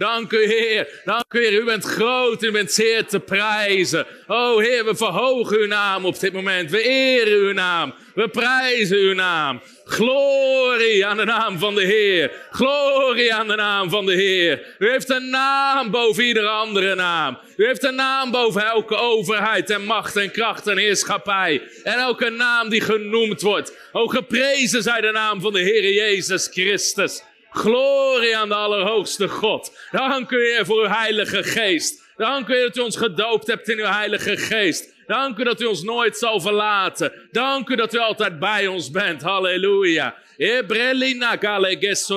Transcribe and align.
Dank 0.00 0.32
u, 0.32 0.46
Heer. 0.46 0.88
Dank 1.04 1.34
u, 1.34 1.38
Heer. 1.38 1.52
U 1.52 1.64
bent 1.64 1.84
groot. 1.84 2.42
U 2.42 2.50
bent 2.50 2.72
zeer 2.72 3.06
te 3.06 3.20
prijzen. 3.20 4.06
Oh, 4.26 4.58
Heer, 4.58 4.84
we 4.84 4.94
verhogen 4.94 5.58
uw 5.58 5.66
naam 5.66 6.04
op 6.04 6.20
dit 6.20 6.32
moment. 6.32 6.70
We 6.70 6.82
eren 6.82 7.32
uw 7.32 7.52
naam. 7.52 7.94
We 8.14 8.28
prijzen 8.28 8.96
uw 8.96 9.14
naam. 9.14 9.60
Glorie 9.84 11.06
aan 11.06 11.16
de 11.16 11.24
naam 11.24 11.58
van 11.58 11.74
de 11.74 11.82
Heer. 11.82 12.32
Glorie 12.50 13.34
aan 13.34 13.48
de 13.48 13.54
naam 13.54 13.90
van 13.90 14.06
de 14.06 14.12
Heer. 14.12 14.76
U 14.78 14.90
heeft 14.90 15.10
een 15.10 15.30
naam 15.30 15.90
boven 15.90 16.24
iedere 16.24 16.48
andere 16.48 16.94
naam. 16.94 17.38
U 17.56 17.66
heeft 17.66 17.84
een 17.84 17.94
naam 17.94 18.30
boven 18.30 18.64
elke 18.64 18.96
overheid 18.96 19.70
en 19.70 19.84
macht 19.84 20.16
en 20.16 20.30
kracht 20.30 20.66
en 20.66 20.78
heerschappij. 20.78 21.62
En 21.82 21.98
elke 21.98 22.30
naam 22.30 22.68
die 22.68 22.80
genoemd 22.80 23.40
wordt. 23.40 23.76
O, 23.92 24.06
geprezen 24.06 24.82
zij 24.82 25.00
de 25.00 25.10
naam 25.10 25.40
van 25.40 25.52
de 25.52 25.60
Heer 25.60 25.92
Jezus 25.92 26.48
Christus. 26.52 27.22
Glorie 27.50 28.36
aan 28.36 28.48
de 28.48 28.54
Allerhoogste 28.54 29.28
God. 29.28 29.72
Dank 29.90 30.30
u, 30.30 30.36
Heer, 30.36 30.66
voor 30.66 30.82
uw 30.82 30.88
Heilige 30.88 31.42
Geest. 31.42 32.08
Dank 32.16 32.48
u 32.48 32.60
dat 32.60 32.76
u 32.76 32.80
ons 32.80 32.96
gedoopt 32.96 33.46
hebt 33.46 33.68
in 33.68 33.78
uw 33.78 33.84
Heilige 33.84 34.36
Geest. 34.36 34.94
Dank 35.06 35.38
u 35.38 35.44
dat 35.44 35.60
u 35.60 35.64
ons 35.64 35.82
nooit 35.82 36.16
zal 36.16 36.40
verlaten. 36.40 37.12
Dank 37.30 37.68
u 37.68 37.76
dat 37.76 37.94
u 37.94 37.98
altijd 37.98 38.38
bij 38.38 38.66
ons 38.66 38.90
bent. 38.90 39.22
Halleluja. 39.22 40.14
Ebrelina 40.36 41.36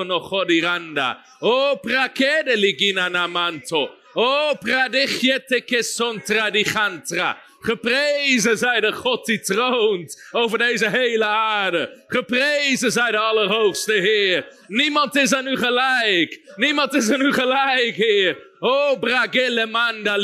chodiranda. 0.05 1.25
O 1.39 1.75
prakede 1.75 2.57
ligina 2.57 3.07
namanto. 3.07 3.89
O. 4.13 4.53
Geprezen 7.65 8.57
zij 8.57 8.79
de 8.79 8.91
God 8.91 9.25
die 9.25 9.39
troont 9.39 10.27
over 10.31 10.57
deze 10.57 10.89
hele 10.89 11.25
aarde. 11.25 12.03
Geprezen 12.07 12.91
zij 12.91 13.11
de 13.11 13.17
Allerhoogste 13.17 13.93
Heer. 13.93 14.45
Niemand 14.67 15.15
is 15.15 15.33
aan 15.33 15.47
u 15.47 15.57
gelijk. 15.57 16.53
Niemand 16.55 16.93
is 16.93 17.11
aan 17.11 17.21
u 17.21 17.33
gelijk, 17.33 17.95
Heer. 17.95 18.37
O 18.59 18.97
bragele 18.99 19.65
manda 19.65 20.17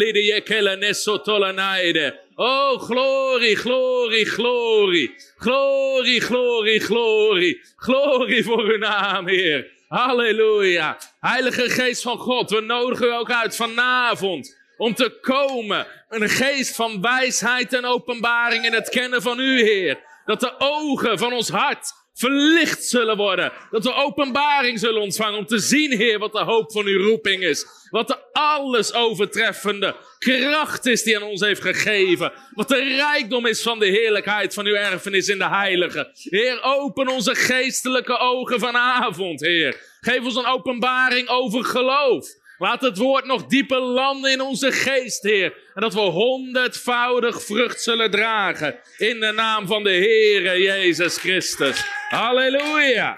nesso 0.76 1.22
tolanaide. 1.22 2.20
Oh, 2.36 2.82
glorie, 2.82 3.56
glorie, 3.56 4.26
glorie. 4.26 5.16
Glorie, 5.38 6.22
glorie, 6.22 6.80
glorie. 6.80 7.62
Glorie 7.76 8.44
voor 8.44 8.64
uw 8.64 8.78
naam, 8.78 9.28
Heer. 9.28 9.72
Halleluja. 9.88 10.98
Heilige 11.20 11.70
Geest 11.70 12.02
van 12.02 12.18
God, 12.18 12.50
we 12.50 12.62
nodigen 12.62 13.08
u 13.08 13.12
ook 13.12 13.32
uit 13.32 13.56
vanavond 13.56 14.59
om 14.80 14.94
te 14.94 15.18
komen. 15.22 15.88
Een 16.10 16.30
geest 16.30 16.76
van 16.76 17.02
wijsheid 17.02 17.74
en 17.74 17.86
openbaring 17.86 18.66
in 18.66 18.74
het 18.74 18.90
kennen 18.90 19.22
van 19.22 19.40
u, 19.40 19.62
Heer. 19.62 20.00
Dat 20.26 20.40
de 20.40 20.54
ogen 20.58 21.18
van 21.18 21.34
ons 21.34 21.50
hart 21.50 21.94
verlicht 22.14 22.84
zullen 22.84 23.18
worden. 23.18 23.52
Dat 23.72 23.84
we 23.84 23.94
openbaring 23.94 24.80
zullen 24.80 25.02
ontvangen 25.02 25.40
om 25.40 25.46
te 25.46 25.60
zien, 25.60 25.92
Heer, 25.92 26.20
wat 26.20 26.32
de 26.32 26.44
hoop 26.44 26.72
van 26.72 26.86
uw 26.86 27.04
roeping 27.04 27.44
is. 27.44 27.66
Wat 27.90 28.08
de 28.08 28.18
alles 28.32 28.94
overtreffende 28.94 29.96
kracht 30.20 30.86
is 30.86 31.04
die 31.04 31.16
aan 31.16 31.24
ons 31.24 31.42
heeft 31.42 31.62
gegeven. 31.62 32.32
Wat 32.54 32.68
de 32.68 32.84
rijkdom 32.84 33.46
is 33.46 33.62
van 33.62 33.80
de 33.80 33.86
heerlijkheid 33.86 34.54
van 34.54 34.66
uw 34.66 34.76
erfenis 34.76 35.28
in 35.28 35.38
de 35.38 35.50
heilige. 35.50 36.12
Heer, 36.14 36.64
open 36.64 37.08
onze 37.08 37.36
geestelijke 37.36 38.18
ogen 38.18 38.60
vanavond, 38.60 39.42
Heer. 39.42 39.82
Geef 40.00 40.24
ons 40.24 40.36
een 40.36 40.46
openbaring 40.46 41.28
over 41.28 41.66
geloof. 41.66 42.28
Laat 42.60 42.82
het 42.82 42.98
woord 42.98 43.26
nog 43.26 43.46
dieper 43.46 43.80
landen 43.80 44.32
in 44.32 44.42
onze 44.42 44.72
geest, 44.72 45.24
Heer. 45.24 45.54
En 45.74 45.82
dat 45.82 45.94
we 45.94 46.00
honderdvoudig 46.00 47.44
vrucht 47.44 47.82
zullen 47.82 48.12
dragen. 48.12 48.80
In 48.98 49.20
de 49.20 49.32
naam 49.32 49.68
van 49.68 49.84
de 49.84 49.92
Heere 49.92 50.62
Jezus 50.62 51.18
Christus. 51.18 51.84
Halleluja. 52.10 53.18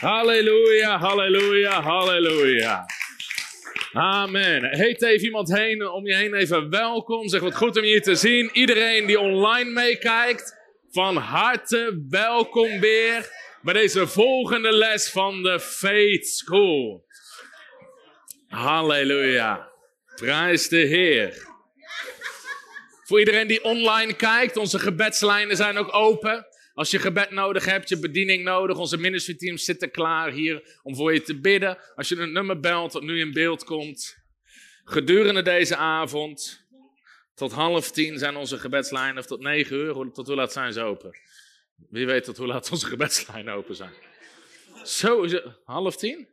Halleluja, 0.00 0.98
halleluja, 0.98 1.82
halleluja. 1.82 2.84
Amen. 3.92 4.76
Heet 4.76 5.02
even 5.02 5.24
iemand 5.24 5.56
heen 5.56 5.88
om 5.90 6.06
je 6.06 6.14
heen 6.14 6.34
even 6.34 6.70
welkom. 6.70 7.28
Zeg 7.28 7.40
wat 7.40 7.56
goed 7.56 7.76
om 7.76 7.84
je 7.84 7.90
hier 7.90 8.02
te 8.02 8.14
zien. 8.14 8.50
Iedereen 8.52 9.06
die 9.06 9.20
online 9.20 9.70
meekijkt, 9.70 10.56
van 10.90 11.16
harte 11.16 12.04
welkom 12.08 12.80
weer 12.80 13.30
bij 13.62 13.74
deze 13.74 14.06
volgende 14.06 14.72
les 14.72 15.10
van 15.10 15.42
de 15.42 15.60
Faith 15.60 16.26
School. 16.26 17.05
Halleluja. 18.48 19.70
Prijs 20.14 20.68
de 20.68 20.76
Heer. 20.76 21.46
Voor 23.04 23.18
iedereen 23.18 23.46
die 23.46 23.64
online 23.64 24.16
kijkt, 24.16 24.56
onze 24.56 24.78
gebedslijnen 24.78 25.56
zijn 25.56 25.76
ook 25.76 25.94
open. 25.94 26.46
Als 26.74 26.90
je 26.90 26.98
gebed 26.98 27.30
nodig 27.30 27.64
hebt, 27.64 27.88
je 27.88 27.98
bediening 27.98 28.44
nodig, 28.44 28.78
onze 28.78 28.96
ministry 28.96 29.56
zitten 29.56 29.90
klaar 29.90 30.30
hier 30.30 30.78
om 30.82 30.96
voor 30.96 31.12
je 31.12 31.22
te 31.22 31.40
bidden. 31.40 31.78
Als 31.94 32.08
je 32.08 32.16
een 32.16 32.32
nummer 32.32 32.60
belt 32.60 32.92
dat 32.92 33.02
nu 33.02 33.20
in 33.20 33.32
beeld 33.32 33.64
komt. 33.64 34.16
Gedurende 34.84 35.42
deze 35.42 35.76
avond, 35.76 36.66
tot 37.34 37.52
half 37.52 37.90
tien 37.90 38.18
zijn 38.18 38.36
onze 38.36 38.58
gebedslijnen, 38.58 39.18
of 39.18 39.26
tot 39.26 39.40
negen 39.40 39.76
uur, 39.76 40.10
tot 40.12 40.26
hoe 40.26 40.36
laat 40.36 40.52
zijn 40.52 40.72
ze 40.72 40.82
open? 40.82 41.18
Wie 41.90 42.06
weet 42.06 42.24
tot 42.24 42.36
hoe 42.36 42.46
laat 42.46 42.70
onze 42.70 42.86
gebedslijnen 42.86 43.54
open 43.54 43.76
zijn? 43.76 43.92
Zo, 44.84 45.22
is 45.22 45.32
het 45.32 45.44
half 45.64 45.96
tien? 45.96 46.28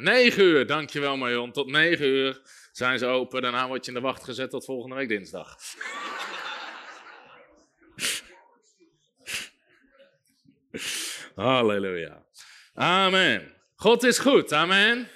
9 0.00 0.42
uur, 0.42 0.66
dankjewel 0.66 1.16
Marion. 1.16 1.52
Tot 1.52 1.66
9 1.66 2.06
uur 2.06 2.40
zijn 2.72 2.98
ze 2.98 3.06
open. 3.06 3.42
Daarna 3.42 3.68
word 3.68 3.84
je 3.84 3.90
in 3.90 3.96
de 3.96 4.02
wacht 4.02 4.24
gezet 4.24 4.50
tot 4.50 4.64
volgende 4.64 4.96
week 4.96 5.08
dinsdag. 5.08 5.56
Halleluja. 11.34 12.24
Amen. 12.74 13.54
God 13.74 14.02
is 14.02 14.18
goed. 14.18 14.52
Amen. 14.52 15.08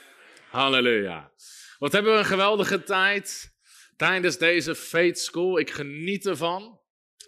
Halleluja. 0.51 1.33
Wat 1.79 1.93
hebben 1.93 2.13
we 2.13 2.19
een 2.19 2.25
geweldige 2.25 2.83
tijd 2.83 3.53
tijdens 3.97 4.39
deze 4.39 4.75
Faith 4.75 5.19
School. 5.19 5.59
Ik 5.59 5.71
geniet 5.71 6.27
ervan 6.27 6.81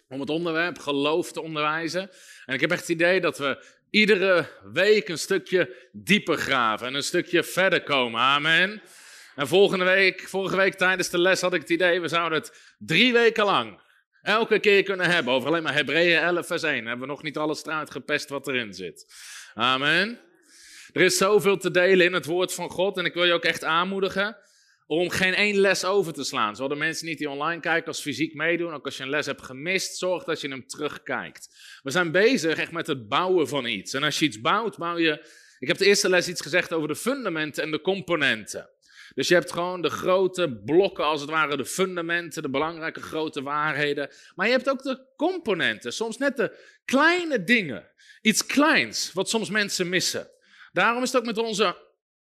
om 0.09 0.21
het 0.21 0.31
onderwerp 0.31 0.79
geloof 0.79 1.33
te 1.33 1.41
onderwijzen. 1.41 2.11
En 2.45 2.55
ik 2.55 2.61
heb 2.61 2.71
echt 2.71 2.81
het 2.81 2.89
idee 2.89 3.21
dat 3.21 3.39
we 3.39 3.65
iedere 3.97 4.49
week 4.73 5.09
een 5.09 5.19
stukje 5.19 5.89
dieper 5.93 6.37
graven 6.37 6.87
en 6.87 6.95
een 6.95 7.03
stukje 7.03 7.43
verder 7.43 7.83
komen. 7.83 8.21
Amen. 8.21 8.83
En 9.35 9.49
volgende 9.49 9.85
week, 9.85 10.21
vorige 10.21 10.57
week 10.57 10.75
tijdens 10.75 11.11
de 11.11 11.19
les 11.19 11.41
had 11.41 11.55
ik 11.55 11.61
het 11.61 11.71
idee, 11.71 12.01
we 12.01 12.09
zouden 12.09 12.39
het 12.39 12.75
drie 12.79 13.13
weken 13.13 13.45
lang 13.45 13.81
elke 14.23 14.59
keer 14.59 14.83
kunnen 14.83 15.11
hebben 15.11 15.33
over 15.33 15.49
alleen 15.49 15.63
maar 15.63 15.75
Hebreeën 15.75 16.19
11 16.19 16.47
vers 16.47 16.63
1. 16.63 16.77
Dan 16.77 16.87
hebben 16.87 17.07
we 17.07 17.13
nog 17.13 17.23
niet 17.23 17.37
alles 17.37 17.65
eruit 17.65 17.91
gepest 17.91 18.29
wat 18.29 18.49
erin 18.49 18.75
zit. 18.75 19.15
Amen. 19.55 20.21
Er 20.93 21.03
is 21.03 21.17
zoveel 21.17 21.57
te 21.57 21.71
delen 21.71 22.07
in 22.07 22.13
het 22.13 22.27
woord 22.27 22.55
van 22.55 22.71
God 22.71 22.99
en 22.99 23.05
ik 23.05 23.15
wil 23.15 23.25
je 23.25 23.33
ook 23.33 23.45
echt 23.45 23.65
aanmoedigen 23.65 24.37
om 24.87 25.11
geen 25.11 25.35
één 25.35 25.57
les 25.57 25.85
over 25.85 26.13
te 26.13 26.25
slaan. 26.25 26.55
Zowel 26.57 26.69
de 26.69 26.85
mensen 26.85 27.07
niet 27.07 27.19
die 27.19 27.31
online 27.31 27.61
kijken 27.61 27.87
als 27.87 28.01
fysiek 28.01 28.35
meedoen. 28.35 28.73
Ook 28.73 28.85
als 28.85 28.97
je 28.97 29.03
een 29.03 29.11
les 29.11 29.27
hebt 29.27 29.43
gemist, 29.43 29.97
zorg 29.97 30.25
dat 30.25 30.41
je 30.41 30.49
hem 30.49 30.67
terugkijkt. 30.67 31.49
We 31.83 31.91
zijn 31.91 32.13
bezig 32.13 32.59
echt 32.59 32.73
met 32.73 32.87
het 32.87 33.09
bouwen 33.09 33.49
van 33.49 33.67
iets. 33.67 33.93
En 33.93 34.03
als 34.03 34.19
je 34.19 34.25
iets 34.25 34.41
bouwt, 34.41 34.79
bouw 34.79 34.99
je... 34.99 35.45
Ik 35.59 35.69
heb 35.69 35.77
de 35.77 35.85
eerste 35.85 36.09
les 36.09 36.29
iets 36.29 36.41
gezegd 36.41 36.73
over 36.73 36.89
de 36.89 36.97
fundamenten 36.97 37.63
en 37.63 37.71
de 37.71 37.81
componenten. 37.81 38.71
Dus 39.15 39.29
je 39.29 39.35
hebt 39.35 39.53
gewoon 39.53 39.83
de 39.83 39.91
grote 39.91 40.61
blokken, 40.65 41.05
als 41.05 41.21
het 41.21 41.31
ware, 41.31 41.57
de 41.57 41.65
fundamenten, 41.65 42.43
de 42.43 42.51
belangrijke 42.51 43.01
grote 43.01 43.43
waarheden. 43.43 44.11
Maar 44.35 44.47
je 44.47 44.53
hebt 44.53 44.71
ook 44.71 44.83
de 44.83 45.07
componenten, 45.17 45.93
soms 45.93 46.19
net 46.19 46.37
de 46.37 46.57
kleine 46.85 47.45
dingen. 47.45 47.91
Iets 48.21 48.47
kleins, 48.47 49.13
wat 49.13 49.29
soms 49.29 49.51
mensen 49.51 49.89
missen. 49.89 50.31
Daarom 50.73 51.03
is 51.03 51.13
het 51.13 51.21
ook 51.21 51.27
met 51.27 51.39
onze 51.39 51.77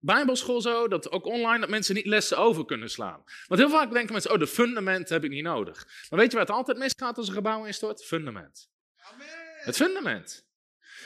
Bijbelschool 0.06 0.62
zo, 0.62 0.88
dat 0.88 1.12
ook 1.12 1.26
online, 1.26 1.60
dat 1.60 1.70
mensen 1.70 1.96
niet 1.96 2.06
lessen 2.06 2.38
over 2.38 2.66
kunnen 2.66 2.90
slaan. 2.90 3.24
Want 3.48 3.62
heel 3.62 3.70
vaak 3.70 3.92
denken 3.92 4.12
mensen, 4.12 4.32
oh, 4.32 4.40
de 4.40 4.48
fundamenten 4.48 5.14
heb 5.14 5.24
ik 5.24 5.30
niet 5.30 5.44
nodig. 5.44 5.88
Maar 6.10 6.20
weet 6.20 6.32
je 6.32 6.38
waar 6.38 6.46
het 6.46 6.56
altijd 6.56 6.78
misgaat 6.78 7.18
als 7.18 7.28
een 7.28 7.34
gebouw 7.34 7.66
instort? 7.66 8.06
Fundament. 8.06 8.70
Amen. 9.14 9.28
Het 9.56 9.76
fundament. 9.76 10.46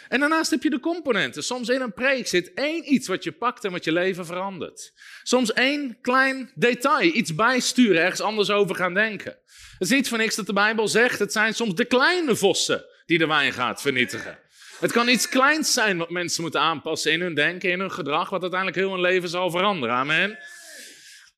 En 0.07 0.19
daarnaast 0.19 0.51
heb 0.51 0.63
je 0.63 0.69
de 0.69 0.79
componenten. 0.79 1.43
Soms 1.43 1.69
in 1.69 1.81
een 1.81 1.93
preek 1.93 2.27
zit 2.27 2.53
één 2.53 2.93
iets 2.93 3.07
wat 3.07 3.23
je 3.23 3.31
pakt 3.31 3.63
en 3.63 3.71
wat 3.71 3.83
je 3.83 3.91
leven 3.91 4.25
verandert. 4.25 4.93
Soms 5.23 5.53
één 5.53 6.01
klein 6.01 6.51
detail, 6.55 7.15
iets 7.15 7.35
bijsturen, 7.35 8.01
ergens 8.01 8.21
anders 8.21 8.49
over 8.49 8.75
gaan 8.75 8.93
denken. 8.93 9.31
Het 9.71 9.87
is 9.87 9.89
niet 9.89 10.07
van 10.07 10.17
niks 10.17 10.35
dat 10.35 10.45
de 10.45 10.53
Bijbel 10.53 10.87
zegt, 10.87 11.19
het 11.19 11.31
zijn 11.31 11.53
soms 11.53 11.75
de 11.75 11.85
kleine 11.85 12.35
vossen 12.35 12.85
die 13.05 13.17
de 13.17 13.27
wijn 13.27 13.53
gaat 13.53 13.81
vernietigen. 13.81 14.39
Het 14.79 14.91
kan 14.91 15.07
iets 15.07 15.29
kleins 15.29 15.73
zijn 15.73 15.97
wat 15.97 16.09
mensen 16.09 16.41
moeten 16.41 16.61
aanpassen 16.61 17.11
in 17.11 17.21
hun 17.21 17.33
denken, 17.33 17.71
in 17.71 17.79
hun 17.79 17.91
gedrag, 17.91 18.29
wat 18.29 18.41
uiteindelijk 18.41 18.79
heel 18.79 18.91
hun 18.91 19.01
leven 19.01 19.29
zal 19.29 19.49
veranderen. 19.49 19.95
Amen. 19.95 20.39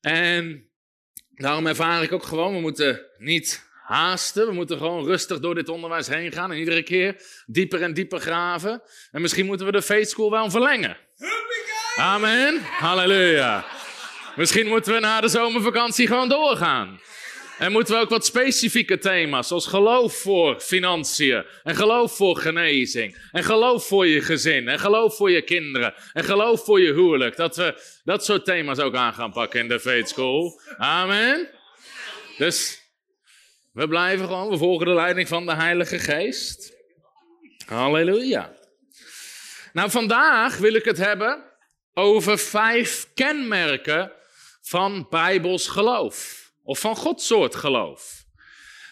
En 0.00 0.70
daarom 1.30 1.66
ervaar 1.66 2.02
ik 2.02 2.12
ook 2.12 2.24
gewoon, 2.24 2.54
we 2.54 2.60
moeten 2.60 3.06
niet 3.18 3.68
haasten. 3.90 4.46
We 4.46 4.52
moeten 4.52 4.78
gewoon 4.78 5.04
rustig 5.04 5.40
door 5.40 5.54
dit 5.54 5.68
onderwijs 5.68 6.06
heen 6.06 6.32
gaan 6.32 6.50
en 6.52 6.58
iedere 6.58 6.82
keer 6.82 7.22
dieper 7.46 7.82
en 7.82 7.94
dieper 7.94 8.20
graven. 8.20 8.82
En 9.10 9.20
misschien 9.20 9.46
moeten 9.46 9.66
we 9.66 9.72
de 9.72 9.82
faith 9.82 10.10
school 10.10 10.30
wel 10.30 10.50
verlengen. 10.50 10.96
Amen. 11.96 12.60
Halleluja. 12.60 13.64
Misschien 14.36 14.66
moeten 14.66 14.92
we 14.92 15.00
na 15.00 15.20
de 15.20 15.28
zomervakantie 15.28 16.06
gewoon 16.06 16.28
doorgaan. 16.28 17.00
En 17.60 17.72
moeten 17.72 17.94
we 17.94 18.00
ook 18.00 18.08
wat 18.08 18.26
specifieke 18.26 18.98
thema's, 18.98 19.48
zoals 19.48 19.66
geloof 19.66 20.14
voor 20.14 20.60
financiën, 20.60 21.44
en 21.62 21.76
geloof 21.76 22.16
voor 22.16 22.36
genezing, 22.36 23.28
en 23.32 23.44
geloof 23.44 23.86
voor 23.86 24.06
je 24.06 24.20
gezin, 24.20 24.68
en 24.68 24.78
geloof 24.78 25.16
voor 25.16 25.30
je 25.30 25.42
kinderen, 25.42 25.94
en 26.12 26.24
geloof 26.24 26.64
voor 26.64 26.80
je 26.80 26.92
huwelijk, 26.92 27.36
dat 27.36 27.56
we 27.56 28.00
dat 28.04 28.24
soort 28.24 28.44
thema's 28.44 28.78
ook 28.78 28.94
aan 28.94 29.14
gaan 29.14 29.32
pakken 29.32 29.60
in 29.60 29.68
de 29.68 29.80
Faith 29.80 30.08
School. 30.08 30.60
Amen. 30.76 31.48
Dus 32.38 32.82
we 33.72 33.88
blijven 33.88 34.26
gewoon, 34.26 34.48
we 34.48 34.56
volgen 34.56 34.86
de 34.86 34.94
leiding 34.94 35.28
van 35.28 35.46
de 35.46 35.54
Heilige 35.54 35.98
Geest. 35.98 36.72
Halleluja. 37.66 38.54
Nou, 39.72 39.90
vandaag 39.90 40.58
wil 40.58 40.74
ik 40.74 40.84
het 40.84 40.98
hebben 40.98 41.44
over 41.94 42.38
vijf 42.38 43.06
kenmerken 43.14 44.12
van 44.60 45.06
Bijbels 45.10 45.68
geloof. 45.68 46.39
Of 46.70 46.78
van 46.78 46.96
Gods 46.96 47.26
soort 47.26 47.54
geloof. 47.54 48.24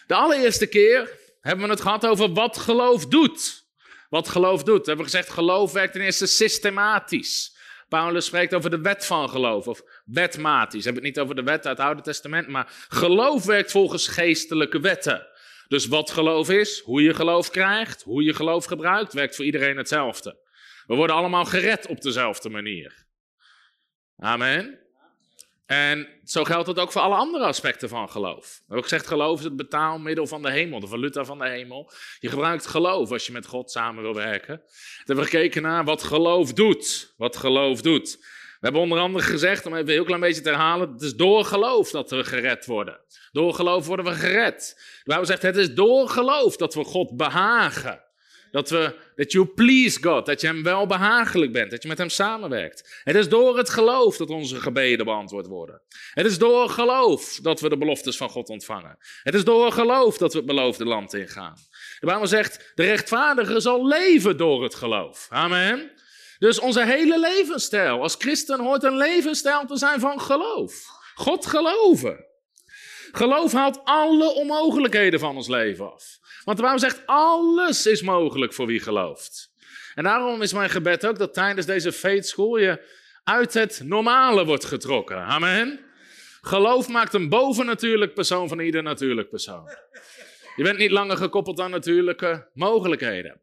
De 0.07 0.15
allereerste 0.15 0.67
keer 0.67 1.17
hebben 1.41 1.65
we 1.65 1.71
het 1.71 1.81
gehad 1.81 2.05
over 2.05 2.33
wat 2.33 2.57
geloof 2.57 3.05
doet. 3.05 3.67
Wat 4.09 4.29
geloof 4.29 4.63
doet. 4.63 4.79
We 4.79 4.87
hebben 4.87 5.05
gezegd, 5.05 5.29
geloof 5.29 5.71
werkt 5.71 5.93
ten 5.93 6.01
eerste 6.01 6.25
systematisch. 6.25 7.57
Paulus 7.89 8.25
spreekt 8.25 8.53
over 8.53 8.69
de 8.69 8.81
wet 8.81 9.05
van 9.05 9.29
geloof, 9.29 9.67
of 9.67 9.81
wetmatisch. 10.05 10.83
We 10.83 10.85
hebben 10.85 11.03
het 11.03 11.15
niet 11.15 11.23
over 11.23 11.35
de 11.35 11.43
wet 11.43 11.67
uit 11.67 11.77
het 11.77 11.85
Oude 11.85 12.01
Testament, 12.01 12.47
maar 12.47 12.87
geloof 12.87 13.45
werkt 13.45 13.71
volgens 13.71 14.07
geestelijke 14.07 14.79
wetten. 14.79 15.27
Dus 15.67 15.87
wat 15.87 16.11
geloof 16.11 16.49
is, 16.49 16.79
hoe 16.79 17.01
je 17.01 17.13
geloof 17.13 17.49
krijgt, 17.49 18.03
hoe 18.03 18.23
je 18.23 18.33
geloof 18.33 18.65
gebruikt, 18.65 19.13
werkt 19.13 19.35
voor 19.35 19.45
iedereen 19.45 19.77
hetzelfde. 19.77 20.39
We 20.85 20.95
worden 20.95 21.15
allemaal 21.15 21.45
gered 21.45 21.87
op 21.87 22.01
dezelfde 22.01 22.49
manier. 22.49 23.05
Amen. 24.17 24.88
En 25.69 26.07
zo 26.23 26.43
geldt 26.43 26.67
het 26.67 26.79
ook 26.79 26.91
voor 26.91 27.01
alle 27.01 27.15
andere 27.15 27.45
aspecten 27.45 27.89
van 27.89 28.09
geloof. 28.09 28.45
We 28.57 28.63
hebben 28.65 28.83
gezegd, 28.83 29.07
geloof 29.07 29.37
is 29.37 29.43
het 29.43 29.55
betaalmiddel 29.55 30.27
van 30.27 30.41
de 30.41 30.51
hemel, 30.51 30.79
de 30.79 30.87
valuta 30.87 31.25
van 31.25 31.39
de 31.39 31.47
hemel. 31.47 31.91
Je 32.19 32.29
gebruikt 32.29 32.67
geloof 32.67 33.11
als 33.11 33.25
je 33.25 33.31
met 33.31 33.45
God 33.45 33.71
samen 33.71 34.03
wil 34.03 34.13
werken. 34.13 34.61
We 34.65 35.03
hebben 35.03 35.25
gekeken 35.25 35.61
naar 35.61 35.83
wat 35.83 36.03
geloof 36.03 36.53
doet. 36.53 37.13
Wat 37.17 37.37
geloof 37.37 37.81
doet. 37.81 38.17
We 38.19 38.57
hebben 38.59 38.81
onder 38.81 38.99
andere 38.99 39.23
gezegd, 39.23 39.65
om 39.65 39.73
even 39.73 39.87
een 39.87 39.93
heel 39.93 40.03
klein 40.03 40.21
beetje 40.21 40.41
te 40.41 40.49
herhalen, 40.49 40.91
het 40.91 41.01
is 41.01 41.15
door 41.15 41.45
geloof 41.45 41.91
dat 41.91 42.09
we 42.09 42.23
gered 42.23 42.65
worden. 42.65 42.99
Door 43.31 43.53
geloof 43.53 43.85
worden 43.85 44.05
we 44.05 44.11
gered. 44.11 44.73
De 44.77 45.03
Bijbel 45.03 45.25
zegt, 45.25 45.41
het 45.41 45.57
is 45.57 45.73
door 45.73 46.09
geloof 46.09 46.55
dat 46.55 46.73
we 46.73 46.83
God 46.83 47.17
behagen. 47.17 48.03
Dat, 48.51 48.69
we, 48.69 48.95
dat 49.15 49.31
you 49.31 49.45
please 49.45 50.03
God, 50.03 50.25
dat 50.25 50.41
je 50.41 50.47
hem 50.47 50.63
wel 50.63 50.85
behagelijk 50.85 51.51
bent, 51.51 51.71
dat 51.71 51.81
je 51.81 51.87
met 51.87 51.97
hem 51.97 52.09
samenwerkt. 52.09 53.01
Het 53.03 53.15
is 53.15 53.29
door 53.29 53.57
het 53.57 53.69
geloof 53.69 54.17
dat 54.17 54.29
onze 54.29 54.59
gebeden 54.61 55.05
beantwoord 55.05 55.47
worden. 55.47 55.81
Het 56.13 56.25
is 56.25 56.37
door 56.37 56.69
geloof 56.69 57.39
dat 57.41 57.59
we 57.59 57.69
de 57.69 57.77
beloftes 57.77 58.17
van 58.17 58.29
God 58.29 58.49
ontvangen. 58.49 58.97
Het 59.23 59.33
is 59.33 59.43
door 59.43 59.71
geloof 59.71 60.17
dat 60.17 60.31
we 60.31 60.37
het 60.37 60.47
beloofde 60.47 60.85
land 60.85 61.13
ingaan. 61.13 61.55
De 61.99 62.05
Bijbel 62.05 62.27
zegt, 62.27 62.71
de 62.75 62.83
rechtvaardige 62.83 63.59
zal 63.59 63.87
leven 63.87 64.37
door 64.37 64.63
het 64.63 64.75
geloof. 64.75 65.27
Amen. 65.29 65.91
Dus 66.39 66.59
onze 66.59 66.85
hele 66.85 67.19
levensstijl 67.19 68.01
als 68.01 68.15
christen 68.17 68.59
hoort 68.59 68.83
een 68.83 68.97
levensstijl 68.97 69.65
te 69.65 69.77
zijn 69.77 69.99
van 69.99 70.21
geloof. 70.21 70.73
God 71.15 71.45
geloven. 71.45 72.25
Geloof 73.11 73.51
haalt 73.51 73.79
alle 73.83 74.33
onmogelijkheden 74.33 75.19
van 75.19 75.35
ons 75.35 75.47
leven 75.47 75.93
af. 75.93 76.19
Want 76.43 76.57
de 76.57 76.63
Bijbel 76.63 76.79
zegt, 76.79 77.01
alles 77.05 77.85
is 77.85 78.01
mogelijk 78.01 78.53
voor 78.53 78.65
wie 78.65 78.79
gelooft. 78.79 79.51
En 79.95 80.03
daarom 80.03 80.41
is 80.41 80.53
mijn 80.53 80.69
gebed 80.69 81.05
ook 81.05 81.17
dat 81.17 81.33
tijdens 81.33 81.65
deze 81.65 81.91
faith 81.91 82.27
school 82.27 82.57
je 82.57 82.81
uit 83.23 83.53
het 83.53 83.81
normale 83.83 84.45
wordt 84.45 84.65
getrokken. 84.65 85.17
Amen. 85.17 85.79
Geloof 86.41 86.87
maakt 86.87 87.13
een 87.13 87.29
bovennatuurlijk 87.29 88.13
persoon 88.13 88.47
van 88.47 88.59
ieder 88.59 88.83
natuurlijk 88.83 89.29
persoon. 89.29 89.69
Je 90.55 90.63
bent 90.63 90.77
niet 90.77 90.91
langer 90.91 91.17
gekoppeld 91.17 91.59
aan 91.59 91.71
natuurlijke 91.71 92.47
mogelijkheden. 92.53 93.41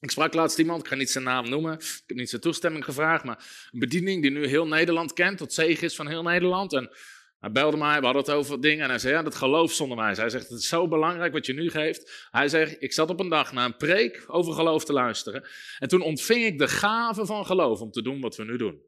Ik 0.00 0.10
sprak 0.10 0.34
laatst 0.34 0.58
iemand, 0.58 0.80
ik 0.80 0.88
ga 0.88 0.94
niet 0.94 1.10
zijn 1.10 1.24
naam 1.24 1.48
noemen, 1.48 1.72
ik 1.72 2.02
heb 2.06 2.16
niet 2.16 2.30
zijn 2.30 2.40
toestemming 2.40 2.84
gevraagd, 2.84 3.24
maar 3.24 3.68
een 3.72 3.78
bediening 3.78 4.22
die 4.22 4.30
nu 4.30 4.46
heel 4.46 4.66
Nederland 4.66 5.12
kent, 5.12 5.38
tot 5.38 5.52
zegen 5.52 5.84
is 5.84 5.96
van 5.96 6.08
heel 6.08 6.22
Nederland. 6.22 6.72
En 6.72 6.90
hij 7.40 7.52
belde 7.52 7.76
mij, 7.76 7.98
we 7.98 8.04
hadden 8.04 8.22
het 8.22 8.30
over 8.30 8.60
dingen 8.60 8.84
en 8.84 8.90
hij 8.90 8.98
zei, 8.98 9.14
ja, 9.14 9.22
dat 9.22 9.34
geloofsonderwijs. 9.34 10.18
Hij 10.18 10.30
zegt, 10.30 10.48
het 10.48 10.58
is 10.58 10.68
zo 10.68 10.88
belangrijk 10.88 11.32
wat 11.32 11.46
je 11.46 11.52
nu 11.52 11.70
geeft. 11.70 12.26
Hij 12.30 12.48
zegt, 12.48 12.76
ik 12.82 12.92
zat 12.92 13.10
op 13.10 13.20
een 13.20 13.28
dag 13.28 13.52
naar 13.52 13.64
een 13.64 13.76
preek 13.76 14.24
over 14.26 14.52
geloof 14.52 14.84
te 14.84 14.92
luisteren. 14.92 15.48
En 15.78 15.88
toen 15.88 16.00
ontving 16.00 16.44
ik 16.44 16.58
de 16.58 16.68
gave 16.68 17.26
van 17.26 17.46
geloof 17.46 17.80
om 17.80 17.90
te 17.90 18.02
doen 18.02 18.20
wat 18.20 18.36
we 18.36 18.44
nu 18.44 18.56
doen. 18.56 18.82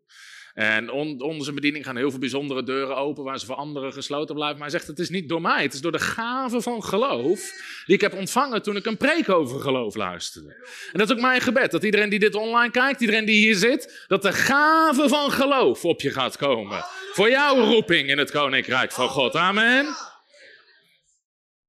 En 0.55 0.91
onder 0.91 1.43
zijn 1.43 1.55
bediening 1.55 1.85
gaan 1.85 1.97
heel 1.97 2.11
veel 2.11 2.19
bijzondere 2.19 2.62
deuren 2.62 2.97
open 2.97 3.25
waar 3.25 3.38
ze 3.38 3.47
voor 3.47 3.55
anderen 3.55 3.93
gesloten 3.93 4.35
blijven. 4.35 4.58
Maar 4.58 4.69
hij 4.69 4.79
zegt, 4.79 4.91
het 4.91 4.99
is 4.99 5.08
niet 5.08 5.29
door 5.29 5.41
mij, 5.41 5.62
het 5.62 5.75
is 5.75 5.81
door 5.81 5.93
de 5.93 5.99
gave 5.99 6.61
van 6.61 6.85
geloof 6.85 7.41
die 7.87 7.94
ik 7.94 8.00
heb 8.00 8.14
ontvangen 8.14 8.62
toen 8.62 8.76
ik 8.76 8.87
een 8.87 8.97
preek 8.97 9.29
over 9.29 9.61
geloof 9.61 9.94
luisterde. 9.94 10.55
En 10.93 10.99
dat 10.99 11.11
is 11.11 11.17
ook 11.17 11.20
mijn 11.20 11.41
gebed, 11.41 11.70
dat 11.70 11.85
iedereen 11.85 12.08
die 12.08 12.19
dit 12.19 12.35
online 12.35 12.70
kijkt, 12.70 13.00
iedereen 13.00 13.25
die 13.25 13.44
hier 13.44 13.55
zit, 13.55 14.05
dat 14.06 14.23
de 14.23 14.32
gave 14.32 15.08
van 15.08 15.31
geloof 15.31 15.85
op 15.85 16.00
je 16.00 16.11
gaat 16.11 16.37
komen. 16.37 16.85
Voor 17.12 17.31
jouw 17.31 17.56
roeping 17.56 18.08
in 18.08 18.19
het 18.19 18.31
koninkrijk 18.31 18.93
van 18.93 19.08
God. 19.08 19.37
Amen. 19.37 19.87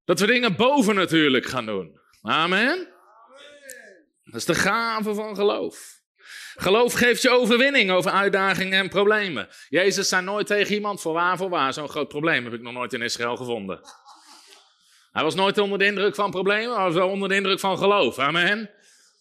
Dat 0.05 0.19
we 0.19 0.27
dingen 0.27 0.55
boven 0.55 0.95
natuurlijk 0.95 1.45
gaan 1.45 1.65
doen. 1.65 1.99
Amen. 2.21 2.87
Dat 4.23 4.35
is 4.35 4.45
de 4.45 4.55
gave 4.55 5.13
van 5.13 5.35
geloof. 5.35 6.00
Geloof 6.55 6.93
geeft 6.93 7.21
je 7.21 7.29
overwinning 7.29 7.91
over 7.91 8.11
uitdagingen 8.11 8.79
en 8.79 8.89
problemen. 8.89 9.47
Jezus 9.69 10.09
zei 10.09 10.23
nooit 10.23 10.47
tegen 10.47 10.73
iemand, 10.73 11.01
voor 11.01 11.13
waar, 11.13 11.37
voor 11.37 11.49
waar. 11.49 11.73
Zo'n 11.73 11.89
groot 11.89 12.07
probleem 12.07 12.43
heb 12.43 12.53
ik 12.53 12.61
nog 12.61 12.73
nooit 12.73 12.93
in 12.93 13.01
Israël 13.01 13.35
gevonden. 13.35 13.79
Hij 15.11 15.23
was 15.23 15.35
nooit 15.35 15.57
onder 15.57 15.79
de 15.79 15.85
indruk 15.85 16.15
van 16.15 16.31
problemen, 16.31 16.69
maar 16.75 16.85
was 16.85 16.93
wel 16.93 17.09
onder 17.09 17.29
de 17.29 17.35
indruk 17.35 17.59
van 17.59 17.77
geloof. 17.77 18.19
Amen. 18.19 18.69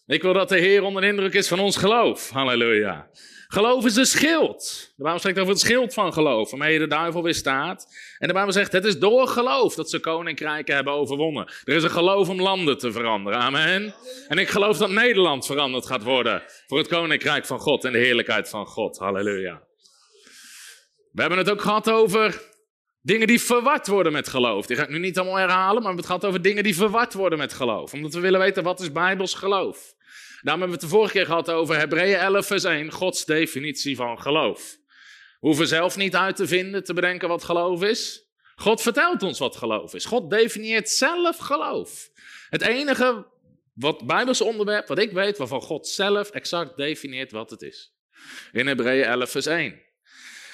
Ik 0.05 0.21
wil 0.21 0.33
dat 0.33 0.49
de 0.49 0.57
Heer 0.57 0.83
onder 0.83 1.01
de 1.01 1.07
indruk 1.07 1.33
is 1.33 1.47
van 1.47 1.59
ons 1.59 1.77
geloof. 1.77 2.29
Halleluja. 2.29 3.09
Geloof 3.53 3.85
is 3.85 3.95
een 3.95 4.05
schild. 4.05 4.91
De 4.95 5.03
Bijbel 5.03 5.19
spreekt 5.19 5.39
over 5.39 5.51
het 5.51 5.61
schild 5.61 5.93
van 5.93 6.13
geloof, 6.13 6.49
waarmee 6.51 6.79
de 6.79 6.87
duivel 6.87 7.23
weer 7.23 7.33
staat. 7.33 7.87
En 8.17 8.27
de 8.27 8.33
Bijbel 8.33 8.53
zegt, 8.53 8.71
het 8.71 8.85
is 8.85 8.99
door 8.99 9.27
geloof 9.27 9.75
dat 9.75 9.89
ze 9.89 9.99
koninkrijken 9.99 10.75
hebben 10.75 10.93
overwonnen. 10.93 11.47
Er 11.63 11.75
is 11.75 11.83
een 11.83 11.89
geloof 11.89 12.29
om 12.29 12.41
landen 12.41 12.77
te 12.77 12.91
veranderen. 12.91 13.39
Amen. 13.39 13.93
En 14.27 14.37
ik 14.37 14.49
geloof 14.49 14.77
dat 14.77 14.89
Nederland 14.89 15.45
veranderd 15.45 15.85
gaat 15.85 16.03
worden 16.03 16.43
voor 16.67 16.77
het 16.77 16.87
koninkrijk 16.87 17.45
van 17.45 17.59
God 17.59 17.85
en 17.85 17.91
de 17.91 17.97
heerlijkheid 17.97 18.49
van 18.49 18.65
God. 18.65 18.97
Halleluja. 18.97 19.63
We 21.11 21.21
hebben 21.21 21.39
het 21.39 21.49
ook 21.49 21.61
gehad 21.61 21.89
over 21.89 22.41
dingen 23.01 23.27
die 23.27 23.41
verward 23.41 23.87
worden 23.87 24.11
met 24.11 24.27
geloof. 24.27 24.65
Die 24.65 24.77
ga 24.77 24.83
ik 24.83 24.89
nu 24.89 24.99
niet 24.99 25.17
allemaal 25.17 25.37
herhalen, 25.37 25.73
maar 25.73 25.81
we 25.81 25.87
hebben 25.87 26.03
het 26.03 26.05
gehad 26.05 26.25
over 26.25 26.41
dingen 26.41 26.63
die 26.63 26.75
verward 26.75 27.13
worden 27.13 27.37
met 27.37 27.53
geloof. 27.53 27.93
Omdat 27.93 28.13
we 28.13 28.19
willen 28.19 28.39
weten, 28.39 28.63
wat 28.63 28.79
is 28.79 28.91
Bijbels 28.91 29.33
geloof? 29.33 29.93
Daarom 30.41 30.61
hebben 30.61 30.79
we 30.79 30.85
het 30.85 30.91
de 30.91 30.97
vorige 30.97 31.13
keer 31.13 31.25
gehad 31.25 31.49
over 31.49 31.77
Hebreeën 31.77 32.17
11 32.17 32.45
vers 32.47 32.63
1, 32.63 32.91
Gods 32.91 33.25
definitie 33.25 33.95
van 33.95 34.21
geloof. 34.21 34.77
We 35.39 35.47
hoeven 35.47 35.67
zelf 35.67 35.97
niet 35.97 36.15
uit 36.15 36.35
te 36.35 36.47
vinden, 36.47 36.83
te 36.83 36.93
bedenken 36.93 37.27
wat 37.27 37.43
geloof 37.43 37.83
is. 37.83 38.29
God 38.55 38.81
vertelt 38.81 39.23
ons 39.23 39.39
wat 39.39 39.55
geloof 39.55 39.93
is. 39.93 40.05
God 40.05 40.29
definieert 40.29 40.89
zelf 40.89 41.37
geloof. 41.37 42.09
Het 42.49 42.61
enige 42.61 43.27
wat 43.73 44.05
Bijbels 44.05 44.41
onderwerp, 44.41 44.87
wat 44.87 44.99
ik 44.99 45.11
weet, 45.11 45.37
waarvan 45.37 45.61
God 45.61 45.87
zelf 45.87 46.29
exact 46.29 46.77
definieert 46.77 47.31
wat 47.31 47.49
het 47.49 47.61
is. 47.61 47.93
In 48.51 48.67
Hebreeën 48.67 49.05
11 49.05 49.31
vers 49.31 49.45
1. 49.45 49.81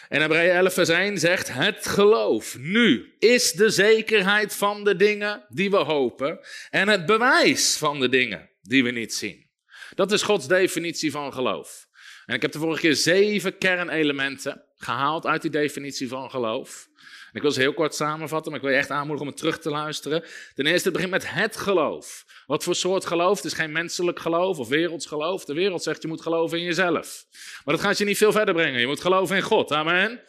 En 0.10 0.22
Hebreeën 0.22 0.52
11 0.52 0.74
vers 0.74 0.90
1 0.90 1.18
zegt, 1.18 1.54
het 1.54 1.86
geloof 1.86 2.58
nu 2.58 3.16
is 3.20 3.52
de 3.52 3.70
zekerheid 3.70 4.56
van 4.56 4.84
de 4.84 4.96
dingen 4.96 5.46
die 5.50 5.70
we 5.70 5.78
hopen 5.78 6.40
en 6.70 6.88
het 6.88 7.06
bewijs 7.06 7.78
van 7.78 8.00
de 8.00 8.10
dingen 8.10 8.50
die 8.62 8.84
we 8.84 8.92
niet 8.92 9.14
zien. 9.14 9.47
Dat 9.96 10.12
is 10.12 10.22
Gods 10.22 10.48
definitie 10.48 11.12
van 11.12 11.34
geloof. 11.34 11.88
En 12.26 12.36
ik 12.36 12.42
heb 12.42 12.52
de 12.52 12.60
vorige 12.60 12.82
keer 12.82 12.96
zeven 12.96 13.58
kernelementen 13.58 14.64
gehaald 14.78 15.26
uit 15.26 15.42
die 15.42 15.52
definitie 15.52 16.08
van 16.08 16.30
geloof. 16.30 16.88
En 17.28 17.34
ik 17.34 17.42
wil 17.42 17.52
ze 17.52 17.60
heel 17.60 17.74
kort 17.74 17.96
samenvatten, 17.96 18.52
maar 18.52 18.60
ik 18.60 18.66
wil 18.66 18.76
je 18.76 18.82
echt 18.82 18.92
aanmoedigen 18.92 19.22
om 19.22 19.28
het 19.28 19.38
terug 19.38 19.60
te 19.60 19.70
luisteren. 19.70 20.24
Ten 20.54 20.66
eerste, 20.66 20.84
het 20.84 20.94
begint 20.94 21.12
met 21.12 21.34
het 21.34 21.58
geloof. 21.58 22.26
Wat 22.46 22.64
voor 22.64 22.76
soort 22.76 23.06
geloof? 23.06 23.36
Het 23.36 23.46
is 23.46 23.54
geen 23.54 23.72
menselijk 23.72 24.20
geloof 24.20 24.60
of 24.60 24.68
werelds 24.68 25.06
geloof. 25.06 25.46
De 25.46 25.54
wereld 25.54 25.84
zegt 25.84 26.02
je 26.02 26.08
moet 26.08 26.22
geloven 26.22 26.58
in 26.58 26.64
jezelf. 26.64 27.26
Maar 27.66 27.76
dat 27.76 27.84
gaat 27.84 27.98
je 27.98 28.06
niet 28.06 28.18
veel 28.18 28.32
verder 28.32 28.54
brengen. 28.54 28.80
Je 28.80 28.88
moet 28.88 29.02
geloven 29.02 29.36
in 29.36 29.42
God. 29.42 29.72
Amen. 29.72 30.22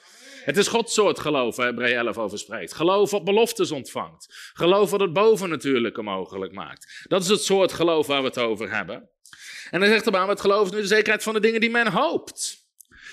Het 0.45 0.57
is 0.57 0.69
Gods 0.69 0.95
soort 0.95 1.19
geloof 1.19 1.57
waar 1.57 1.67
Hebreeën 1.67 1.97
11 1.97 2.19
over 2.19 2.39
spreekt. 2.39 2.75
Geloof 2.75 3.11
wat 3.11 3.25
beloftes 3.25 3.71
ontvangt. 3.71 4.51
Geloof 4.53 4.91
wat 4.91 5.01
het 5.01 5.13
bovennatuurlijke 5.13 6.03
mogelijk 6.03 6.53
maakt. 6.53 7.05
Dat 7.09 7.23
is 7.23 7.29
het 7.29 7.43
soort 7.43 7.73
geloof 7.73 8.07
waar 8.07 8.21
we 8.21 8.27
het 8.27 8.39
over 8.39 8.71
hebben. 8.71 9.11
En 9.71 9.81
dan 9.81 9.89
zegt 9.89 10.05
de 10.05 10.11
baan, 10.11 10.29
het 10.29 10.41
geloof 10.41 10.67
is 10.67 10.73
nu 10.73 10.81
de 10.81 10.87
zekerheid 10.87 11.23
van 11.23 11.35
de 11.35 11.41
dingen 11.41 11.61
die 11.61 11.71
men 11.71 11.87
hoopt. 11.87 12.67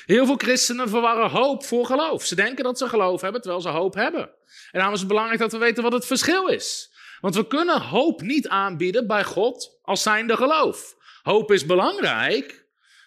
Heel 0.05 0.25
veel 0.25 0.35
christenen 0.35 0.89
verwarren 0.89 1.29
hoop 1.29 1.65
voor 1.65 1.85
geloof. 1.85 2.25
Ze 2.25 2.35
denken 2.35 2.63
dat 2.63 2.77
ze 2.77 2.89
geloof 2.89 3.21
hebben, 3.21 3.41
terwijl 3.41 3.61
ze 3.61 3.69
hoop 3.69 3.93
hebben. 3.93 4.23
En 4.23 4.31
daarom 4.71 4.93
is 4.93 4.99
het 4.99 5.07
belangrijk 5.07 5.39
dat 5.39 5.51
we 5.51 5.57
weten 5.57 5.83
wat 5.83 5.93
het 5.93 6.05
verschil 6.05 6.47
is. 6.47 6.93
Want 7.19 7.35
we 7.35 7.47
kunnen 7.47 7.81
hoop 7.81 8.21
niet 8.21 8.47
aanbieden 8.47 9.07
bij 9.07 9.23
God 9.23 9.79
als 9.81 10.01
zijnde 10.01 10.35
geloof. 10.35 10.95
Hoop 11.23 11.51
is 11.51 11.65
belangrijk, 11.65 12.65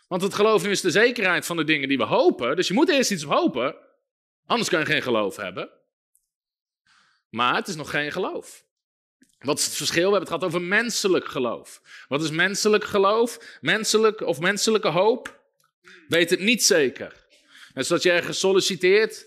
want 0.08 0.22
het 0.22 0.34
geloof 0.34 0.66
is 0.66 0.80
de 0.80 0.90
zekerheid 0.90 1.46
van 1.46 1.56
de 1.56 1.64
dingen 1.64 1.88
die 1.88 1.98
we 1.98 2.04
hopen. 2.04 2.56
Dus 2.56 2.68
je 2.68 2.74
moet 2.74 2.88
eerst 2.88 3.10
iets 3.10 3.22
hopen, 3.22 3.76
Anders 4.48 4.68
kun 4.68 4.78
je 4.78 4.84
geen 4.84 5.02
geloof 5.02 5.36
hebben. 5.36 5.70
Maar 7.28 7.54
het 7.54 7.68
is 7.68 7.76
nog 7.76 7.90
geen 7.90 8.12
geloof. 8.12 8.64
Wat 9.38 9.58
is 9.58 9.64
het 9.64 9.74
verschil? 9.74 10.10
We 10.10 10.16
hebben 10.16 10.20
het 10.20 10.28
gehad 10.28 10.44
over 10.44 10.62
menselijk 10.62 11.28
geloof. 11.28 11.82
Wat 12.08 12.22
is 12.22 12.30
menselijk 12.30 12.84
geloof? 12.84 13.58
Menselijk 13.60 14.20
of 14.20 14.40
menselijke 14.40 14.88
hoop? 14.88 15.40
Weet 16.08 16.30
het 16.30 16.40
niet 16.40 16.64
zeker. 16.64 17.26
Net 17.74 17.86
zoals 17.86 18.02
je 18.02 18.10
ergens 18.10 18.38
solliciteert, 18.38 19.26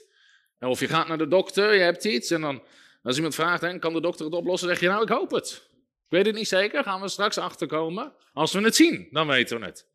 of 0.59 0.79
je 0.79 0.87
gaat 0.87 1.07
naar 1.07 1.17
de 1.17 1.27
dokter, 1.27 1.73
je 1.73 1.81
hebt 1.81 2.03
iets, 2.03 2.31
en 2.31 2.41
dan 2.41 2.63
als 3.03 3.15
iemand 3.15 3.35
vraagt, 3.35 3.79
kan 3.79 3.93
de 3.93 4.01
dokter 4.01 4.25
het 4.25 4.33
oplossen, 4.33 4.69
zeg 4.69 4.79
je 4.79 4.87
nou, 4.87 5.01
ik 5.01 5.09
hoop 5.09 5.31
het. 5.31 5.69
Ik 6.05 6.17
weet 6.17 6.25
het 6.25 6.35
niet 6.35 6.47
zeker, 6.47 6.83
gaan 6.83 7.01
we 7.01 7.09
straks 7.09 7.37
achterkomen. 7.37 8.13
Als 8.33 8.53
we 8.53 8.61
het 8.61 8.75
zien, 8.75 9.07
dan 9.11 9.27
weten 9.27 9.59
we 9.59 9.65
het. 9.65 9.85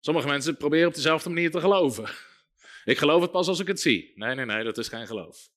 Sommige 0.00 0.26
mensen 0.26 0.56
proberen 0.56 0.88
op 0.88 0.94
dezelfde 0.94 1.28
manier 1.28 1.50
te 1.50 1.60
geloven. 1.60 2.08
Ik 2.84 2.98
geloof 2.98 3.22
het 3.22 3.30
pas 3.30 3.48
als 3.48 3.60
ik 3.60 3.66
het 3.66 3.80
zie. 3.80 4.12
Nee, 4.14 4.34
nee, 4.34 4.44
nee, 4.44 4.64
dat 4.64 4.78
is 4.78 4.88
geen 4.88 5.06
geloof. 5.06 5.48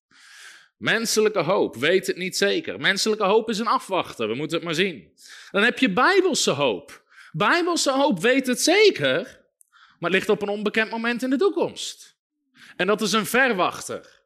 Menselijke 0.79 1.39
hoop, 1.39 1.75
weet 1.75 2.07
het 2.07 2.17
niet 2.17 2.37
zeker. 2.37 2.79
Menselijke 2.79 3.23
hoop 3.23 3.49
is 3.49 3.59
een 3.59 3.67
afwachten, 3.67 4.27
we 4.27 4.35
moeten 4.35 4.57
het 4.57 4.65
maar 4.65 4.75
zien. 4.75 5.11
Dan 5.51 5.63
heb 5.63 5.79
je 5.79 5.93
bijbelse 5.93 6.51
hoop. 6.51 7.03
Bijbelse 7.31 7.91
hoop 7.91 8.19
weet 8.19 8.47
het 8.47 8.61
zeker, 8.61 9.23
maar 9.69 10.09
het 10.09 10.11
ligt 10.11 10.29
op 10.29 10.41
een 10.41 10.49
onbekend 10.49 10.91
moment 10.91 11.23
in 11.23 11.29
de 11.29 11.37
toekomst. 11.37 12.17
En 12.75 12.87
dat 12.87 13.01
is 13.01 13.11
een 13.11 13.25
verwachter. 13.25 14.23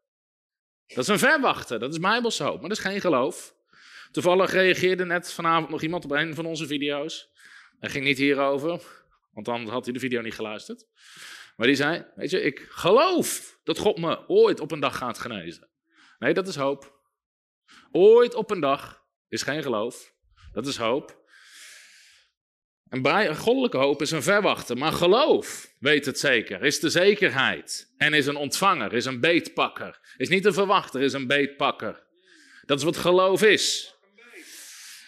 Dat 0.87 0.97
is 0.97 1.07
een 1.07 1.19
verwachter, 1.19 1.79
dat 1.79 1.91
is 1.91 1.99
bijbelse 1.99 2.43
hoop, 2.43 2.59
maar 2.59 2.69
dat 2.69 2.77
is 2.77 2.83
geen 2.83 3.01
geloof. 3.01 3.55
Toevallig 4.11 4.51
reageerde 4.51 5.05
net 5.05 5.33
vanavond 5.33 5.69
nog 5.69 5.81
iemand 5.81 6.03
op 6.03 6.11
een 6.11 6.35
van 6.35 6.45
onze 6.45 6.67
video's. 6.67 7.31
Hij 7.79 7.89
ging 7.89 8.05
niet 8.05 8.17
hierover, 8.17 8.81
want 9.31 9.45
dan 9.45 9.67
had 9.67 9.83
hij 9.83 9.93
de 9.93 9.99
video 9.99 10.21
niet 10.21 10.33
geluisterd. 10.33 10.85
Maar 11.55 11.67
die 11.67 11.75
zei, 11.75 12.05
weet 12.15 12.29
je, 12.29 12.41
ik 12.41 12.65
geloof 12.69 13.59
dat 13.63 13.77
God 13.77 13.97
me 13.97 14.27
ooit 14.27 14.59
op 14.59 14.71
een 14.71 14.79
dag 14.79 14.97
gaat 14.97 15.19
genezen. 15.19 15.71
Nee, 16.23 16.33
dat 16.33 16.47
is 16.47 16.55
hoop. 16.55 17.01
Ooit 17.91 18.33
op 18.33 18.51
een 18.51 18.59
dag 18.59 19.03
is 19.27 19.41
geen 19.41 19.63
geloof. 19.63 20.13
Dat 20.53 20.67
is 20.67 20.77
hoop. 20.77 21.21
En 22.89 23.35
goddelijke 23.35 23.77
hoop 23.77 24.01
is 24.01 24.11
een 24.11 24.23
verwachter, 24.23 24.77
maar 24.77 24.91
geloof, 24.91 25.73
weet 25.79 26.05
het 26.05 26.19
zeker, 26.19 26.63
is 26.63 26.79
de 26.79 26.89
zekerheid. 26.89 27.93
En 27.97 28.13
is 28.13 28.25
een 28.25 28.35
ontvanger, 28.35 28.93
is 28.93 29.05
een 29.05 29.19
beetpakker. 29.19 29.99
Is 30.17 30.29
niet 30.29 30.45
een 30.45 30.53
verwachter, 30.53 31.01
is 31.01 31.13
een 31.13 31.27
beetpakker. 31.27 32.03
Dat 32.65 32.77
is 32.77 32.83
wat 32.83 32.97
geloof 32.97 33.41
is. 33.41 33.95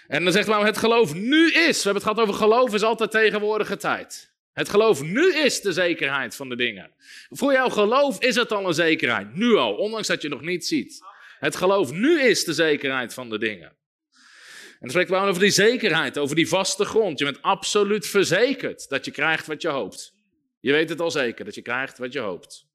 En 0.07 0.23
dan 0.23 0.33
zegt 0.33 0.47
nou, 0.47 0.65
het 0.65 0.77
geloof 0.77 1.13
nu 1.13 1.51
is. 1.51 1.77
We 1.77 1.83
hebben 1.83 1.93
het 1.93 2.03
gehad 2.03 2.19
over 2.19 2.33
geloof 2.33 2.73
is 2.73 2.83
altijd 2.83 3.11
tegenwoordige 3.11 3.77
tijd. 3.77 4.34
Het 4.55 4.69
geloof 4.69 5.01
nu 5.01 5.33
is 5.33 5.61
de 5.61 5.71
zekerheid 5.71 6.35
van 6.35 6.49
de 6.49 6.55
dingen. 6.55 6.91
Voor 7.29 7.53
jouw 7.53 7.69
geloof 7.69 8.19
is 8.19 8.35
het 8.35 8.51
al 8.51 8.67
een 8.67 8.73
zekerheid. 8.73 9.33
Nu 9.33 9.55
al, 9.55 9.75
ondanks 9.75 10.07
dat 10.07 10.21
je 10.21 10.29
nog 10.29 10.41
niet 10.41 10.65
ziet. 10.65 10.99
Het 11.39 11.55
geloof 11.55 11.91
nu 11.91 12.21
is 12.21 12.43
de 12.43 12.53
zekerheid 12.53 13.13
van 13.13 13.29
de 13.29 13.37
dingen. 13.37 13.67
En 13.67 14.77
dan 14.79 14.89
spreekt 14.89 15.09
wel 15.09 15.21
over 15.21 15.41
die 15.41 15.51
zekerheid, 15.51 16.17
over 16.17 16.35
die 16.35 16.47
vaste 16.47 16.85
grond. 16.85 17.19
Je 17.19 17.25
bent 17.25 17.41
absoluut 17.41 18.07
verzekerd 18.07 18.89
dat 18.89 19.05
je 19.05 19.11
krijgt 19.11 19.47
wat 19.47 19.61
je 19.61 19.67
hoopt. 19.67 20.13
Je 20.59 20.71
weet 20.71 20.89
het 20.89 20.99
al 21.01 21.11
zeker, 21.11 21.45
dat 21.45 21.55
je 21.55 21.61
krijgt 21.61 21.97
wat 21.97 22.13
je 22.13 22.19
hoopt. 22.19 22.65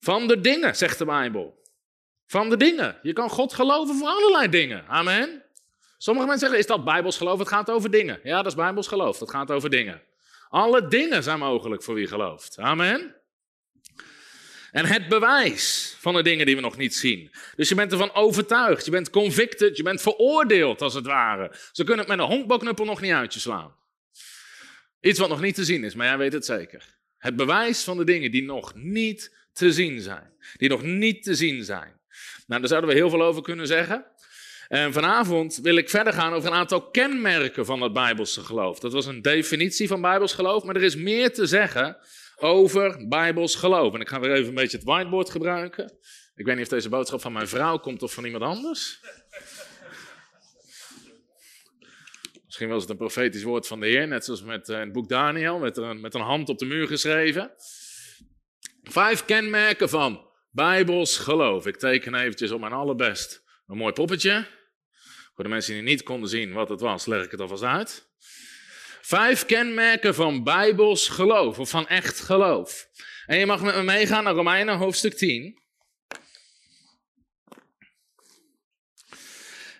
Van 0.00 0.28
de 0.28 0.40
dingen, 0.40 0.76
zegt 0.76 0.98
de 0.98 1.04
Bijbel. 1.04 1.62
Van 2.26 2.50
de 2.50 2.56
dingen. 2.56 2.98
Je 3.02 3.12
kan 3.12 3.30
God 3.30 3.54
geloven 3.54 3.96
voor 3.96 4.08
allerlei 4.08 4.48
dingen. 4.48 4.86
Amen. 4.86 5.42
Sommige 5.98 6.26
mensen 6.26 6.48
zeggen, 6.48 6.58
is 6.58 6.76
dat 6.76 6.84
Bijbels 6.84 7.16
geloof? 7.16 7.38
Het 7.38 7.48
gaat 7.48 7.70
over 7.70 7.90
dingen. 7.90 8.20
Ja, 8.22 8.36
dat 8.36 8.46
is 8.46 8.54
Bijbels 8.54 8.88
geloof. 8.88 9.18
Dat 9.18 9.30
gaat 9.30 9.50
over 9.50 9.70
dingen. 9.70 10.02
Alle 10.48 10.88
dingen 10.88 11.22
zijn 11.22 11.38
mogelijk 11.38 11.82
voor 11.82 11.94
wie 11.94 12.06
gelooft. 12.06 12.58
Amen. 12.58 13.14
En 14.70 14.86
het 14.86 15.08
bewijs 15.08 15.96
van 15.98 16.14
de 16.14 16.22
dingen 16.22 16.46
die 16.46 16.54
we 16.54 16.60
nog 16.60 16.76
niet 16.76 16.94
zien. 16.94 17.30
Dus 17.54 17.68
je 17.68 17.74
bent 17.74 17.92
ervan 17.92 18.14
overtuigd, 18.14 18.84
je 18.84 18.90
bent 18.90 19.10
convicted, 19.10 19.76
je 19.76 19.82
bent 19.82 20.02
veroordeeld 20.02 20.82
als 20.82 20.94
het 20.94 21.06
ware. 21.06 21.54
Ze 21.72 21.84
kunnen 21.84 22.06
het 22.06 22.16
met 22.16 22.18
een 22.18 22.32
honkbalknuppel 22.32 22.84
nog 22.84 23.00
niet 23.00 23.12
uit 23.12 23.34
je 23.34 23.40
slaan. 23.40 23.74
Iets 25.00 25.18
wat 25.18 25.28
nog 25.28 25.40
niet 25.40 25.54
te 25.54 25.64
zien 25.64 25.84
is, 25.84 25.94
maar 25.94 26.06
jij 26.06 26.18
weet 26.18 26.32
het 26.32 26.44
zeker. 26.44 26.98
Het 27.18 27.36
bewijs 27.36 27.84
van 27.84 27.96
de 27.96 28.04
dingen 28.04 28.30
die 28.30 28.42
nog 28.42 28.74
niet 28.74 29.48
te 29.52 29.72
zien 29.72 30.00
zijn. 30.00 30.34
Die 30.56 30.68
nog 30.68 30.82
niet 30.82 31.22
te 31.22 31.34
zien 31.34 31.64
zijn. 31.64 32.00
Nou, 32.46 32.60
daar 32.60 32.68
zouden 32.68 32.90
we 32.90 32.96
heel 32.96 33.10
veel 33.10 33.22
over 33.22 33.42
kunnen 33.42 33.66
zeggen. 33.66 34.06
En 34.68 34.92
vanavond 34.92 35.58
wil 35.62 35.76
ik 35.76 35.90
verder 35.90 36.12
gaan 36.12 36.32
over 36.32 36.50
een 36.50 36.56
aantal 36.56 36.90
kenmerken 36.90 37.66
van 37.66 37.80
het 37.80 37.92
Bijbelse 37.92 38.44
geloof. 38.44 38.78
Dat 38.78 38.92
was 38.92 39.06
een 39.06 39.22
definitie 39.22 39.88
van 39.88 40.00
Bijbels 40.00 40.32
geloof, 40.32 40.64
maar 40.64 40.76
er 40.76 40.82
is 40.82 40.96
meer 40.96 41.32
te 41.32 41.46
zeggen 41.46 41.96
over 42.36 43.08
Bijbels 43.08 43.54
geloof. 43.54 43.94
En 43.94 44.00
ik 44.00 44.08
ga 44.08 44.20
weer 44.20 44.32
even 44.32 44.48
een 44.48 44.54
beetje 44.54 44.76
het 44.76 44.86
whiteboard 44.86 45.30
gebruiken. 45.30 45.98
Ik 46.34 46.46
weet 46.46 46.54
niet 46.54 46.64
of 46.64 46.70
deze 46.70 46.88
boodschap 46.88 47.20
van 47.20 47.32
mijn 47.32 47.48
vrouw 47.48 47.78
komt 47.78 48.02
of 48.02 48.12
van 48.12 48.24
iemand 48.24 48.44
anders. 48.44 49.00
Misschien 52.44 52.68
was 52.68 52.80
het 52.80 52.90
een 52.90 52.96
profetisch 52.96 53.42
woord 53.42 53.66
van 53.66 53.80
de 53.80 53.86
Heer, 53.86 54.08
net 54.08 54.24
zoals 54.24 54.42
met 54.42 54.68
uh, 54.68 54.78
het 54.78 54.92
boek 54.92 55.08
Daniel, 55.08 55.58
met 55.58 55.76
een, 55.76 56.00
met 56.00 56.14
een 56.14 56.20
hand 56.20 56.48
op 56.48 56.58
de 56.58 56.64
muur 56.64 56.86
geschreven. 56.86 57.50
Vijf 58.82 59.24
kenmerken 59.24 59.88
van 59.88 60.30
Bijbels 60.50 61.18
geloof. 61.18 61.66
Ik 61.66 61.76
teken 61.76 62.14
eventjes 62.14 62.50
op 62.50 62.60
mijn 62.60 62.72
allerbest 62.72 63.42
een 63.66 63.76
mooi 63.76 63.92
poppetje. 63.92 64.46
Voor 65.36 65.44
de 65.44 65.50
mensen 65.50 65.74
die 65.74 65.82
niet 65.82 66.02
konden 66.02 66.28
zien 66.28 66.52
wat 66.52 66.68
het 66.68 66.80
was, 66.80 67.06
leg 67.06 67.24
ik 67.24 67.30
het 67.30 67.40
alvast 67.40 67.62
uit. 67.62 68.08
Vijf 69.00 69.46
kenmerken 69.46 70.14
van 70.14 70.44
bijbels 70.44 71.08
geloof, 71.08 71.58
of 71.58 71.70
van 71.70 71.88
echt 71.88 72.20
geloof. 72.20 72.88
En 73.26 73.38
je 73.38 73.46
mag 73.46 73.62
met 73.62 73.74
me 73.74 73.82
meegaan 73.82 74.24
naar 74.24 74.34
Romeinen 74.34 74.76
hoofdstuk 74.76 75.14
10. 75.14 75.62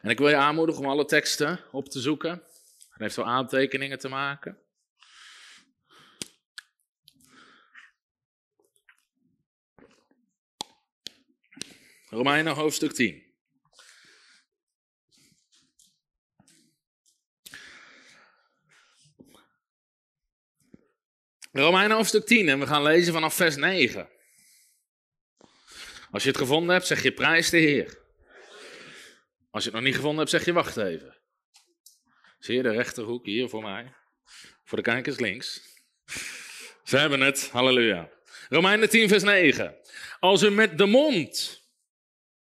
En 0.02 0.10
ik 0.10 0.18
wil 0.18 0.28
je 0.28 0.36
aanmoedigen 0.36 0.82
om 0.82 0.90
alle 0.90 1.04
teksten 1.04 1.60
op 1.72 1.88
te 1.88 2.00
zoeken. 2.00 2.30
En 2.30 3.02
heeft 3.02 3.16
wel 3.16 3.26
aantekeningen 3.26 3.98
te 3.98 4.08
maken. 4.08 4.58
Romeinen 12.08 12.54
hoofdstuk 12.54 12.92
10. 12.92 13.25
Romeinen 21.58 21.96
hoofdstuk 21.96 22.26
10 22.26 22.48
en 22.48 22.58
we 22.58 22.66
gaan 22.66 22.82
lezen 22.82 23.12
vanaf 23.12 23.34
vers 23.34 23.56
9. 23.56 24.08
Als 26.10 26.22
je 26.22 26.28
het 26.28 26.38
gevonden 26.38 26.75
hebt, 26.75 26.86
zeg 26.86 27.02
je 27.02 27.12
prijs 27.12 27.50
de 27.50 27.58
Heer. 27.58 27.98
Als 29.50 29.64
je 29.64 29.70
het 29.70 29.78
nog 29.78 29.82
niet 29.86 29.94
gevonden 29.94 30.18
hebt, 30.18 30.30
zeg 30.30 30.44
je 30.44 30.52
wacht 30.52 30.76
even. 30.76 31.16
Zie 32.38 32.56
je 32.56 32.62
de 32.62 32.70
rechterhoek 32.70 33.26
hier 33.26 33.48
voor 33.48 33.62
mij? 33.62 33.92
Voor 34.64 34.78
de 34.78 34.84
kijkers 34.84 35.18
links. 35.18 35.60
Ze 36.84 36.96
hebben 36.96 37.20
het, 37.20 37.48
halleluja. 37.50 38.10
Romeinen 38.48 38.88
10 38.88 39.08
vers 39.08 39.22
9. 39.22 39.76
Als 40.20 40.42
u 40.42 40.50
met 40.50 40.78
de 40.78 40.86
mond, 40.86 41.62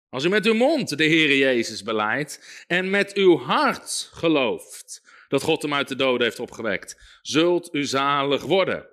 als 0.08 0.24
u 0.24 0.28
met 0.28 0.46
uw 0.46 0.54
mond 0.54 0.98
de 0.98 1.04
Heer 1.04 1.36
Jezus 1.36 1.82
beleidt 1.82 2.64
en 2.66 2.90
met 2.90 3.14
uw 3.14 3.38
hart 3.38 4.10
gelooft 4.12 5.02
dat 5.28 5.42
God 5.42 5.62
hem 5.62 5.74
uit 5.74 5.88
de 5.88 5.96
doden 5.96 6.26
heeft 6.26 6.40
opgewekt, 6.40 7.18
zult 7.22 7.74
u 7.74 7.84
zalig 7.84 8.42
worden. 8.42 8.89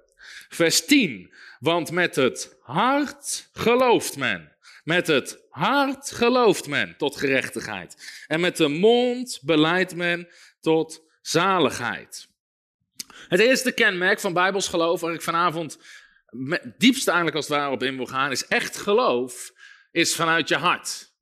Vers 0.50 0.86
10. 0.86 1.34
Want 1.60 1.92
met 1.92 2.16
het 2.16 2.58
hart 2.62 3.50
gelooft 3.54 4.18
men. 4.18 4.56
Met 4.84 5.08
het 5.08 5.46
hart 5.50 6.12
gelooft 6.12 6.68
men 6.68 6.96
tot 6.98 7.18
gerechtigheid. 7.18 8.24
En 8.28 8.40
met 8.40 8.58
de 8.58 8.68
mond 8.68 9.40
beleidt 9.42 9.96
men 9.96 10.28
tot 10.60 11.02
zaligheid. 11.22 12.28
Het 13.28 13.40
eerste 13.40 13.72
kenmerk 13.72 14.20
van 14.20 14.34
Bijbels 14.34 14.68
geloof, 14.68 15.02
waar 15.02 15.14
ik 15.14 15.22
vanavond 15.22 15.80
diepste 16.78 17.12
eigenlijk 17.12 17.36
als 17.36 17.48
het 17.48 17.58
ware 17.58 17.72
op 17.72 17.84
in 17.84 17.96
wil 17.96 18.06
gaan, 18.06 18.32
is 18.32 18.48
echt 18.48 18.78
geloof, 18.78 19.52
is 19.92 20.16
vanuit 20.16 20.50
je 20.50 20.56
hart. 20.56 21.14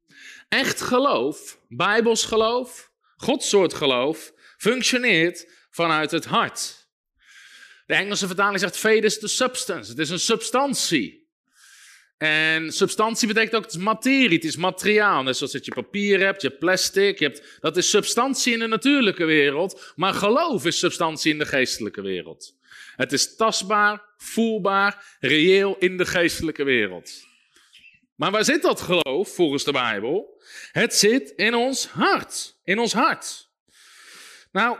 Echt 0.50 0.82
geloof, 0.82 1.60
Bijbels 1.68 2.26
geloof, 2.26 2.92
Godsoort 3.16 3.74
geloof, 3.74 4.34
functioneert 4.58 5.52
vanuit 5.70 6.12
het 6.12 6.26
hart. 6.26 6.85
De 7.86 7.94
Engelse 7.94 8.28
vertaling 8.28 8.60
zegt 8.60 8.78
faith 8.78 9.04
is 9.04 9.20
the 9.20 9.28
substance. 9.28 9.90
Het 9.90 10.00
is 10.00 10.10
een 10.10 10.20
substantie. 10.20 11.24
En 12.18 12.72
substantie 12.72 13.28
betekent 13.28 13.56
ook, 13.56 13.64
het 13.64 13.78
materie, 13.78 14.36
het 14.36 14.44
is 14.44 14.56
materiaal. 14.56 15.24
Net 15.24 15.38
zoals 15.38 15.52
dat 15.52 15.66
je 15.66 15.74
papier 15.74 16.20
hebt, 16.20 16.42
je 16.42 16.50
plastic, 16.50 17.20
hebt, 17.20 17.58
dat 17.60 17.78
is 17.78 17.90
substantie 17.90 18.54
in 18.54 18.60
de 18.60 18.68
natuurlijke 18.68 19.26
wereld. 19.26 19.94
Maar 19.96 20.14
geloof 20.14 20.66
is 20.66 20.80
substantie 20.80 21.32
in 21.32 21.40
de 21.40 21.46
geestelijke 21.46 22.02
wereld. 22.02 22.56
Het 22.96 23.12
is 23.12 23.36
tastbaar, 23.36 24.04
voelbaar, 24.18 25.18
reëel 25.20 25.76
in 25.80 25.98
de 25.98 26.06
geestelijke 26.06 26.64
wereld. 26.64 27.12
Maar 28.16 28.32
waar 28.32 28.46
zit 28.46 28.62
dat 28.62 28.82
geloof 28.82 29.36
volgens 29.36 29.64
de 29.64 29.72
Bijbel? 29.72 30.44
Het 30.72 30.96
zit 30.96 31.34
in 31.36 31.56
ons 31.56 31.88
hart. 31.88 32.60
In 32.64 32.80
ons 32.80 32.94
hart. 32.94 33.50
Nou, 34.52 34.78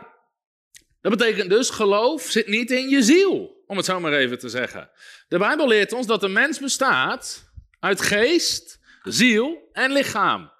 dat 1.08 1.18
betekent 1.18 1.50
dus, 1.50 1.70
geloof 1.70 2.22
zit 2.22 2.46
niet 2.46 2.70
in 2.70 2.88
je 2.88 3.02
ziel, 3.02 3.62
om 3.66 3.76
het 3.76 3.86
zo 3.86 4.00
maar 4.00 4.12
even 4.12 4.38
te 4.38 4.48
zeggen. 4.48 4.90
De 5.28 5.38
Bijbel 5.38 5.68
leert 5.68 5.92
ons 5.92 6.06
dat 6.06 6.20
de 6.20 6.28
mens 6.28 6.58
bestaat 6.58 7.46
Uit 7.80 8.00
geest, 8.00 8.80
ziel 9.02 9.68
en 9.72 9.92
lichaam. 9.92 10.52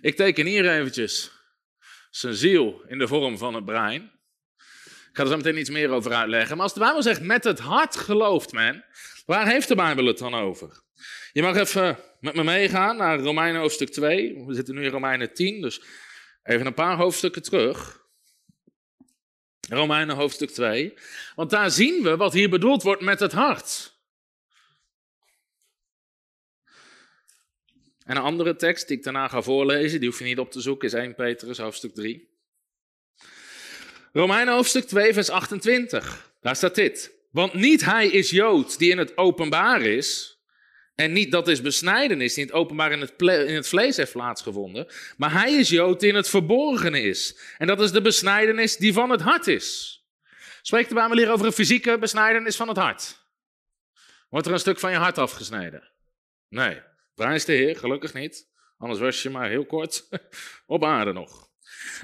Ik 0.00 0.16
teken 0.16 0.46
hier 0.46 0.70
eventjes 0.78 1.30
zijn 2.10 2.34
ziel 2.34 2.82
in 2.86 2.98
de 2.98 3.08
vorm 3.08 3.38
van 3.38 3.54
het 3.54 3.64
brein. 3.64 4.02
Ik 5.10 5.10
ga 5.12 5.22
er 5.22 5.28
zo 5.28 5.36
meteen 5.36 5.58
iets 5.58 5.70
meer 5.70 5.90
over 5.90 6.12
uitleggen. 6.12 6.56
Maar 6.56 6.64
als 6.64 6.74
de 6.74 6.80
Bijbel 6.80 7.02
zegt 7.02 7.20
met 7.20 7.44
het 7.44 7.58
hart 7.58 7.96
gelooft 7.96 8.52
men, 8.52 8.84
waar 9.26 9.48
heeft 9.48 9.68
de 9.68 9.74
Bijbel 9.74 10.06
het 10.06 10.18
dan 10.18 10.34
over? 10.34 10.82
Je 11.32 11.42
mag 11.42 11.56
even 11.56 11.98
met 12.20 12.34
me 12.34 12.44
meegaan 12.44 12.96
naar 12.96 13.18
Romeinen 13.18 13.60
hoofdstuk 13.60 13.90
2. 13.90 14.44
We 14.46 14.54
zitten 14.54 14.74
nu 14.74 14.84
in 14.84 14.90
Romeinen 14.90 15.34
10, 15.34 15.60
dus 15.60 15.82
even 16.42 16.66
een 16.66 16.74
paar 16.74 16.96
hoofdstukken 16.96 17.42
terug. 17.42 18.06
Romeinen 19.68 20.16
hoofdstuk 20.16 20.50
2. 20.50 20.94
Want 21.34 21.50
daar 21.50 21.70
zien 21.70 22.02
we 22.02 22.16
wat 22.16 22.32
hier 22.32 22.48
bedoeld 22.48 22.82
wordt 22.82 23.02
met 23.02 23.20
het 23.20 23.32
hart. 23.32 23.96
En 28.04 28.16
een 28.16 28.22
andere 28.22 28.56
tekst 28.56 28.88
die 28.88 28.96
ik 28.96 29.02
daarna 29.02 29.28
ga 29.28 29.42
voorlezen, 29.42 30.00
die 30.00 30.08
hoef 30.08 30.18
je 30.18 30.24
niet 30.24 30.38
op 30.38 30.50
te 30.50 30.60
zoeken, 30.60 30.88
is 30.88 30.94
1 30.94 31.14
Petrus 31.14 31.58
hoofdstuk 31.58 31.94
3. 31.94 32.28
Romeinen 34.12 34.54
hoofdstuk 34.54 34.84
2, 34.84 35.12
vers 35.12 35.30
28. 35.30 36.32
Daar 36.40 36.56
staat 36.56 36.74
dit. 36.74 37.12
Want 37.30 37.54
niet 37.54 37.84
hij 37.84 38.08
is 38.08 38.30
Jood 38.30 38.78
die 38.78 38.90
in 38.90 38.98
het 38.98 39.16
openbaar 39.16 39.82
is, 39.82 40.37
en 40.98 41.12
niet 41.12 41.32
dat 41.32 41.48
is 41.48 41.60
besnijdenis 41.60 42.34
die 42.34 42.42
in 42.42 42.48
het 42.48 42.58
openbaar 42.58 42.92
in 42.92 43.00
het, 43.00 43.12
in 43.20 43.54
het 43.54 43.68
vlees 43.68 43.96
heeft 43.96 44.12
plaatsgevonden, 44.12 44.86
maar 45.16 45.32
hij 45.32 45.52
is 45.52 45.68
Jood 45.68 46.00
die 46.00 46.08
in 46.08 46.14
het 46.14 46.28
verborgene 46.28 47.02
is. 47.02 47.38
En 47.58 47.66
dat 47.66 47.80
is 47.80 47.92
de 47.92 48.00
besnijdenis 48.00 48.76
die 48.76 48.92
van 48.92 49.10
het 49.10 49.20
hart 49.20 49.46
is. 49.46 49.96
Spreekt 50.62 50.88
de 50.88 50.94
Bijbel 50.94 51.16
hier 51.16 51.30
over 51.30 51.46
een 51.46 51.52
fysieke 51.52 51.98
besnijdenis 51.98 52.56
van 52.56 52.68
het 52.68 52.76
hart? 52.76 53.26
Wordt 54.28 54.46
er 54.46 54.52
een 54.52 54.58
stuk 54.58 54.78
van 54.78 54.90
je 54.90 54.96
hart 54.96 55.18
afgesneden? 55.18 55.90
Nee. 56.48 56.82
Prijs 57.14 57.44
de 57.44 57.52
Heer, 57.52 57.76
gelukkig 57.76 58.14
niet. 58.14 58.48
Anders 58.78 59.00
was 59.00 59.22
je 59.22 59.30
maar 59.30 59.48
heel 59.48 59.66
kort 59.66 60.08
op 60.66 60.84
aarde 60.84 61.12
nog. 61.12 61.50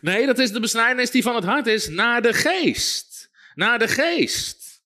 Nee, 0.01 0.27
dat 0.27 0.39
is 0.39 0.53
de 0.53 0.61
besnijdenis 0.61 1.11
die 1.11 1.23
van 1.23 1.35
het 1.35 1.45
hart 1.45 1.67
is 1.67 1.89
naar 1.89 2.23
de 2.23 2.33
geest. 2.33 3.31
Naar 3.55 3.79
de 3.79 3.89
geest. 3.89 4.83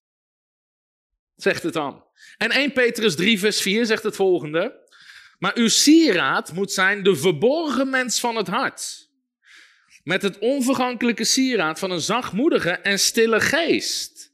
Zegt 1.37 1.62
het 1.62 1.73
dan. 1.73 2.08
En 2.38 2.50
1 2.50 2.73
Petrus 2.73 3.16
3, 3.16 3.38
vers 3.38 3.61
4 3.61 3.87
zegt 3.87 4.02
het 4.02 4.16
volgende. 4.16 4.87
Maar 5.38 5.57
uw 5.57 5.68
sieraad 5.68 6.52
moet 6.52 6.73
zijn 6.73 7.02
de 7.02 7.16
verborgen 7.16 7.90
mens 7.90 8.21
van 8.21 8.37
het 8.37 8.49
hart. 8.49 9.09
Met 10.02 10.23
het 10.23 10.38
onvergankelijke 10.38 11.25
sieraad 11.25 11.78
van 11.78 11.90
een 11.90 12.00
zachtmoedige 12.00 12.71
en 12.71 12.99
stille 12.99 13.40
geest. 13.40 14.33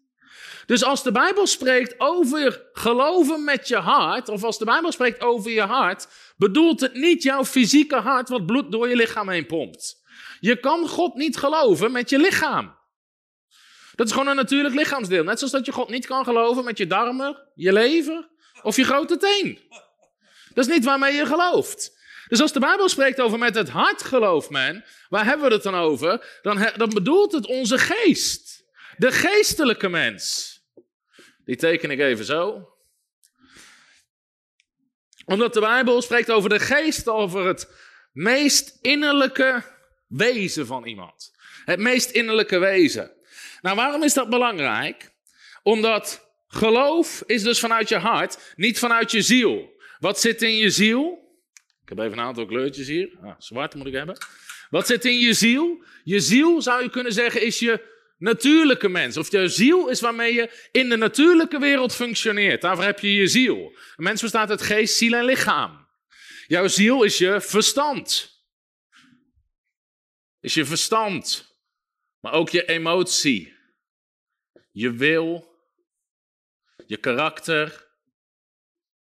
Dus 0.66 0.84
als 0.84 1.02
de 1.02 1.12
Bijbel 1.12 1.46
spreekt 1.46 1.94
over 1.98 2.62
geloven 2.72 3.44
met 3.44 3.68
je 3.68 3.76
hart, 3.76 4.28
of 4.28 4.42
als 4.42 4.58
de 4.58 4.64
Bijbel 4.64 4.92
spreekt 4.92 5.20
over 5.20 5.50
je 5.50 5.60
hart, 5.60 6.08
bedoelt 6.36 6.80
het 6.80 6.94
niet 6.94 7.22
jouw 7.22 7.44
fysieke 7.44 7.96
hart 7.96 8.28
wat 8.28 8.46
bloed 8.46 8.72
door 8.72 8.88
je 8.88 8.96
lichaam 8.96 9.28
heen 9.28 9.46
pompt. 9.46 10.02
Je 10.40 10.60
kan 10.60 10.88
God 10.88 11.14
niet 11.14 11.36
geloven 11.36 11.92
met 11.92 12.10
je 12.10 12.18
lichaam. 12.18 12.74
Dat 13.94 14.06
is 14.06 14.12
gewoon 14.12 14.28
een 14.28 14.36
natuurlijk 14.36 14.74
lichaamsdeel. 14.74 15.24
Net 15.24 15.38
zoals 15.38 15.52
dat 15.52 15.66
je 15.66 15.72
God 15.72 15.88
niet 15.88 16.06
kan 16.06 16.24
geloven 16.24 16.64
met 16.64 16.78
je 16.78 16.86
darmen, 16.86 17.48
je 17.54 17.72
lever 17.72 18.28
of 18.62 18.76
je 18.76 18.84
grote 18.84 19.16
teen. 19.16 19.58
Dat 20.54 20.66
is 20.66 20.72
niet 20.72 20.84
waarmee 20.84 21.14
je 21.14 21.26
gelooft. 21.26 21.92
Dus 22.28 22.40
als 22.40 22.52
de 22.52 22.60
Bijbel 22.60 22.88
spreekt 22.88 23.20
over 23.20 23.38
met 23.38 23.54
het 23.54 23.68
hart 23.68 24.02
gelooft 24.02 24.50
men, 24.50 24.84
waar 25.08 25.24
hebben 25.24 25.48
we 25.48 25.54
het 25.54 25.62
dan 25.62 25.74
over? 25.74 26.38
Dan, 26.42 26.68
dan 26.76 26.88
bedoelt 26.88 27.32
het 27.32 27.46
onze 27.46 27.78
geest. 27.78 28.64
De 28.96 29.12
geestelijke 29.12 29.88
mens. 29.88 30.52
Die 31.44 31.56
teken 31.56 31.90
ik 31.90 32.00
even 32.00 32.24
zo. 32.24 32.68
Omdat 35.24 35.54
de 35.54 35.60
Bijbel 35.60 36.02
spreekt 36.02 36.30
over 36.30 36.48
de 36.48 36.60
geest, 36.60 37.08
over 37.08 37.46
het 37.46 37.70
meest 38.12 38.78
innerlijke 38.80 39.62
wezen 40.06 40.66
van 40.66 40.86
iemand. 40.86 41.32
Het 41.64 41.78
meest 41.78 42.10
innerlijke 42.10 42.58
wezen. 42.58 43.12
Nou, 43.64 43.76
waarom 43.76 44.02
is 44.02 44.14
dat 44.14 44.28
belangrijk? 44.28 45.10
Omdat 45.62 46.30
geloof 46.48 47.22
is 47.26 47.42
dus 47.42 47.60
vanuit 47.60 47.88
je 47.88 47.96
hart, 47.96 48.52
niet 48.56 48.78
vanuit 48.78 49.10
je 49.10 49.22
ziel. 49.22 49.72
Wat 49.98 50.20
zit 50.20 50.42
in 50.42 50.56
je 50.56 50.70
ziel? 50.70 51.18
Ik 51.82 51.88
heb 51.88 51.98
even 51.98 52.18
een 52.18 52.24
aantal 52.24 52.46
kleurtjes 52.46 52.86
hier. 52.86 53.18
Ah, 53.22 53.34
zwart 53.38 53.74
moet 53.74 53.86
ik 53.86 53.92
hebben. 53.92 54.16
Wat 54.70 54.86
zit 54.86 55.04
in 55.04 55.18
je 55.18 55.32
ziel? 55.32 55.84
Je 56.02 56.20
ziel, 56.20 56.62
zou 56.62 56.82
je 56.82 56.90
kunnen 56.90 57.12
zeggen, 57.12 57.42
is 57.42 57.58
je 57.58 57.80
natuurlijke 58.18 58.88
mens. 58.88 59.16
Of 59.16 59.30
je 59.30 59.48
ziel 59.48 59.88
is 59.88 60.00
waarmee 60.00 60.34
je 60.34 60.68
in 60.72 60.88
de 60.88 60.96
natuurlijke 60.96 61.58
wereld 61.58 61.94
functioneert. 61.94 62.60
Daarvoor 62.60 62.84
heb 62.84 62.98
je 62.98 63.14
je 63.14 63.26
ziel. 63.26 63.76
Een 63.96 64.04
mens 64.04 64.22
bestaat 64.22 64.50
uit 64.50 64.62
geest, 64.62 64.96
ziel 64.96 65.14
en 65.14 65.24
lichaam. 65.24 65.88
Jouw 66.46 66.68
ziel 66.68 67.02
is 67.02 67.18
je 67.18 67.40
verstand. 67.40 68.32
Is 70.40 70.54
je 70.54 70.64
verstand. 70.64 71.52
Maar 72.20 72.32
ook 72.32 72.50
je 72.50 72.64
emotie. 72.64 73.53
Je 74.74 74.92
wil. 74.92 75.56
Je 76.86 76.96
karakter. 76.96 77.86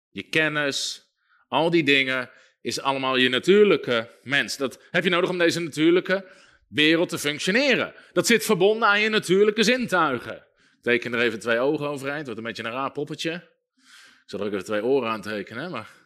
Je 0.08 0.22
kennis. 0.22 1.08
Al 1.48 1.70
die 1.70 1.84
dingen 1.84 2.30
is 2.60 2.80
allemaal 2.80 3.16
je 3.16 3.28
natuurlijke 3.28 4.10
mens. 4.22 4.56
Dat 4.56 4.82
heb 4.90 5.04
je 5.04 5.10
nodig 5.10 5.30
om 5.30 5.38
deze 5.38 5.60
natuurlijke 5.60 6.28
wereld 6.68 7.08
te 7.08 7.18
functioneren. 7.18 7.94
Dat 8.12 8.26
zit 8.26 8.44
verbonden 8.44 8.88
aan 8.88 9.00
je 9.00 9.08
natuurlijke 9.08 9.62
zintuigen. 9.62 10.36
Ik 10.36 10.82
teken 10.82 11.14
er 11.14 11.20
even 11.20 11.38
twee 11.38 11.58
ogen 11.58 11.88
overeind, 11.88 12.24
wordt 12.24 12.38
een 12.38 12.46
beetje 12.46 12.64
een 12.64 12.70
raar 12.70 12.92
poppetje. 12.92 13.32
Ik 13.32 14.22
zal 14.26 14.40
er 14.40 14.46
ook 14.46 14.52
even 14.52 14.64
twee 14.64 14.84
oren 14.84 15.10
aan 15.10 15.22
tekenen, 15.22 15.70
maar... 15.70 15.99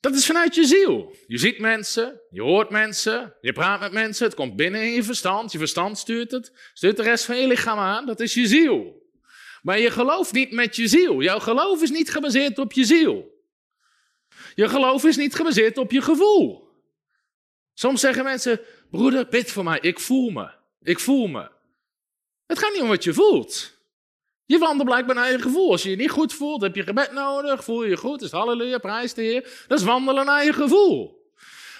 Dat 0.00 0.14
is 0.14 0.26
vanuit 0.26 0.54
je 0.54 0.64
ziel. 0.64 1.16
Je 1.26 1.38
ziet 1.38 1.58
mensen, 1.58 2.20
je 2.30 2.42
hoort 2.42 2.70
mensen, 2.70 3.34
je 3.40 3.52
praat 3.52 3.80
met 3.80 3.92
mensen, 3.92 4.26
het 4.26 4.34
komt 4.34 4.56
binnen 4.56 4.82
in 4.82 4.92
je 4.92 5.02
verstand. 5.02 5.52
Je 5.52 5.58
verstand 5.58 5.98
stuurt 5.98 6.30
het, 6.30 6.70
stuurt 6.72 6.96
de 6.96 7.02
rest 7.02 7.24
van 7.24 7.36
je 7.36 7.46
lichaam 7.46 7.78
aan. 7.78 8.06
Dat 8.06 8.20
is 8.20 8.34
je 8.34 8.46
ziel. 8.46 9.04
Maar 9.62 9.78
je 9.78 9.90
gelooft 9.90 10.32
niet 10.32 10.52
met 10.52 10.76
je 10.76 10.88
ziel. 10.88 11.22
Jouw 11.22 11.38
geloof 11.38 11.82
is 11.82 11.90
niet 11.90 12.10
gebaseerd 12.10 12.58
op 12.58 12.72
je 12.72 12.84
ziel. 12.84 13.34
Je 14.54 14.68
geloof 14.68 15.04
is 15.04 15.16
niet 15.16 15.34
gebaseerd 15.34 15.78
op 15.78 15.90
je 15.90 16.02
gevoel. 16.02 16.68
Soms 17.74 18.00
zeggen 18.00 18.24
mensen, 18.24 18.60
broeder, 18.90 19.28
bid 19.28 19.50
voor 19.50 19.64
mij, 19.64 19.78
ik 19.80 20.00
voel 20.00 20.30
me. 20.30 20.50
Ik 20.82 20.98
voel 20.98 21.26
me. 21.26 21.50
Het 22.46 22.58
gaat 22.58 22.72
niet 22.72 22.82
om 22.82 22.88
wat 22.88 23.04
je 23.04 23.14
voelt. 23.14 23.75
Je 24.46 24.58
wandelt 24.58 24.88
blijkbaar 24.88 25.14
naar 25.14 25.30
je 25.30 25.38
gevoel. 25.38 25.70
Als 25.70 25.82
je 25.82 25.90
je 25.90 25.96
niet 25.96 26.10
goed 26.10 26.32
voelt, 26.32 26.62
heb 26.62 26.74
je 26.74 26.82
gebed 26.82 27.12
nodig. 27.12 27.64
Voel 27.64 27.82
je 27.82 27.90
je 27.90 27.96
goed, 27.96 28.22
is 28.22 28.30
halleluja, 28.30 28.78
prijs 28.78 29.14
de 29.14 29.22
Heer. 29.22 29.64
Dat 29.66 29.78
is 29.78 29.84
wandelen 29.84 30.24
naar 30.24 30.44
je 30.44 30.52
gevoel. 30.52 31.24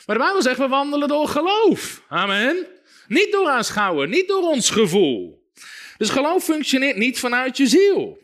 Maar 0.06 0.16
de 0.16 0.22
Bijbel 0.22 0.42
zegt, 0.42 0.58
we 0.58 0.68
wandelen 0.68 1.08
door 1.08 1.28
geloof. 1.28 2.02
Amen. 2.08 2.66
Niet 3.08 3.32
door 3.32 3.48
aanschouwen, 3.48 4.10
niet 4.10 4.28
door 4.28 4.42
ons 4.42 4.70
gevoel. 4.70 5.44
Dus 5.96 6.10
geloof 6.10 6.44
functioneert 6.44 6.96
niet 6.96 7.18
vanuit 7.18 7.56
je 7.56 7.66
ziel. 7.66 8.18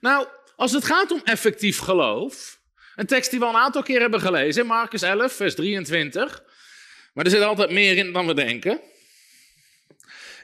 Nou, 0.00 0.26
als 0.56 0.72
het 0.72 0.84
gaat 0.84 1.10
om 1.10 1.20
effectief 1.24 1.78
geloof, 1.78 2.60
een 2.96 3.06
tekst 3.06 3.30
die 3.30 3.38
we 3.38 3.44
al 3.44 3.54
een 3.54 3.60
aantal 3.60 3.82
keer 3.82 4.00
hebben 4.00 4.20
gelezen, 4.20 4.66
Marcus 4.66 5.02
11, 5.02 5.32
vers 5.32 5.54
23. 5.54 6.42
Maar 7.14 7.24
er 7.24 7.30
zit 7.30 7.42
altijd 7.42 7.70
meer 7.70 7.96
in 7.96 8.12
dan 8.12 8.26
we 8.26 8.34
denken. 8.34 8.80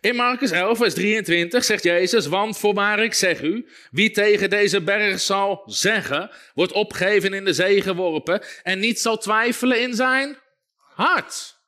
In 0.05 0.17
Marcus 0.17 0.51
11, 0.51 0.79
vers 0.79 0.95
23 0.95 1.65
zegt 1.65 1.83
Jezus, 1.83 2.27
want 2.27 2.59
voorwaar 2.59 3.03
ik 3.03 3.15
zeg 3.15 3.43
u, 3.43 3.69
wie 3.91 4.11
tegen 4.11 4.51
deze 4.51 4.81
berg 4.81 5.21
zal 5.21 5.63
zeggen, 5.67 6.31
wordt 6.55 6.73
opgegeven 6.73 7.33
in 7.33 7.45
de 7.45 7.53
zee 7.53 7.83
geworpen 7.83 8.45
en 8.63 8.79
niet 8.79 9.01
zal 9.01 9.19
twijfelen 9.19 9.81
in 9.81 9.95
zijn 9.95 10.39
hart. 10.77 11.59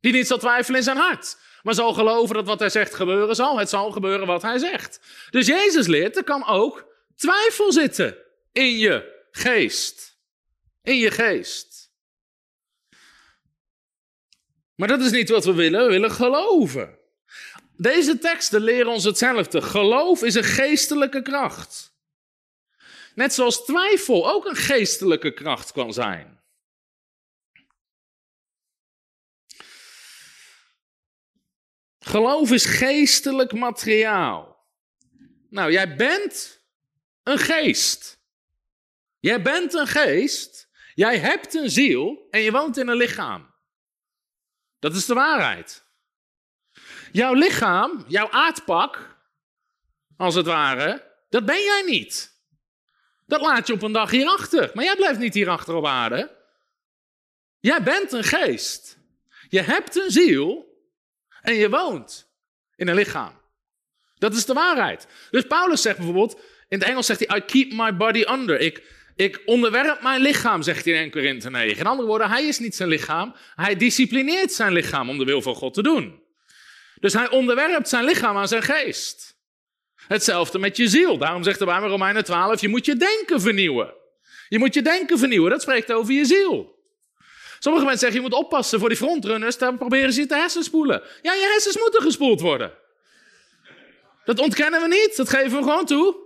Die 0.00 0.12
niet 0.12 0.26
zal 0.26 0.38
twijfelen 0.38 0.78
in 0.78 0.84
zijn 0.84 0.96
hart, 0.96 1.36
maar 1.62 1.74
zal 1.74 1.92
geloven 1.92 2.34
dat 2.34 2.46
wat 2.46 2.58
hij 2.58 2.68
zegt 2.68 2.94
gebeuren 2.94 3.34
zal. 3.34 3.58
Het 3.58 3.68
zal 3.68 3.90
gebeuren 3.90 4.26
wat 4.26 4.42
hij 4.42 4.58
zegt. 4.58 5.00
Dus 5.30 5.46
Jezus 5.46 5.86
leert, 5.86 6.16
er 6.16 6.24
kan 6.24 6.46
ook 6.46 6.86
twijfel 7.16 7.72
zitten 7.72 8.16
in 8.52 8.78
je 8.78 9.24
geest. 9.30 10.18
In 10.82 10.96
je 10.96 11.10
geest. 11.10 11.90
Maar 14.74 14.88
dat 14.88 15.00
is 15.00 15.10
niet 15.10 15.28
wat 15.28 15.44
we 15.44 15.54
willen. 15.54 15.84
We 15.84 15.90
willen 15.90 16.10
geloven. 16.10 17.04
Deze 17.76 18.18
teksten 18.18 18.60
leren 18.60 18.92
ons 18.92 19.04
hetzelfde. 19.04 19.62
Geloof 19.62 20.22
is 20.22 20.34
een 20.34 20.44
geestelijke 20.44 21.22
kracht. 21.22 21.94
Net 23.14 23.34
zoals 23.34 23.64
twijfel 23.64 24.30
ook 24.30 24.44
een 24.44 24.56
geestelijke 24.56 25.34
kracht 25.34 25.72
kan 25.72 25.92
zijn. 25.92 26.40
Geloof 31.98 32.52
is 32.52 32.64
geestelijk 32.64 33.52
materiaal. 33.52 34.66
Nou, 35.48 35.72
jij 35.72 35.96
bent 35.96 36.62
een 37.22 37.38
geest. 37.38 38.18
Jij 39.18 39.42
bent 39.42 39.74
een 39.74 39.86
geest. 39.86 40.68
Jij 40.94 41.18
hebt 41.18 41.54
een 41.54 41.70
ziel 41.70 42.26
en 42.30 42.40
je 42.40 42.52
woont 42.52 42.76
in 42.76 42.88
een 42.88 42.96
lichaam. 42.96 43.54
Dat 44.78 44.94
is 44.94 45.06
de 45.06 45.14
waarheid. 45.14 45.85
Jouw 47.16 47.34
lichaam, 47.34 48.04
jouw 48.08 48.30
aardpak, 48.30 49.16
als 50.16 50.34
het 50.34 50.46
ware, 50.46 51.12
dat 51.28 51.44
ben 51.44 51.62
jij 51.62 51.82
niet. 51.86 52.32
Dat 53.26 53.40
laat 53.40 53.66
je 53.66 53.72
op 53.72 53.82
een 53.82 53.92
dag 53.92 54.10
hierachter. 54.10 54.70
Maar 54.74 54.84
jij 54.84 54.96
blijft 54.96 55.18
niet 55.18 55.34
hierachter 55.34 55.74
op 55.74 55.86
aarde. 55.86 56.36
Jij 57.60 57.82
bent 57.82 58.12
een 58.12 58.24
geest. 58.24 58.98
Je 59.48 59.60
hebt 59.60 59.96
een 59.96 60.10
ziel 60.10 60.66
en 61.40 61.54
je 61.54 61.70
woont 61.70 62.28
in 62.74 62.88
een 62.88 62.94
lichaam. 62.94 63.40
Dat 64.14 64.34
is 64.34 64.44
de 64.44 64.52
waarheid. 64.52 65.06
Dus 65.30 65.42
Paulus 65.42 65.82
zegt 65.82 65.96
bijvoorbeeld, 65.96 66.34
in 66.68 66.78
het 66.78 66.88
Engels 66.88 67.06
zegt 67.06 67.26
hij, 67.26 67.38
I 67.38 67.40
keep 67.40 67.72
my 67.72 67.96
body 67.96 68.24
under. 68.30 68.60
Ik, 68.60 68.82
ik 69.14 69.42
onderwerp 69.44 70.02
mijn 70.02 70.20
lichaam, 70.20 70.62
zegt 70.62 70.84
hij 70.84 70.94
in 70.94 71.00
1 71.00 71.10
Korinthe 71.10 71.50
9. 71.50 71.78
In 71.78 71.86
andere 71.86 72.08
woorden, 72.08 72.30
hij 72.30 72.46
is 72.46 72.58
niet 72.58 72.74
zijn 72.74 72.88
lichaam, 72.88 73.34
hij 73.54 73.76
disciplineert 73.76 74.52
zijn 74.52 74.72
lichaam 74.72 75.08
om 75.08 75.18
de 75.18 75.24
wil 75.24 75.42
van 75.42 75.54
God 75.54 75.74
te 75.74 75.82
doen. 75.82 76.24
Dus 77.00 77.12
hij 77.12 77.30
onderwerpt 77.30 77.88
zijn 77.88 78.04
lichaam 78.04 78.36
aan 78.36 78.48
zijn 78.48 78.62
geest. 78.62 79.36
Hetzelfde 80.06 80.58
met 80.58 80.76
je 80.76 80.88
ziel. 80.88 81.18
Daarom 81.18 81.42
zegt 81.42 81.58
de 81.58 81.64
Bijbel 81.64 81.88
Romeinen 81.88 82.24
12, 82.24 82.60
je 82.60 82.68
moet 82.68 82.84
je 82.84 82.96
denken 82.96 83.40
vernieuwen. 83.40 83.94
Je 84.48 84.58
moet 84.58 84.74
je 84.74 84.82
denken 84.82 85.18
vernieuwen, 85.18 85.50
dat 85.50 85.62
spreekt 85.62 85.92
over 85.92 86.12
je 86.12 86.24
ziel. 86.24 86.74
Sommige 87.58 87.84
mensen 87.84 88.02
zeggen, 88.10 88.22
je 88.22 88.28
moet 88.28 88.38
oppassen 88.38 88.78
voor 88.78 88.88
die 88.88 88.98
frontrunners, 88.98 89.58
dan 89.58 89.78
proberen 89.78 90.12
ze 90.12 90.20
je 90.20 90.26
te 90.26 90.34
hersenspoelen. 90.34 91.02
Ja, 91.22 91.32
je 91.32 91.48
hersens 91.52 91.78
moeten 91.78 92.02
gespoeld 92.02 92.40
worden. 92.40 92.72
Dat 94.24 94.38
ontkennen 94.38 94.80
we 94.80 94.88
niet, 94.88 95.16
dat 95.16 95.28
geven 95.28 95.58
we 95.58 95.62
gewoon 95.62 95.86
toe. 95.86 96.16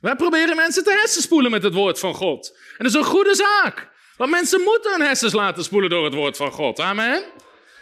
Wij 0.00 0.16
proberen 0.16 0.56
mensen 0.56 0.84
te 0.84 0.90
hersenspoelen 0.90 1.50
met 1.50 1.62
het 1.62 1.74
woord 1.74 1.98
van 1.98 2.14
God. 2.14 2.56
En 2.78 2.84
dat 2.84 2.86
is 2.86 2.94
een 2.94 3.04
goede 3.04 3.34
zaak. 3.34 3.90
Want 4.16 4.30
mensen 4.30 4.60
moeten 4.60 4.92
hun 4.92 5.00
hersens 5.00 5.32
laten 5.32 5.64
spoelen 5.64 5.90
door 5.90 6.04
het 6.04 6.14
woord 6.14 6.36
van 6.36 6.50
God. 6.50 6.80
Amen. 6.80 7.22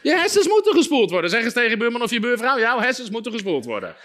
Je 0.03 0.17
hersens 0.17 0.49
moeten 0.49 0.75
gespoeld 0.75 1.11
worden. 1.11 1.31
Zeg 1.31 1.45
eens 1.45 1.53
tegen 1.53 1.71
je 1.71 1.77
buurman 1.77 2.03
of 2.03 2.11
je 2.11 2.21
buurvrouw, 2.21 2.59
jouw 2.59 2.81
hersens 2.81 3.11
moeten 3.11 3.33
gespoeld 3.33 3.65
worden. 3.65 3.97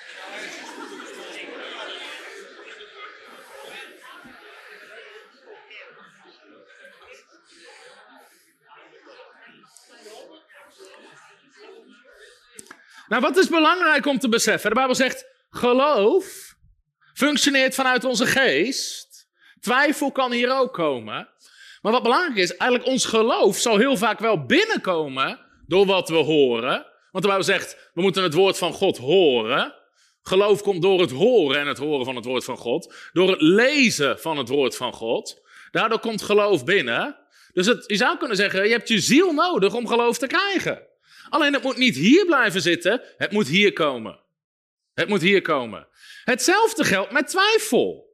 Nou, 13.08 13.22
wat 13.22 13.38
is 13.38 13.48
belangrijk 13.48 14.06
om 14.06 14.20
te 14.20 14.30
beseffen? 14.30 14.70
De 14.70 14.76
Bijbel 14.76 14.96
zegt, 14.96 15.26
geloof 15.50 16.56
functioneert 17.14 17.76
vanuit 17.76 18.04
onze 18.04 18.26
geest. 18.26 19.28
Twijfel 19.60 20.12
kan 20.12 20.32
hier 20.32 20.58
ook 20.58 20.74
komen. 20.74 21.30
Maar 21.82 21.92
wat 21.92 22.04
belangrijk 22.04 22.38
is, 22.38 22.58
eigenlijk 22.58 22.90
ons 22.90 23.06
geloof 23.06 23.58
zal 23.58 23.78
heel 23.78 23.98
vaak 23.98 24.20
wel 24.20 24.46
binnenkomen 24.46 25.45
door 25.68 25.86
wat 25.86 26.10
we 26.10 26.16
horen. 26.16 26.86
Want 27.12 27.24
de 27.24 27.30
Bijbel 27.30 27.44
zegt, 27.44 27.90
we 27.94 28.02
moeten 28.02 28.24
het 28.24 28.34
woord 28.34 28.58
van 28.58 28.74
God 28.74 28.98
horen. 28.98 29.74
Geloof 30.22 30.62
komt 30.62 30.82
door 30.82 31.02
het 31.02 31.12
horen 31.12 31.60
en 31.60 31.68
het 31.68 31.78
horen 31.78 32.06
van 32.06 32.16
het 32.16 32.26
woord 32.26 32.44
van 32.44 32.58
God. 32.58 32.94
Door 33.14 33.30
het 33.30 33.42
lezen 33.42 34.20
van 34.20 34.38
het 34.38 34.50
woord 34.50 34.76
van 34.76 34.94
God. 34.94 35.42
Daardoor 35.72 36.00
komt 36.00 36.22
geloof 36.22 36.66
binnen. 36.66 37.18
Dus 37.54 37.66
het, 37.66 37.84
je 37.88 37.96
zou 37.96 38.18
kunnen 38.18 38.38
zeggen, 38.38 38.64
je 38.64 38.72
hebt 38.72 38.88
je 38.88 39.00
ziel 39.00 39.34
nodig 39.34 39.74
om 39.74 39.88
geloof 39.88 40.18
te 40.18 40.28
krijgen. 40.28 40.88
Alleen 41.30 41.54
het 41.54 41.64
moet 41.64 41.78
niet 41.78 41.96
hier 41.96 42.26
blijven 42.26 42.62
zitten, 42.62 43.02
het 43.18 43.32
moet 43.32 43.48
hier 43.48 43.74
komen. 43.74 44.20
Het 44.94 45.08
moet 45.08 45.22
hier 45.22 45.42
komen. 45.42 45.88
Hetzelfde 46.24 46.84
geldt 46.84 47.12
met 47.12 47.28
twijfel. 47.28 48.14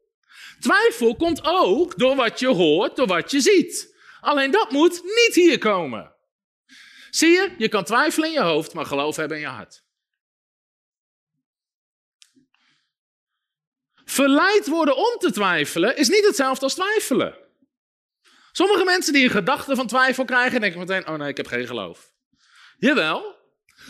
Twijfel 0.60 1.16
komt 1.16 1.42
ook 1.44 1.98
door 1.98 2.16
wat 2.16 2.40
je 2.40 2.48
hoort, 2.48 2.96
door 2.96 3.08
wat 3.08 3.32
je 3.32 3.40
ziet. 3.40 3.96
Alleen 4.22 4.52
dat 4.52 4.72
moet 4.72 5.02
niet 5.04 5.32
hier 5.34 5.58
komen. 5.58 6.14
Zie 7.12 7.30
je, 7.30 7.56
je 7.58 7.70
kan 7.70 7.84
twijfelen 7.84 8.28
in 8.28 8.34
je 8.34 8.42
hoofd, 8.42 8.74
maar 8.74 8.86
geloof 8.86 9.16
hebben 9.16 9.38
in 9.38 9.44
je 9.44 9.50
hart. 9.50 9.84
Verleid 14.06 14.68
worden 14.68 14.98
om 14.98 15.18
te 15.18 15.32
twijfelen 15.32 15.98
is 15.98 16.10
niet 16.10 16.26
hetzelfde 16.26 16.64
als 16.64 16.74
twijfelen. 16.74 17.38
Sommige 18.52 18.84
mensen 18.84 19.14
die 19.14 19.24
een 19.24 19.30
gedachte 19.30 19.76
van 19.76 19.88
twijfel 19.88 20.26
krijgen, 20.26 20.62
denken 20.62 20.80
meteen: 20.80 21.08
oh 21.08 21.16
nee, 21.16 21.30
ik 21.30 21.38
heb 21.38 21.48
geen 21.48 21.68
geloof. 21.68 22.14
Jawel. 22.78 23.40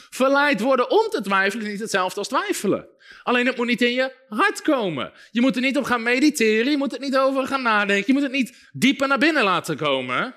Verleid 0.09 0.59
worden 0.59 0.89
om 0.89 1.09
te 1.09 1.21
twijfelen 1.21 1.65
is 1.65 1.71
niet 1.71 1.81
hetzelfde 1.81 2.19
als 2.19 2.27
twijfelen. 2.27 2.87
Alleen 3.23 3.45
het 3.45 3.57
moet 3.57 3.67
niet 3.67 3.81
in 3.81 3.93
je 3.93 4.15
hart 4.27 4.61
komen. 4.61 5.13
Je 5.31 5.41
moet 5.41 5.55
er 5.55 5.61
niet 5.61 5.77
op 5.77 5.83
gaan 5.83 6.03
mediteren, 6.03 6.71
je 6.71 6.77
moet 6.77 6.91
het 6.91 7.01
niet 7.01 7.17
over 7.17 7.47
gaan 7.47 7.61
nadenken, 7.61 8.07
je 8.07 8.13
moet 8.13 8.21
het 8.21 8.31
niet 8.31 8.69
dieper 8.71 9.07
naar 9.07 9.17
binnen 9.17 9.43
laten 9.43 9.77
komen. 9.77 10.35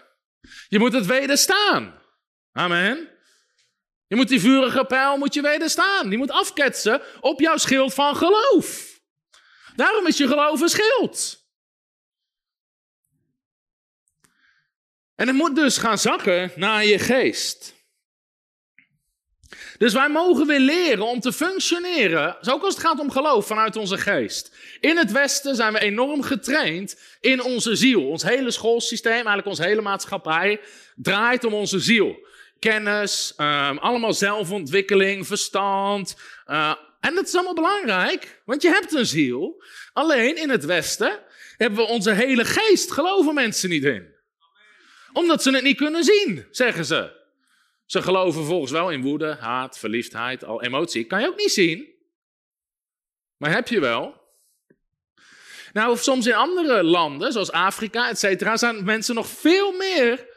Je 0.68 0.78
moet 0.78 0.92
het 0.92 1.06
wederstaan. 1.06 2.02
Amen. 2.56 3.08
Je 4.06 4.16
moet 4.16 4.28
die 4.28 4.40
vurige 4.40 4.84
pijl 4.84 5.16
moet 5.16 5.34
je 5.34 5.42
wederstaan. 5.42 6.08
Die 6.08 6.18
moet 6.18 6.30
afketsen 6.30 7.02
op 7.20 7.40
jouw 7.40 7.56
schild 7.56 7.94
van 7.94 8.16
geloof. 8.16 9.00
Daarom 9.76 10.06
is 10.06 10.16
je 10.16 10.26
geloof 10.26 10.60
een 10.60 10.68
schild. 10.68 11.42
En 15.14 15.26
het 15.26 15.36
moet 15.36 15.54
dus 15.54 15.78
gaan 15.78 15.98
zakken 15.98 16.52
naar 16.56 16.84
je 16.84 16.98
geest. 16.98 17.74
Dus 19.78 19.92
wij 19.92 20.08
mogen 20.08 20.46
weer 20.46 20.60
leren 20.60 21.06
om 21.06 21.20
te 21.20 21.32
functioneren, 21.32 22.36
ook 22.48 22.62
als 22.62 22.74
het 22.74 22.84
gaat 22.84 23.00
om 23.00 23.10
geloof, 23.10 23.46
vanuit 23.46 23.76
onze 23.76 23.98
geest. 23.98 24.56
In 24.80 24.96
het 24.96 25.12
Westen 25.12 25.56
zijn 25.56 25.72
we 25.72 25.80
enorm 25.80 26.22
getraind 26.22 27.00
in 27.20 27.42
onze 27.42 27.76
ziel. 27.76 28.08
Ons 28.08 28.22
hele 28.22 28.50
schoolsysteem, 28.50 29.12
eigenlijk 29.12 29.46
onze 29.46 29.62
hele 29.62 29.80
maatschappij, 29.80 30.60
draait 30.94 31.44
om 31.44 31.54
onze 31.54 31.78
ziel. 31.78 32.26
Kennis, 32.70 33.34
um, 33.36 33.78
allemaal 33.78 34.12
zelfontwikkeling, 34.12 35.26
verstand. 35.26 36.16
Uh, 36.46 36.74
en 37.00 37.14
dat 37.14 37.26
is 37.26 37.34
allemaal 37.34 37.54
belangrijk, 37.54 38.42
want 38.44 38.62
je 38.62 38.68
hebt 38.68 38.92
een 38.92 39.06
ziel. 39.06 39.62
Alleen 39.92 40.36
in 40.36 40.50
het 40.50 40.64
Westen 40.64 41.20
hebben 41.56 41.78
we 41.78 41.84
onze 41.84 42.12
hele 42.12 42.44
geest, 42.44 42.92
geloven 42.92 43.34
mensen 43.34 43.68
niet 43.68 43.84
in. 43.84 44.14
Omdat 45.12 45.42
ze 45.42 45.50
het 45.50 45.62
niet 45.62 45.76
kunnen 45.76 46.04
zien, 46.04 46.46
zeggen 46.50 46.84
ze. 46.84 47.22
Ze 47.86 48.02
geloven 48.02 48.44
volgens 48.44 48.72
wel 48.72 48.90
in 48.90 49.02
woede, 49.02 49.36
haat, 49.40 49.78
verliefdheid, 49.78 50.44
al 50.44 50.62
emotie. 50.62 51.04
Kan 51.04 51.20
je 51.20 51.28
ook 51.28 51.38
niet 51.38 51.52
zien. 51.52 51.88
Maar 53.36 53.52
heb 53.52 53.68
je 53.68 53.80
wel. 53.80 54.22
Nou, 55.72 55.90
of 55.90 56.02
soms 56.02 56.26
in 56.26 56.34
andere 56.34 56.82
landen, 56.82 57.32
zoals 57.32 57.52
Afrika, 57.52 58.08
et 58.08 58.18
cetera, 58.18 58.56
zijn 58.56 58.84
mensen 58.84 59.14
nog 59.14 59.26
veel 59.26 59.72
meer 59.72 60.32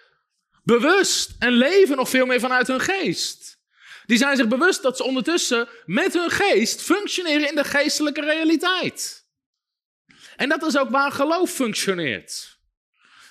bewust 0.67 1.35
en 1.39 1.51
leven 1.51 1.95
nog 1.95 2.09
veel 2.09 2.25
meer 2.25 2.39
vanuit 2.39 2.67
hun 2.67 2.79
geest. 2.79 3.59
Die 4.05 4.17
zijn 4.17 4.37
zich 4.37 4.47
bewust 4.47 4.81
dat 4.81 4.97
ze 4.97 5.03
ondertussen 5.03 5.67
met 5.85 6.13
hun 6.13 6.29
geest 6.29 6.81
functioneren 6.81 7.49
in 7.49 7.55
de 7.55 7.63
geestelijke 7.63 8.21
realiteit. 8.21 9.25
En 10.35 10.49
dat 10.49 10.65
is 10.65 10.77
ook 10.77 10.89
waar 10.89 11.11
geloof 11.11 11.51
functioneert. 11.51 12.57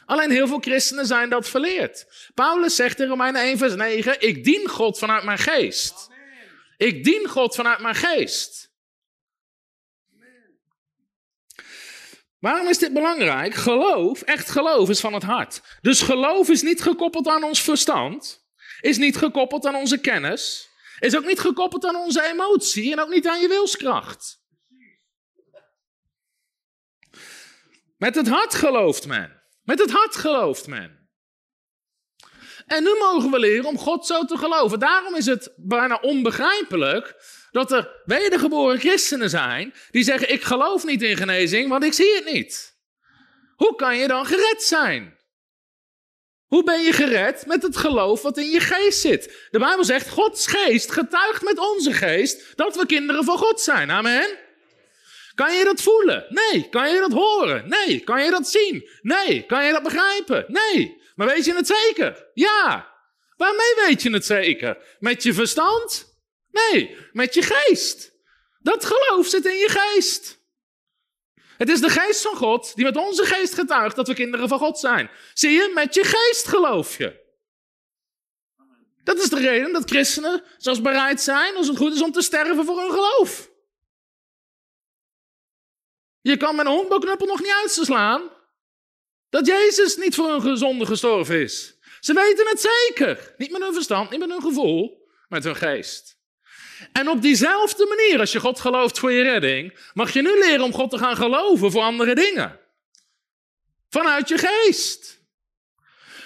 Alleen 0.07 0.31
heel 0.31 0.47
veel 0.47 0.59
christenen 0.61 1.07
zijn 1.07 1.29
dat 1.29 1.49
verleerd. 1.49 2.07
Paulus 2.35 2.75
zegt 2.75 3.01
in 3.01 3.09
Romeinen 3.09 3.43
1, 3.43 3.59
vers 3.59 3.75
9: 3.75 4.21
Ik 4.21 4.45
dien 4.45 4.69
God 4.69 4.99
vanuit 4.99 5.25
mijn 5.25 5.39
geest. 5.39 6.09
Ik 6.77 7.05
dien 7.05 7.27
God 7.29 7.55
vanuit 7.55 7.81
mijn 7.81 7.95
geest. 7.95 8.66
Waarom 12.39 12.69
is 12.69 12.79
dit 12.79 12.93
belangrijk? 12.93 13.55
Geloof, 13.55 14.23
echt 14.23 14.51
geloof, 14.51 14.89
is 14.89 15.01
van 15.01 15.13
het 15.13 15.23
hart. 15.23 15.79
Dus 15.81 16.03
geloof 16.03 16.49
is 16.49 16.63
niet 16.63 16.83
gekoppeld 16.83 17.29
aan 17.29 17.45
ons 17.45 17.63
verstand, 17.63 18.45
is 18.81 18.97
niet 18.97 19.17
gekoppeld 19.17 19.67
aan 19.67 19.75
onze 19.75 20.01
kennis, 20.01 20.69
is 20.99 21.17
ook 21.17 21.25
niet 21.25 21.41
gekoppeld 21.41 21.85
aan 21.87 21.97
onze 21.97 22.23
emotie 22.23 22.93
en 22.93 23.01
ook 23.01 23.09
niet 23.09 23.29
aan 23.29 23.41
je 23.41 23.49
wilskracht. 23.49 24.45
Met 27.97 28.15
het 28.15 28.29
hart 28.29 28.55
gelooft 28.55 29.07
men. 29.07 29.43
Met 29.63 29.79
het 29.79 29.91
hart 29.91 30.17
gelooft 30.17 30.67
men. 30.67 31.09
En 32.67 32.83
nu 32.83 32.97
mogen 32.99 33.31
we 33.31 33.39
leren 33.39 33.65
om 33.65 33.79
God 33.79 34.07
zo 34.07 34.25
te 34.25 34.37
geloven. 34.37 34.79
Daarom 34.79 35.15
is 35.15 35.27
het 35.27 35.53
bijna 35.57 35.99
onbegrijpelijk 36.01 37.15
dat 37.57 37.73
er 37.73 38.03
wedergeboren 38.05 38.79
christenen 38.79 39.31
zijn 39.31 39.75
die 39.91 40.03
zeggen: 40.03 40.33
Ik 40.33 40.43
geloof 40.43 40.85
niet 40.85 41.03
in 41.03 41.17
genezing, 41.17 41.69
want 41.69 41.85
ik 41.85 41.93
zie 41.93 42.15
het 42.15 42.33
niet. 42.33 42.77
Hoe 43.57 43.75
kan 43.75 43.97
je 43.97 44.09
dan 44.09 44.27
gered 44.27 44.63
zijn? 44.63 45.19
Hoe 46.47 46.65
ben 46.65 46.83
je 46.83 46.93
gered 46.93 47.47
met 47.47 47.63
het 47.63 47.77
geloof 47.77 48.23
wat 48.23 48.39
in 48.39 48.51
je 48.51 48.61
geest 48.61 49.01
zit? 49.01 49.49
De 49.51 49.59
Bijbel 49.59 49.85
zegt: 49.85 50.09
Gods 50.09 50.47
geest 50.47 50.93
getuigt 50.93 51.43
met 51.43 51.59
onze 51.59 51.93
geest 51.93 52.57
dat 52.57 52.77
we 52.77 52.87
kinderen 52.87 53.25
van 53.25 53.39
God 53.39 53.61
zijn. 53.61 53.91
Amen. 53.91 54.39
Kan 55.35 55.57
je 55.57 55.65
dat 55.65 55.83
voelen? 55.83 56.27
Nee. 56.29 56.69
Kan 56.69 56.93
je 56.93 57.01
dat 57.01 57.13
horen? 57.13 57.69
Nee. 57.69 58.01
Kan 58.01 58.25
je 58.25 58.31
dat 58.31 58.49
zien? 58.49 58.89
Nee. 59.03 59.47
Kan 59.47 59.65
je 59.65 59.73
dat 59.73 59.83
begrijpen? 59.83 60.45
Nee. 60.49 61.03
Maar 61.15 61.27
weet 61.27 61.45
je 61.45 61.55
het 61.55 61.67
zeker? 61.67 62.27
Ja. 62.35 62.95
Waarmee 63.37 63.75
weet 63.87 64.03
je 64.03 64.11
het 64.11 64.27
zeker? 64.27 64.79
Met 64.99 65.23
je 65.23 65.35
verstand? 65.35 66.06
Nee, 66.57 66.97
met 67.13 67.35
je 67.35 67.43
geest. 67.43 68.13
Dat 68.59 68.85
geloof 68.85 69.27
zit 69.27 69.45
in 69.47 69.57
je 69.57 69.69
geest. 69.69 70.45
Het 71.57 71.69
is 71.69 71.81
de 71.81 71.91
geest 71.91 72.23
van 72.23 72.37
God 72.37 72.75
die 72.75 72.85
met 72.85 72.97
onze 72.97 73.25
geest 73.25 73.55
getuigt 73.55 73.97
dat 73.97 74.09
we 74.09 74.15
kinderen 74.15 74.49
van 74.49 74.59
God 74.59 74.79
zijn. 74.79 75.11
Zie 75.35 75.51
je, 75.51 75.71
met 75.75 75.95
je 75.95 76.05
geest 76.05 76.49
geloof 76.49 76.99
je. 76.99 77.25
Dat 79.05 79.19
is 79.19 79.29
de 79.29 79.39
reden 79.39 79.73
dat 79.73 79.91
christenen 79.91 80.43
zelfs 80.57 80.81
bereid 80.81 81.21
zijn, 81.21 81.57
als 81.57 81.69
het 81.69 81.77
goed 81.77 81.95
is, 81.95 82.03
om 82.03 82.13
te 82.13 82.23
sterven 82.23 82.65
voor 82.65 82.81
hun 82.81 82.91
geloof. 82.91 83.51
Je 86.21 86.37
kan 86.37 86.57
met 86.57 86.67
een 86.67 86.87
nog 87.19 87.41
niet 87.41 87.55
uitslaan. 87.63 88.31
Dat 89.29 89.47
Jezus 89.47 89.97
niet 89.97 90.15
voor 90.15 90.31
hun 90.31 90.41
gezonde 90.41 90.87
gestorven 90.87 91.41
is. 91.41 91.79
Ze 92.01 92.13
weten 92.13 92.47
het 92.47 92.61
zeker. 92.61 93.35
Niet 93.37 93.51
met 93.51 93.63
hun 93.63 93.75
verstand, 93.75 94.11
niet 94.11 94.21
met 94.21 94.31
hun 94.31 94.43
gevoel, 94.43 95.09
met 95.29 95.45
hun 95.45 95.57
geest. 95.57 96.16
En 96.93 97.09
op 97.09 97.23
diezelfde 97.23 97.87
manier, 97.87 98.21
als 98.21 98.33
je 98.33 98.41
God 98.41 98.61
gelooft 98.61 98.99
voor 98.99 99.13
je 99.13 99.23
redding, 99.23 99.79
mag 99.95 100.13
je 100.13 100.23
nu 100.23 100.39
leren 100.39 100.65
om 100.65 100.73
God 100.73 100.91
te 100.91 100.99
gaan 100.99 101.17
geloven 101.17 101.71
voor 101.71 101.83
andere 101.83 102.15
dingen. 102.15 102.61
Vanuit 103.89 104.29
je 104.29 104.39
geest. 104.39 105.17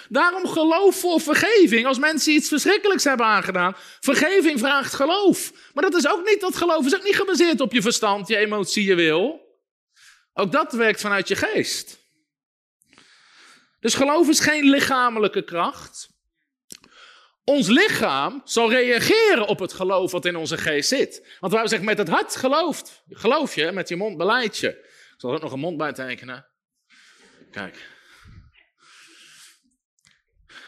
Daarom 0.09 0.47
geloof 0.47 0.99
voor 0.99 1.21
vergeving. 1.21 1.85
Als 1.85 1.99
mensen 1.99 2.33
iets 2.33 2.47
verschrikkelijks 2.47 3.03
hebben 3.03 3.25
aangedaan, 3.25 3.75
vergeving 3.99 4.59
vraagt 4.59 4.93
geloof. 4.93 5.51
Maar 5.73 5.83
dat 5.83 5.95
is 5.95 6.07
ook 6.07 6.25
niet, 6.25 6.41
dat 6.41 6.55
geloof 6.55 6.85
is 6.85 6.95
ook 6.95 7.03
niet 7.03 7.15
gebaseerd 7.15 7.61
op 7.61 7.73
je 7.73 7.81
verstand, 7.81 8.27
je 8.27 8.37
emotie, 8.37 8.83
je 8.83 8.95
wil. 8.95 9.49
Ook 10.33 10.51
dat 10.51 10.73
werkt 10.73 11.01
vanuit 11.01 11.27
je 11.27 11.35
geest. 11.35 11.99
Dus 13.79 13.93
geloof 13.93 14.29
is 14.29 14.39
geen 14.39 14.69
lichamelijke 14.69 15.43
kracht. 15.43 16.09
Ons 17.43 17.67
lichaam 17.67 18.41
zal 18.45 18.69
reageren 18.69 19.47
op 19.47 19.59
het 19.59 19.73
geloof 19.73 20.11
wat 20.11 20.25
in 20.25 20.35
onze 20.35 20.57
geest 20.57 20.89
zit. 20.89 21.35
Want 21.39 21.53
wij 21.53 21.67
zeggen 21.67 21.87
met 21.87 21.97
het 21.97 22.07
hart 22.07 22.35
gelooft. 22.35 23.03
Geloof 23.09 23.55
je, 23.55 23.71
met 23.71 23.89
je 23.89 23.95
mond 23.95 24.17
beleid 24.17 24.57
je. 24.57 24.69
Ik 24.69 25.15
zal 25.17 25.29
er 25.29 25.35
ook 25.35 25.41
nog 25.41 25.51
een 25.51 25.59
mond 25.59 25.77
bij 25.77 25.93
tekenen. 25.93 26.47
Kijk. 27.51 27.89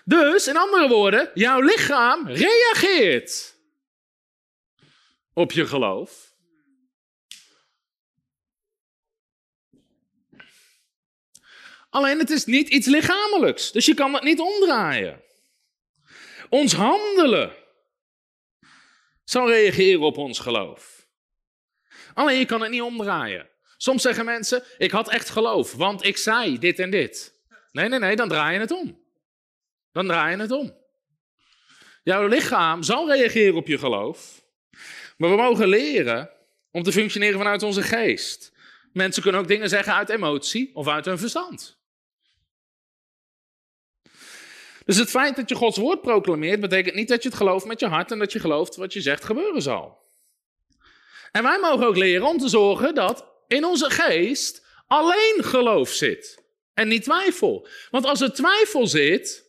Dus, 0.05 0.47
in 0.47 0.57
andere 0.57 0.87
woorden, 0.87 1.31
jouw 1.33 1.61
lichaam 1.61 2.27
reageert 2.27 3.55
op 5.33 5.51
je 5.51 5.65
geloof. 5.65 6.31
Alleen 11.89 12.19
het 12.19 12.29
is 12.29 12.45
niet 12.45 12.69
iets 12.69 12.87
lichamelijks, 12.87 13.71
dus 13.71 13.85
je 13.85 13.93
kan 13.93 14.13
het 14.13 14.23
niet 14.23 14.39
omdraaien. 14.39 15.23
Ons 16.53 16.73
handelen 16.73 17.53
zal 19.23 19.49
reageren 19.49 20.01
op 20.01 20.17
ons 20.17 20.39
geloof. 20.39 21.07
Alleen 22.13 22.39
je 22.39 22.45
kan 22.45 22.61
het 22.61 22.71
niet 22.71 22.81
omdraaien. 22.81 23.49
Soms 23.77 24.01
zeggen 24.01 24.25
mensen: 24.25 24.63
Ik 24.77 24.91
had 24.91 25.09
echt 25.09 25.29
geloof, 25.29 25.73
want 25.73 26.05
ik 26.05 26.17
zei 26.17 26.59
dit 26.59 26.79
en 26.79 26.89
dit. 26.89 27.41
Nee, 27.71 27.89
nee, 27.89 27.99
nee, 27.99 28.15
dan 28.15 28.29
draai 28.29 28.53
je 28.53 28.59
het 28.59 28.71
om. 28.71 29.01
Dan 29.91 30.07
draai 30.07 30.35
je 30.35 30.41
het 30.41 30.51
om. 30.51 30.77
Jouw 32.03 32.27
lichaam 32.27 32.83
zal 32.83 33.11
reageren 33.11 33.55
op 33.55 33.67
je 33.67 33.77
geloof, 33.77 34.45
maar 35.17 35.29
we 35.29 35.35
mogen 35.35 35.67
leren 35.67 36.29
om 36.71 36.83
te 36.83 36.91
functioneren 36.91 37.37
vanuit 37.37 37.63
onze 37.63 37.83
geest. 37.83 38.53
Mensen 38.91 39.21
kunnen 39.21 39.41
ook 39.41 39.47
dingen 39.47 39.69
zeggen 39.69 39.93
uit 39.93 40.09
emotie 40.09 40.75
of 40.75 40.87
uit 40.87 41.05
hun 41.05 41.19
verstand. 41.19 41.82
Dus 44.85 44.97
het 44.97 45.09
feit 45.09 45.35
dat 45.35 45.49
je 45.49 45.55
Gods 45.55 45.77
woord 45.77 46.01
proclameert, 46.01 46.59
betekent 46.59 46.95
niet 46.95 47.07
dat 47.07 47.23
je 47.23 47.29
het 47.29 47.37
gelooft 47.37 47.65
met 47.65 47.79
je 47.79 47.87
hart 47.87 48.11
en 48.11 48.19
dat 48.19 48.31
je 48.31 48.39
gelooft 48.39 48.75
wat 48.75 48.93
je 48.93 49.01
zegt 49.01 49.23
gebeuren 49.23 49.61
zal. 49.61 50.01
En 51.31 51.43
wij 51.43 51.59
mogen 51.59 51.87
ook 51.87 51.97
leren 51.97 52.27
om 52.27 52.37
te 52.37 52.47
zorgen 52.47 52.95
dat 52.95 53.25
in 53.47 53.65
onze 53.65 53.89
geest 53.89 54.65
alleen 54.87 55.43
geloof 55.43 55.89
zit 55.89 56.43
en 56.73 56.87
niet 56.87 57.03
twijfel. 57.03 57.67
Want 57.89 58.05
als 58.05 58.21
er 58.21 58.33
twijfel 58.33 58.87
zit, 58.87 59.45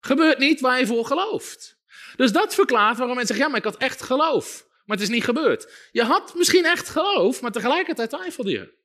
gebeurt 0.00 0.38
niet 0.38 0.60
waar 0.60 0.78
je 0.78 0.86
voor 0.86 1.04
gelooft. 1.04 1.78
Dus 2.16 2.32
dat 2.32 2.54
verklaart 2.54 2.96
waarom 2.96 3.16
mensen 3.16 3.36
zeggen, 3.36 3.44
ja, 3.44 3.50
maar 3.50 3.66
ik 3.66 3.72
had 3.72 3.82
echt 3.82 4.02
geloof. 4.02 4.68
Maar 4.84 4.96
het 4.96 5.08
is 5.08 5.14
niet 5.14 5.24
gebeurd. 5.24 5.88
Je 5.92 6.02
had 6.02 6.34
misschien 6.34 6.64
echt 6.64 6.88
geloof, 6.88 7.40
maar 7.40 7.52
tegelijkertijd 7.52 8.10
twijfelde 8.10 8.50
je. 8.50 8.78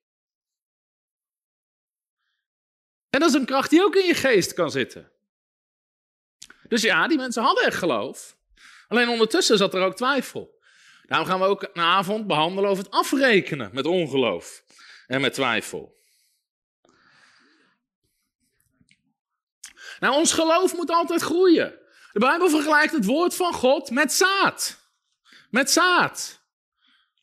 En 3.09 3.19
dat 3.19 3.29
is 3.29 3.35
een 3.35 3.45
kracht 3.45 3.69
die 3.69 3.83
ook 3.83 3.95
in 3.95 4.05
je 4.05 4.13
geest 4.13 4.53
kan 4.53 4.71
zitten. 4.71 5.11
Dus 6.67 6.81
ja, 6.81 7.07
die 7.07 7.17
mensen 7.17 7.43
hadden 7.43 7.65
echt 7.65 7.77
geloof. 7.77 8.37
Alleen 8.87 9.09
ondertussen 9.09 9.57
zat 9.57 9.73
er 9.73 9.81
ook 9.81 9.95
twijfel. 9.95 10.53
Daarom 11.05 11.27
gaan 11.27 11.39
we 11.39 11.45
ook 11.45 11.69
een 11.73 11.81
avond 11.81 12.27
behandelen 12.27 12.69
over 12.69 12.83
het 12.83 12.93
afrekenen 12.93 13.69
met 13.73 13.85
ongeloof 13.85 14.63
en 15.07 15.21
met 15.21 15.33
twijfel. 15.33 15.93
Nou, 19.99 20.15
ons 20.15 20.33
geloof 20.33 20.75
moet 20.75 20.89
altijd 20.89 21.21
groeien. 21.21 21.79
De 22.11 22.19
Bijbel 22.19 22.49
vergelijkt 22.49 22.93
het 22.93 23.05
woord 23.05 23.35
van 23.35 23.53
God 23.53 23.89
met 23.89 24.13
zaad. 24.13 24.79
Met 25.49 25.71
zaad. 25.71 26.41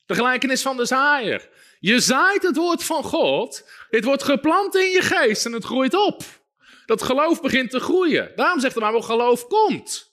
De 0.06 0.14
gelijkenis 0.14 0.62
van 0.62 0.76
de 0.76 0.84
zaaier. 0.84 1.48
Je 1.80 2.00
zaait 2.00 2.42
het 2.42 2.56
woord 2.56 2.84
van 2.84 3.04
God. 3.04 3.70
Dit 3.90 4.04
wordt 4.04 4.22
geplant 4.22 4.74
in 4.74 4.90
je 4.90 5.02
geest 5.02 5.46
en 5.46 5.52
het 5.52 5.64
groeit 5.64 5.94
op. 5.94 6.24
Dat 6.86 7.02
geloof 7.02 7.40
begint 7.40 7.70
te 7.70 7.80
groeien. 7.80 8.32
Daarom 8.36 8.60
zegt 8.60 8.74
de 8.74 8.80
Bijbel, 8.80 9.02
geloof 9.02 9.46
komt. 9.46 10.12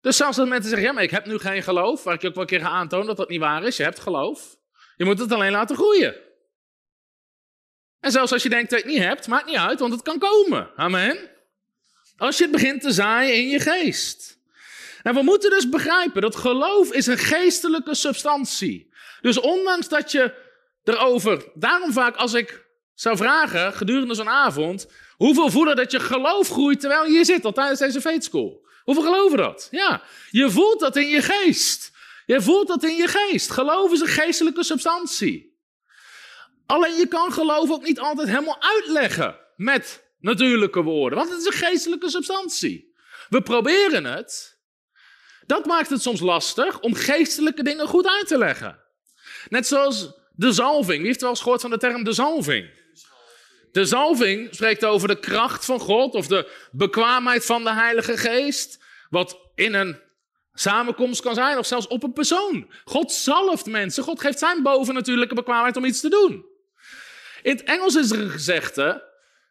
Dus 0.00 0.16
zelfs 0.16 0.38
als 0.38 0.48
mensen 0.48 0.68
zeggen, 0.68 0.88
ja, 0.88 0.92
maar 0.94 1.02
ik 1.02 1.10
heb 1.10 1.26
nu 1.26 1.38
geen 1.38 1.62
geloof, 1.62 2.04
waar 2.04 2.14
ik 2.14 2.20
je 2.20 2.28
ook 2.28 2.34
wel 2.34 2.42
een 2.42 2.48
keer 2.48 2.60
ga 2.60 2.68
aantonen 2.68 3.06
dat 3.06 3.16
dat 3.16 3.28
niet 3.28 3.40
waar 3.40 3.64
is. 3.64 3.76
Je 3.76 3.82
hebt 3.82 3.98
geloof. 3.98 4.56
Je 4.96 5.04
moet 5.04 5.18
het 5.18 5.32
alleen 5.32 5.52
laten 5.52 5.76
groeien. 5.76 6.16
En 8.00 8.10
zelfs 8.10 8.32
als 8.32 8.42
je 8.42 8.48
denkt 8.48 8.70
dat 8.70 8.78
je 8.78 8.84
het 8.84 8.94
niet 8.94 9.04
hebt, 9.04 9.26
maakt 9.26 9.46
niet 9.46 9.56
uit, 9.56 9.80
want 9.80 9.92
het 9.92 10.02
kan 10.02 10.18
komen. 10.18 10.70
Amen. 10.76 11.30
Als 12.16 12.36
je 12.36 12.42
het 12.42 12.52
begint 12.52 12.80
te 12.80 12.90
zaaien 12.90 13.34
in 13.34 13.48
je 13.48 13.60
geest. 13.60 14.38
En 15.02 15.14
we 15.14 15.22
moeten 15.22 15.50
dus 15.50 15.68
begrijpen 15.68 16.22
dat 16.22 16.36
geloof 16.36 16.92
is 16.92 17.06
een 17.06 17.18
geestelijke 17.18 17.94
substantie. 17.94 18.94
Dus 19.20 19.40
ondanks 19.40 19.88
dat 19.88 20.12
je 20.12 20.34
erover, 20.84 21.50
daarom 21.54 21.92
vaak 21.92 22.16
als 22.16 22.34
ik 22.34 22.65
zou 22.96 23.16
vragen 23.16 23.72
gedurende 23.72 24.14
zo'n 24.14 24.28
avond, 24.28 24.86
hoeveel 25.16 25.50
voelen 25.50 25.76
dat 25.76 25.90
je 25.90 26.00
geloof 26.00 26.48
groeit 26.48 26.80
terwijl 26.80 27.04
je 27.04 27.10
hier 27.10 27.24
zit, 27.24 27.44
al 27.44 27.52
tijdens 27.52 27.80
deze 27.80 28.00
faith 28.00 28.24
school? 28.24 28.66
Hoeveel 28.84 29.04
geloven 29.04 29.36
dat? 29.36 29.68
Ja, 29.70 30.02
je 30.30 30.50
voelt 30.50 30.80
dat 30.80 30.96
in 30.96 31.08
je 31.08 31.22
geest. 31.22 31.92
Je 32.26 32.40
voelt 32.40 32.68
dat 32.68 32.84
in 32.84 32.96
je 32.96 33.08
geest. 33.08 33.50
Geloof 33.50 33.92
is 33.92 34.00
een 34.00 34.06
geestelijke 34.06 34.64
substantie. 34.64 35.58
Alleen 36.66 36.94
je 36.94 37.06
kan 37.06 37.32
geloof 37.32 37.70
ook 37.70 37.82
niet 37.82 38.00
altijd 38.00 38.28
helemaal 38.28 38.62
uitleggen 38.62 39.36
met 39.56 40.04
natuurlijke 40.20 40.82
woorden, 40.82 41.18
want 41.18 41.30
het 41.30 41.40
is 41.40 41.46
een 41.46 41.52
geestelijke 41.52 42.10
substantie. 42.10 42.94
We 43.28 43.42
proberen 43.42 44.04
het. 44.04 44.58
Dat 45.46 45.66
maakt 45.66 45.90
het 45.90 46.02
soms 46.02 46.20
lastig 46.20 46.80
om 46.80 46.94
geestelijke 46.94 47.62
dingen 47.62 47.86
goed 47.86 48.06
uit 48.08 48.26
te 48.26 48.38
leggen. 48.38 48.78
Net 49.48 49.66
zoals 49.66 50.12
de 50.32 50.52
zalving. 50.52 50.98
Wie 50.98 51.06
heeft 51.06 51.20
wel 51.20 51.30
eens 51.30 51.40
gehoord 51.40 51.60
van 51.60 51.70
de 51.70 51.78
term 51.78 52.04
de 52.04 52.12
zalving? 52.12 52.75
De 53.76 53.84
zalving 53.84 54.48
spreekt 54.50 54.84
over 54.84 55.08
de 55.08 55.20
kracht 55.20 55.64
van 55.64 55.80
God 55.80 56.14
of 56.14 56.26
de 56.26 56.52
bekwaamheid 56.70 57.44
van 57.44 57.64
de 57.64 57.72
Heilige 57.72 58.16
Geest. 58.16 58.84
Wat 59.10 59.38
in 59.54 59.74
een 59.74 60.00
samenkomst 60.54 61.22
kan 61.22 61.34
zijn 61.34 61.58
of 61.58 61.66
zelfs 61.66 61.86
op 61.86 62.02
een 62.02 62.12
persoon. 62.12 62.70
God 62.84 63.12
zalft 63.12 63.66
mensen. 63.66 64.02
God 64.02 64.20
geeft 64.20 64.38
zijn 64.38 64.62
bovennatuurlijke 64.62 65.34
bekwaamheid 65.34 65.76
om 65.76 65.84
iets 65.84 66.00
te 66.00 66.08
doen. 66.08 66.44
In 67.42 67.50
het 67.50 67.62
Engels 67.64 67.94
is 67.94 68.10
er 68.10 68.20
een 68.20 68.30
gezegde: 68.30 69.04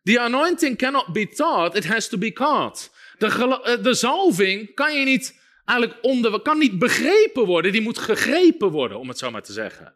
The 0.03 0.19
anointing 0.19 0.77
cannot 0.77 1.13
be 1.13 1.27
taught, 1.27 1.77
it 1.77 1.87
has 1.87 2.07
to 2.07 2.17
be 2.17 2.33
caught. 2.33 2.91
De, 3.17 3.27
eh, 3.27 3.83
de 3.83 3.93
zalving 3.93 4.73
kan 4.73 4.99
je 4.99 5.05
niet 5.05 5.41
eigenlijk 5.65 5.99
onder, 6.01 6.41
kan 6.41 6.57
niet 6.57 6.79
begrepen 6.79 7.45
worden, 7.45 7.71
die 7.71 7.81
moet 7.81 7.97
gegrepen 7.97 8.69
worden, 8.69 8.99
om 8.99 9.07
het 9.07 9.17
zo 9.17 9.31
maar 9.31 9.43
te 9.43 9.53
zeggen. 9.53 9.93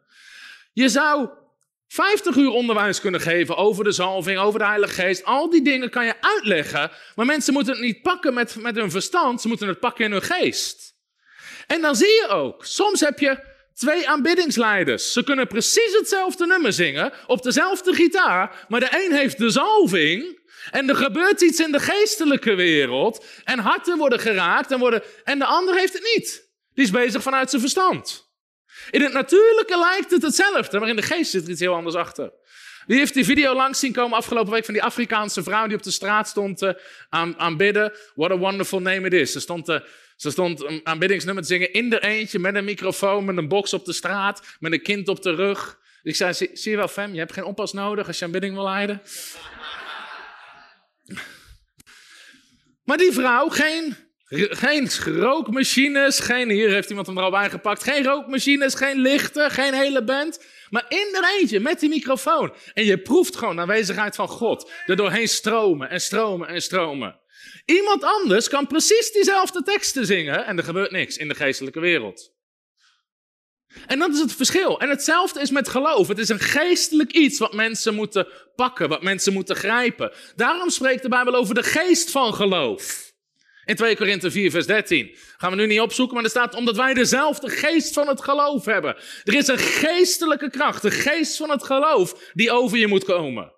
Je 0.74 0.90
zou 0.90 1.30
50 1.90 2.36
uur 2.36 2.50
onderwijs 2.50 3.00
kunnen 3.00 3.22
geven 3.22 3.58
over 3.58 3.84
de 3.84 3.92
zalving, 3.92 4.40
over 4.40 4.60
de 4.60 4.66
Heilige 4.66 4.94
Geest. 4.94 5.24
Al 5.24 5.50
die 5.50 5.62
dingen 5.62 5.90
kan 5.90 6.06
je 6.06 6.22
uitleggen, 6.22 6.92
maar 7.16 7.26
mensen 7.26 7.54
moeten 7.54 7.74
het 7.74 7.82
niet 7.82 8.02
pakken 8.02 8.34
met, 8.34 8.56
met 8.56 8.76
hun 8.76 8.92
verstand, 8.92 9.42
ze 9.42 9.48
moeten 9.48 9.68
het 9.68 9.80
pakken 9.80 10.06
in 10.06 10.12
hun 10.12 10.22
geest. 10.22 10.98
En 11.68 11.82
dan 11.82 11.96
zie 11.96 12.08
je 12.08 12.28
ook, 12.28 12.66
soms 12.66 13.00
heb 13.00 13.20
je 13.20 13.58
Twee 13.80 14.10
aanbiddingsleiders. 14.10 15.12
Ze 15.14 15.24
kunnen 15.24 15.48
precies 15.48 15.94
hetzelfde 15.94 16.46
nummer 16.46 16.74
zingen, 16.74 17.14
op 17.28 17.44
dezelfde 17.44 17.94
gitaar, 17.94 18.66
maar 18.68 18.80
de 18.80 19.06
een 19.06 19.16
heeft 19.16 19.38
de 19.38 19.50
zalving 19.50 20.40
en 20.72 20.90
er 20.90 20.96
gebeurt 20.96 21.42
iets 21.42 21.60
in 21.60 21.72
de 21.72 21.80
geestelijke 21.80 22.56
wereld 22.56 23.26
en 23.44 23.60
harten 23.60 23.98
worden 23.98 24.20
geraakt 24.20 24.72
en, 24.72 24.80
worden, 24.80 25.04
en 25.24 25.40
de 25.40 25.46
ander 25.46 25.76
heeft 25.76 25.94
het 25.94 26.12
niet. 26.16 26.50
Die 26.74 26.84
is 26.84 26.92
bezig 26.92 27.22
vanuit 27.22 27.50
zijn 27.50 27.62
verstand. 27.62 28.29
In 28.92 29.02
het 29.02 29.14
natuurlijke 29.14 29.78
lijkt 29.78 30.12
het 30.12 30.22
hetzelfde, 30.22 30.80
maar 30.80 30.90
in 30.90 30.96
de 30.96 31.02
geest 31.02 31.32
zit 31.32 31.44
er 31.44 31.50
iets 31.50 31.60
heel 31.60 31.76
anders 31.76 31.96
achter. 31.96 32.32
Wie 32.86 32.98
heeft 32.98 33.14
die 33.14 33.26
video 33.26 33.56
langs 33.56 33.80
zien 33.80 33.94
komen 33.94 34.18
afgelopen 34.18 34.54
week 34.54 34.66
van 34.66 34.74
die 34.74 34.84
Afrikaanse 34.84 35.44
vrouw 35.44 35.68
die 35.68 35.78
op 35.78 35.84
de 35.84 35.92
straat 35.92 36.28
stond 36.28 36.62
uh, 36.62 36.72
aan, 37.10 37.40
aanbidden? 37.40 37.94
What 38.16 38.32
a 38.32 38.38
wonderful 38.38 38.80
name 38.80 39.06
it 39.06 39.14
is. 39.14 39.32
Ze 39.32 39.40
stond 39.40 39.70
uh, 39.70 39.80
ze 40.16 40.32
stond 40.32 40.64
een 40.64 40.82
aanbiddingsnummer 40.84 41.44
te 41.44 41.50
zingen 41.50 41.74
in 41.74 41.90
de 41.90 42.00
eentje 42.00 42.40
met 42.40 42.56
een 42.56 42.64
microfoon, 42.64 43.26
met 43.26 43.38
een 43.38 43.48
box 43.48 43.74
op 43.74 43.86
de 43.86 43.94
straat, 43.94 44.56
met 44.60 44.72
een 44.72 44.82
kind 44.82 45.08
op 45.08 45.22
de 45.22 45.36
rug. 45.36 45.80
Ik 46.04 46.16
zei, 46.16 46.34
zie, 46.34 46.50
zie 46.54 46.72
je 46.72 46.78
wel 46.78 46.88
Fem, 46.88 47.14
je 47.14 47.20
hebt 47.20 47.34
geen 47.34 47.44
oppas 47.44 47.74
nodig 47.74 48.08
als 48.08 48.20
je 48.20 48.26
aanbidding 48.26 48.54
wil 48.54 48.64
leiden. 48.64 49.02
Maar 52.84 52.98
die 52.98 53.12
vrouw, 53.12 53.50
geen 53.50 53.96
Geen 54.32 54.90
rookmachines, 55.06 56.20
geen, 56.20 56.50
hier 56.50 56.70
heeft 56.70 56.90
iemand 56.90 57.08
hem 57.08 57.18
er 57.18 57.24
al 57.24 57.32
bij 57.32 57.50
gepakt, 57.50 57.84
geen 57.84 58.04
rookmachines, 58.04 58.76
geen 58.76 59.00
lichten, 59.00 59.52
geen 59.52 59.74
hele 59.74 60.04
band. 60.04 60.46
Maar 60.70 60.86
in 60.88 61.16
er 61.16 61.40
eentje, 61.40 61.60
met 61.60 61.80
die 61.80 61.90
microfoon. 61.90 62.54
En 62.74 62.86
je 62.86 62.98
proeft 62.98 63.36
gewoon 63.36 63.56
de 63.56 63.62
aanwezigheid 63.62 64.16
van 64.16 64.28
God. 64.28 64.72
Er 64.86 64.96
doorheen 64.96 65.28
stromen 65.28 65.90
en 65.90 66.02
stromen 66.02 66.48
en 66.48 66.62
stromen. 66.62 67.20
Iemand 67.66 68.04
anders 68.04 68.48
kan 68.48 68.68
precies 68.68 69.12
diezelfde 69.12 69.64
teksten 69.64 70.06
zingen 70.06 70.46
en 70.46 70.58
er 70.58 70.64
gebeurt 70.64 70.92
niks 70.92 71.18
in 71.18 71.28
de 71.28 71.36
geestelijke 71.36 71.80
wereld. 71.80 72.34
En 73.88 74.00
dat 74.00 74.14
is 74.14 74.20
het 74.20 74.36
verschil. 74.36 74.80
En 74.80 74.90
hetzelfde 74.90 75.42
is 75.42 75.52
met 75.52 75.70
geloof. 75.70 76.08
Het 76.08 76.20
is 76.20 76.30
een 76.30 76.40
geestelijk 76.40 77.12
iets 77.12 77.40
wat 77.40 77.54
mensen 77.54 77.96
moeten 77.96 78.28
pakken, 78.56 78.90
wat 78.90 79.04
mensen 79.04 79.34
moeten 79.34 79.56
grijpen. 79.56 80.12
Daarom 80.36 80.70
spreekt 80.70 81.02
de 81.02 81.10
Bijbel 81.10 81.36
over 81.36 81.56
de 81.56 81.64
geest 81.64 82.12
van 82.12 82.34
geloof. 82.34 83.09
In 83.70 83.76
2 83.76 83.96
Korinthe 83.96 84.32
4, 84.32 84.52
vers 84.52 84.66
13. 84.66 85.16
Gaan 85.38 85.50
we 85.50 85.56
nu 85.56 85.66
niet 85.66 85.80
opzoeken, 85.80 86.16
maar 86.16 86.24
er 86.24 86.30
staat 86.30 86.56
omdat 86.56 86.76
wij 86.76 86.94
dezelfde 86.94 87.50
geest 87.50 87.94
van 87.94 88.08
het 88.08 88.24
geloof 88.24 88.66
hebben. 88.66 88.96
Er 89.24 89.34
is 89.34 89.48
een 89.48 89.58
geestelijke 89.58 90.50
kracht, 90.50 90.82
de 90.82 90.92
geest 90.92 91.38
van 91.38 91.50
het 91.50 91.64
geloof, 91.64 92.32
die 92.34 92.52
over 92.52 92.78
je 92.78 92.88
moet 92.88 93.04
komen. 93.04 93.54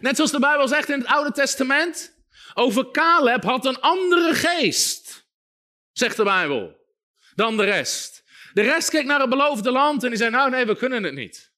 Net 0.00 0.16
zoals 0.16 0.30
de 0.30 0.38
Bijbel 0.38 0.68
zegt 0.68 0.88
in 0.88 0.98
het 0.98 1.08
Oude 1.08 1.32
Testament, 1.32 2.16
over 2.54 2.90
Caleb 2.90 3.42
had 3.42 3.64
een 3.64 3.80
andere 3.80 4.34
geest, 4.34 5.28
zegt 5.92 6.16
de 6.16 6.24
Bijbel, 6.24 6.76
dan 7.34 7.56
de 7.56 7.64
rest. 7.64 8.24
De 8.52 8.62
rest 8.62 8.90
keek 8.90 9.04
naar 9.04 9.20
het 9.20 9.30
beloofde 9.30 9.70
land 9.70 10.02
en 10.02 10.08
die 10.08 10.18
zei, 10.18 10.30
nou 10.30 10.50
nee, 10.50 10.66
we 10.66 10.76
kunnen 10.76 11.02
het 11.02 11.14
niet. 11.14 11.52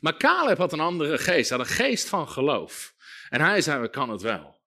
Maar 0.00 0.16
Caleb 0.16 0.58
had 0.58 0.72
een 0.72 0.80
andere 0.80 1.18
geest, 1.18 1.50
had 1.50 1.60
een 1.60 1.66
geest 1.66 2.08
van 2.08 2.28
geloof. 2.28 2.94
En 3.28 3.40
hij 3.40 3.60
zei, 3.60 3.80
we 3.80 3.90
kan 3.90 4.10
het 4.10 4.22
wel. 4.22 4.57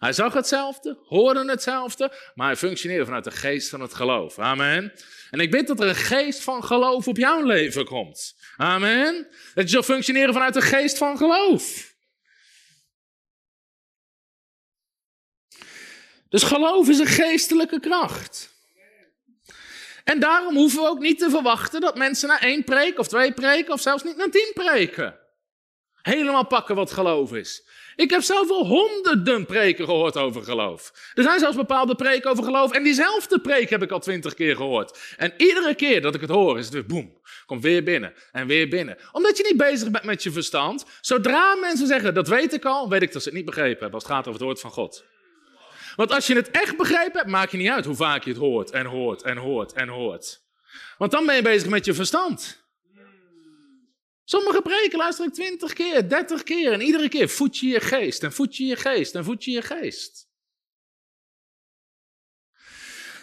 Hij 0.00 0.12
zag 0.12 0.32
hetzelfde, 0.32 0.98
hoorde 1.02 1.50
hetzelfde, 1.50 2.12
maar 2.34 2.46
hij 2.46 2.56
functioneerde 2.56 3.04
vanuit 3.04 3.24
de 3.24 3.30
geest 3.30 3.68
van 3.68 3.80
het 3.80 3.94
geloof. 3.94 4.38
Amen. 4.38 4.92
En 5.30 5.40
ik 5.40 5.50
bid 5.50 5.66
dat 5.66 5.80
er 5.80 5.88
een 5.88 5.94
geest 5.94 6.42
van 6.42 6.64
geloof 6.64 7.08
op 7.08 7.16
jouw 7.16 7.42
leven 7.42 7.84
komt. 7.84 8.36
Amen. 8.56 9.28
Dat 9.54 9.64
je 9.64 9.70
zal 9.70 9.82
functioneren 9.82 10.32
vanuit 10.32 10.54
de 10.54 10.62
geest 10.62 10.98
van 10.98 11.16
geloof. 11.16 11.94
Dus 16.28 16.42
geloof 16.42 16.88
is 16.88 16.98
een 16.98 17.06
geestelijke 17.06 17.80
kracht. 17.80 18.54
En 20.04 20.20
daarom 20.20 20.56
hoeven 20.56 20.82
we 20.82 20.88
ook 20.88 21.00
niet 21.00 21.18
te 21.18 21.30
verwachten 21.30 21.80
dat 21.80 21.96
mensen 21.96 22.28
naar 22.28 22.42
één 22.42 22.64
preek 22.64 22.98
of 22.98 23.08
twee 23.08 23.32
preken 23.32 23.72
of 23.72 23.80
zelfs 23.80 24.02
niet 24.02 24.16
naar 24.16 24.30
tien 24.30 24.50
preken. 24.54 25.18
Helemaal 26.02 26.46
pakken 26.46 26.74
wat 26.74 26.92
geloof 26.92 27.32
is. 27.32 27.68
Ik 28.00 28.10
heb 28.10 28.22
zoveel 28.22 28.66
honderden 28.66 29.46
preken 29.46 29.84
gehoord 29.84 30.16
over 30.16 30.42
geloof. 30.42 30.92
Er 31.14 31.22
zijn 31.22 31.38
zelfs 31.38 31.56
bepaalde 31.56 31.94
preken 31.94 32.30
over 32.30 32.44
geloof. 32.44 32.72
En 32.72 32.82
diezelfde 32.82 33.40
preek 33.40 33.70
heb 33.70 33.82
ik 33.82 33.90
al 33.90 33.98
twintig 33.98 34.34
keer 34.34 34.56
gehoord. 34.56 35.14
En 35.16 35.32
iedere 35.36 35.74
keer 35.74 36.00
dat 36.00 36.14
ik 36.14 36.20
het 36.20 36.30
hoor, 36.30 36.58
is 36.58 36.64
het 36.64 36.74
weer 36.74 36.86
boem. 36.86 37.20
Komt 37.46 37.62
weer 37.62 37.82
binnen 37.82 38.12
en 38.32 38.46
weer 38.46 38.68
binnen. 38.68 38.96
Omdat 39.12 39.36
je 39.36 39.42
niet 39.42 39.56
bezig 39.56 39.90
bent 39.90 40.04
met 40.04 40.22
je 40.22 40.30
verstand. 40.30 40.84
Zodra 41.00 41.54
mensen 41.54 41.86
zeggen, 41.86 42.14
dat 42.14 42.28
weet 42.28 42.52
ik 42.52 42.64
al, 42.64 42.88
weet 42.88 43.02
ik 43.02 43.12
dat 43.12 43.22
ze 43.22 43.28
het 43.28 43.36
niet 43.36 43.46
begrepen 43.46 43.80
hebben 43.80 43.92
als 43.92 44.02
het 44.02 44.12
gaat 44.12 44.20
over 44.20 44.32
het 44.32 44.42
woord 44.42 44.60
van 44.60 44.70
God. 44.70 45.04
Want 45.96 46.12
als 46.12 46.26
je 46.26 46.34
het 46.34 46.50
echt 46.50 46.76
begrepen 46.76 47.18
hebt, 47.18 47.30
maakt 47.30 47.50
je 47.50 47.58
niet 47.58 47.70
uit 47.70 47.84
hoe 47.84 47.94
vaak 47.94 48.24
je 48.24 48.30
het 48.30 48.38
hoort 48.38 48.70
en 48.70 48.86
hoort 48.86 49.22
en 49.22 49.36
hoort 49.36 49.72
en 49.72 49.88
hoort. 49.88 50.42
Want 50.98 51.10
dan 51.10 51.26
ben 51.26 51.34
je 51.34 51.42
bezig 51.42 51.68
met 51.68 51.84
je 51.84 51.94
verstand. 51.94 52.64
Sommige 54.30 54.62
preken 54.62 54.98
luister 54.98 55.26
ik 55.26 55.32
twintig 55.32 55.72
keer, 55.72 56.08
dertig 56.08 56.42
keer 56.42 56.72
en 56.72 56.80
iedere 56.80 57.08
keer 57.08 57.28
voed 57.28 57.58
je 57.58 57.66
je 57.66 57.80
geest 57.80 58.22
en 58.22 58.32
voed 58.32 58.56
je 58.56 58.64
je 58.64 58.76
geest 58.76 59.14
en 59.14 59.24
voed 59.24 59.44
je 59.44 59.50
je 59.50 59.62
geest. 59.62 60.28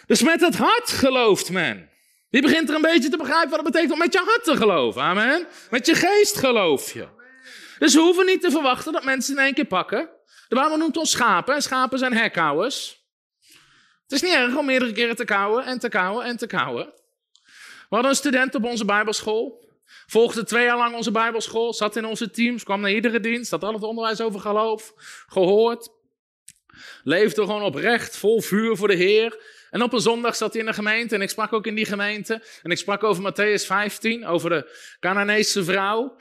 Dus 0.06 0.22
met 0.22 0.40
het 0.40 0.56
hart 0.56 0.90
gelooft 0.90 1.50
men. 1.50 1.90
Die 2.30 2.42
begint 2.42 2.68
er 2.68 2.74
een 2.74 2.80
beetje 2.80 3.08
te 3.08 3.16
begrijpen 3.16 3.50
wat 3.50 3.58
het 3.58 3.66
betekent 3.72 3.92
om 3.92 3.98
met 3.98 4.12
je 4.12 4.18
hart 4.18 4.44
te 4.44 4.56
geloven. 4.56 5.02
Amen. 5.02 5.46
Met 5.70 5.86
je 5.86 5.94
geest 5.94 6.36
geloof 6.36 6.92
je. 6.92 7.08
Dus 7.78 7.94
we 7.94 8.00
hoeven 8.00 8.26
niet 8.26 8.40
te 8.40 8.50
verwachten 8.50 8.92
dat 8.92 9.04
mensen 9.04 9.36
in 9.36 9.42
één 9.42 9.54
keer 9.54 9.66
pakken. 9.66 10.10
De 10.48 10.54
Bijbel 10.54 10.76
noemt 10.76 10.96
ons 10.96 11.10
schapen 11.10 11.54
en 11.54 11.62
schapen 11.62 11.98
zijn 11.98 12.16
hekkauwers. 12.16 13.06
Het 14.02 14.12
is 14.12 14.22
niet 14.22 14.34
erg 14.34 14.56
om 14.56 14.66
meerdere 14.66 14.92
keren 14.92 15.16
te 15.16 15.24
kauwen 15.24 15.64
en 15.64 15.78
te 15.78 15.88
kauwen 15.88 16.24
en 16.24 16.36
te 16.36 16.46
kauwen. 16.46 16.86
We 17.88 17.94
hadden 17.94 18.10
een 18.10 18.16
student 18.16 18.54
op 18.54 18.64
onze 18.64 18.84
bijbelschool. 18.84 19.66
Volgde 20.10 20.44
twee 20.44 20.64
jaar 20.64 20.76
lang 20.76 20.94
onze 20.94 21.10
Bijbelschool, 21.10 21.74
zat 21.74 21.96
in 21.96 22.04
onze 22.04 22.30
teams, 22.30 22.64
kwam 22.64 22.80
naar 22.80 22.92
iedere 22.92 23.20
dienst, 23.20 23.50
had 23.50 23.64
al 23.64 23.72
het 23.72 23.82
onderwijs 23.82 24.20
over 24.20 24.40
geloof 24.40 24.92
gehoord. 25.26 25.88
Leefde 27.02 27.42
gewoon 27.42 27.62
oprecht, 27.62 28.16
vol 28.16 28.40
vuur 28.40 28.76
voor 28.76 28.88
de 28.88 28.94
Heer. 28.94 29.38
En 29.70 29.82
op 29.82 29.92
een 29.92 30.00
zondag 30.00 30.36
zat 30.36 30.52
hij 30.52 30.60
in 30.60 30.66
de 30.66 30.72
gemeente 30.72 31.14
en 31.14 31.22
ik 31.22 31.28
sprak 31.28 31.52
ook 31.52 31.66
in 31.66 31.74
die 31.74 31.84
gemeente. 31.84 32.42
En 32.62 32.70
ik 32.70 32.78
sprak 32.78 33.02
over 33.02 33.32
Matthäus 33.32 33.66
15, 33.66 34.26
over 34.26 34.50
de 34.50 34.78
Canaanese 35.00 35.64
vrouw 35.64 36.16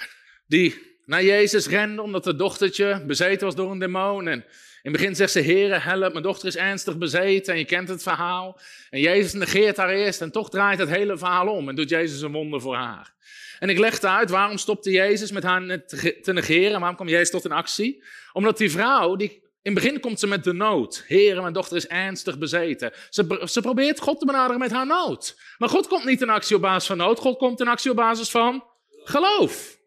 die 0.48 0.98
naar 1.06 1.24
Jezus 1.24 1.68
rende 1.68 2.02
omdat 2.02 2.26
haar 2.26 2.38
dochtertje 2.38 3.04
bezeten 3.06 3.46
was 3.46 3.56
door 3.56 3.72
een 3.72 3.80
demon. 3.80 4.28
En 4.28 4.46
in 4.82 4.92
het 4.92 4.92
begin 4.92 5.16
zegt 5.16 5.32
ze, 5.32 5.42
Heere, 5.42 5.80
help, 5.80 6.12
mijn 6.12 6.24
dochter 6.24 6.48
is 6.48 6.56
ernstig 6.56 6.98
bezeten. 6.98 7.54
En 7.54 7.60
je 7.60 7.66
kent 7.66 7.90
het 7.90 8.04
verhaal. 8.04 8.60
En 8.90 9.00
Jezus 9.00 9.34
negeert 9.34 9.78
haar 9.78 9.90
eerst 9.90 10.22
en 10.22 10.32
toch 10.32 10.50
draait 10.50 10.80
het 10.80 10.90
hele 10.90 11.18
verhaal 11.18 11.48
om 11.48 11.70
en 11.70 11.76
doet 11.76 11.90
Jezus 11.90 12.22
een 12.22 12.32
wonder 12.32 12.62
voor 12.62 12.76
haar. 12.76 13.16
En 13.60 13.70
ik 13.70 13.78
legde 13.78 14.08
uit 14.08 14.30
waarom 14.30 14.58
stopte 14.58 14.92
Jezus 14.92 15.32
met 15.32 15.44
haar 15.44 15.86
te 16.22 16.34
negeren. 16.34 16.80
Waarom 16.80 16.96
kwam 16.96 17.08
Jezus 17.08 17.30
tot 17.30 17.46
in 17.46 17.52
actie? 17.52 18.04
Omdat 18.34 18.58
die 18.58 18.72
vrouw, 18.72 19.16
die, 19.16 19.32
in 19.62 19.74
het 19.74 19.84
begin 19.84 20.00
komt 20.00 20.20
ze 20.20 20.28
met 20.28 20.44
de 20.44 20.54
nood. 20.54 21.04
Heer, 21.08 21.42
mijn 21.42 21.54
dochter 21.54 21.78
is 21.78 21.88
ernstig 21.88 22.38
bezeten. 22.38 22.92
Ze, 23.10 23.42
ze 23.46 23.62
probeert 23.62 24.00
God 24.00 24.20
te 24.20 24.26
benaderen 24.26 24.60
met 24.60 24.72
haar 24.72 24.86
nood. 24.86 25.38
Maar 25.58 25.70
God 25.70 25.88
komt 25.88 26.06
niet 26.06 26.22
in 26.22 26.30
actie 26.30 26.56
op 26.56 26.62
basis 26.62 26.88
van 26.88 26.98
nood. 26.98 27.20
God 27.20 27.38
komt 27.38 27.60
in 27.60 27.68
actie 27.68 27.92
op 27.92 27.98
basis 27.98 28.30
van 28.30 28.64
geloof. 29.04 29.78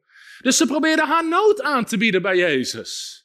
Dus 0.41 0.57
ze 0.57 0.67
probeerde 0.67 1.07
haar 1.07 1.29
nood 1.29 1.63
aan 1.63 1.85
te 1.85 1.97
bieden 1.97 2.23
bij 2.23 2.37
Jezus. 2.37 3.20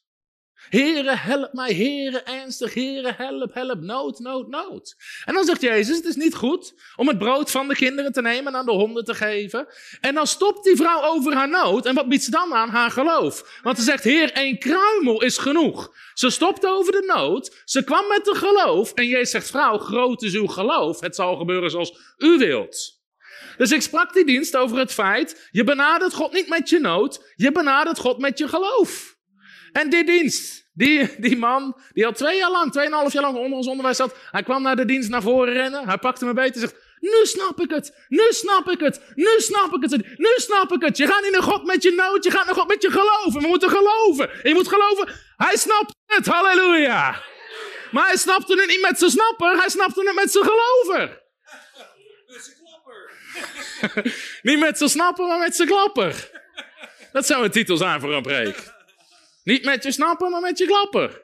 Heere, 0.70 1.16
help 1.16 1.54
mij, 1.54 1.74
Heere, 1.74 2.22
ernstig, 2.22 2.74
Heere, 2.74 3.14
help, 3.18 3.54
help, 3.54 3.80
nood, 3.80 4.20
nood, 4.20 4.48
nood. 4.48 4.96
En 5.26 5.34
dan 5.34 5.46
zegt 5.46 5.62
Jezus, 5.62 5.96
het 5.96 6.06
is 6.06 6.16
niet 6.16 6.36
goed 6.36 6.74
om 6.96 7.08
het 7.08 7.18
brood 7.18 7.52
van 7.52 7.68
de 7.68 7.76
kinderen 7.76 8.12
te 8.12 8.22
nemen 8.22 8.54
en 8.54 8.60
aan 8.60 8.66
de 8.66 8.72
honden 8.72 9.04
te 9.04 9.16
geven. 9.16 9.68
En 10.02 10.16
dan 10.16 10.28
stopt 10.28 10.64
die 10.64 10.76
vrouw 10.76 11.04
over 11.04 11.34
haar 11.34 11.50
nood. 11.50 11.86
En 11.86 11.96
wat 11.96 12.10
biedt 12.10 12.24
ze 12.24 12.32
dan 12.32 12.54
aan? 12.54 12.70
Haar 12.70 12.92
geloof. 12.92 13.60
Want 13.64 13.78
ze 13.78 13.84
zegt, 13.84 14.04
Heer, 14.04 14.32
één 14.32 14.60
kruimel 14.60 15.22
is 15.22 15.38
genoeg. 15.38 15.94
Ze 16.14 16.30
stopt 16.30 16.66
over 16.66 16.92
de 16.92 17.14
nood, 17.16 17.62
ze 17.66 17.84
kwam 17.84 18.08
met 18.08 18.26
de 18.26 18.36
geloof. 18.36 18.94
En 18.94 19.08
Jezus 19.08 19.30
zegt, 19.30 19.50
vrouw, 19.50 19.78
groot 19.78 20.22
is 20.22 20.34
uw 20.34 20.48
geloof. 20.48 21.00
Het 21.00 21.16
zal 21.16 21.36
gebeuren 21.36 21.72
zoals 21.72 21.98
u 22.18 22.38
wilt. 22.38 23.04
Dus 23.58 23.72
ik 23.72 23.82
sprak 23.82 24.14
die 24.14 24.26
dienst 24.26 24.56
over 24.56 24.78
het 24.78 24.92
feit, 24.92 25.50
je 25.52 25.64
benadert 25.64 26.14
God 26.14 26.34
niet 26.34 26.48
met 26.48 26.70
je 26.70 26.80
nood, 26.80 27.34
je 27.36 27.52
benadert 27.52 28.00
God 28.00 28.18
met 28.18 28.38
je 28.38 28.48
geloof. 28.48 29.15
En 29.82 29.90
die 29.90 30.06
dienst, 30.06 30.70
die, 30.74 31.16
die 31.18 31.38
man, 31.38 31.76
die 31.94 32.06
al 32.06 32.12
twee 32.12 32.38
jaar 32.38 32.52
lang, 32.52 32.72
tweeënhalf 32.72 33.14
jaar 33.14 33.24
lang 33.24 33.38
onder 33.38 33.58
ons 33.58 33.68
onderwijs 33.68 33.98
zat, 33.98 34.16
hij 34.32 34.44
kwam 34.44 34.62
naar 34.62 34.76
de 34.76 34.86
dienst 34.86 35.10
naar 35.10 35.22
voren 35.22 35.54
rennen, 35.54 35.88
hij 35.88 35.98
pakte 35.98 36.26
me 36.26 36.34
beet 36.34 36.54
en 36.54 36.60
zegt, 36.60 36.76
nu 37.00 37.26
snap 37.26 37.60
ik 37.60 37.70
het, 37.70 38.06
nu 38.08 38.24
snap 38.30 38.70
ik 38.70 38.80
het, 38.80 39.02
nu 39.16 39.34
snap 39.38 39.74
ik 39.74 39.82
het, 39.82 40.18
nu 40.18 40.34
snap 40.36 40.72
ik 40.72 40.82
het. 40.82 40.98
Je 40.98 41.08
gaat 41.08 41.22
niet 41.22 41.32
naar 41.32 41.44
God 41.44 41.66
met 41.66 41.84
je 41.84 41.92
nood, 41.92 42.24
je 42.24 42.32
gaat 42.32 42.46
naar 42.46 42.56
God 42.56 42.68
met 42.68 42.82
je 42.82 42.92
geloven. 42.92 43.42
We 43.42 43.48
moeten 43.48 43.70
geloven. 43.70 44.30
En 44.30 44.50
je 44.50 44.54
moet 44.54 44.68
geloven, 44.68 45.10
hij 45.38 45.58
snapt 45.58 45.96
het, 46.06 46.26
halleluja. 46.26 47.22
Maar 47.92 48.08
hij 48.08 48.18
snapte 48.18 48.56
het 48.56 48.68
niet 48.68 48.82
met 48.82 49.00
zijn 49.00 49.12
snapper, 49.12 49.58
hij 49.58 49.70
snapte 49.70 50.02
het 50.02 50.16
met 50.16 50.32
zijn 50.32 50.46
gelover. 50.46 51.24
niet 54.50 54.60
met 54.60 54.78
zijn 54.78 54.90
snapper, 54.90 55.28
maar 55.28 55.40
met 55.40 55.56
zijn 55.56 55.68
klapper. 55.68 56.30
Dat 57.12 57.26
zou 57.26 57.44
een 57.44 57.52
titel 57.52 57.78
zijn 57.78 58.00
voor 58.00 58.14
een 58.14 58.22
preek. 58.22 58.74
Niet 59.46 59.64
met 59.64 59.84
je 59.84 59.92
snappen, 59.92 60.32
maar 60.32 60.42
met 60.42 60.58
je 60.58 60.66
klapper. 60.66 61.24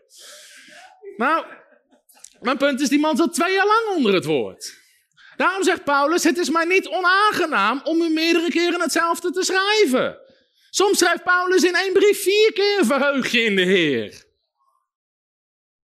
Nou, 1.18 1.46
mijn 2.40 2.58
punt 2.58 2.82
is, 2.82 2.90
die 2.90 3.00
man 3.00 3.18
zat 3.18 3.34
twee 3.34 3.54
jaar 3.54 3.66
lang 3.66 3.96
onder 3.96 4.14
het 4.14 4.26
woord. 4.26 4.80
Daarom 5.36 5.64
zegt 5.64 5.84
Paulus, 5.84 6.24
het 6.24 6.38
is 6.38 6.50
mij 6.50 6.66
niet 6.66 6.88
onaangenaam 6.88 7.82
om 7.84 8.02
u 8.02 8.10
meerdere 8.10 8.50
keren 8.50 8.82
hetzelfde 8.82 9.32
te 9.32 9.44
schrijven. 9.44 10.20
Soms 10.70 10.98
schrijft 10.98 11.24
Paulus 11.24 11.64
in 11.64 11.76
één 11.76 11.94
brief 11.94 12.22
vier 12.22 12.54
keer 12.54 12.86
verheug 12.86 13.32
je 13.32 13.42
in 13.44 13.56
de 13.56 13.62
Heer. 13.62 14.24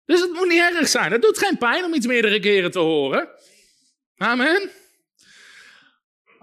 Dus 0.05 0.21
het 0.21 0.33
moet 0.33 0.47
niet 0.47 0.59
erg 0.59 0.87
zijn. 0.87 1.11
Het 1.11 1.21
doet 1.21 1.37
geen 1.37 1.57
pijn 1.57 1.83
om 1.83 1.93
iets 1.93 2.05
meerdere 2.05 2.39
keren 2.39 2.71
te 2.71 2.79
horen. 2.79 3.29
Amen. 4.17 4.71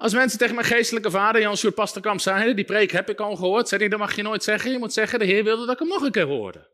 Als 0.00 0.14
mensen 0.14 0.38
tegen 0.38 0.54
mijn 0.54 0.66
geestelijke 0.66 1.10
vader, 1.10 1.40
Jan 1.40 1.56
Sjoerd 1.56 1.74
Pasterkamp, 1.74 2.20
zeiden, 2.20 2.56
die 2.56 2.64
preek 2.64 2.90
heb 2.90 3.10
ik 3.10 3.20
al 3.20 3.36
gehoord, 3.36 3.68
zei 3.68 3.80
hij, 3.80 3.90
dat 3.90 3.98
mag 3.98 4.16
je 4.16 4.22
nooit 4.22 4.42
zeggen. 4.42 4.70
Je 4.70 4.78
moet 4.78 4.92
zeggen, 4.92 5.18
de 5.18 5.24
Heer 5.24 5.44
wilde 5.44 5.66
dat 5.66 5.74
ik 5.74 5.78
hem 5.78 5.88
nog 5.88 6.02
een 6.02 6.10
keer 6.10 6.26
hoorde. 6.26 6.68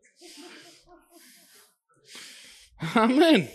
Amen. 2.93 3.49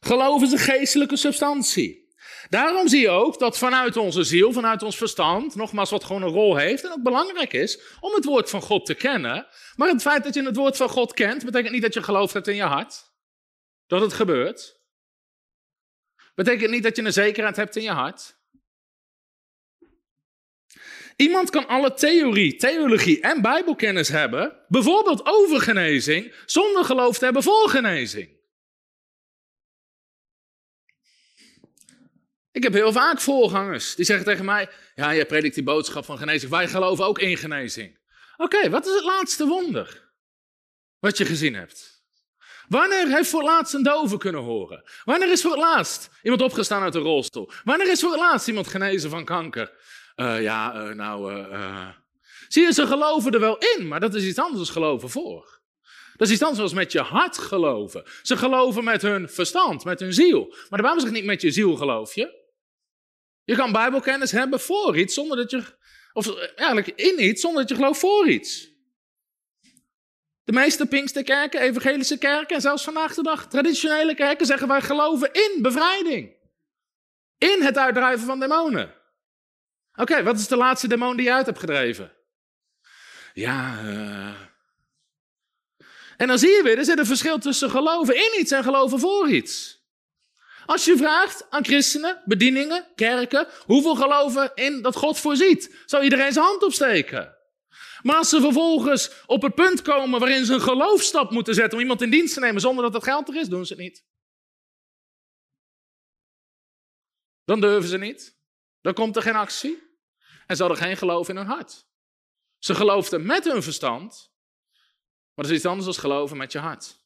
Geloof 0.00 0.42
is 0.42 0.52
een 0.52 0.58
geestelijke 0.58 1.16
substantie. 1.16 2.08
Daarom 2.48 2.88
zie 2.88 3.00
je 3.00 3.08
ook 3.08 3.38
dat 3.38 3.58
vanuit 3.58 3.96
onze 3.96 4.24
ziel, 4.24 4.52
vanuit 4.52 4.82
ons 4.82 4.96
verstand, 4.96 5.54
nogmaals 5.54 5.90
wat 5.90 6.04
gewoon 6.04 6.22
een 6.22 6.28
rol 6.28 6.56
heeft 6.56 6.84
en 6.84 6.92
ook 6.92 7.02
belangrijk 7.02 7.52
is 7.52 7.80
om 8.00 8.14
het 8.14 8.24
woord 8.24 8.50
van 8.50 8.62
God 8.62 8.86
te 8.86 8.94
kennen. 8.94 9.46
Maar 9.76 9.88
het 9.88 10.02
feit 10.02 10.24
dat 10.24 10.34
je 10.34 10.42
het 10.42 10.56
woord 10.56 10.76
van 10.76 10.88
God 10.88 11.12
kent, 11.12 11.44
betekent 11.44 11.72
niet 11.72 11.82
dat 11.82 11.94
je 11.94 12.02
geloof 12.02 12.32
hebt 12.32 12.48
in 12.48 12.54
je 12.54 12.62
hart. 12.62 13.08
dat 13.86 14.00
het 14.00 14.12
gebeurt. 14.12 14.79
Betekent 16.40 16.70
niet 16.70 16.82
dat 16.82 16.96
je 16.96 17.02
een 17.02 17.12
zekerheid 17.12 17.56
hebt 17.56 17.76
in 17.76 17.82
je 17.82 17.90
hart. 17.90 18.38
Iemand 21.16 21.50
kan 21.50 21.66
alle 21.66 21.94
theorie, 21.94 22.56
theologie 22.56 23.20
en 23.20 23.42
bijbelkennis 23.42 24.08
hebben, 24.08 24.64
bijvoorbeeld 24.68 25.26
over 25.26 25.60
genezing, 25.60 26.34
zonder 26.46 26.84
geloof 26.84 27.18
te 27.18 27.24
hebben 27.24 27.42
voor 27.42 27.68
genezing. 27.68 28.38
Ik 32.50 32.62
heb 32.62 32.72
heel 32.72 32.92
vaak 32.92 33.20
voorgangers 33.20 33.94
die 33.94 34.04
zeggen 34.04 34.24
tegen 34.24 34.44
mij: 34.44 34.68
Ja, 34.94 35.14
jij 35.14 35.26
predikt 35.26 35.54
die 35.54 35.64
boodschap 35.64 36.04
van 36.04 36.18
genezing. 36.18 36.50
Wij 36.50 36.68
geloven 36.68 37.04
ook 37.04 37.18
in 37.18 37.36
genezing. 37.36 37.98
Oké, 38.36 38.70
wat 38.70 38.86
is 38.86 38.94
het 38.94 39.04
laatste 39.04 39.46
wonder 39.46 40.12
wat 40.98 41.18
je 41.18 41.24
gezien 41.24 41.54
hebt? 41.54 41.99
Wanneer 42.70 43.08
heeft 43.08 43.28
voor 43.30 43.40
het 43.40 43.48
laatst 43.48 43.74
een 43.74 43.82
dove 43.82 44.16
kunnen 44.16 44.40
horen? 44.40 44.82
Wanneer 45.04 45.30
is 45.30 45.42
voor 45.42 45.50
het 45.50 45.60
laatst 45.60 46.10
iemand 46.22 46.42
opgestaan 46.42 46.82
uit 46.82 46.94
een 46.94 47.02
rolstoel? 47.02 47.50
Wanneer 47.64 47.90
is 47.90 48.00
voor 48.00 48.10
het 48.10 48.20
laatst 48.20 48.48
iemand 48.48 48.66
genezen 48.66 49.10
van 49.10 49.24
kanker? 49.24 49.72
Uh, 50.16 50.42
ja, 50.42 50.74
uh, 50.74 50.94
nou. 50.94 51.34
Uh, 51.34 51.88
Zie 52.48 52.64
je, 52.64 52.72
ze 52.72 52.86
geloven 52.86 53.32
er 53.32 53.40
wel 53.40 53.58
in, 53.58 53.88
maar 53.88 54.00
dat 54.00 54.14
is 54.14 54.24
iets 54.24 54.38
anders 54.38 54.64
dan 54.64 54.74
geloven 54.74 55.10
voor. 55.10 55.60
Dat 56.16 56.28
is 56.28 56.34
iets 56.34 56.42
anders 56.42 56.68
dan 56.68 56.78
met 56.78 56.92
je 56.92 57.00
hart 57.00 57.38
geloven. 57.38 58.04
Ze 58.22 58.36
geloven 58.36 58.84
met 58.84 59.02
hun 59.02 59.28
verstand, 59.28 59.84
met 59.84 60.00
hun 60.00 60.12
ziel. 60.12 60.46
Maar 60.48 60.78
de 60.78 60.84
Bijbel 60.84 61.00
zegt 61.00 61.12
niet 61.12 61.24
met 61.24 61.42
je 61.42 61.50
ziel 61.50 61.76
geloof 61.76 62.14
je. 62.14 62.38
Je 63.44 63.56
kan 63.56 63.72
Bijbelkennis 63.72 64.30
hebben 64.30 64.60
voor 64.60 64.98
iets 64.98 65.14
zonder 65.14 65.36
dat 65.36 65.50
je. 65.50 65.62
Of 66.12 66.36
eigenlijk 66.56 66.88
in 66.88 67.24
iets 67.24 67.40
zonder 67.40 67.60
dat 67.60 67.70
je 67.70 67.76
gelooft 67.76 68.00
voor 68.00 68.28
iets. 68.28 68.69
De 70.50 70.56
meeste 70.56 70.86
Pinksterkerken, 70.86 71.60
evangelische 71.60 72.18
kerken 72.18 72.56
en 72.56 72.62
zelfs 72.62 72.84
vandaag 72.84 73.14
de 73.14 73.22
dag 73.22 73.48
traditionele 73.48 74.14
kerken 74.14 74.46
zeggen 74.46 74.68
wij 74.68 74.80
geloven 74.80 75.32
in 75.32 75.58
bevrijding. 75.62 76.32
In 77.38 77.62
het 77.62 77.78
uitdrijven 77.78 78.26
van 78.26 78.40
demonen. 78.40 78.94
Oké, 79.94 80.22
wat 80.22 80.38
is 80.38 80.48
de 80.48 80.56
laatste 80.56 80.88
demon 80.88 81.16
die 81.16 81.26
je 81.26 81.32
uit 81.32 81.46
hebt 81.46 81.58
gedreven? 81.58 82.12
Ja, 83.32 83.82
uh... 83.84 84.34
En 86.16 86.26
dan 86.26 86.38
zie 86.38 86.50
je 86.50 86.62
weer, 86.62 86.78
er 86.78 86.84
zit 86.84 86.98
een 86.98 87.06
verschil 87.06 87.38
tussen 87.38 87.70
geloven 87.70 88.16
in 88.16 88.40
iets 88.40 88.50
en 88.52 88.62
geloven 88.62 88.98
voor 88.98 89.28
iets. 89.28 89.82
Als 90.66 90.84
je 90.84 90.96
vraagt 90.96 91.46
aan 91.50 91.64
christenen, 91.64 92.22
bedieningen, 92.24 92.86
kerken, 92.94 93.46
hoeveel 93.66 93.94
geloven 93.94 94.52
in 94.54 94.82
dat 94.82 94.96
God 94.96 95.18
voorziet, 95.18 95.76
zou 95.86 96.02
iedereen 96.02 96.32
zijn 96.32 96.44
hand 96.44 96.62
opsteken. 96.62 97.38
Maar 98.02 98.16
als 98.16 98.28
ze 98.28 98.40
vervolgens 98.40 99.24
op 99.26 99.42
het 99.42 99.54
punt 99.54 99.82
komen 99.82 100.20
waarin 100.20 100.44
ze 100.44 100.54
een 100.54 100.60
geloofstap 100.60 101.30
moeten 101.30 101.54
zetten 101.54 101.74
om 101.74 101.80
iemand 101.80 102.02
in 102.02 102.10
dienst 102.10 102.34
te 102.34 102.40
nemen 102.40 102.60
zonder 102.60 102.84
dat 102.84 102.94
het 102.94 103.04
geld 103.04 103.28
er 103.28 103.36
is, 103.36 103.48
doen 103.48 103.66
ze 103.66 103.72
het 103.72 103.82
niet. 103.82 104.04
Dan 107.44 107.60
durven 107.60 107.88
ze 107.88 107.98
niet. 107.98 108.38
Dan 108.80 108.94
komt 108.94 109.16
er 109.16 109.22
geen 109.22 109.36
actie. 109.36 109.82
En 110.46 110.56
ze 110.56 110.62
hadden 110.62 110.80
geen 110.80 110.96
geloof 110.96 111.28
in 111.28 111.36
hun 111.36 111.46
hart. 111.46 111.88
Ze 112.58 112.74
geloofden 112.74 113.26
met 113.26 113.44
hun 113.44 113.62
verstand, 113.62 114.32
maar 115.34 115.44
dat 115.44 115.50
is 115.50 115.56
iets 115.56 115.66
anders 115.66 115.84
dan 115.84 115.94
geloven 115.94 116.36
met 116.36 116.52
je 116.52 116.58
hart. 116.58 116.98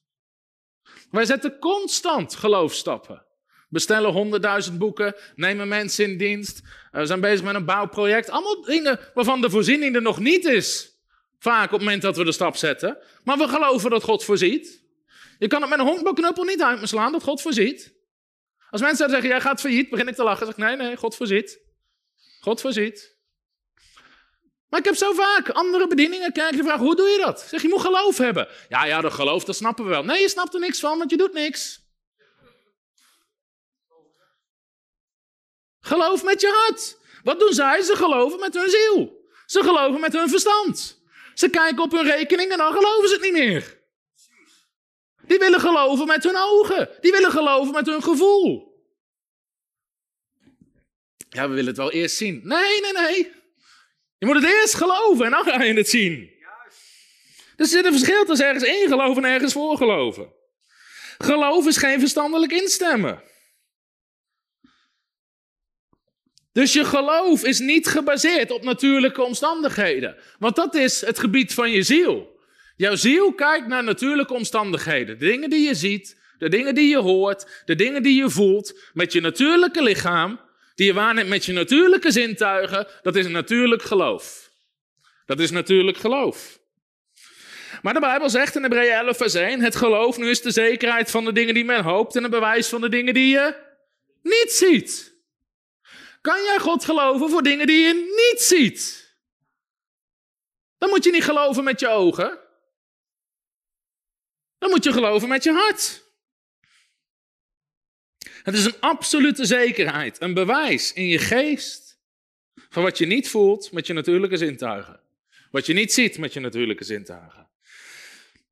Wij 1.09 1.25
zetten 1.25 1.59
constant 1.59 2.35
geloofstappen. 2.35 3.25
Bestellen 3.69 4.11
honderdduizend 4.11 4.77
boeken, 4.77 5.15
nemen 5.35 5.67
mensen 5.67 6.05
in 6.05 6.17
dienst, 6.17 6.61
we 6.91 6.99
eh, 6.99 7.05
zijn 7.05 7.19
bezig 7.19 7.45
met 7.45 7.55
een 7.55 7.65
bouwproject. 7.65 8.29
Allemaal 8.29 8.61
dingen 8.61 8.99
waarvan 9.13 9.41
de 9.41 9.49
voorziening 9.49 9.95
er 9.95 10.01
nog 10.01 10.19
niet 10.19 10.45
is. 10.45 10.99
Vaak 11.39 11.65
op 11.65 11.71
het 11.71 11.79
moment 11.79 12.01
dat 12.01 12.17
we 12.17 12.23
de 12.23 12.31
stap 12.31 12.55
zetten. 12.55 12.97
Maar 13.23 13.37
we 13.37 13.47
geloven 13.47 13.89
dat 13.89 14.03
God 14.03 14.23
voorziet. 14.23 14.83
Je 15.39 15.47
kan 15.47 15.61
het 15.61 15.69
met 15.69 15.79
een 15.79 15.85
honkbalknuppel 15.85 16.43
niet 16.43 16.61
uit 16.61 16.79
me 16.79 16.87
slaan 16.87 17.11
dat 17.11 17.23
God 17.23 17.41
voorziet. 17.41 17.93
Als 18.69 18.81
mensen 18.81 19.09
zeggen, 19.09 19.29
jij 19.29 19.41
gaat 19.41 19.59
failliet, 19.59 19.89
begin 19.89 20.07
ik 20.07 20.15
te 20.15 20.23
lachen. 20.23 20.45
zeg 20.45 20.55
ik, 20.57 20.63
nee, 20.63 20.75
nee, 20.75 20.97
God 20.97 21.15
voorziet. 21.15 21.59
God 22.39 22.61
voorziet. 22.61 23.15
Maar 24.69 24.79
ik 24.79 24.85
heb 24.85 24.95
zo 24.95 25.13
vaak 25.13 25.49
andere 25.49 25.87
bedieningen, 25.87 26.31
kerken 26.31 26.63
vragen, 26.63 26.85
hoe 26.85 26.95
doe 26.95 27.07
je 27.07 27.17
dat? 27.17 27.41
Zeg, 27.41 27.61
je 27.61 27.67
moet 27.67 27.81
geloof 27.81 28.17
hebben. 28.17 28.47
Ja, 28.69 28.85
ja, 28.85 29.01
dat 29.01 29.13
geloof, 29.13 29.43
dat 29.43 29.55
snappen 29.55 29.83
we 29.83 29.89
wel. 29.89 30.03
Nee, 30.03 30.21
je 30.21 30.29
snapt 30.29 30.53
er 30.53 30.59
niks 30.59 30.79
van, 30.79 30.97
want 30.97 31.09
je 31.09 31.17
doet 31.17 31.33
niks. 31.33 31.84
Geloof 35.85 36.23
met 36.23 36.41
je 36.41 36.47
hart. 36.47 36.97
Wat 37.23 37.39
doen 37.39 37.53
zij? 37.53 37.81
Ze 37.81 37.95
geloven 37.95 38.39
met 38.39 38.53
hun 38.53 38.69
ziel. 38.69 39.29
Ze 39.45 39.63
geloven 39.63 39.99
met 39.99 40.13
hun 40.13 40.29
verstand. 40.29 41.01
Ze 41.33 41.49
kijken 41.49 41.83
op 41.83 41.91
hun 41.91 42.03
rekening 42.03 42.51
en 42.51 42.57
dan 42.57 42.73
geloven 42.73 43.07
ze 43.07 43.13
het 43.13 43.23
niet 43.23 43.33
meer. 43.33 43.77
Die 45.27 45.37
willen 45.37 45.59
geloven 45.59 46.07
met 46.07 46.23
hun 46.23 46.37
ogen. 46.37 46.89
Die 47.01 47.11
willen 47.11 47.31
geloven 47.31 47.73
met 47.73 47.85
hun 47.85 48.03
gevoel. 48.03 48.73
Ja, 51.29 51.47
we 51.47 51.53
willen 51.53 51.67
het 51.67 51.77
wel 51.77 51.91
eerst 51.91 52.15
zien. 52.15 52.41
Nee, 52.43 52.81
nee, 52.81 52.93
nee. 52.93 53.31
Je 54.17 54.25
moet 54.25 54.35
het 54.35 54.45
eerst 54.45 54.73
geloven 54.73 55.25
en 55.25 55.31
dan 55.31 55.43
ga 55.43 55.63
je 55.63 55.73
het 55.73 55.89
zien. 55.89 56.33
Dus 57.55 57.67
er 57.71 57.77
zit 57.77 57.85
een 57.85 57.99
verschil 57.99 58.25
tussen 58.25 58.47
ergens 58.47 58.63
in 58.63 58.87
geloven 58.87 59.25
en 59.25 59.31
ergens 59.31 59.53
voor 59.53 59.77
geloven. 59.77 60.33
Geloof 61.17 61.67
is 61.67 61.77
geen 61.77 61.99
verstandelijk 61.99 62.51
instemmen. 62.51 63.23
Dus 66.55 66.73
je 66.73 66.85
geloof 66.85 67.43
is 67.43 67.59
niet 67.59 67.87
gebaseerd 67.87 68.51
op 68.51 68.63
natuurlijke 68.63 69.21
omstandigheden. 69.21 70.15
Want 70.39 70.55
dat 70.55 70.75
is 70.75 71.01
het 71.01 71.19
gebied 71.19 71.53
van 71.53 71.71
je 71.71 71.83
ziel. 71.83 72.39
Jouw 72.75 72.95
ziel 72.95 73.33
kijkt 73.33 73.67
naar 73.67 73.83
natuurlijke 73.83 74.33
omstandigheden. 74.33 75.19
De 75.19 75.25
dingen 75.25 75.49
die 75.49 75.67
je 75.67 75.73
ziet, 75.73 76.19
de 76.37 76.49
dingen 76.49 76.75
die 76.75 76.89
je 76.89 76.97
hoort, 76.97 77.61
de 77.65 77.75
dingen 77.75 78.03
die 78.03 78.15
je 78.15 78.29
voelt 78.29 78.79
met 78.93 79.13
je 79.13 79.21
natuurlijke 79.21 79.83
lichaam 79.83 80.39
die 80.75 80.85
je 80.85 80.93
waarneemt 80.93 81.29
met 81.29 81.45
je 81.45 81.53
natuurlijke 81.53 82.11
zintuigen, 82.11 82.87
dat 83.01 83.15
is 83.15 83.25
een 83.25 83.31
natuurlijk 83.31 83.81
geloof. 83.81 84.51
Dat 85.25 85.39
is 85.39 85.51
natuurlijk 85.51 85.97
geloof. 85.97 86.59
Maar 87.81 87.93
de 87.93 87.99
Bijbel 87.99 88.29
zegt 88.29 88.55
in 88.55 88.61
Hebreeën 88.61 88.93
11 88.93 89.17
vers 89.17 89.33
1, 89.33 89.61
het 89.61 89.75
geloof 89.75 90.17
nu 90.17 90.29
is 90.29 90.41
de 90.41 90.51
zekerheid 90.51 91.11
van 91.11 91.25
de 91.25 91.33
dingen 91.33 91.53
die 91.53 91.65
men 91.65 91.83
hoopt 91.83 92.15
en 92.15 92.23
een 92.23 92.29
bewijs 92.29 92.67
van 92.67 92.81
de 92.81 92.89
dingen 92.89 93.13
die 93.13 93.27
je 93.27 93.55
niet 94.23 94.51
ziet. 94.51 95.14
Kan 96.25 96.43
jij 96.43 96.59
God 96.59 96.85
geloven 96.85 97.29
voor 97.29 97.43
dingen 97.43 97.67
die 97.67 97.77
je 97.77 97.93
niet 97.93 98.41
ziet? 98.41 99.13
Dan 100.77 100.89
moet 100.89 101.03
je 101.03 101.11
niet 101.11 101.23
geloven 101.23 101.63
met 101.63 101.79
je 101.79 101.87
ogen. 101.87 102.39
Dan 104.57 104.69
moet 104.69 104.83
je 104.83 104.91
geloven 104.91 105.27
met 105.27 105.43
je 105.43 105.51
hart. 105.51 106.03
Het 108.43 108.53
is 108.53 108.65
een 108.65 108.79
absolute 108.79 109.45
zekerheid, 109.45 110.21
een 110.21 110.33
bewijs 110.33 110.93
in 110.93 111.07
je 111.07 111.17
geest 111.17 111.99
van 112.69 112.83
wat 112.83 112.97
je 112.97 113.05
niet 113.05 113.29
voelt 113.29 113.71
met 113.71 113.87
je 113.87 113.93
natuurlijke 113.93 114.37
zintuigen. 114.37 114.99
Wat 115.51 115.65
je 115.65 115.73
niet 115.73 115.93
ziet 115.93 116.17
met 116.17 116.33
je 116.33 116.39
natuurlijke 116.39 116.83
zintuigen. 116.83 117.49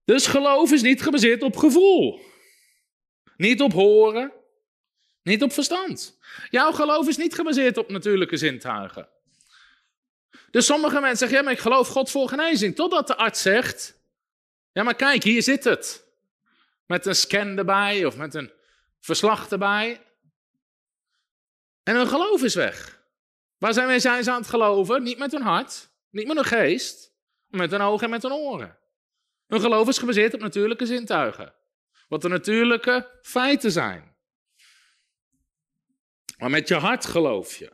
Dus 0.06 0.28
geloof 0.28 0.72
is 0.72 0.82
niet 0.82 1.02
gebaseerd 1.02 1.42
op 1.42 1.58
gevoel. 1.58 2.22
Niet 3.38 3.62
op 3.62 3.72
horen. 3.72 4.43
Niet 5.24 5.44
op 5.44 5.54
verstand. 5.54 6.18
Jouw 6.50 6.72
geloof 6.72 7.08
is 7.08 7.18
niet 7.18 7.36
gebaseerd 7.36 7.78
op 7.78 7.90
natuurlijke 7.90 8.38
zintuigen. 8.38 9.10
Dus 10.52 10.66
sommige 10.66 11.00
mensen 11.00 11.18
zeggen, 11.18 11.38
ja, 11.38 11.44
maar 11.44 11.54
ik 11.54 11.60
geloof 11.60 11.88
God 11.88 12.12
voor 12.12 12.28
genezing. 12.28 12.76
Totdat 12.76 13.08
de 13.08 13.16
arts 13.16 13.42
zegt, 13.42 14.02
ja, 14.72 14.84
maar 14.84 14.96
kijk, 14.96 15.24
hier 15.24 15.44
zit 15.44 15.64
het. 15.64 16.08
Met 16.86 17.06
een 17.06 17.16
scan 17.16 17.58
erbij 17.58 18.06
of 18.06 18.18
met 18.18 18.34
een 18.34 18.52
verslag 19.00 19.50
erbij. 19.50 20.02
En 21.84 21.96
hun 21.96 22.08
geloof 22.08 22.44
is 22.44 22.56
weg. 22.56 23.02
Waar 23.58 23.74
zijn, 23.74 23.88
wij, 23.88 24.00
zijn 24.00 24.24
ze 24.24 24.32
aan 24.32 24.40
het 24.40 24.50
geloven? 24.50 25.04
Niet 25.04 25.18
met 25.18 25.32
hun 25.32 25.42
hart, 25.42 25.90
niet 26.10 26.28
met 26.28 26.36
hun 26.36 26.46
geest, 26.46 27.14
maar 27.48 27.60
met 27.60 27.72
hun 27.72 27.82
ogen 27.82 28.04
en 28.04 28.10
met 28.10 28.24
hun 28.24 28.32
oren. 28.32 28.78
Hun 29.48 29.62
geloof 29.62 29.88
is 29.88 29.98
gebaseerd 29.98 30.34
op 30.34 30.40
natuurlijke 30.40 30.86
zintuigen. 30.86 31.54
Wat 32.08 32.22
de 32.22 32.28
natuurlijke 32.28 33.20
feiten 33.22 33.72
zijn. 33.72 34.13
Maar 36.38 36.50
met 36.50 36.68
je 36.68 36.76
hart 36.76 37.06
geloof 37.06 37.56
je. 37.56 37.72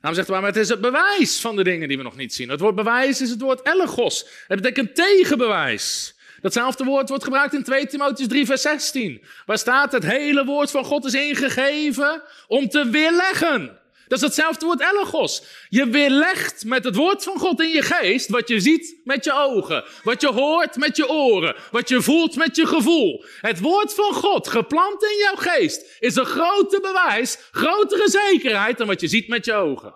Daarom 0.00 0.14
zegt 0.14 0.28
hij, 0.28 0.40
maar 0.40 0.48
het 0.52 0.56
is 0.60 0.68
het 0.68 0.80
bewijs 0.80 1.40
van 1.40 1.56
de 1.56 1.64
dingen 1.64 1.88
die 1.88 1.96
we 1.96 2.02
nog 2.02 2.16
niet 2.16 2.34
zien. 2.34 2.48
Het 2.48 2.60
woord 2.60 2.74
bewijs 2.74 3.20
is 3.20 3.30
het 3.30 3.40
woord 3.40 3.66
elegos. 3.66 4.26
Het 4.46 4.62
betekent 4.62 4.94
tegenbewijs. 4.94 6.14
Datzelfde 6.40 6.84
woord 6.84 7.08
wordt 7.08 7.24
gebruikt 7.24 7.54
in 7.54 7.62
2 7.62 7.86
Timotheus 7.86 8.28
3, 8.28 8.46
vers 8.46 8.62
16. 8.62 9.24
Waar 9.46 9.58
staat 9.58 9.92
het 9.92 10.04
hele 10.04 10.44
woord 10.44 10.70
van 10.70 10.84
God 10.84 11.04
is 11.04 11.14
ingegeven 11.14 12.22
om 12.46 12.68
te 12.68 12.88
weerleggen. 12.90 13.80
Dat 14.12 14.20
is 14.20 14.26
hetzelfde 14.26 14.66
woord 14.66 14.80
elegos. 14.80 15.42
Je 15.68 15.86
weerlegt 15.86 16.64
met 16.64 16.84
het 16.84 16.96
woord 16.96 17.22
van 17.22 17.38
God 17.38 17.60
in 17.60 17.68
je 17.68 17.82
geest 17.82 18.28
wat 18.28 18.48
je 18.48 18.60
ziet 18.60 19.00
met 19.04 19.24
je 19.24 19.32
ogen, 19.32 19.84
wat 20.02 20.20
je 20.20 20.28
hoort 20.28 20.76
met 20.76 20.96
je 20.96 21.08
oren, 21.08 21.56
wat 21.70 21.88
je 21.88 22.02
voelt 22.02 22.36
met 22.36 22.56
je 22.56 22.66
gevoel. 22.66 23.24
Het 23.40 23.60
woord 23.60 23.94
van 23.94 24.14
God, 24.14 24.48
geplant 24.48 25.02
in 25.02 25.16
jouw 25.18 25.34
geest, 25.34 25.96
is 25.98 26.16
een 26.16 26.24
groter 26.24 26.80
bewijs, 26.80 27.38
grotere 27.50 28.10
zekerheid 28.10 28.78
dan 28.78 28.86
wat 28.86 29.00
je 29.00 29.08
ziet 29.08 29.28
met 29.28 29.44
je 29.44 29.54
ogen. 29.54 29.94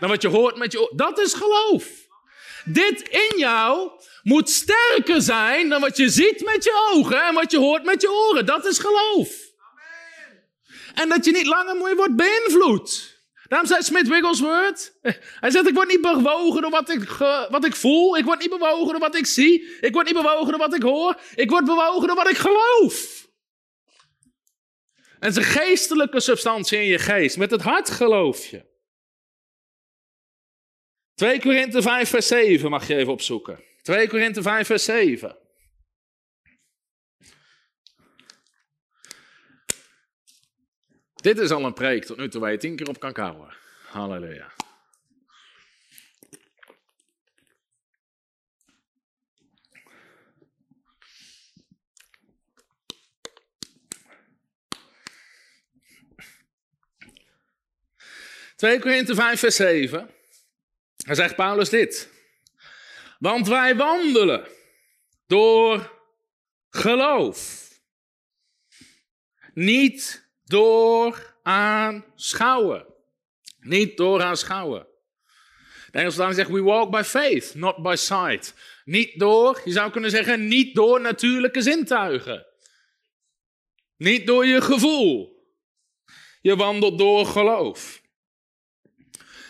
Dan 0.00 0.08
wat 0.08 0.22
je 0.22 0.28
hoort 0.28 0.56
met 0.56 0.72
je 0.72 0.80
oren. 0.80 0.96
Dat 0.96 1.18
is 1.18 1.34
geloof. 1.34 1.84
Dit 2.64 3.08
in 3.08 3.38
jou 3.38 3.90
moet 4.22 4.50
sterker 4.50 5.22
zijn 5.22 5.68
dan 5.68 5.80
wat 5.80 5.96
je 5.96 6.08
ziet 6.08 6.44
met 6.44 6.64
je 6.64 6.90
ogen 6.94 7.22
en 7.22 7.34
wat 7.34 7.50
je 7.50 7.58
hoort 7.58 7.84
met 7.84 8.00
je 8.00 8.10
oren. 8.10 8.46
Dat 8.46 8.66
is 8.66 8.78
geloof. 8.78 9.28
En 10.94 11.08
dat 11.08 11.24
je 11.24 11.32
niet 11.32 11.46
langer 11.46 11.76
meer 11.76 11.96
wordt 11.96 12.16
beïnvloed. 12.16 13.14
Daarom 13.48 13.68
zei 13.68 13.82
Smith 13.82 14.08
Wigglesworth, 14.08 14.98
hij 15.40 15.50
zegt 15.50 15.68
ik 15.68 15.74
word 15.74 15.88
niet 15.88 16.00
bewogen 16.00 16.62
door 16.62 16.70
wat 16.70 16.90
ik, 16.90 17.08
wat 17.50 17.64
ik 17.64 17.74
voel. 17.74 18.16
Ik 18.16 18.24
word 18.24 18.40
niet 18.40 18.50
bewogen 18.50 18.90
door 18.90 18.98
wat 18.98 19.16
ik 19.16 19.26
zie. 19.26 19.76
Ik 19.80 19.92
word 19.92 20.06
niet 20.06 20.14
bewogen 20.14 20.48
door 20.48 20.58
wat 20.58 20.74
ik 20.74 20.82
hoor. 20.82 21.20
Ik 21.34 21.50
word 21.50 21.64
bewogen 21.64 22.06
door 22.06 22.16
wat 22.16 22.30
ik 22.30 22.36
geloof. 22.36 23.24
En 25.18 25.36
een 25.36 25.42
geestelijke 25.42 26.20
substantie 26.20 26.78
in 26.78 26.84
je 26.86 26.98
geest. 26.98 27.36
Met 27.36 27.50
het 27.50 27.62
hart 27.62 27.90
geloof 27.90 28.46
je. 28.46 28.64
2 31.14 31.40
Korinthe 31.40 31.82
5 31.82 32.08
vers 32.08 32.26
7 32.26 32.70
mag 32.70 32.86
je 32.86 32.96
even 32.96 33.12
opzoeken. 33.12 33.64
2 33.82 34.08
Korinthe 34.08 34.42
5 34.42 34.66
vers 34.66 34.84
7. 34.84 35.36
Dit 41.26 41.38
is 41.38 41.50
al 41.50 41.64
een 41.64 41.74
preek 41.74 42.04
tot 42.04 42.16
nu 42.16 42.28
toe 42.28 42.40
waar 42.40 42.50
je 42.50 42.58
tien 42.58 42.76
keer 42.76 42.88
op 42.88 43.00
kan 43.00 43.12
kouwen. 43.12 43.54
Halleluja. 43.86 44.52
Twee 58.56 58.78
Korinthe 58.78 59.14
5 59.14 59.40
vers 59.40 59.56
7. 59.56 60.10
Hij 60.96 61.14
zegt 61.14 61.36
Paulus 61.36 61.68
dit. 61.68 62.08
Want 63.18 63.48
wij 63.48 63.76
wandelen 63.76 64.48
door 65.26 66.00
geloof. 66.70 67.70
Niet 69.54 70.25
door 70.46 71.34
aanschouwen. 71.42 72.86
Niet 73.60 73.96
door 73.96 74.22
aanschouwen. 74.22 74.86
De 75.90 75.98
Engelse 75.98 76.32
zegt, 76.32 76.50
we 76.50 76.62
walk 76.62 76.90
by 76.90 77.02
faith, 77.02 77.54
not 77.54 77.82
by 77.82 77.94
sight. 77.96 78.54
Niet 78.84 79.18
door, 79.18 79.60
je 79.64 79.72
zou 79.72 79.90
kunnen 79.90 80.10
zeggen, 80.10 80.48
niet 80.48 80.74
door 80.74 81.00
natuurlijke 81.00 81.62
zintuigen. 81.62 82.46
Niet 83.96 84.26
door 84.26 84.46
je 84.46 84.60
gevoel. 84.60 85.44
Je 86.40 86.56
wandelt 86.56 86.98
door 86.98 87.26
geloof. 87.26 88.04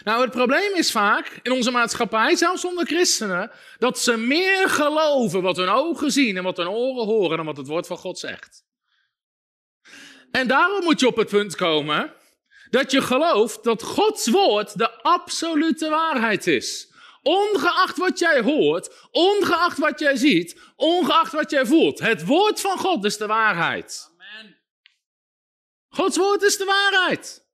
Nou, 0.05 0.23
het 0.23 0.31
probleem 0.31 0.75
is 0.75 0.91
vaak 0.91 1.41
in 1.43 1.53
onze 1.53 1.71
maatschappij, 1.71 2.37
zelfs 2.37 2.65
onder 2.65 2.87
christenen, 2.87 3.51
dat 3.79 3.99
ze 3.99 4.17
meer 4.17 4.69
geloven 4.69 5.43
wat 5.43 5.57
hun 5.57 5.69
ogen 5.69 6.11
zien 6.11 6.37
en 6.37 6.43
wat 6.43 6.57
hun 6.57 6.69
oren 6.69 7.05
horen 7.05 7.37
dan 7.37 7.47
wat 7.47 7.57
het 7.57 7.67
woord 7.67 7.87
van 7.87 7.97
God 7.97 8.19
zegt. 8.19 8.66
En 10.37 10.47
daarom 10.47 10.84
moet 10.84 11.01
je 11.01 11.07
op 11.07 11.16
het 11.16 11.28
punt 11.28 11.55
komen 11.55 12.14
dat 12.70 12.91
je 12.91 13.03
gelooft 13.03 13.64
dat 13.64 13.82
Gods 13.82 14.28
woord 14.28 14.78
de 14.78 14.91
absolute 15.03 15.89
waarheid 15.89 16.47
is. 16.47 16.93
Ongeacht 17.22 17.97
wat 17.97 18.18
jij 18.18 18.41
hoort, 18.41 19.09
ongeacht 19.11 19.78
wat 19.78 19.99
jij 19.99 20.16
ziet, 20.16 20.61
ongeacht 20.76 21.32
wat 21.32 21.51
jij 21.51 21.66
voelt. 21.66 21.99
Het 21.99 22.24
woord 22.24 22.61
van 22.61 22.78
God 22.78 23.05
is 23.05 23.16
de 23.16 23.26
waarheid. 23.26 24.11
Amen. 24.12 24.57
Gods 25.89 26.16
woord 26.16 26.43
is 26.43 26.57
de 26.57 26.64
waarheid. 26.64 27.45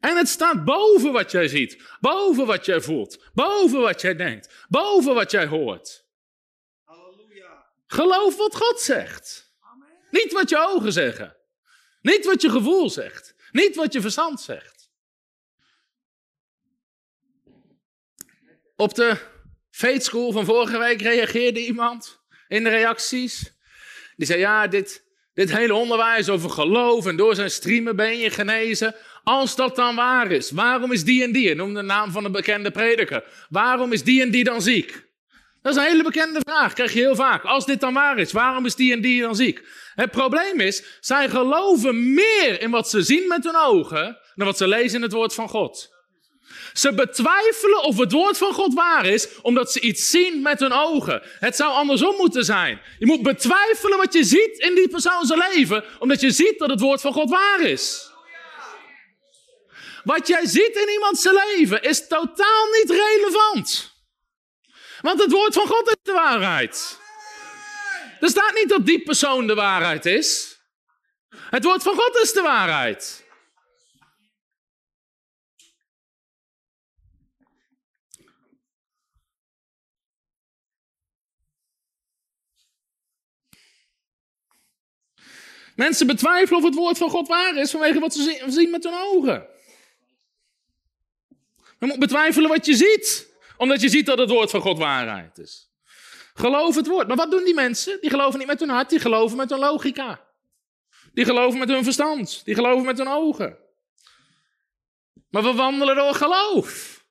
En 0.00 0.16
het 0.16 0.28
staat 0.28 0.64
boven 0.64 1.12
wat 1.12 1.30
jij 1.30 1.48
ziet, 1.48 1.96
boven 2.00 2.46
wat 2.46 2.64
jij 2.64 2.80
voelt, 2.80 3.24
boven 3.34 3.80
wat 3.80 4.00
jij 4.00 4.16
denkt, 4.16 4.66
boven 4.68 5.14
wat 5.14 5.30
jij 5.30 5.46
hoort. 5.46 6.04
Halleluja. 6.84 7.66
Geloof 7.86 8.36
wat 8.36 8.56
God 8.56 8.80
zegt. 8.80 9.47
Niet 10.10 10.32
wat 10.32 10.48
je 10.48 10.58
ogen 10.58 10.92
zeggen. 10.92 11.36
Niet 12.00 12.24
wat 12.24 12.42
je 12.42 12.50
gevoel 12.50 12.90
zegt. 12.90 13.34
Niet 13.50 13.76
wat 13.76 13.92
je 13.92 14.00
verstand 14.00 14.40
zegt. 14.40 14.90
Op 18.76 18.94
de 18.94 19.16
Fate 19.70 20.00
School 20.00 20.32
van 20.32 20.44
vorige 20.44 20.78
week 20.78 21.02
reageerde 21.02 21.66
iemand 21.66 22.20
in 22.48 22.64
de 22.64 22.70
reacties. 22.70 23.52
Die 24.16 24.26
zei: 24.26 24.38
Ja, 24.38 24.66
dit, 24.66 25.04
dit 25.34 25.52
hele 25.52 25.74
onderwijs 25.74 26.28
over 26.28 26.50
geloof 26.50 27.06
en 27.06 27.16
door 27.16 27.34
zijn 27.34 27.50
streamen 27.50 27.96
ben 27.96 28.18
je 28.18 28.30
genezen. 28.30 28.94
Als 29.22 29.56
dat 29.56 29.76
dan 29.76 29.96
waar 29.96 30.30
is, 30.30 30.50
waarom 30.50 30.92
is 30.92 31.04
die 31.04 31.22
en 31.22 31.32
die, 31.32 31.54
noem 31.54 31.74
de 31.74 31.82
naam 31.82 32.10
van 32.10 32.24
een 32.24 32.32
bekende 32.32 32.70
prediker, 32.70 33.46
waarom 33.48 33.92
is 33.92 34.04
die 34.04 34.22
en 34.22 34.30
die 34.30 34.44
dan 34.44 34.62
ziek? 34.62 35.07
Dat 35.62 35.72
is 35.72 35.78
een 35.78 35.88
hele 35.88 36.02
bekende 36.02 36.40
vraag, 36.46 36.72
krijg 36.72 36.92
je 36.92 36.98
heel 36.98 37.14
vaak. 37.14 37.44
Als 37.44 37.66
dit 37.66 37.80
dan 37.80 37.94
waar 37.94 38.18
is, 38.18 38.32
waarom 38.32 38.66
is 38.66 38.74
die 38.74 38.92
en 38.92 39.00
die 39.00 39.20
dan 39.20 39.36
ziek? 39.36 39.62
Het 39.94 40.10
probleem 40.10 40.60
is, 40.60 40.82
zij 41.00 41.28
geloven 41.28 42.14
meer 42.14 42.60
in 42.60 42.70
wat 42.70 42.90
ze 42.90 43.02
zien 43.02 43.28
met 43.28 43.44
hun 43.44 43.56
ogen 43.56 44.18
dan 44.34 44.46
wat 44.46 44.56
ze 44.56 44.68
lezen 44.68 44.96
in 44.96 45.02
het 45.02 45.12
woord 45.12 45.34
van 45.34 45.48
God. 45.48 45.96
Ze 46.72 46.94
betwijfelen 46.94 47.82
of 47.82 47.98
het 47.98 48.12
woord 48.12 48.38
van 48.38 48.52
God 48.52 48.74
waar 48.74 49.06
is, 49.06 49.28
omdat 49.42 49.72
ze 49.72 49.80
iets 49.80 50.10
zien 50.10 50.42
met 50.42 50.60
hun 50.60 50.72
ogen. 50.72 51.22
Het 51.38 51.56
zou 51.56 51.72
andersom 51.72 52.16
moeten 52.16 52.44
zijn. 52.44 52.80
Je 52.98 53.06
moet 53.06 53.22
betwijfelen 53.22 53.98
wat 53.98 54.12
je 54.12 54.24
ziet 54.24 54.58
in 54.58 54.74
die 54.74 54.88
persoon 54.88 55.26
zijn 55.26 55.42
leven, 55.52 55.84
omdat 55.98 56.20
je 56.20 56.30
ziet 56.30 56.58
dat 56.58 56.70
het 56.70 56.80
woord 56.80 57.00
van 57.00 57.12
God 57.12 57.30
waar 57.30 57.60
is. 57.60 58.10
Wat 60.04 60.26
jij 60.26 60.46
ziet 60.46 60.76
in 60.76 60.92
iemands 60.92 61.24
leven 61.24 61.82
is 61.82 62.06
totaal 62.06 62.66
niet 62.72 62.90
relevant. 62.90 63.96
Want 65.00 65.22
het 65.22 65.30
woord 65.30 65.54
van 65.54 65.66
God 65.66 65.88
is 65.88 65.96
de 66.02 66.12
waarheid. 66.12 66.98
Er 68.20 68.28
staat 68.28 68.54
niet 68.54 68.68
dat 68.68 68.86
die 68.86 69.02
persoon 69.02 69.46
de 69.46 69.54
waarheid 69.54 70.06
is. 70.06 70.58
Het 71.50 71.64
woord 71.64 71.82
van 71.82 71.94
God 71.94 72.16
is 72.16 72.32
de 72.32 72.42
waarheid. 72.42 73.26
Mensen 85.74 86.06
betwijfelen 86.06 86.58
of 86.58 86.64
het 86.64 86.74
woord 86.74 86.98
van 86.98 87.10
God 87.10 87.28
waar 87.28 87.56
is 87.56 87.70
vanwege 87.70 87.98
wat 87.98 88.14
ze 88.14 88.44
zien 88.46 88.70
met 88.70 88.84
hun 88.84 88.94
ogen. 88.94 89.46
Je 91.78 91.86
moet 91.86 91.98
betwijfelen 91.98 92.48
wat 92.48 92.66
je 92.66 92.74
ziet, 92.74 93.27
omdat 93.58 93.80
je 93.80 93.88
ziet 93.88 94.06
dat 94.06 94.18
het 94.18 94.30
woord 94.30 94.50
van 94.50 94.60
God 94.60 94.78
waarheid 94.78 95.38
is. 95.38 95.70
Geloof 96.34 96.74
het 96.74 96.86
woord. 96.86 97.06
Maar 97.08 97.16
wat 97.16 97.30
doen 97.30 97.44
die 97.44 97.54
mensen? 97.54 98.00
Die 98.00 98.10
geloven 98.10 98.38
niet 98.38 98.48
met 98.48 98.60
hun 98.60 98.68
hart, 98.68 98.90
die 98.90 99.00
geloven 99.00 99.36
met 99.36 99.50
hun 99.50 99.58
logica. 99.58 100.26
Die 101.12 101.24
geloven 101.24 101.58
met 101.58 101.68
hun 101.68 101.84
verstand, 101.84 102.44
die 102.44 102.54
geloven 102.54 102.84
met 102.84 102.98
hun 102.98 103.08
ogen. 103.08 103.58
Maar 105.28 105.42
we 105.42 105.52
wandelen 105.52 105.96
door 105.96 106.14
geloof 106.14 107.04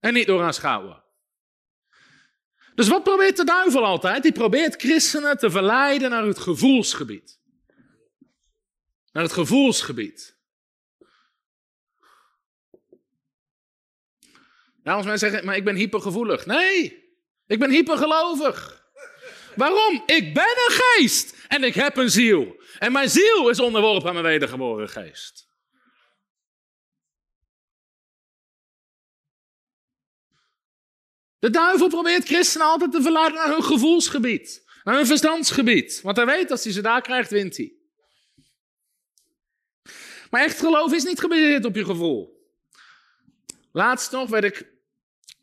en 0.00 0.14
niet 0.14 0.26
door 0.26 0.42
aanschouwen. 0.42 1.04
Dus 2.74 2.88
wat 2.88 3.02
probeert 3.02 3.36
de 3.36 3.44
duivel 3.44 3.84
altijd? 3.84 4.22
Die 4.22 4.32
probeert 4.32 4.80
christenen 4.80 5.38
te 5.38 5.50
verleiden 5.50 6.10
naar 6.10 6.24
het 6.24 6.38
gevoelsgebied. 6.38 7.38
Naar 9.12 9.22
het 9.22 9.32
gevoelsgebied. 9.32 10.35
Nou, 14.86 14.98
als 14.98 15.06
mensen 15.06 15.28
zeggen, 15.28 15.46
maar 15.46 15.56
ik 15.56 15.64
ben 15.64 15.76
hypergevoelig. 15.76 16.46
Nee, 16.46 17.04
ik 17.46 17.58
ben 17.58 17.70
hypergelovig. 17.70 18.84
Waarom? 19.56 20.02
Ik 20.06 20.34
ben 20.34 20.56
een 20.66 20.72
geest 20.72 21.36
en 21.48 21.64
ik 21.64 21.74
heb 21.74 21.96
een 21.96 22.10
ziel. 22.10 22.62
En 22.78 22.92
mijn 22.92 23.10
ziel 23.10 23.48
is 23.48 23.60
onderworpen 23.60 24.08
aan 24.08 24.14
mijn 24.14 24.26
wedergeboren 24.26 24.88
geest. 24.88 25.48
De 31.38 31.50
duivel 31.50 31.88
probeert 31.88 32.24
christenen 32.24 32.66
altijd 32.66 32.92
te 32.92 33.02
verleiden 33.02 33.34
naar 33.34 33.50
hun 33.50 33.64
gevoelsgebied, 33.64 34.64
naar 34.84 34.96
hun 34.96 35.06
verstandsgebied. 35.06 36.00
Want 36.02 36.16
hij 36.16 36.26
weet, 36.26 36.50
als 36.50 36.64
hij 36.64 36.72
ze 36.72 36.80
daar 36.80 37.02
krijgt, 37.02 37.30
wint 37.30 37.56
hij. 37.56 37.74
Maar 40.30 40.42
echt 40.42 40.58
geloof 40.58 40.92
is 40.92 41.04
niet 41.04 41.20
gebaseerd 41.20 41.64
op 41.64 41.74
je 41.74 41.84
gevoel. 41.84 42.34
Laatst 43.72 44.12
nog 44.12 44.28
werd 44.28 44.44
ik 44.44 44.74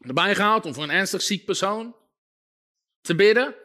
erbij 0.07 0.35
gehaald 0.35 0.65
om 0.65 0.73
voor 0.73 0.83
een 0.83 0.89
ernstig 0.89 1.21
ziek 1.21 1.45
persoon 1.45 1.95
te 3.01 3.15
bidden. 3.15 3.55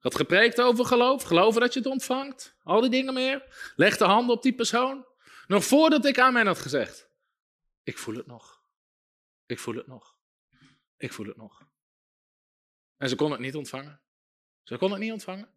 Had 0.00 0.14
gepreekt 0.14 0.60
over 0.60 0.84
geloof, 0.84 1.22
geloven 1.22 1.60
dat 1.60 1.72
je 1.72 1.78
het 1.78 1.88
ontvangt, 1.88 2.56
al 2.62 2.80
die 2.80 2.90
dingen 2.90 3.14
meer. 3.14 3.72
Leg 3.76 3.96
de 3.96 4.04
handen 4.04 4.36
op 4.36 4.42
die 4.42 4.54
persoon. 4.54 5.06
Nog 5.46 5.64
voordat 5.64 6.04
ik 6.04 6.18
aan 6.18 6.32
mij 6.32 6.44
had 6.44 6.58
gezegd, 6.58 7.08
ik 7.82 7.98
voel 7.98 8.14
het 8.14 8.26
nog. 8.26 8.62
Ik 9.46 9.58
voel 9.58 9.74
het 9.74 9.86
nog. 9.86 10.16
Ik 10.96 11.12
voel 11.12 11.26
het 11.26 11.36
nog. 11.36 11.62
En 12.96 13.08
ze 13.08 13.16
kon 13.16 13.30
het 13.30 13.40
niet 13.40 13.54
ontvangen. 13.54 14.00
Ze 14.62 14.76
kon 14.76 14.90
het 14.90 15.00
niet 15.00 15.12
ontvangen. 15.12 15.48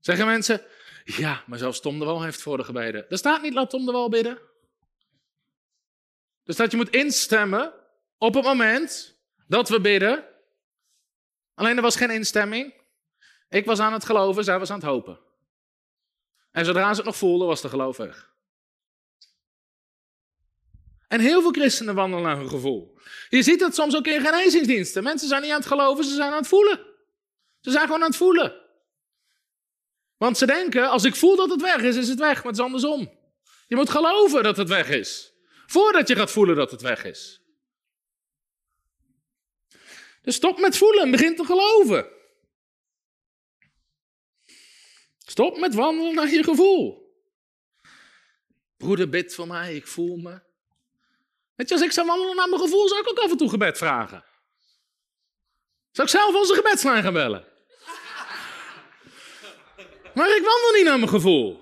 Zeggen 0.00 0.26
mensen, 0.26 0.66
ja, 1.04 1.44
maar 1.46 1.58
zelfs 1.58 1.80
Tom 1.80 1.98
de 1.98 2.04
Wal 2.04 2.22
heeft 2.22 2.42
voor 2.42 2.56
de 2.56 2.64
gebeden. 2.64 3.10
Er 3.10 3.18
staat 3.18 3.42
niet, 3.42 3.54
laat 3.54 3.70
Tom 3.70 3.86
de 3.86 3.92
Wal 3.92 4.08
bidden. 4.08 4.38
Er 6.44 6.54
staat, 6.54 6.70
je 6.70 6.76
moet 6.76 6.90
instemmen 6.90 7.81
op 8.22 8.34
het 8.34 8.44
moment 8.44 9.18
dat 9.46 9.68
we 9.68 9.80
bidden. 9.80 10.24
Alleen 11.54 11.76
er 11.76 11.82
was 11.82 11.96
geen 11.96 12.10
instemming. 12.10 12.74
Ik 13.48 13.64
was 13.64 13.78
aan 13.78 13.92
het 13.92 14.04
geloven, 14.04 14.44
zij 14.44 14.58
was 14.58 14.70
aan 14.70 14.78
het 14.78 14.86
hopen. 14.86 15.20
En 16.50 16.64
zodra 16.64 16.88
ze 16.88 16.96
het 16.96 17.04
nog 17.04 17.16
voelden, 17.16 17.46
was 17.46 17.60
de 17.60 17.68
geloof 17.68 17.96
weg. 17.96 18.30
En 21.08 21.20
heel 21.20 21.40
veel 21.40 21.50
christenen 21.50 21.94
wandelen 21.94 22.24
naar 22.24 22.36
hun 22.36 22.48
gevoel. 22.48 22.98
Je 23.28 23.42
ziet 23.42 23.60
dat 23.60 23.74
soms 23.74 23.96
ook 23.96 24.06
in 24.06 24.20
genezingsdiensten. 24.20 25.02
Mensen 25.02 25.28
zijn 25.28 25.42
niet 25.42 25.50
aan 25.50 25.58
het 25.58 25.66
geloven, 25.66 26.04
ze 26.04 26.14
zijn 26.14 26.30
aan 26.30 26.36
het 26.36 26.48
voelen. 26.48 26.80
Ze 27.60 27.70
zijn 27.70 27.84
gewoon 27.84 28.02
aan 28.02 28.08
het 28.08 28.16
voelen. 28.16 28.60
Want 30.16 30.38
ze 30.38 30.46
denken, 30.46 30.90
als 30.90 31.04
ik 31.04 31.14
voel 31.14 31.36
dat 31.36 31.50
het 31.50 31.60
weg 31.60 31.82
is, 31.82 31.96
is 31.96 32.08
het 32.08 32.18
weg. 32.18 32.34
Maar 32.34 32.52
het 32.52 32.56
is 32.56 32.64
andersom. 32.64 33.18
Je 33.66 33.76
moet 33.76 33.90
geloven 33.90 34.42
dat 34.42 34.56
het 34.56 34.68
weg 34.68 34.88
is. 34.88 35.32
Voordat 35.66 36.08
je 36.08 36.16
gaat 36.16 36.30
voelen 36.30 36.56
dat 36.56 36.70
het 36.70 36.80
weg 36.80 37.04
is. 37.04 37.41
Dus 40.22 40.34
stop 40.34 40.58
met 40.58 40.76
voelen 40.76 41.02
en 41.02 41.10
begin 41.10 41.36
te 41.36 41.44
geloven. 41.44 42.06
Stop 45.18 45.58
met 45.58 45.74
wandelen 45.74 46.14
naar 46.14 46.28
je 46.28 46.44
gevoel. 46.44 47.14
Broeder, 48.76 49.08
bid 49.08 49.34
voor 49.34 49.46
mij, 49.46 49.74
ik 49.74 49.86
voel 49.86 50.16
me. 50.16 50.40
Weet 51.54 51.68
je, 51.68 51.74
als 51.74 51.84
ik 51.84 51.92
zou 51.92 52.06
wandelen 52.06 52.36
naar 52.36 52.48
mijn 52.48 52.60
gevoel, 52.60 52.88
zou 52.88 53.00
ik 53.00 53.08
ook 53.08 53.18
af 53.18 53.30
en 53.30 53.36
toe 53.36 53.48
gebed 53.48 53.78
vragen. 53.78 54.24
Zou 55.90 56.08
ik 56.08 56.14
zelf 56.14 56.34
onze 56.34 56.54
gebedslijn 56.54 57.02
gaan 57.02 57.12
bellen? 57.12 57.46
Maar 60.14 60.36
ik 60.36 60.42
wandel 60.42 60.72
niet 60.74 60.84
naar 60.84 60.98
mijn 60.98 61.10
gevoel. 61.10 61.60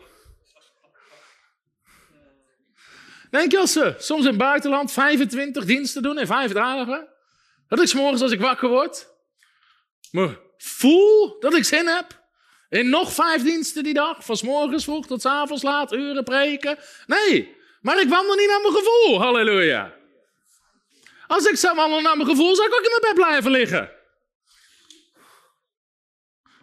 Denk 3.31 3.51
je 3.51 3.59
als 3.59 3.73
ze 3.73 3.95
soms 3.99 4.21
in 4.21 4.29
het 4.29 4.39
buitenland 4.39 4.93
25 4.93 5.65
diensten 5.65 6.03
doen 6.03 6.19
in 6.19 6.27
vijf 6.27 6.53
dagen? 6.53 7.09
Dat 7.71 7.81
ik 7.81 7.87
s'morgens 7.87 8.23
als 8.23 8.33
ik 8.33 8.41
wakker 8.41 8.68
word, 8.68 9.07
me 10.11 10.39
voel 10.57 11.39
dat 11.41 11.55
ik 11.55 11.64
zin 11.64 11.87
heb 11.87 12.07
in 12.68 12.89
nog 12.89 13.12
vijf 13.12 13.43
diensten 13.43 13.83
die 13.83 13.95
dag, 13.95 14.25
van 14.25 14.39
morgens 14.43 14.85
vroeg 14.85 15.07
tot 15.07 15.21
s 15.21 15.25
avonds 15.25 15.62
laat, 15.62 15.93
uren 15.93 16.25
preken. 16.25 16.79
Nee, 17.07 17.57
maar 17.81 18.01
ik 18.01 18.09
wandel 18.09 18.35
niet 18.35 18.49
naar 18.49 18.61
mijn 18.61 18.75
gevoel, 18.75 19.21
halleluja. 19.21 19.95
Als 21.27 21.47
ik 21.47 21.57
zou 21.57 21.77
wandelen 21.77 22.03
naar 22.03 22.16
mijn 22.16 22.29
gevoel, 22.29 22.55
zou 22.55 22.68
ik 22.68 22.75
ook 22.75 22.85
in 22.85 22.91
mijn 22.91 23.14
bed 23.14 23.25
blijven 23.25 23.51
liggen. 23.51 23.91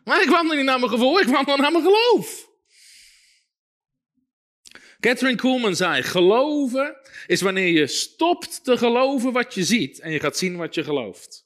Maar 0.03 0.21
ik 0.21 0.29
wandel 0.29 0.55
niet 0.55 0.65
naar 0.65 0.79
mijn 0.79 0.91
gevoel, 0.91 1.19
ik 1.19 1.27
wandel 1.27 1.57
naar 1.57 1.71
mijn 1.71 1.83
geloof. 1.83 2.47
Catherine 4.99 5.37
Kuhlman 5.37 5.75
zei: 5.75 6.03
Geloven 6.03 6.97
is 7.27 7.41
wanneer 7.41 7.67
je 7.67 7.87
stopt 7.87 8.63
te 8.63 8.77
geloven 8.77 9.31
wat 9.31 9.53
je 9.53 9.63
ziet 9.63 9.99
en 9.99 10.11
je 10.11 10.19
gaat 10.19 10.37
zien 10.37 10.57
wat 10.57 10.75
je 10.75 10.83
gelooft. 10.83 11.45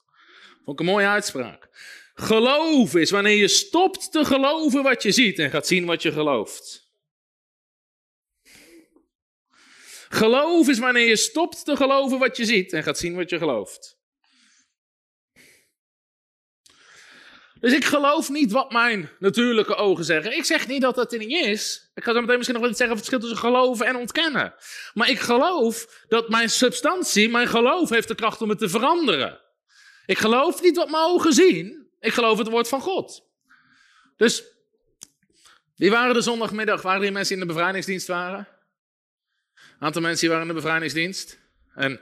Vond 0.64 0.80
ik 0.80 0.86
een 0.86 0.92
mooie 0.92 1.06
uitspraak. 1.06 1.68
Geloven 2.14 3.00
is 3.00 3.10
wanneer 3.10 3.36
je 3.36 3.48
stopt 3.48 4.12
te 4.12 4.24
geloven 4.24 4.82
wat 4.82 5.02
je 5.02 5.12
ziet 5.12 5.38
en 5.38 5.50
gaat 5.50 5.66
zien 5.66 5.84
wat 5.84 6.02
je 6.02 6.12
gelooft. 6.12 6.90
Geloof 10.08 10.68
is 10.68 10.78
wanneer 10.78 11.08
je 11.08 11.16
stopt 11.16 11.64
te 11.64 11.76
geloven 11.76 12.18
wat 12.18 12.36
je 12.36 12.44
ziet 12.44 12.72
en 12.72 12.82
gaat 12.82 12.98
zien 12.98 13.14
wat 13.14 13.30
je 13.30 13.38
gelooft. 13.38 14.01
Dus 17.62 17.72
ik 17.72 17.84
geloof 17.84 18.28
niet 18.28 18.52
wat 18.52 18.72
mijn 18.72 19.10
natuurlijke 19.18 19.74
ogen 19.74 20.04
zeggen. 20.04 20.36
Ik 20.36 20.44
zeg 20.44 20.66
niet 20.66 20.80
dat 20.80 20.94
dat 20.94 21.12
er 21.12 21.18
niet 21.18 21.46
is. 21.46 21.90
Ik 21.94 22.04
ga 22.04 22.12
zo 22.12 22.20
meteen 22.20 22.36
misschien 22.36 22.54
nog 22.54 22.62
wel 22.62 22.72
iets 22.72 22.80
zeggen 22.80 22.96
over 22.96 23.10
het 23.10 23.20
verschil 23.20 23.20
tussen 23.20 23.50
geloven 23.50 23.86
en 23.86 23.96
ontkennen. 23.96 24.54
Maar 24.94 25.10
ik 25.10 25.20
geloof 25.20 26.04
dat 26.08 26.28
mijn 26.28 26.50
substantie, 26.50 27.28
mijn 27.28 27.48
geloof 27.48 27.88
heeft 27.88 28.08
de 28.08 28.14
kracht 28.14 28.40
om 28.40 28.48
het 28.48 28.58
te 28.58 28.68
veranderen. 28.68 29.40
Ik 30.06 30.18
geloof 30.18 30.62
niet 30.62 30.76
wat 30.76 30.90
mijn 30.90 31.04
ogen 31.04 31.32
zien. 31.32 31.88
Ik 32.00 32.12
geloof 32.12 32.38
het 32.38 32.48
woord 32.48 32.68
van 32.68 32.80
God. 32.80 33.24
Dus, 34.16 34.44
wie 35.76 35.90
waren 35.90 36.14
de 36.14 36.20
zondagmiddag? 36.20 36.82
Waren 36.82 37.06
er 37.06 37.12
mensen 37.12 37.34
die 37.34 37.42
in 37.42 37.48
de 37.48 37.54
bevrijdingsdienst 37.54 38.06
waren? 38.06 38.48
Een 39.54 39.86
aantal 39.86 40.02
mensen 40.02 40.20
die 40.20 40.28
waren 40.28 40.48
in 40.48 40.54
de 40.54 40.60
bevrijdingsdienst. 40.60 41.38
En 41.74 42.00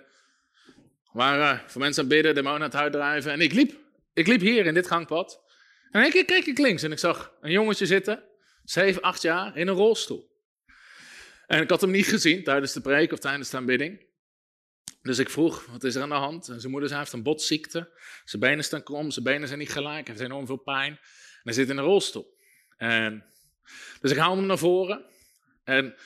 waren 1.13 1.63
voor 1.67 1.81
mensen 1.81 2.03
aan 2.03 2.09
het 2.09 2.17
bidden, 2.17 2.35
demonen 2.35 2.61
aan 2.61 2.71
het 2.71 2.81
uitdrijven. 2.81 3.33
En 3.33 3.41
ik 3.41 3.53
liep, 3.53 3.79
ik 4.13 4.27
liep 4.27 4.41
hier 4.41 4.67
in 4.67 4.75
dit 4.75 4.87
gangpad. 4.87 5.49
En 5.91 6.05
een 6.05 6.11
keer 6.11 6.25
keek 6.25 6.47
ik 6.47 6.59
links 6.59 6.83
en 6.83 6.93
ik 6.93 6.99
zag 6.99 7.33
een 7.41 7.51
jongetje 7.51 7.87
zitten, 7.87 8.25
7, 8.65 9.03
8 9.03 9.23
jaar, 9.23 9.57
in 9.57 9.69
een 9.69 9.75
rolstoel. 9.75 10.31
En 11.47 11.63
ik 11.63 11.71
had 11.71 11.81
hem 11.81 11.91
niet 11.91 12.07
gezien 12.07 12.45
tijdens 12.45 12.73
de 12.73 12.81
preek 12.81 13.13
of 13.13 13.19
tijdens 13.19 13.51
de 13.51 13.57
aanbidding. 13.57 14.09
Dus 15.03 15.19
ik 15.19 15.31
vroeg, 15.31 15.67
wat 15.67 15.85
is 15.85 15.95
er 15.95 16.03
aan 16.03 16.09
de 16.09 16.15
hand? 16.15 16.49
En 16.49 16.61
zijn 16.61 16.71
moeder 16.71 16.89
zei, 16.89 17.01
hij 17.01 17.11
heeft 17.11 17.13
een 17.13 17.33
botziekte. 17.33 18.01
Zijn 18.25 18.43
benen 18.43 18.65
staan 18.65 18.83
krom, 18.83 19.11
zijn 19.11 19.25
benen 19.25 19.47
zijn 19.47 19.59
niet 19.59 19.73
gelijk, 19.73 20.07
hij 20.07 20.17
heeft 20.17 20.31
enorm 20.31 20.47
veel 20.47 20.57
pijn. 20.57 20.93
En 20.93 21.41
hij 21.43 21.53
zit 21.53 21.69
in 21.69 21.77
een 21.77 21.85
rolstoel. 21.85 22.39
En, 22.77 23.25
dus 24.01 24.11
ik 24.11 24.17
haalde 24.17 24.37
hem 24.37 24.47
naar 24.47 24.59
voren. 24.59 25.05
En 25.65 25.97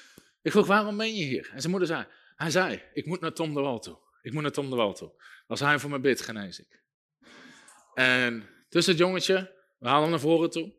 ik 0.43 0.51
vroeg, 0.51 0.66
waarom 0.66 0.97
ben 0.97 1.14
je 1.14 1.24
hier? 1.24 1.51
En 1.53 1.61
zijn 1.61 1.70
moeder 1.70 1.89
zei, 1.89 2.07
hij 2.37 2.51
zei, 2.51 2.82
ik 2.93 3.07
moet 3.07 3.20
naar 3.20 3.32
Tom 3.32 3.55
de 3.55 3.61
Wal 3.61 3.80
toe. 3.80 3.99
Ik 4.22 4.32
moet 4.32 4.43
naar 4.43 4.53
Tom 4.53 4.70
de 4.70 4.76
Wal 4.76 4.95
toe. 4.95 5.22
Als 5.47 5.61
hij 5.61 5.78
voor 5.78 5.91
me 5.91 6.01
bidt, 6.01 6.20
genees 6.20 6.61
ik. 6.61 6.82
En 7.95 8.49
dus 8.68 8.87
het 8.87 8.99
jongetje 8.99 9.64
we 9.85 9.91
halen 9.91 10.03
hem 10.03 10.11
naar 10.11 10.20
voren 10.20 10.51
toe. 10.51 10.72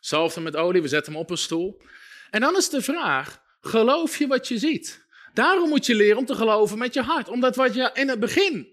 Zalf 0.00 0.34
hem 0.34 0.42
met 0.42 0.56
olie, 0.56 0.82
we 0.82 0.88
zetten 0.88 1.12
hem 1.12 1.22
op 1.22 1.30
een 1.30 1.36
stoel. 1.36 1.82
En 2.30 2.40
dan 2.40 2.56
is 2.56 2.68
de 2.68 2.82
vraag, 2.82 3.42
geloof 3.60 4.18
je 4.18 4.26
wat 4.26 4.48
je 4.48 4.58
ziet? 4.58 5.06
Daarom 5.34 5.68
moet 5.68 5.86
je 5.86 5.94
leren 5.94 6.18
om 6.18 6.26
te 6.26 6.34
geloven 6.34 6.78
met 6.78 6.94
je 6.94 7.02
hart. 7.02 7.28
Omdat 7.28 7.56
wat 7.56 7.74
je 7.74 7.90
in 7.94 8.08
het 8.08 8.20
begin... 8.20 8.70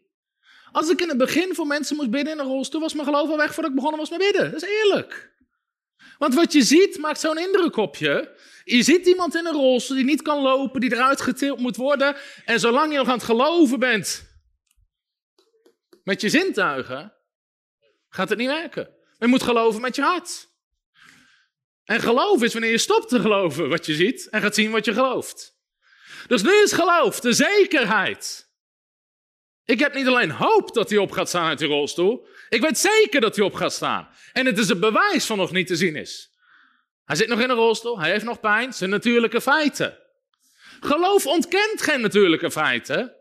Als 0.71 0.89
ik 0.89 1.01
in 1.01 1.09
het 1.09 1.17
begin 1.17 1.55
voor 1.55 1.67
mensen 1.67 1.95
moest 1.95 2.09
bidden 2.09 2.33
in 2.33 2.39
een 2.39 2.45
rolstoel, 2.45 2.81
was 2.81 2.93
mijn 2.93 3.05
geloof 3.05 3.29
al 3.29 3.37
weg 3.37 3.53
voordat 3.53 3.71
ik 3.71 3.75
begonnen 3.75 3.99
was 3.99 4.09
met 4.09 4.19
bidden. 4.19 4.51
Dat 4.51 4.63
is 4.63 4.69
eerlijk. 4.69 5.33
Want 6.17 6.33
wat 6.33 6.53
je 6.53 6.61
ziet 6.61 6.97
maakt 6.97 7.19
zo'n 7.19 7.37
indruk 7.37 7.75
op 7.75 7.95
je. 7.95 8.37
Je 8.63 8.83
ziet 8.83 9.07
iemand 9.07 9.35
in 9.35 9.45
een 9.45 9.53
rolstoel 9.53 9.95
die 9.95 10.05
niet 10.05 10.21
kan 10.21 10.41
lopen, 10.41 10.81
die 10.81 10.93
eruit 10.93 11.21
getild 11.21 11.59
moet 11.59 11.75
worden. 11.75 12.15
En 12.45 12.59
zolang 12.59 12.91
je 12.91 12.97
nog 12.97 13.07
aan 13.07 13.13
het 13.13 13.23
geloven 13.23 13.79
bent 13.79 14.27
met 16.03 16.21
je 16.21 16.29
zintuigen, 16.29 17.13
gaat 18.09 18.29
het 18.29 18.37
niet 18.37 18.47
werken. 18.47 18.97
Je 19.19 19.27
moet 19.27 19.43
geloven 19.43 19.81
met 19.81 19.95
je 19.95 20.01
hart. 20.01 20.47
En 21.83 21.99
geloof 21.99 22.43
is 22.43 22.53
wanneer 22.53 22.71
je 22.71 22.77
stopt 22.77 23.09
te 23.09 23.19
geloven 23.19 23.69
wat 23.69 23.85
je 23.85 23.93
ziet 23.93 24.29
en 24.29 24.41
gaat 24.41 24.55
zien 24.55 24.71
wat 24.71 24.85
je 24.85 24.93
gelooft. 24.93 25.57
Dus 26.27 26.41
nu 26.41 26.51
is 26.63 26.71
geloof 26.71 27.19
de 27.19 27.33
zekerheid. 27.33 28.49
Ik 29.65 29.79
heb 29.79 29.93
niet 29.93 30.07
alleen 30.07 30.31
hoop 30.31 30.73
dat 30.73 30.89
hij 30.89 30.99
op 30.99 31.11
gaat 31.11 31.27
staan 31.27 31.47
uit 31.47 31.59
die 31.59 31.67
rolstoel. 31.67 32.27
Ik 32.49 32.61
weet 32.61 32.77
zeker 32.77 33.21
dat 33.21 33.35
hij 33.35 33.45
op 33.45 33.53
gaat 33.53 33.73
staan. 33.73 34.09
En 34.33 34.45
het 34.45 34.57
is 34.57 34.69
een 34.69 34.79
bewijs 34.79 35.25
van 35.25 35.37
nog 35.37 35.51
niet 35.51 35.67
te 35.67 35.75
zien 35.75 35.95
is. 35.95 36.29
Hij 37.05 37.15
zit 37.15 37.27
nog 37.27 37.39
in 37.39 37.49
een 37.49 37.55
rolstoel, 37.55 37.99
hij 37.99 38.11
heeft 38.11 38.25
nog 38.25 38.39
pijn, 38.39 38.73
zijn 38.73 38.89
natuurlijke 38.89 39.41
feiten. 39.41 39.97
Geloof 40.79 41.25
ontkent 41.25 41.81
geen 41.81 42.01
natuurlijke 42.01 42.51
feiten. 42.51 43.15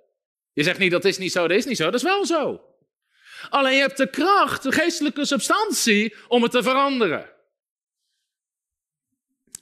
Je 0.53 0.62
zegt 0.62 0.78
niet 0.78 0.90
dat 0.90 1.05
is 1.05 1.18
niet 1.18 1.32
zo, 1.32 1.49
dat 1.49 1.57
is 1.57 1.64
niet 1.64 1.76
zo, 1.76 1.84
dat 1.84 1.94
is 1.94 2.03
wel 2.03 2.26
zo. 2.26 2.68
Alleen 3.49 3.74
je 3.74 3.80
hebt 3.80 3.97
de 3.97 4.11
kracht, 4.11 4.62
de 4.62 4.72
geestelijke 4.72 5.24
substantie 5.24 6.14
om 6.28 6.43
het 6.43 6.51
te 6.51 6.62
veranderen. 6.62 7.30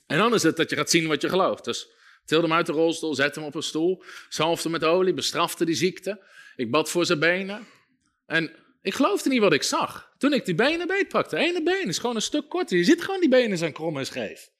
En 0.06 0.18
dan 0.18 0.34
is 0.34 0.42
het 0.42 0.56
dat 0.56 0.70
je 0.70 0.76
gaat 0.76 0.90
zien 0.90 1.06
wat 1.06 1.22
je 1.22 1.28
gelooft. 1.28 1.64
Dus 1.64 1.88
tilde 2.24 2.46
hem 2.46 2.56
uit 2.56 2.66
de 2.66 2.72
rolstoel, 2.72 3.14
zette 3.14 3.38
hem 3.38 3.48
op 3.48 3.54
een 3.54 3.62
stoel, 3.62 4.02
zalfde 4.28 4.68
met 4.68 4.84
olie, 4.84 5.14
bestrafte 5.14 5.64
die 5.64 5.74
ziekte. 5.74 6.24
Ik 6.56 6.70
bad 6.70 6.90
voor 6.90 7.06
zijn 7.06 7.18
benen. 7.18 7.66
En 8.26 8.56
ik 8.82 8.94
geloofde 8.94 9.28
niet 9.28 9.40
wat 9.40 9.52
ik 9.52 9.62
zag. 9.62 10.12
Toen 10.18 10.32
ik 10.32 10.44
die 10.44 10.54
benen 10.54 10.86
beetpakte, 10.86 11.36
ene 11.36 11.62
been 11.62 11.88
is 11.88 11.98
gewoon 11.98 12.16
een 12.16 12.22
stuk 12.22 12.48
korter. 12.48 12.76
Je 12.76 12.84
ziet 12.84 13.02
gewoon 13.02 13.20
die 13.20 13.28
benen 13.28 13.58
zijn 13.58 13.72
krom 13.72 13.98
en 13.98 14.06
scheef. 14.06 14.50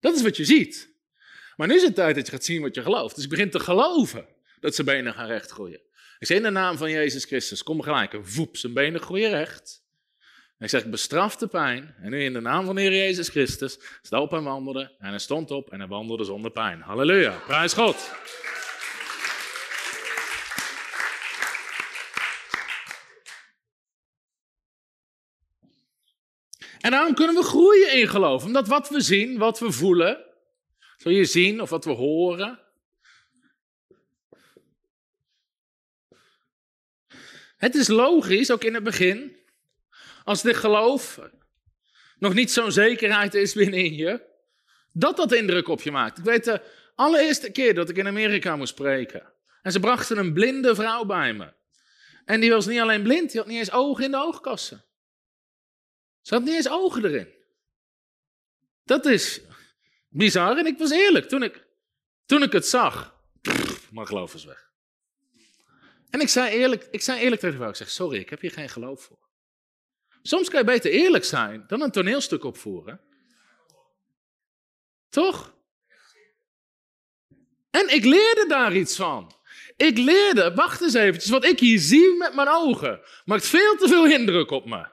Dat 0.00 0.14
is 0.14 0.22
wat 0.22 0.36
je 0.36 0.44
ziet. 0.44 0.90
Maar 1.56 1.68
nu 1.68 1.74
is 1.74 1.82
het 1.82 1.94
tijd 1.94 2.14
dat 2.14 2.26
je 2.26 2.32
gaat 2.32 2.44
zien 2.44 2.62
wat 2.62 2.74
je 2.74 2.82
gelooft. 2.82 3.14
Dus 3.14 3.24
ik 3.24 3.30
begin 3.30 3.50
te 3.50 3.60
geloven 3.60 4.26
dat 4.60 4.74
zijn 4.74 4.86
benen 4.86 5.14
gaan 5.14 5.26
recht 5.26 5.50
groeien. 5.50 5.80
Ik 6.20 6.26
zeg 6.26 6.36
in 6.36 6.42
de 6.42 6.50
naam 6.50 6.76
van 6.76 6.90
Jezus 6.90 7.24
Christus, 7.24 7.62
kom 7.62 7.82
gelijk, 7.82 8.12
een 8.12 8.26
voep, 8.26 8.56
zijn 8.56 8.72
benen 8.72 9.00
groeien 9.00 9.30
recht. 9.30 9.84
En 10.58 10.64
ik 10.64 10.68
zeg, 10.68 10.86
bestraf 10.86 11.36
de 11.36 11.46
pijn. 11.46 11.94
En 12.02 12.10
nu 12.10 12.24
in 12.24 12.32
de 12.32 12.40
naam 12.40 12.64
van 12.64 12.74
de 12.74 12.80
Heer 12.80 12.92
Jezus 12.92 13.28
Christus, 13.28 13.78
sta 14.02 14.20
op 14.20 14.32
en 14.32 14.42
wandelde. 14.42 14.96
En 14.98 15.08
hij 15.08 15.18
stond 15.18 15.50
op 15.50 15.70
en 15.70 15.78
hij 15.78 15.88
wandelde 15.88 16.24
zonder 16.24 16.50
pijn. 16.50 16.80
Halleluja, 16.80 17.38
prijs 17.46 17.72
God. 17.72 18.12
En 26.80 26.90
daarom 26.90 27.14
kunnen 27.14 27.34
we 27.34 27.42
groeien 27.42 27.92
in 27.92 28.08
geloof. 28.08 28.44
Omdat 28.44 28.68
wat 28.68 28.88
we 28.88 29.00
zien, 29.00 29.38
wat 29.38 29.58
we 29.58 29.72
voelen, 29.72 30.24
zul 30.96 31.12
je 31.12 31.24
zien 31.24 31.60
of 31.60 31.70
wat 31.70 31.84
we 31.84 31.92
horen, 31.92 32.60
Het 37.60 37.74
is 37.74 37.88
logisch, 37.88 38.50
ook 38.50 38.64
in 38.64 38.74
het 38.74 38.82
begin, 38.82 39.36
als 40.24 40.42
dit 40.42 40.56
geloof 40.56 41.20
nog 42.18 42.34
niet 42.34 42.52
zo'n 42.52 42.72
zekerheid 42.72 43.34
is 43.34 43.52
binnenin 43.52 43.94
je, 43.94 44.22
dat 44.92 45.16
dat 45.16 45.32
indruk 45.32 45.68
op 45.68 45.82
je 45.82 45.90
maakt. 45.90 46.18
Ik 46.18 46.24
weet 46.24 46.44
de 46.44 46.62
allereerste 46.94 47.50
keer 47.50 47.74
dat 47.74 47.88
ik 47.88 47.96
in 47.96 48.06
Amerika 48.06 48.56
moest 48.56 48.72
spreken. 48.72 49.32
En 49.62 49.72
ze 49.72 49.80
brachten 49.80 50.18
een 50.18 50.32
blinde 50.32 50.74
vrouw 50.74 51.04
bij 51.04 51.32
me. 51.32 51.52
En 52.24 52.40
die 52.40 52.50
was 52.50 52.66
niet 52.66 52.80
alleen 52.80 53.02
blind, 53.02 53.30
die 53.30 53.40
had 53.40 53.48
niet 53.48 53.58
eens 53.58 53.72
ogen 53.72 54.04
in 54.04 54.10
de 54.10 54.16
oogkassen. 54.16 54.84
Ze 56.20 56.34
had 56.34 56.44
niet 56.44 56.54
eens 56.54 56.70
ogen 56.70 57.04
erin. 57.04 57.28
Dat 58.84 59.06
is 59.06 59.40
bizar 60.08 60.58
en 60.58 60.66
ik 60.66 60.78
was 60.78 60.90
eerlijk. 60.90 61.28
Toen 61.28 61.42
ik, 61.42 61.64
toen 62.26 62.42
ik 62.42 62.52
het 62.52 62.66
zag, 62.66 63.14
mijn 63.90 64.06
geloof 64.06 64.32
was 64.32 64.44
weg. 64.44 64.69
En 66.10 66.20
ik 66.20 66.28
zei 66.28 66.50
eerlijk, 66.50 66.88
ik 66.90 67.02
zei 67.02 67.20
eerlijk 67.20 67.40
tegen 67.40 67.68
ik 67.68 67.76
zeg, 67.76 67.90
sorry, 67.90 68.18
ik 68.18 68.30
heb 68.30 68.40
hier 68.40 68.50
geen 68.50 68.68
geloof 68.68 69.02
voor. 69.02 69.28
Soms 70.22 70.48
kan 70.48 70.60
je 70.60 70.66
beter 70.66 70.90
eerlijk 70.90 71.24
zijn 71.24 71.64
dan 71.66 71.82
een 71.82 71.90
toneelstuk 71.90 72.44
opvoeren. 72.44 73.00
Toch? 75.08 75.54
En 77.70 77.94
ik 77.94 78.04
leerde 78.04 78.44
daar 78.48 78.76
iets 78.76 78.96
van. 78.96 79.34
Ik 79.76 79.98
leerde, 79.98 80.54
wacht 80.54 80.80
eens 80.80 80.94
eventjes, 80.94 81.30
wat 81.30 81.44
ik 81.44 81.60
hier 81.60 81.78
zie 81.78 82.16
met 82.16 82.34
mijn 82.34 82.48
ogen 82.48 83.00
maakt 83.24 83.46
veel 83.46 83.76
te 83.76 83.88
veel 83.88 84.06
indruk 84.06 84.50
op 84.50 84.66
me. 84.66 84.86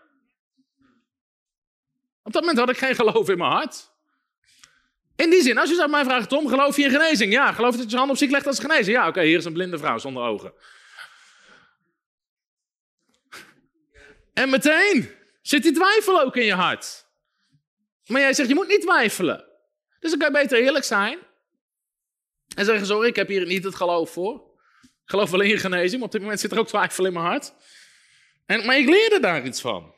Op 2.24 2.34
dat 2.34 2.41
moment 2.41 2.59
had 2.59 2.70
ik 2.70 2.78
geen 2.78 2.95
geloof 2.95 3.30
in 3.30 3.38
mijn 3.38 3.51
hart. 3.51 3.91
In 5.15 5.30
die 5.30 5.41
zin, 5.41 5.57
als 5.57 5.70
je 5.70 5.76
zou 5.76 5.89
mij 5.89 6.03
vraagt, 6.03 6.30
Tom, 6.30 6.47
geloof 6.47 6.78
je 6.78 6.84
in 6.84 6.89
genezing? 6.89 7.32
Ja, 7.34 7.51
geloof 7.51 7.72
je 7.72 7.78
dat 7.78 7.91
je 7.91 7.97
hand 7.97 8.09
op 8.09 8.18
ziek 8.18 8.32
legt 8.32 8.47
als 8.47 8.59
genezen? 8.59 8.93
Ja, 8.93 9.07
oké, 9.07 9.22
hier 9.22 9.38
is 9.38 9.45
een 9.45 9.53
blinde 9.53 9.78
vrouw 9.78 9.97
zonder 9.97 10.24
ogen. 10.24 10.53
En 14.38 14.49
meteen 14.49 15.11
zit 15.41 15.63
die 15.63 15.71
twijfel 15.71 16.21
ook 16.21 16.35
in 16.35 16.45
je 16.45 16.53
hart. 16.53 17.05
Maar 18.05 18.21
jij 18.21 18.33
zegt, 18.33 18.49
je 18.49 18.55
moet 18.55 18.67
niet 18.67 18.81
twijfelen. 18.81 19.45
Dus 19.99 20.09
dan 20.09 20.19
kan 20.19 20.31
je 20.31 20.43
beter 20.43 20.59
eerlijk 20.59 20.85
zijn. 20.85 21.19
En 22.55 22.65
zeggen, 22.65 22.85
sorry, 22.85 23.07
ik 23.07 23.15
heb 23.15 23.27
hier 23.27 23.45
niet 23.45 23.63
het 23.63 23.75
geloof 23.75 24.11
voor. 24.11 24.41
Ik 24.83 25.09
geloof 25.09 25.29
wel 25.29 25.41
in 25.41 25.57
genezing, 25.57 25.93
maar 25.93 26.05
op 26.05 26.11
dit 26.11 26.21
moment 26.21 26.39
zit 26.39 26.51
er 26.51 26.59
ook 26.59 26.67
twijfel 26.67 27.05
in 27.05 27.13
mijn 27.13 27.25
hart. 27.25 27.53
En, 28.45 28.65
maar 28.65 28.77
ik 28.77 28.89
leerde 28.89 29.19
daar 29.19 29.45
iets 29.45 29.61
van. 29.61 29.93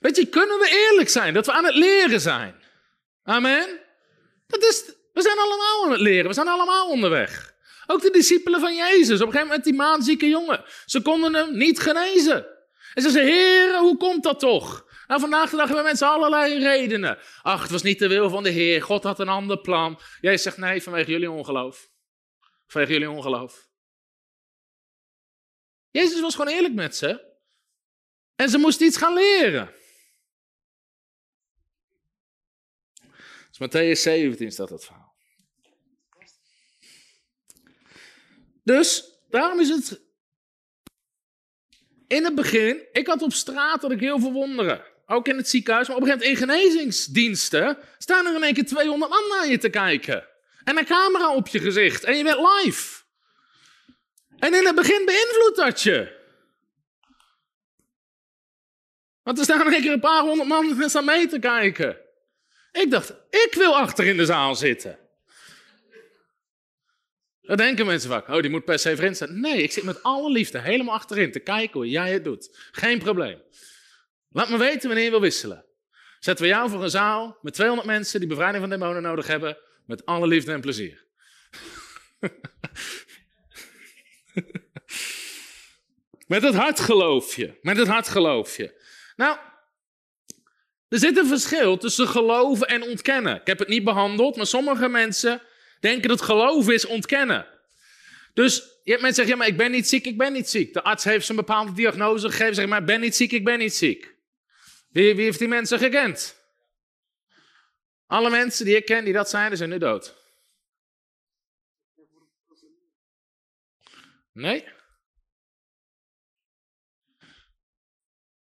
Weet 0.00 0.16
je, 0.16 0.26
kunnen 0.26 0.58
we 0.58 0.88
eerlijk 0.88 1.08
zijn 1.08 1.34
dat 1.34 1.46
we 1.46 1.52
aan 1.52 1.64
het 1.64 1.74
leren 1.74 2.20
zijn? 2.20 2.62
Amen? 3.22 3.80
Dat 4.46 4.62
is, 4.62 4.84
we 5.12 5.22
zijn 5.22 5.38
allemaal 5.38 5.84
aan 5.84 5.90
het 5.90 6.00
leren, 6.00 6.28
we 6.28 6.34
zijn 6.34 6.48
allemaal 6.48 6.88
onderweg. 6.88 7.54
Ook 7.86 8.02
de 8.02 8.10
discipelen 8.10 8.60
van 8.60 8.74
Jezus, 8.74 9.20
op 9.20 9.26
een 9.26 9.32
gegeven 9.32 9.46
moment 9.46 9.64
die 9.64 9.74
maanzieke 9.74 10.28
jongen. 10.28 10.64
Ze 10.86 11.02
konden 11.02 11.34
hem 11.34 11.56
niet 11.56 11.80
genezen. 11.80 12.53
En 12.94 13.02
ze 13.02 13.10
zeiden, 13.10 13.34
Heer, 13.34 13.78
hoe 13.78 13.96
komt 13.96 14.22
dat 14.22 14.38
toch? 14.38 14.86
Nou, 15.06 15.20
vandaag 15.20 15.50
de 15.50 15.56
dag 15.56 15.66
hebben 15.66 15.84
mensen 15.84 16.08
allerlei 16.08 16.58
redenen. 16.58 17.18
Ach, 17.42 17.62
het 17.62 17.70
was 17.70 17.82
niet 17.82 17.98
de 17.98 18.08
wil 18.08 18.30
van 18.30 18.42
de 18.42 18.50
Heer. 18.50 18.82
God 18.82 19.02
had 19.02 19.18
een 19.18 19.28
ander 19.28 19.60
plan. 19.60 20.00
Jij 20.20 20.36
zegt 20.36 20.56
nee, 20.56 20.82
vanwege 20.82 21.10
jullie 21.10 21.30
ongeloof. 21.30 21.90
Vanwege 22.66 22.92
jullie 22.92 23.10
ongeloof. 23.10 23.68
Jezus 25.90 26.20
was 26.20 26.34
gewoon 26.34 26.54
eerlijk 26.54 26.74
met 26.74 26.96
ze. 26.96 27.32
En 28.36 28.48
ze 28.48 28.58
moesten 28.58 28.86
iets 28.86 28.96
gaan 28.96 29.14
leren. 29.14 29.74
Dus 33.50 33.68
Matthäus 33.68 34.00
17 34.00 34.52
staat 34.52 34.68
dat 34.68 34.84
verhaal. 34.84 35.14
Dus, 38.62 39.18
daarom 39.28 39.60
is 39.60 39.68
het 39.68 40.03
in 42.06 42.24
het 42.24 42.34
begin, 42.34 42.82
ik 42.92 43.06
had 43.06 43.22
op 43.22 43.32
straat 43.32 43.80
dat 43.80 43.90
ik 43.90 44.00
heel 44.00 44.18
veel 44.18 44.32
wonderen. 44.32 44.82
Ook 45.06 45.28
in 45.28 45.36
het 45.36 45.48
ziekenhuis, 45.48 45.88
maar 45.88 45.96
op 45.96 46.02
een 46.02 46.08
gegeven 46.08 46.32
moment 46.36 46.58
in 46.58 46.70
genezingsdiensten 46.70 47.78
staan 47.98 48.26
er 48.26 48.34
in 48.34 48.42
één 48.42 48.54
keer 48.54 48.66
200 48.66 49.10
man 49.10 49.28
naar 49.28 49.48
je 49.48 49.58
te 49.58 49.68
kijken. 49.68 50.24
En 50.64 50.78
een 50.78 50.84
camera 50.84 51.34
op 51.34 51.48
je 51.48 51.58
gezicht 51.58 52.04
en 52.04 52.16
je 52.16 52.24
bent 52.24 52.38
live. 52.38 53.02
En 54.38 54.54
in 54.54 54.66
het 54.66 54.74
begin 54.74 55.04
beïnvloedt 55.04 55.56
dat 55.56 55.80
je. 55.80 56.22
Want 59.22 59.38
er 59.38 59.44
staan 59.44 59.66
in 59.66 59.72
één 59.72 59.82
keer 59.82 59.92
een 59.92 60.00
paar 60.00 60.22
honderd 60.22 60.48
man 60.48 61.04
mee 61.04 61.26
te 61.26 61.38
kijken. 61.38 61.96
Ik 62.72 62.90
dacht, 62.90 63.10
ik 63.30 63.54
wil 63.54 63.76
achter 63.76 64.06
in 64.06 64.16
de 64.16 64.24
zaal 64.24 64.54
zitten. 64.54 64.98
Dan 67.46 67.56
denken 67.56 67.86
mensen 67.86 68.10
vaak, 68.10 68.28
oh 68.28 68.40
die 68.40 68.50
moet 68.50 68.64
per 68.64 68.78
se 68.78 68.96
vriend 68.96 69.16
zijn. 69.16 69.40
Nee, 69.40 69.62
ik 69.62 69.72
zit 69.72 69.84
met 69.84 70.02
alle 70.02 70.30
liefde 70.30 70.60
helemaal 70.60 70.94
achterin 70.94 71.32
te 71.32 71.40
kijken 71.40 71.80
hoe 71.80 71.88
jij 71.88 72.12
het 72.12 72.24
doet. 72.24 72.68
Geen 72.72 72.98
probleem. 72.98 73.42
Laat 74.30 74.48
me 74.48 74.56
weten 74.56 74.86
wanneer 74.86 75.04
je 75.04 75.10
wil 75.10 75.20
wisselen. 75.20 75.64
Zetten 76.18 76.44
we 76.44 76.50
jou 76.50 76.70
voor 76.70 76.82
een 76.82 76.90
zaal 76.90 77.38
met 77.42 77.54
200 77.54 77.88
mensen 77.88 78.20
die 78.20 78.28
bevrijding 78.28 78.60
van 78.60 78.70
demonen 78.70 79.02
nodig 79.02 79.26
hebben. 79.26 79.58
Met 79.86 80.06
alle 80.06 80.26
liefde 80.26 80.52
en 80.52 80.60
plezier. 80.60 81.04
met 86.26 86.42
het 86.42 86.54
hart 86.54 86.80
geloof 86.80 87.36
je. 87.36 87.58
Met 87.62 87.76
het 87.76 87.88
hart 87.88 88.08
geloof 88.08 88.56
je. 88.56 88.82
Nou, 89.16 89.38
er 90.88 90.98
zit 90.98 91.16
een 91.16 91.26
verschil 91.26 91.76
tussen 91.76 92.08
geloven 92.08 92.66
en 92.66 92.82
ontkennen. 92.82 93.36
Ik 93.36 93.46
heb 93.46 93.58
het 93.58 93.68
niet 93.68 93.84
behandeld, 93.84 94.36
maar 94.36 94.46
sommige 94.46 94.88
mensen 94.88 95.42
denken 95.84 96.08
dat 96.08 96.22
geloven 96.22 96.74
is 96.74 96.86
ontkennen. 96.86 97.46
Dus 98.34 98.54
je 98.82 98.90
hebt 98.90 99.02
mensen 99.02 99.24
zeggen, 99.24 99.32
ja, 99.32 99.36
maar 99.36 99.46
ik 99.46 99.56
ben 99.56 99.70
niet 99.70 99.88
ziek, 99.88 100.06
ik 100.06 100.18
ben 100.18 100.32
niet 100.32 100.48
ziek. 100.48 100.72
De 100.72 100.82
arts 100.82 101.04
heeft 101.04 101.28
een 101.28 101.36
bepaalde 101.36 101.72
diagnose 101.72 102.30
gegeven, 102.30 102.54
zeg 102.54 102.66
maar, 102.66 102.80
ik 102.80 102.86
ben 102.86 103.00
niet 103.00 103.16
ziek, 103.16 103.32
ik 103.32 103.44
ben 103.44 103.58
niet 103.58 103.74
ziek. 103.74 104.14
Wie, 104.88 105.14
wie 105.14 105.24
heeft 105.24 105.38
die 105.38 105.48
mensen 105.48 105.78
gekend? 105.78 106.42
Alle 108.06 108.30
mensen 108.30 108.64
die 108.64 108.76
ik 108.76 108.84
ken 108.84 109.04
die 109.04 109.12
dat 109.12 109.30
zijn, 109.30 109.56
zijn 109.56 109.70
nu 109.70 109.78
dood. 109.78 110.14
Nee? 114.32 114.64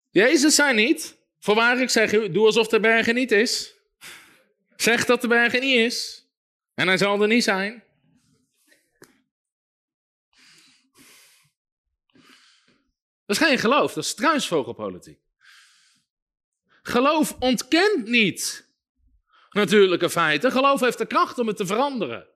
Jezus 0.10 0.56
zei 0.56 0.74
niet, 0.74 1.18
voorwaar 1.40 1.82
ik 1.82 1.90
zeg 1.90 2.12
doe 2.12 2.46
alsof 2.46 2.68
de 2.68 2.80
bergen 2.80 3.16
niet 3.16 3.32
is. 3.32 3.76
Zeg 4.76 5.06
dat 5.06 5.22
de 5.22 5.28
bergen 5.28 5.62
niet 5.62 5.76
is. 5.76 6.27
En 6.78 6.88
hij 6.88 6.98
zal 6.98 7.22
er 7.22 7.28
niet 7.28 7.44
zijn. 7.44 7.84
Dat 13.26 13.36
is 13.36 13.38
geen 13.38 13.58
geloof, 13.58 13.94
dat 13.94 14.04
is 14.04 14.10
struisvogelpolitiek. 14.10 15.20
Geloof 16.82 17.36
ontkent 17.40 18.08
niet 18.08 18.68
natuurlijke 19.52 20.10
feiten. 20.10 20.52
Geloof 20.52 20.80
heeft 20.80 20.98
de 20.98 21.06
kracht 21.06 21.40
om 21.40 21.48
het 21.48 21.58
te 21.58 21.66
veranderen. 21.66 22.28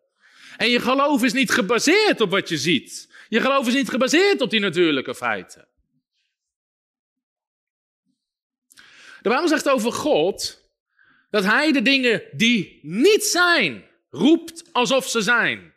En 0.58 0.70
je 0.70 0.80
geloof 0.80 1.24
is 1.24 1.34
niet 1.34 1.52
gebaseerd 1.52 2.22
op 2.22 2.30
wat 2.30 2.50
je 2.50 2.58
ziet. 2.58 3.14
Je 3.30 3.42
geloof 3.42 3.68
is 3.68 3.74
niet 3.74 3.90
gebaseerd 3.90 4.42
op 4.42 4.50
die 4.50 4.60
natuurlijke 4.60 5.16
feiten. 5.16 5.68
De 9.22 9.30
Bijbel 9.30 9.48
zegt 9.48 9.70
over 9.70 9.94
God 9.94 10.70
dat 11.30 11.44
Hij 11.44 11.72
de 11.72 11.82
dingen 11.82 12.24
die 12.32 12.80
niet 12.82 13.24
zijn, 13.24 13.90
roept 14.12 14.64
alsof 14.72 15.10
ze 15.10 15.22
zijn. 15.22 15.74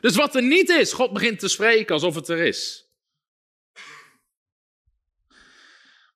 Dus 0.00 0.16
wat 0.16 0.34
er 0.34 0.42
niet 0.42 0.68
is, 0.68 0.92
God 0.92 1.12
begint 1.12 1.38
te 1.38 1.48
spreken 1.48 1.94
alsof 1.94 2.14
het 2.14 2.28
er 2.28 2.38
is. 2.38 2.88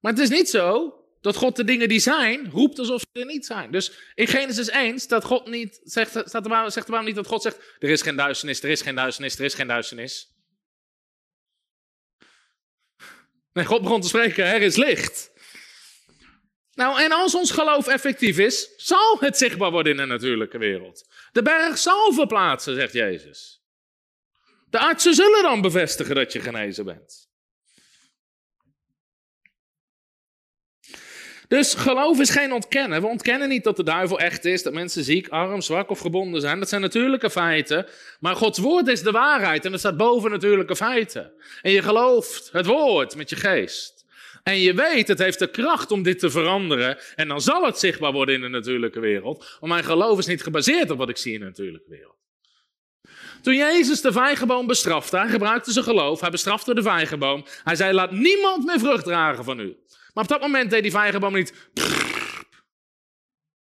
Maar 0.00 0.12
het 0.12 0.20
is 0.20 0.28
niet 0.28 0.48
zo 0.48 0.92
dat 1.20 1.36
God 1.36 1.56
de 1.56 1.64
dingen 1.64 1.88
die 1.88 1.98
zijn, 1.98 2.50
roept 2.50 2.78
alsof 2.78 3.00
ze 3.00 3.20
er 3.20 3.26
niet 3.26 3.46
zijn. 3.46 3.70
Dus 3.70 3.92
in 4.14 4.26
Genesis 4.26 4.68
1 4.68 4.98
staat 4.98 5.24
God 5.24 5.46
niet, 5.46 5.80
zegt, 5.84 6.10
staat 6.10 6.42
de 6.42 6.48
Bijbel, 6.48 6.70
zegt 6.70 7.02
niet 7.02 7.14
dat 7.14 7.26
God 7.26 7.42
zegt, 7.42 7.76
er 7.78 7.88
is 7.88 8.02
geen 8.02 8.16
duisternis, 8.16 8.62
er 8.62 8.70
is 8.70 8.82
geen 8.82 8.94
duisternis, 8.94 9.38
er 9.38 9.44
is 9.44 9.54
geen 9.54 9.66
duisternis. 9.66 10.32
Nee, 13.52 13.64
God 13.64 13.82
begon 13.82 14.00
te 14.00 14.08
spreken, 14.08 14.44
er 14.44 14.62
is 14.62 14.76
licht. 14.76 15.30
Nou, 16.78 17.00
en 17.00 17.12
als 17.12 17.34
ons 17.34 17.50
geloof 17.50 17.86
effectief 17.86 18.38
is, 18.38 18.72
zal 18.76 19.16
het 19.20 19.38
zichtbaar 19.38 19.70
worden 19.70 19.92
in 19.92 19.98
de 19.98 20.04
natuurlijke 20.04 20.58
wereld. 20.58 21.08
De 21.32 21.42
berg 21.42 21.78
zal 21.78 22.12
verplaatsen, 22.12 22.74
zegt 22.74 22.92
Jezus. 22.92 23.62
De 24.70 24.78
artsen 24.78 25.14
zullen 25.14 25.42
dan 25.42 25.60
bevestigen 25.60 26.14
dat 26.14 26.32
je 26.32 26.40
genezen 26.40 26.84
bent. 26.84 27.28
Dus 31.48 31.74
geloof 31.74 32.20
is 32.20 32.30
geen 32.30 32.52
ontkennen. 32.52 33.00
We 33.00 33.06
ontkennen 33.06 33.48
niet 33.48 33.64
dat 33.64 33.76
de 33.76 33.84
duivel 33.84 34.18
echt 34.18 34.44
is, 34.44 34.62
dat 34.62 34.72
mensen 34.72 35.04
ziek, 35.04 35.28
arm, 35.28 35.60
zwak 35.60 35.90
of 35.90 35.98
gebonden 35.98 36.40
zijn. 36.40 36.58
Dat 36.58 36.68
zijn 36.68 36.80
natuurlijke 36.80 37.30
feiten. 37.30 37.86
Maar 38.20 38.36
Gods 38.36 38.58
woord 38.58 38.88
is 38.88 39.02
de 39.02 39.10
waarheid 39.10 39.64
en 39.64 39.70
dat 39.70 39.80
staat 39.80 39.96
boven 39.96 40.30
natuurlijke 40.30 40.76
feiten. 40.76 41.32
En 41.62 41.72
je 41.72 41.82
gelooft 41.82 42.48
het 42.52 42.66
woord 42.66 43.16
met 43.16 43.30
je 43.30 43.36
geest. 43.36 43.97
En 44.42 44.58
je 44.58 44.74
weet, 44.74 45.08
het 45.08 45.18
heeft 45.18 45.38
de 45.38 45.50
kracht 45.50 45.90
om 45.90 46.02
dit 46.02 46.18
te 46.18 46.30
veranderen. 46.30 46.98
En 47.14 47.28
dan 47.28 47.40
zal 47.40 47.64
het 47.64 47.78
zichtbaar 47.78 48.12
worden 48.12 48.34
in 48.34 48.40
de 48.40 48.48
natuurlijke 48.48 49.00
wereld. 49.00 49.56
Want 49.60 49.72
mijn 49.72 49.84
geloof 49.84 50.18
is 50.18 50.26
niet 50.26 50.42
gebaseerd 50.42 50.90
op 50.90 50.98
wat 50.98 51.08
ik 51.08 51.16
zie 51.16 51.32
in 51.32 51.40
de 51.40 51.46
natuurlijke 51.46 51.90
wereld. 51.90 52.16
Toen 53.42 53.54
Jezus 53.54 54.00
de 54.00 54.12
vijgenboom 54.12 54.66
bestrafte, 54.66 55.16
hij 55.16 55.28
gebruikte 55.28 55.72
zijn 55.72 55.84
geloof, 55.84 56.20
hij 56.20 56.30
bestrafte 56.30 56.74
de 56.74 56.82
vijgenboom. 56.82 57.44
Hij 57.64 57.76
zei, 57.76 57.92
laat 57.92 58.10
niemand 58.10 58.64
meer 58.64 58.78
vrucht 58.78 59.04
dragen 59.04 59.44
van 59.44 59.60
u. 59.60 59.76
Maar 60.14 60.24
op 60.24 60.30
dat 60.30 60.40
moment 60.40 60.70
deed 60.70 60.82
die 60.82 60.90
vijgenboom 60.90 61.32
niet. 61.32 61.54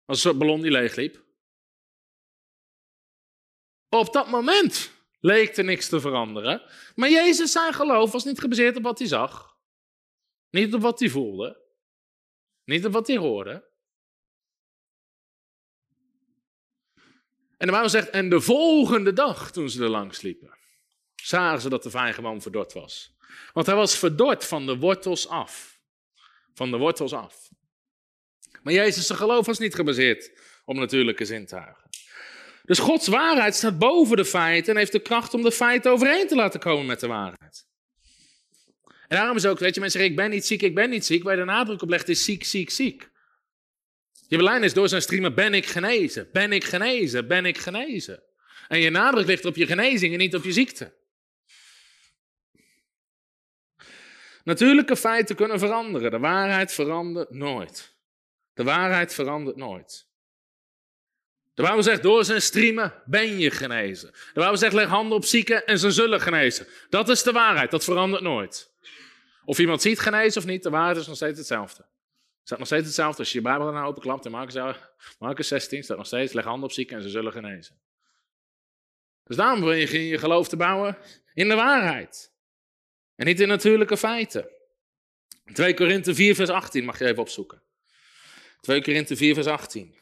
Als 0.05 0.23
een 0.23 0.37
ballon 0.37 0.61
die 0.61 0.71
leegliep. 0.71 1.25
Op 3.89 4.13
dat 4.13 4.29
moment 4.29 4.91
leek 5.19 5.57
er 5.57 5.63
niks 5.63 5.89
te 5.89 5.99
veranderen. 5.99 6.61
Maar 6.95 7.09
Jezus 7.09 7.51
zijn 7.51 7.73
geloof 7.73 8.11
was 8.11 8.23
niet 8.23 8.39
gebaseerd 8.39 8.77
op 8.77 8.83
wat 8.83 8.99
hij 8.99 9.07
zag. 9.07 9.56
Niet 10.49 10.73
op 10.73 10.81
wat 10.81 10.99
hij 10.99 11.09
voelde. 11.09 11.65
Niet 12.63 12.85
op 12.85 12.91
wat 12.91 13.07
hij 13.07 13.17
hoorde. 13.17 13.65
En 17.57 17.65
de 17.65 17.71
Bijbel 17.71 17.89
zegt, 17.89 18.09
en 18.09 18.29
de 18.29 18.41
volgende 18.41 19.13
dag 19.13 19.51
toen 19.51 19.69
ze 19.69 19.83
er 19.83 19.89
langs 19.89 20.21
liepen, 20.21 20.57
zagen 21.15 21.61
ze 21.61 21.69
dat 21.69 21.83
de 21.83 21.89
vijn 21.89 22.13
gewoon 22.13 22.41
verdord 22.41 22.73
was. 22.73 23.15
Want 23.53 23.65
hij 23.65 23.75
was 23.75 23.97
verdord 23.97 24.45
van 24.45 24.65
de 24.65 24.77
wortels 24.77 25.27
af. 25.27 25.81
Van 26.53 26.71
de 26.71 26.77
wortels 26.77 27.13
af. 27.13 27.49
Maar 28.63 28.73
Jezus' 28.73 29.09
geloof 29.09 29.45
was 29.45 29.59
niet 29.59 29.75
gebaseerd 29.75 30.31
op 30.65 30.75
natuurlijke 30.75 31.25
zintuigen. 31.25 31.89
Dus 32.63 32.79
Gods 32.79 33.07
waarheid 33.07 33.55
staat 33.55 33.79
boven 33.79 34.17
de 34.17 34.25
feiten 34.25 34.73
en 34.73 34.79
heeft 34.79 34.91
de 34.91 34.99
kracht 34.99 35.33
om 35.33 35.41
de 35.41 35.51
feiten 35.51 35.91
overeen 35.91 36.27
te 36.27 36.35
laten 36.35 36.59
komen 36.59 36.85
met 36.85 36.99
de 36.99 37.07
waarheid. 37.07 37.67
En 39.07 39.17
daarom 39.17 39.35
is 39.35 39.45
ook, 39.45 39.59
weet 39.59 39.73
je, 39.73 39.79
mensen 39.79 39.99
zeggen, 39.99 40.17
ik 40.17 40.23
ben 40.23 40.35
niet 40.35 40.45
ziek, 40.45 40.61
ik 40.61 40.75
ben 40.75 40.89
niet 40.89 41.05
ziek. 41.05 41.23
Waar 41.23 41.33
je 41.33 41.39
de 41.39 41.45
nadruk 41.45 41.81
op 41.81 41.89
legt 41.89 42.09
is 42.09 42.23
ziek, 42.23 42.43
ziek, 42.43 42.69
ziek. 42.69 43.09
Je 44.27 44.37
belijn 44.37 44.63
is 44.63 44.73
door 44.73 44.89
zijn 44.89 45.01
streamen, 45.01 45.33
ben 45.33 45.53
ik 45.53 45.65
genezen, 45.65 46.29
ben 46.31 46.51
ik 46.51 46.63
genezen, 46.63 47.27
ben 47.27 47.45
ik 47.45 47.57
genezen. 47.57 48.23
En 48.67 48.79
je 48.79 48.89
nadruk 48.89 49.25
ligt 49.25 49.45
op 49.45 49.55
je 49.55 49.65
genezing 49.65 50.13
en 50.13 50.19
niet 50.19 50.35
op 50.35 50.43
je 50.43 50.51
ziekte. 50.51 50.93
Natuurlijke 54.43 54.95
feiten 54.95 55.35
kunnen 55.35 55.59
veranderen. 55.59 56.11
De 56.11 56.19
waarheid 56.19 56.73
verandert 56.73 57.29
nooit. 57.29 57.95
De 58.53 58.63
waarheid 58.63 59.13
verandert 59.13 59.55
nooit. 59.55 60.07
De 61.53 61.61
Bijbel 61.63 61.83
zegt, 61.83 62.03
door 62.03 62.25
zijn 62.25 62.41
streamen 62.41 62.93
ben 63.05 63.39
je 63.39 63.51
genezen. 63.51 64.11
De 64.11 64.39
Bijbel 64.39 64.57
zegt, 64.57 64.73
leg 64.73 64.87
handen 64.87 65.17
op 65.17 65.25
zieken 65.25 65.65
en 65.65 65.79
ze 65.79 65.91
zullen 65.91 66.21
genezen. 66.21 66.67
Dat 66.89 67.09
is 67.09 67.23
de 67.23 67.31
waarheid, 67.31 67.71
dat 67.71 67.83
verandert 67.83 68.21
nooit. 68.21 68.75
Of 69.47 69.59
iemand 69.59 69.81
ziet 69.81 69.99
genezen 69.99 70.41
of 70.41 70.47
niet, 70.47 70.63
de 70.63 70.69
waarheid 70.69 70.97
is 70.97 71.07
nog 71.07 71.15
steeds 71.15 71.37
hetzelfde. 71.37 71.83
Het 71.83 72.41
staat 72.43 72.57
nog 72.57 72.67
steeds 72.67 72.85
hetzelfde. 72.85 73.19
Als 73.19 73.31
je 73.31 73.37
je 73.37 73.43
Bijbel 73.43 73.65
daarna 73.65 73.83
openklapt 73.83 74.25
in 74.25 74.31
Marcus, 74.31 74.75
Marcus 75.19 75.47
16 75.47 75.83
staat 75.83 75.97
nog 75.97 76.05
steeds, 76.05 76.33
leg 76.33 76.43
handen 76.43 76.63
op 76.63 76.71
zieken 76.71 76.97
en 76.97 77.03
ze 77.03 77.09
zullen 77.09 77.31
genezen. 77.31 77.79
Dus 79.23 79.35
daarom 79.35 79.59
wil 79.59 79.71
je 79.71 80.07
je 80.07 80.17
geloof 80.17 80.47
te 80.47 80.57
bouwen 80.57 80.97
in 81.33 81.47
de 81.47 81.55
waarheid. 81.55 82.33
En 83.15 83.25
niet 83.25 83.39
in 83.39 83.47
natuurlijke 83.47 83.97
feiten. 83.97 84.49
2 85.53 85.73
Korinthe 85.73 86.15
4 86.15 86.35
vers 86.35 86.49
18 86.49 86.85
mag 86.85 86.99
je 86.99 87.05
even 87.05 87.21
opzoeken. 87.21 87.61
2 88.59 88.81
Korinthe 88.81 89.15
4 89.15 89.33
vers 89.33 89.47
18. 89.47 89.95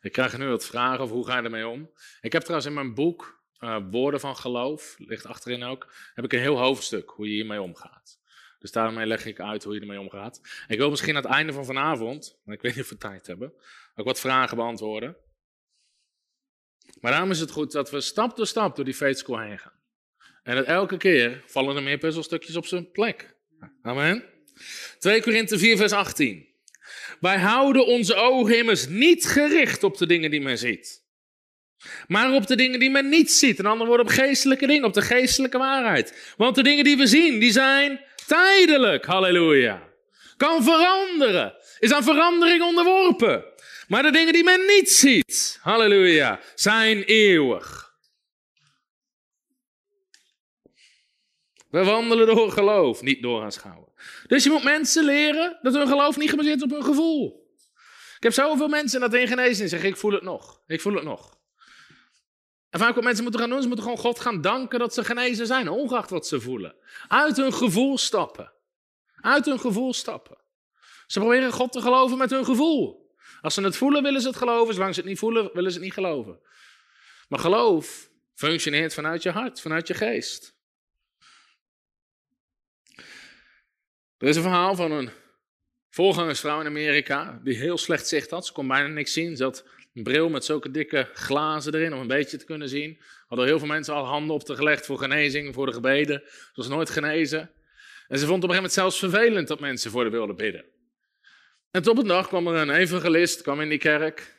Ik 0.00 0.12
krijg 0.12 0.38
nu 0.38 0.48
wat 0.48 0.66
vragen 0.66 1.00
over 1.00 1.16
hoe 1.16 1.26
ga 1.26 1.36
je 1.36 1.42
ermee 1.42 1.68
om. 1.68 1.90
Ik 2.20 2.32
heb 2.32 2.42
trouwens 2.42 2.68
in 2.68 2.74
mijn 2.74 2.94
boek, 2.94 3.42
uh, 3.60 3.76
Woorden 3.90 4.20
van 4.20 4.36
Geloof, 4.36 4.94
ligt 4.98 5.26
achterin 5.26 5.62
ook, 5.62 5.92
heb 6.14 6.24
ik 6.24 6.32
een 6.32 6.40
heel 6.40 6.58
hoofdstuk 6.58 7.10
hoe 7.10 7.28
je 7.28 7.34
hiermee 7.34 7.62
omgaat. 7.62 8.18
Dus 8.58 8.72
daarmee 8.72 9.06
leg 9.06 9.26
ik 9.26 9.40
uit 9.40 9.64
hoe 9.64 9.74
je 9.74 9.80
ermee 9.80 10.00
omgaat. 10.00 10.40
Ik 10.68 10.78
wil 10.78 10.90
misschien 10.90 11.16
aan 11.16 11.22
het 11.22 11.32
einde 11.32 11.52
van 11.52 11.64
vanavond, 11.64 12.40
ik 12.46 12.62
weet 12.62 12.74
niet 12.74 12.84
of 12.84 12.90
we 12.90 12.96
tijd 12.96 13.26
hebben, 13.26 13.52
ook 13.94 14.06
wat 14.06 14.20
vragen 14.20 14.56
beantwoorden. 14.56 15.16
Maar 17.00 17.10
daarom 17.10 17.30
is 17.30 17.40
het 17.40 17.50
goed 17.50 17.72
dat 17.72 17.90
we 17.90 18.00
stap 18.00 18.36
door 18.36 18.46
stap 18.46 18.76
door 18.76 18.84
die 18.84 18.94
faith 18.94 19.18
school 19.18 19.38
heen 19.38 19.58
gaan. 19.58 19.78
En 20.42 20.56
dat 20.56 20.64
elke 20.64 20.96
keer 20.96 21.42
vallen 21.46 21.76
er 21.76 21.82
meer 21.82 21.98
puzzelstukjes 21.98 22.56
op 22.56 22.66
zijn 22.66 22.90
plek. 22.90 23.36
Amen. 23.82 24.24
2 24.98 25.22
Korinthe 25.22 25.58
4 25.58 25.76
vers 25.76 25.92
18. 25.92 26.49
Wij 27.20 27.38
houden 27.38 27.86
onze 27.86 28.14
ogen 28.14 28.56
immers 28.56 28.86
niet 28.88 29.26
gericht 29.26 29.84
op 29.84 29.98
de 29.98 30.06
dingen 30.06 30.30
die 30.30 30.40
men 30.40 30.58
ziet. 30.58 31.04
Maar 32.06 32.34
op 32.34 32.46
de 32.46 32.56
dingen 32.56 32.80
die 32.80 32.90
men 32.90 33.08
niet 33.08 33.32
ziet. 33.32 33.58
En 33.58 33.66
andere 33.66 33.88
woorden, 33.88 34.06
op 34.06 34.12
geestelijke 34.12 34.66
dingen, 34.66 34.84
op 34.84 34.94
de 34.94 35.02
geestelijke 35.02 35.58
waarheid. 35.58 36.34
Want 36.36 36.54
de 36.54 36.62
dingen 36.62 36.84
die 36.84 36.96
we 36.96 37.06
zien, 37.06 37.38
die 37.38 37.52
zijn 37.52 38.00
tijdelijk. 38.26 39.04
Halleluja. 39.04 39.88
Kan 40.36 40.62
veranderen. 40.62 41.54
Is 41.78 41.92
aan 41.92 42.04
verandering 42.04 42.62
onderworpen. 42.62 43.44
Maar 43.90 44.02
de 44.02 44.10
dingen 44.10 44.32
die 44.32 44.44
men 44.44 44.66
niet 44.66 44.90
ziet, 44.90 45.58
halleluja, 45.60 46.40
zijn 46.54 47.02
eeuwig. 47.02 47.94
We 51.70 51.84
wandelen 51.84 52.26
door 52.26 52.50
geloof, 52.50 53.02
niet 53.02 53.22
door 53.22 53.42
aanschouwen. 53.42 53.89
Dus 54.30 54.44
je 54.44 54.50
moet 54.50 54.64
mensen 54.64 55.04
leren 55.04 55.58
dat 55.62 55.74
hun 55.74 55.86
geloof 55.86 56.16
niet 56.16 56.30
gebaseerd 56.30 56.56
is 56.56 56.62
op 56.62 56.70
hun 56.70 56.84
gevoel. 56.84 57.48
Ik 58.16 58.22
heb 58.22 58.32
zoveel 58.32 58.68
mensen 58.68 59.00
dat 59.00 59.14
in 59.14 59.26
genezen 59.26 59.68
zeggen, 59.68 59.88
ik 59.88 59.96
voel 59.96 60.12
het 60.12 60.22
nog. 60.22 60.62
Ik 60.66 60.80
voel 60.80 60.94
het 60.94 61.04
nog. 61.04 61.38
En 62.70 62.80
vaak 62.80 62.94
wat 62.94 63.04
mensen 63.04 63.22
moeten 63.22 63.40
gaan 63.40 63.50
doen, 63.50 63.60
ze 63.60 63.66
moeten 63.66 63.84
gewoon 63.84 64.00
God 64.00 64.20
gaan 64.20 64.40
danken 64.40 64.78
dat 64.78 64.94
ze 64.94 65.04
genezen 65.04 65.46
zijn, 65.46 65.68
ongeacht 65.68 66.10
wat 66.10 66.26
ze 66.26 66.40
voelen. 66.40 66.74
Uit 67.08 67.36
hun 67.36 67.52
gevoel 67.52 67.98
stappen. 67.98 68.52
Uit 69.14 69.44
hun 69.44 69.60
gevoel 69.60 69.94
stappen. 69.94 70.38
Ze 71.06 71.18
proberen 71.18 71.52
God 71.52 71.72
te 71.72 71.80
geloven 71.80 72.18
met 72.18 72.30
hun 72.30 72.44
gevoel. 72.44 73.14
Als 73.40 73.54
ze 73.54 73.62
het 73.62 73.76
voelen, 73.76 74.02
willen 74.02 74.20
ze 74.20 74.28
het 74.28 74.36
geloven. 74.36 74.74
Zolang 74.74 74.94
ze 74.94 75.00
het 75.00 75.08
niet 75.08 75.18
voelen, 75.18 75.50
willen 75.52 75.70
ze 75.70 75.76
het 75.76 75.86
niet 75.86 75.94
geloven. 75.94 76.40
Maar 77.28 77.38
geloof 77.38 78.10
functioneert 78.34 78.94
vanuit 78.94 79.22
je 79.22 79.30
hart, 79.30 79.60
vanuit 79.60 79.86
je 79.86 79.94
geest. 79.94 80.58
Er 84.20 84.28
is 84.28 84.36
een 84.36 84.42
verhaal 84.42 84.74
van 84.74 84.92
een 84.92 85.10
voorgangersvrouw 85.90 86.60
in 86.60 86.66
Amerika 86.66 87.40
die 87.44 87.56
heel 87.56 87.78
slecht 87.78 88.08
zicht 88.08 88.30
had. 88.30 88.46
Ze 88.46 88.52
kon 88.52 88.68
bijna 88.68 88.86
niks 88.86 89.12
zien. 89.12 89.36
Ze 89.36 89.42
had 89.42 89.64
een 89.94 90.02
bril 90.02 90.28
met 90.28 90.44
zulke 90.44 90.70
dikke 90.70 91.08
glazen 91.14 91.74
erin 91.74 91.94
om 91.94 92.00
een 92.00 92.06
beetje 92.06 92.36
te 92.36 92.44
kunnen 92.44 92.68
zien. 92.68 93.00
Hadden 93.26 93.46
heel 93.46 93.58
veel 93.58 93.68
mensen 93.68 93.94
al 93.94 94.04
handen 94.04 94.34
op 94.34 94.42
te 94.42 94.56
gelegd 94.56 94.86
voor 94.86 94.98
genezing, 94.98 95.54
voor 95.54 95.66
de 95.66 95.72
gebeden. 95.72 96.22
Ze 96.26 96.52
was 96.54 96.68
nooit 96.68 96.90
genezen. 96.90 97.50
En 98.08 98.18
ze 98.18 98.26
vond 98.26 98.42
het 98.42 98.50
op 98.50 98.56
een 98.56 98.56
gegeven 98.56 98.56
moment 98.56 98.72
zelfs 98.72 98.98
vervelend 98.98 99.48
dat 99.48 99.60
mensen 99.60 99.90
voor 99.90 100.02
haar 100.02 100.10
wilden 100.10 100.36
bidden. 100.36 100.64
En 101.70 101.82
tot 101.82 101.92
op 101.92 102.02
een 102.02 102.08
dag 102.08 102.28
kwam 102.28 102.46
er 102.46 102.54
een 102.54 102.70
evangelist, 102.70 103.42
kwam 103.42 103.60
in 103.60 103.68
die 103.68 103.78
kerk. 103.78 104.34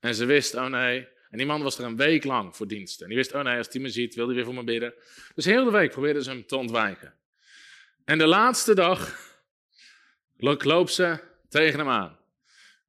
En 0.00 0.14
ze 0.14 0.24
wist, 0.24 0.54
oh 0.54 0.66
nee. 0.66 1.08
En 1.30 1.38
die 1.38 1.46
man 1.46 1.62
was 1.62 1.78
er 1.78 1.84
een 1.84 1.96
week 1.96 2.24
lang 2.24 2.56
voor 2.56 2.66
diensten. 2.66 3.02
En 3.02 3.08
die 3.08 3.18
wist, 3.18 3.34
oh 3.34 3.42
nee, 3.42 3.58
als 3.58 3.68
hij 3.70 3.80
me 3.80 3.88
ziet, 3.88 4.14
wil 4.14 4.26
hij 4.26 4.34
weer 4.34 4.44
voor 4.44 4.54
me 4.54 4.64
bidden. 4.64 4.94
Dus 5.34 5.44
heel 5.44 5.64
de 5.64 5.70
week 5.70 5.90
probeerden 5.90 6.22
ze 6.22 6.30
hem 6.30 6.46
te 6.46 6.56
ontwijken. 6.56 7.14
En 8.06 8.18
de 8.18 8.26
laatste 8.26 8.74
dag 8.74 9.18
loopt 10.36 10.92
ze 10.92 11.18
tegen 11.48 11.78
hem 11.78 11.88
aan. 11.88 12.18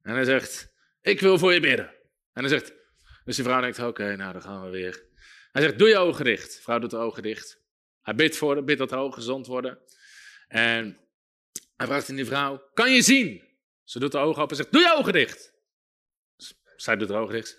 En 0.02 0.14
hij 0.14 0.24
zegt, 0.24 0.72
ik 1.00 1.20
wil 1.20 1.38
voor 1.38 1.52
je 1.52 1.60
bidden. 1.60 1.86
En 2.32 2.44
hij 2.44 2.48
zegt, 2.48 2.72
dus 3.24 3.36
die 3.36 3.44
vrouw 3.44 3.60
denkt, 3.60 3.78
oké, 3.78 4.16
nou 4.16 4.32
dan 4.32 4.42
gaan 4.42 4.64
we 4.64 4.70
weer. 4.70 5.06
Hij 5.52 5.62
zegt, 5.62 5.78
doe 5.78 5.88
je 5.88 5.96
ogen 5.96 6.24
dicht. 6.24 6.56
De 6.56 6.62
vrouw 6.62 6.78
doet 6.78 6.90
de 6.90 6.96
ogen 6.96 7.22
dicht. 7.22 7.60
Hij 8.02 8.14
bidt 8.14 8.36
voor 8.36 8.64
bidt 8.64 8.78
dat 8.78 8.90
haar 8.90 9.00
ogen 9.00 9.14
gezond 9.14 9.46
worden. 9.46 9.78
En 10.48 10.98
hij 11.76 11.86
vraagt 11.86 12.08
aan 12.08 12.16
die 12.16 12.26
vrouw, 12.26 12.70
kan 12.74 12.92
je 12.92 13.02
zien? 13.02 13.42
Ze 13.84 13.98
doet 13.98 14.12
de 14.12 14.18
ogen 14.18 14.42
open 14.42 14.56
en 14.56 14.62
zegt, 14.62 14.72
doe 14.72 14.82
je 14.82 14.94
ogen 14.96 15.12
dicht. 15.12 15.52
Zij 16.76 16.96
doet 16.96 17.08
de 17.08 17.14
ogen 17.14 17.34
dicht. 17.34 17.58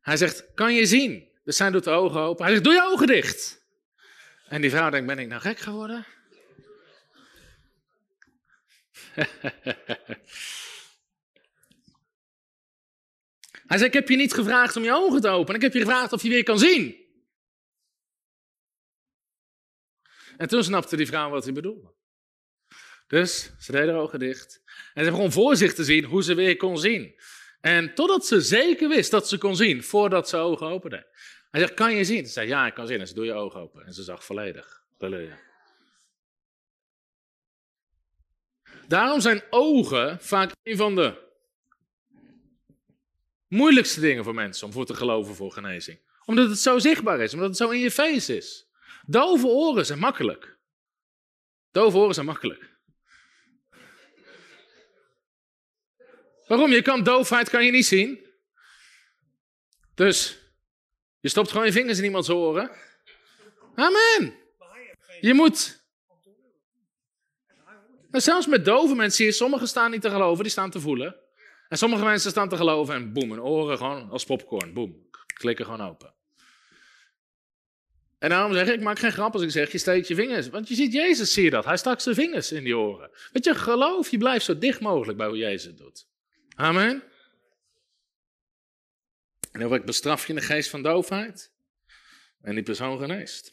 Hij 0.00 0.16
zegt, 0.16 0.54
kan 0.54 0.74
je 0.74 0.86
zien? 0.86 1.28
Dus 1.44 1.56
zij 1.56 1.70
doet 1.70 1.84
de 1.84 1.90
ogen 1.90 2.20
open. 2.20 2.44
Hij 2.44 2.52
zegt, 2.52 2.64
doe 2.64 2.74
je 2.74 2.82
ogen 2.82 3.06
dicht. 3.06 3.57
En 4.48 4.60
die 4.60 4.70
vrouw 4.70 4.90
denkt, 4.90 5.06
ben 5.06 5.18
ik 5.18 5.28
nou 5.28 5.40
gek 5.40 5.58
geworden? 5.58 6.06
Hij 13.66 13.78
zei, 13.78 13.84
ik 13.88 13.92
heb 13.92 14.08
je 14.08 14.16
niet 14.16 14.34
gevraagd 14.34 14.76
om 14.76 14.82
je 14.82 14.92
ogen 14.92 15.20
te 15.20 15.28
openen. 15.28 15.54
Ik 15.54 15.62
heb 15.62 15.72
je 15.72 15.80
gevraagd 15.80 16.12
of 16.12 16.22
je 16.22 16.28
weer 16.28 16.42
kan 16.42 16.58
zien. 16.58 17.06
En 20.36 20.48
toen 20.48 20.64
snapte 20.64 20.96
die 20.96 21.06
vrouw 21.06 21.30
wat 21.30 21.44
hij 21.44 21.52
bedoelde. 21.52 21.94
Dus 23.06 23.50
ze 23.58 23.72
deed 23.72 23.86
haar 23.86 23.98
ogen 23.98 24.18
dicht. 24.18 24.62
En 24.94 25.04
ze 25.04 25.10
begon 25.10 25.32
voor 25.32 25.56
zich 25.56 25.74
te 25.74 25.84
zien 25.84 26.04
hoe 26.04 26.22
ze 26.22 26.34
weer 26.34 26.56
kon 26.56 26.78
zien. 26.78 27.20
En 27.60 27.94
totdat 27.94 28.26
ze 28.26 28.40
zeker 28.40 28.88
wist 28.88 29.10
dat 29.10 29.28
ze 29.28 29.38
kon 29.38 29.56
zien, 29.56 29.82
voordat 29.82 30.28
ze 30.28 30.36
ogen 30.36 30.66
opende. 30.66 31.16
Hij 31.50 31.60
zegt, 31.60 31.74
kan 31.74 31.94
je 31.94 32.04
zien? 32.04 32.26
Ze 32.26 32.32
zei, 32.32 32.48
ja, 32.48 32.66
ik 32.66 32.74
kan 32.74 32.86
zien. 32.86 33.00
En 33.00 33.08
ze 33.08 33.14
doe 33.14 33.24
je 33.24 33.32
ogen 33.32 33.60
open. 33.60 33.86
En 33.86 33.94
ze 33.94 34.02
zag 34.02 34.24
volledig. 34.24 34.84
Halleluja. 34.98 35.38
Daarom 38.88 39.20
zijn 39.20 39.42
ogen 39.50 40.20
vaak 40.20 40.52
een 40.62 40.76
van 40.76 40.94
de 40.94 41.26
moeilijkste 43.48 44.00
dingen 44.00 44.24
voor 44.24 44.34
mensen 44.34 44.66
om 44.66 44.72
voor 44.72 44.86
te 44.86 44.94
geloven 44.94 45.34
voor 45.34 45.52
genezing. 45.52 46.00
Omdat 46.24 46.48
het 46.48 46.58
zo 46.58 46.78
zichtbaar 46.78 47.20
is, 47.20 47.32
omdat 47.32 47.48
het 47.48 47.56
zo 47.56 47.70
in 47.70 47.80
je 47.80 47.90
face 47.90 48.36
is. 48.36 48.68
Dove 49.06 49.46
oren 49.46 49.86
zijn 49.86 49.98
makkelijk. 49.98 50.58
Dove 51.70 51.96
oren 51.96 52.14
zijn 52.14 52.26
makkelijk. 52.26 52.76
Waarom? 56.46 56.70
Je 56.70 56.82
kan 56.82 57.02
doofheid 57.02 57.50
kan 57.50 57.64
je 57.64 57.70
niet 57.70 57.86
zien. 57.86 58.26
Dus 59.94 60.38
Je 61.20 61.28
stopt 61.28 61.50
gewoon 61.50 61.66
je 61.66 61.72
vingers 61.72 61.98
in 61.98 62.04
iemands 62.04 62.30
oren. 62.30 62.70
Amen. 63.74 64.34
Je 65.20 65.34
moet. 65.34 65.86
Maar 68.10 68.20
zelfs 68.20 68.46
met 68.46 68.64
dove 68.64 68.94
mensen 68.94 69.16
zie 69.16 69.26
je, 69.26 69.32
sommigen 69.32 69.68
staan 69.68 69.90
niet 69.90 70.00
te 70.00 70.10
geloven, 70.10 70.42
die 70.42 70.52
staan 70.52 70.70
te 70.70 70.80
voelen. 70.80 71.16
En 71.68 71.78
sommige 71.78 72.04
mensen 72.04 72.30
staan 72.30 72.48
te 72.48 72.56
geloven 72.56 72.94
en 72.94 73.12
boem, 73.12 73.30
hun 73.30 73.42
oren 73.42 73.76
gewoon 73.76 74.10
als 74.10 74.24
popcorn, 74.24 74.72
boem, 74.72 75.08
klikken 75.34 75.64
gewoon 75.64 75.88
open. 75.88 76.14
En 78.18 78.28
daarom 78.28 78.52
zeg 78.52 78.66
ik, 78.66 78.74
ik 78.74 78.80
maak 78.80 78.98
geen 78.98 79.12
grap 79.12 79.32
als 79.32 79.42
ik 79.42 79.50
zeg, 79.50 79.72
je 79.72 79.78
steekt 79.78 80.08
je 80.08 80.14
vingers. 80.14 80.48
Want 80.48 80.68
je 80.68 80.74
ziet 80.74 80.92
Jezus, 80.92 81.32
zie 81.32 81.44
je 81.44 81.50
dat. 81.50 81.64
Hij 81.64 81.76
stak 81.76 82.00
zijn 82.00 82.14
vingers 82.14 82.52
in 82.52 82.64
die 82.64 82.76
oren. 82.76 83.10
Weet 83.32 83.44
je, 83.44 83.54
geloof, 83.54 84.10
je 84.10 84.18
blijft 84.18 84.44
zo 84.44 84.58
dicht 84.58 84.80
mogelijk 84.80 85.18
bij 85.18 85.26
hoe 85.26 85.36
Jezus 85.36 85.64
het 85.64 85.78
doet. 85.78 86.06
Amen. 86.56 87.02
En 89.58 89.68
dan 89.68 89.78
ik 89.78 89.84
bestraf 89.84 90.22
je 90.22 90.28
in 90.28 90.38
de 90.38 90.44
geest 90.44 90.70
van 90.70 90.82
doofheid. 90.82 91.50
En 92.42 92.54
die 92.54 92.62
persoon 92.62 92.98
geneest. 92.98 93.52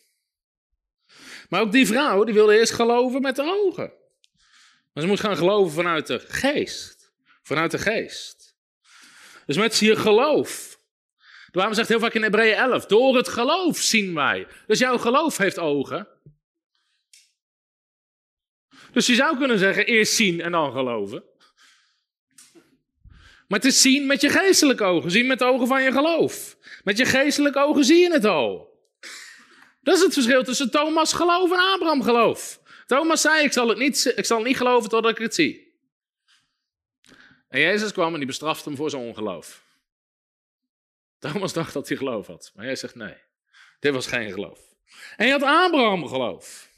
Maar 1.50 1.62
ook 1.62 1.72
die 1.72 1.88
vrouw, 1.88 2.24
die 2.24 2.34
wilde 2.34 2.58
eerst 2.58 2.74
geloven 2.74 3.22
met 3.22 3.36
de 3.36 3.66
ogen. 3.66 3.94
Maar 4.94 5.04
ze 5.04 5.10
moest 5.10 5.22
gaan 5.22 5.38
geloven 5.38 5.74
vanuit 5.74 6.08
de 6.08 6.20
geest. 6.20 7.12
Vanuit 7.44 7.72
de 7.72 7.78
geest. 7.78 8.56
Dus 9.46 9.58
met 9.58 9.78
je 9.78 9.96
geloof 9.96 10.76
Waarom 11.52 11.74
zegt 11.74 11.90
heel 11.90 12.00
vaak 12.00 12.14
in 12.14 12.24
Hebreeën 12.24 12.56
11, 12.56 12.86
door 12.86 13.16
het 13.16 13.28
geloof 13.28 13.78
zien 13.78 14.14
wij. 14.14 14.48
Dus 14.68 14.80
jouw 14.80 14.98
geloof 14.98 15.38
heeft 15.38 15.60
ogen. 15.60 16.08
Dus 18.92 19.06
je 19.06 19.16
zou 19.16 19.38
kunnen 19.38 19.60
zeggen, 19.60 19.86
eerst 19.86 20.14
zien 20.14 20.42
en 20.42 20.52
dan 20.52 20.72
geloven. 20.72 21.24
Maar 23.48 23.60
het 23.60 23.68
is 23.68 23.82
zien 23.82 24.06
met 24.06 24.22
je 24.22 24.30
geestelijke 24.30 24.84
ogen, 24.84 25.12
zien 25.12 25.28
met 25.28 25.40
de 25.40 25.46
ogen 25.46 25.68
van 25.68 25.84
je 25.84 25.92
geloof. 25.92 26.58
Met 26.84 26.98
je 26.98 27.06
geestelijke 27.06 27.60
ogen 27.60 27.84
zie 27.84 28.00
je 28.00 28.12
het 28.12 28.26
al. 28.26 28.74
Dat 29.82 29.96
is 29.96 30.02
het 30.02 30.14
verschil 30.14 30.44
tussen 30.44 30.72
Thomas 30.72 31.14
geloof 31.14 31.52
en 31.52 31.74
Abraham 31.74 32.04
geloof. 32.04 32.60
Thomas 32.86 33.22
zei, 33.22 33.44
ik 33.44 33.54
zal 33.54 33.68
het 33.68 33.78
niet, 33.78 34.14
ik 34.16 34.26
zal 34.26 34.42
niet 34.42 34.58
geloven 34.58 34.90
totdat 34.90 35.12
ik 35.12 35.18
het 35.18 35.36
zie. 35.36 35.74
En 37.50 37.60
Jezus 37.60 37.92
kwam 37.92 38.12
en 38.12 38.18
die 38.18 38.28
bestrafte 38.28 38.70
hem 38.70 38.78
voor 38.78 38.90
zijn 38.90 39.02
ongeloof. 39.02 39.64
Thomas 41.20 41.54
dacht 41.54 41.74
dat 41.74 41.88
hij 41.88 41.98
geloof 41.98 42.28
had. 42.28 42.52
Maar 42.56 42.66
jij 42.66 42.76
zegt 42.76 42.96
nee. 42.96 43.16
Dit 43.80 43.94
was 43.94 44.08
geen 44.08 44.32
geloof. 44.32 44.60
En 45.16 45.26
je 45.26 45.32
had 45.32 45.44
Abraham 45.44 46.08
geloof. 46.08 46.70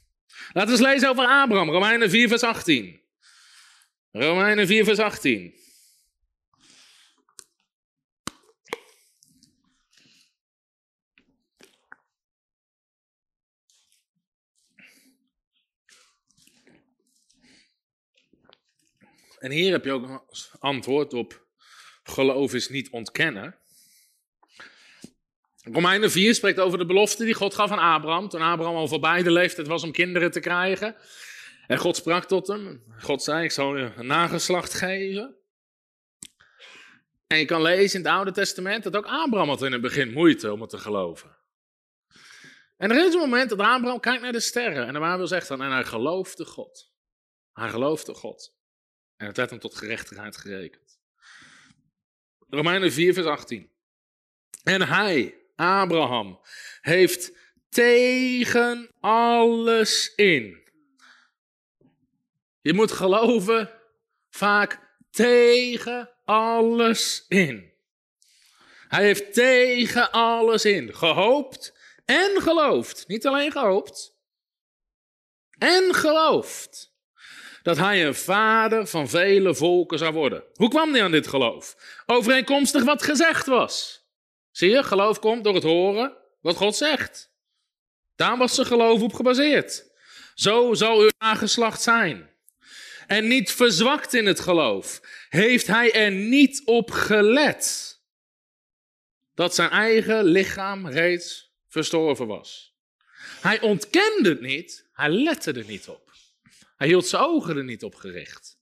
Laten 0.53 0.73
we 0.73 0.77
eens 0.77 0.87
lezen 0.87 1.09
over 1.09 1.25
Abraham. 1.25 1.69
Romeinen 1.69 2.09
4 2.09 2.27
vers 2.27 2.43
18. 2.43 3.01
Romeinen 4.11 4.67
4 4.67 4.83
vers 4.83 4.99
18. 4.99 5.55
En 19.37 19.51
hier 19.51 19.71
heb 19.71 19.85
je 19.85 19.91
ook 19.91 20.09
een 20.09 20.21
antwoord 20.59 21.13
op 21.13 21.45
geloof 22.03 22.53
is 22.53 22.69
niet 22.69 22.89
ontkennen. 22.89 23.55
Romeinen 25.63 26.11
4 26.11 26.35
spreekt 26.35 26.59
over 26.59 26.77
de 26.77 26.85
belofte 26.85 27.25
die 27.25 27.33
God 27.33 27.53
gaf 27.55 27.71
aan 27.71 27.93
Abraham. 27.93 28.29
Toen 28.29 28.41
Abraham 28.41 28.75
al 28.75 28.87
voorbij 28.87 29.23
de 29.23 29.31
leeftijd 29.31 29.67
was 29.67 29.83
om 29.83 29.91
kinderen 29.91 30.31
te 30.31 30.39
krijgen. 30.39 30.95
En 31.67 31.77
God 31.77 31.95
sprak 31.95 32.25
tot 32.25 32.47
hem. 32.47 32.83
God 32.99 33.23
zei: 33.23 33.43
Ik 33.43 33.51
zal 33.51 33.77
je 33.77 33.91
een 33.95 34.05
nageslacht 34.05 34.73
geven. 34.73 35.35
En 37.27 37.37
je 37.37 37.45
kan 37.45 37.61
lezen 37.61 37.99
in 37.99 38.05
het 38.05 38.15
Oude 38.15 38.31
Testament 38.31 38.83
dat 38.83 38.95
ook 38.95 39.05
Abraham 39.05 39.49
had 39.49 39.61
in 39.61 39.71
het 39.71 39.81
begin 39.81 40.11
moeite 40.11 40.51
om 40.51 40.61
het 40.61 40.69
te 40.69 40.77
geloven. 40.77 41.37
En 42.77 42.91
er 42.91 43.05
is 43.05 43.13
een 43.13 43.19
moment 43.19 43.49
dat 43.49 43.59
Abraham 43.59 43.99
kijkt 43.99 44.21
naar 44.21 44.31
de 44.31 44.39
sterren. 44.39 44.87
En 44.87 44.93
de 44.93 44.99
Bijbel 44.99 45.27
zegt 45.27 45.47
dan: 45.47 45.61
En 45.61 45.71
hij 45.71 45.83
geloofde 45.83 46.45
God. 46.45 46.91
Hij 47.53 47.69
geloofde 47.69 48.13
God. 48.13 48.56
En 49.17 49.27
het 49.27 49.37
werd 49.37 49.49
hem 49.49 49.59
tot 49.59 49.75
gerechtigheid 49.75 50.37
gerekend. 50.37 50.99
Romeinen 52.49 52.91
4, 52.91 53.13
vers 53.13 53.25
18. 53.25 53.71
En 54.63 54.81
hij, 54.81 55.37
Abraham 55.55 56.39
heeft 56.81 57.31
tegen 57.69 58.91
alles 58.99 60.15
in. 60.15 60.65
Je 62.61 62.73
moet 62.73 62.91
geloven 62.91 63.71
vaak 64.29 64.79
tegen 65.11 66.09
alles 66.25 67.25
in. 67.27 67.73
Hij 68.87 69.03
heeft 69.03 69.33
tegen 69.33 70.11
alles 70.11 70.65
in 70.65 70.95
gehoopt 70.95 71.77
en 72.05 72.41
geloofd. 72.41 73.07
Niet 73.07 73.27
alleen 73.27 73.51
gehoopt 73.51 74.15
en 75.57 75.93
geloofd 75.93 76.95
dat 77.67 77.77
hij 77.77 78.05
een 78.05 78.15
vader 78.15 78.87
van 78.87 79.09
vele 79.09 79.55
volken 79.55 79.97
zou 79.97 80.13
worden. 80.13 80.43
Hoe 80.53 80.69
kwam 80.69 80.93
hij 80.93 81.03
aan 81.03 81.11
dit 81.11 81.27
geloof? 81.27 81.75
Overeenkomstig 82.05 82.83
wat 82.83 83.03
gezegd 83.03 83.45
was. 83.45 84.05
Zie 84.51 84.69
je, 84.69 84.83
geloof 84.83 85.19
komt 85.19 85.43
door 85.43 85.53
het 85.53 85.63
horen 85.63 86.17
wat 86.41 86.55
God 86.55 86.75
zegt. 86.75 87.31
Daar 88.15 88.37
was 88.37 88.55
zijn 88.55 88.67
geloof 88.67 89.01
op 89.01 89.13
gebaseerd. 89.13 89.91
Zo 90.33 90.73
zal 90.73 90.99
uw 90.99 91.09
nageslacht 91.17 91.81
zijn. 91.81 92.29
En 93.07 93.27
niet 93.27 93.51
verzwakt 93.51 94.13
in 94.13 94.25
het 94.25 94.39
geloof, 94.39 95.01
heeft 95.29 95.67
hij 95.67 95.91
er 95.91 96.11
niet 96.11 96.61
op 96.65 96.91
gelet 96.91 97.95
dat 99.33 99.55
zijn 99.55 99.69
eigen 99.69 100.23
lichaam 100.23 100.87
reeds 100.87 101.53
verstorven 101.67 102.27
was. 102.27 102.75
Hij 103.41 103.61
ontkende 103.61 104.29
het 104.29 104.41
niet, 104.41 104.89
hij 104.93 105.09
lette 105.09 105.51
er 105.51 105.65
niet 105.65 105.87
op. 105.87 106.06
Hij 106.77 106.87
hield 106.87 107.07
zijn 107.07 107.23
ogen 107.23 107.57
er 107.57 107.63
niet 107.63 107.83
op 107.83 107.95
gericht. 107.95 108.57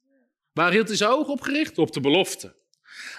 Waar 0.53 0.71
hield 0.71 0.87
hij 0.87 0.97
zijn 0.97 1.09
ogen 1.09 1.33
op 1.33 1.41
gericht? 1.41 1.77
Op 1.77 1.93
de 1.93 1.99
belofte. 1.99 2.55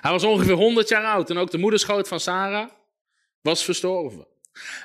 Hij 0.01 0.11
was 0.11 0.25
ongeveer 0.25 0.55
100 0.55 0.89
jaar 0.89 1.05
oud 1.05 1.31
en 1.31 1.39
ook 1.39 1.51
de 1.51 1.59
moederschoot 1.59 2.09
van 2.09 2.21
Sarah 2.21 2.71
was 3.41 3.65
verstorven. 3.65 4.27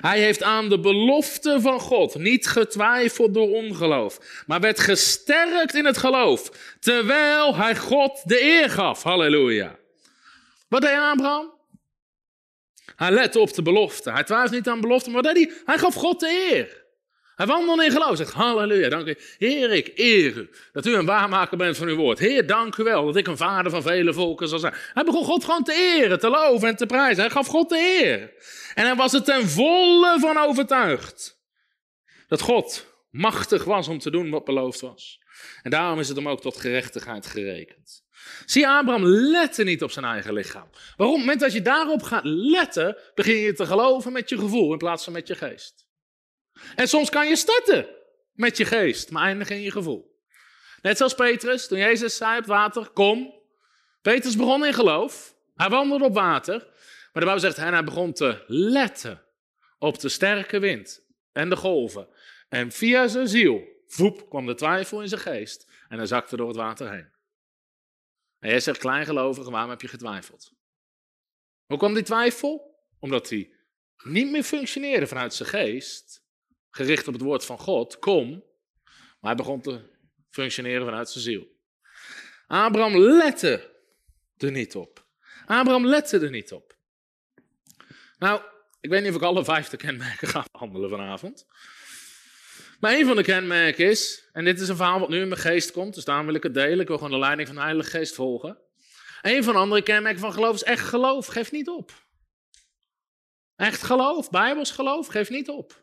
Hij 0.02 0.20
heeft 0.20 0.44
aan 0.44 0.70
de 0.70 0.80
belofte 0.80 1.62
van 1.62 1.80
God 1.80 2.16
niet 2.16 2.48
getwijfeld 2.48 3.34
door 3.34 3.50
ongeloof, 3.50 4.44
maar 4.48 4.60
werd 4.60 4.80
gesterkt 4.80 5.76
in 5.76 5.86
het 5.86 5.98
geloof, 5.98 6.52
terwijl 6.80 7.56
hij 7.56 7.76
God 7.76 8.22
de 8.24 8.42
eer 8.42 8.70
gaf. 8.70 9.04
Halleluja. 9.04 9.80
Wat 10.68 10.82
deed 10.82 10.98
Abraham? 10.98 11.54
Hij 12.96 13.12
lette 13.12 13.40
op 13.40 13.54
de 13.54 13.62
belofte. 13.62 14.12
Hij 14.12 14.24
twijfelde 14.24 14.56
niet 14.56 14.68
aan 14.68 14.82
belofte, 14.82 15.10
maar 15.10 15.24
hij? 15.24 15.52
Hij 15.66 15.78
gaf 15.78 15.94
God 15.94 16.20
de 16.20 16.50
eer. 16.52 16.86
Hij 17.42 17.50
wandelde 17.50 17.86
in 17.86 17.92
geloof. 17.92 18.18
Zegt, 18.18 18.34
halleluja, 18.34 18.90
dank 18.90 19.08
u. 19.08 19.18
Heer, 19.38 19.72
ik 19.72 19.92
eer 19.96 20.38
u 20.38 20.50
dat 20.72 20.86
u 20.86 20.96
een 20.96 21.06
waarmaker 21.06 21.58
bent 21.58 21.78
van 21.78 21.88
uw 21.88 21.96
woord. 21.96 22.20
Heer, 22.20 22.48
dank 22.48 22.78
u 22.78 22.84
wel 22.84 23.06
dat 23.06 23.16
ik 23.16 23.28
een 23.28 23.38
vader 23.38 23.72
van 23.72 23.82
vele 23.82 24.14
volken 24.14 24.48
zal 24.48 24.60
zijn. 24.60 24.74
Hij 24.94 25.04
begon 25.04 25.26
God 25.26 25.44
gewoon 25.44 25.64
te 25.64 25.74
eren, 25.74 26.20
te 26.20 26.30
loven 26.30 26.68
en 26.68 26.76
te 26.76 26.86
prijzen. 26.86 27.22
Hij 27.24 27.32
gaf 27.32 27.48
God 27.48 27.70
de 27.70 28.00
eer. 28.04 28.34
En 28.74 28.86
hij 28.86 28.96
was 28.96 29.14
er 29.14 29.24
ten 29.24 29.50
volle 29.50 30.18
van 30.20 30.38
overtuigd 30.38 31.42
dat 32.28 32.42
God 32.42 32.86
machtig 33.10 33.64
was 33.64 33.88
om 33.88 34.00
te 34.00 34.12
doen 34.12 34.30
wat 34.30 34.46
beloofd 34.46 34.82
was. 34.82 35.20
En 35.62 35.72
daarom 35.72 36.00
is 36.00 36.08
het 36.08 36.18
hem 36.18 36.30
ook 36.30 36.42
tot 36.42 36.58
gerechtigheid 36.58 37.26
gerekend. 37.26 38.04
Zie, 38.46 38.68
Abraham 38.68 39.06
lette 39.06 39.64
niet 39.64 39.84
op 39.84 39.92
zijn 39.92 40.06
eigen 40.06 40.34
lichaam. 40.34 40.70
Waarom? 40.98 41.16
Op 41.16 41.22
het 41.22 41.26
moment 41.26 41.40
dat 41.40 41.54
je 41.54 41.62
daarop 41.62 42.02
gaat 42.02 42.26
letten, 42.26 42.98
begin 43.16 43.38
je 43.38 43.54
te 43.54 43.66
geloven 43.66 44.12
met 44.12 44.30
je 44.30 44.38
gevoel 44.38 44.72
in 44.72 44.78
plaats 44.78 45.04
van 45.04 45.14
met 45.14 45.28
je 45.28 45.36
geest. 45.36 45.90
En 46.76 46.88
soms 46.88 47.10
kan 47.10 47.28
je 47.28 47.36
starten 47.36 47.88
met 48.34 48.58
je 48.58 48.66
geest, 48.66 49.12
maar 49.12 49.24
eindigen 49.24 49.56
in 49.56 49.62
je 49.62 49.72
gevoel. 49.72 50.20
Net 50.82 50.98
zoals 50.98 51.16
Petrus, 51.16 51.68
toen 51.68 51.78
Jezus 51.78 52.18
zei 52.18 52.40
op 52.40 52.46
water, 52.46 52.90
kom. 52.90 53.34
Petrus 54.02 54.36
begon 54.36 54.66
in 54.66 54.74
geloof. 54.74 55.36
Hij 55.56 55.70
wandelde 55.70 56.06
op 56.06 56.14
water. 56.14 56.58
Maar 56.58 57.24
de 57.24 57.30
Bijbel 57.30 57.40
zegt, 57.40 57.58
hij 57.58 57.84
begon 57.84 58.14
te 58.14 58.44
letten 58.48 59.24
op 59.80 60.00
de 60.00 60.10
sterke 60.10 60.60
wind 60.60 61.06
en 61.32 61.50
de 61.50 61.56
golven. 61.56 62.08
En 62.50 62.72
via 62.72 63.08
zijn 63.08 63.28
ziel, 63.28 63.64
voep, 63.88 64.30
kwam 64.30 64.46
de 64.46 64.56
twijfel 64.56 65.02
in 65.02 65.08
zijn 65.08 65.22
geest. 65.22 65.70
En 65.90 65.98
hij 65.98 66.08
zakte 66.08 66.36
door 66.36 66.48
het 66.48 66.58
water 66.58 66.92
heen. 66.92 67.10
En 68.40 68.50
jij 68.50 68.60
zegt, 68.60 68.78
kleingelovige, 68.78 69.52
waarom 69.52 69.70
heb 69.70 69.82
je 69.82 69.88
getwijfeld? 69.88 70.54
Hoe 71.66 71.78
kwam 71.78 71.94
die 71.94 72.04
twijfel? 72.04 72.80
Omdat 73.00 73.30
hij 73.30 73.54
niet 74.04 74.32
meer 74.32 74.44
functioneerde 74.44 75.08
vanuit 75.08 75.34
zijn 75.34 75.50
geest, 75.50 76.21
gericht 76.72 77.08
op 77.08 77.14
het 77.14 77.22
woord 77.22 77.46
van 77.46 77.60
God, 77.60 78.00
kom. 78.00 78.30
Maar 79.20 79.36
hij 79.36 79.36
begon 79.36 79.62
te 79.62 79.82
functioneren 80.30 80.86
vanuit 80.86 81.10
zijn 81.10 81.24
ziel. 81.24 81.48
Abraham 82.48 82.98
lette 82.98 83.72
er 84.38 84.52
niet 84.52 84.76
op. 84.76 85.06
Abraham 85.46 85.86
lette 85.86 86.20
er 86.20 86.30
niet 86.30 86.52
op. 86.52 86.78
Nou, 88.18 88.42
ik 88.80 88.90
weet 88.90 89.02
niet 89.02 89.10
of 89.10 89.16
ik 89.16 89.22
alle 89.22 89.44
vijfde 89.44 89.78
kenmerken 89.78 90.28
ga 90.28 90.46
behandelen 90.52 90.90
vanavond. 90.90 91.46
Maar 92.80 92.94
een 92.94 93.06
van 93.06 93.16
de 93.16 93.24
kenmerken 93.24 93.90
is, 93.90 94.30
en 94.32 94.46
dit 94.46 94.60
is 94.60 94.70
een 94.70 94.76
verhaal 94.76 95.00
wat 95.00 95.10
nu 95.10 95.22
in 95.22 95.28
mijn 95.28 95.42
geest 95.42 95.72
komt, 95.72 95.96
dus 95.96 96.06
daarom 96.06 96.26
wil 96.26 96.36
ik 96.36 96.44
het 96.44 96.54
delen. 96.54 96.80
Ik 96.80 96.88
wil 96.88 96.98
gewoon 96.98 97.12
de 97.12 97.18
leiding 97.18 97.48
van 97.48 97.58
de 97.58 97.64
Heilige 97.64 97.90
Geest 97.90 98.16
volgen. 98.16 98.58
Een 99.22 99.44
van 99.44 99.54
de 99.54 99.60
andere 99.60 99.82
kenmerken 99.82 100.22
van 100.22 100.34
geloof 100.34 100.56
is 100.56 100.64
echt 100.64 100.88
geloof. 100.88 101.26
Geef 101.26 101.52
niet 101.52 101.70
op. 101.70 101.92
Echt 103.56 103.84
geloof, 103.84 104.30
bijbels 104.30 104.72
geloof, 104.72 105.08
geeft 105.08 105.30
niet 105.30 105.50
op. 105.50 105.81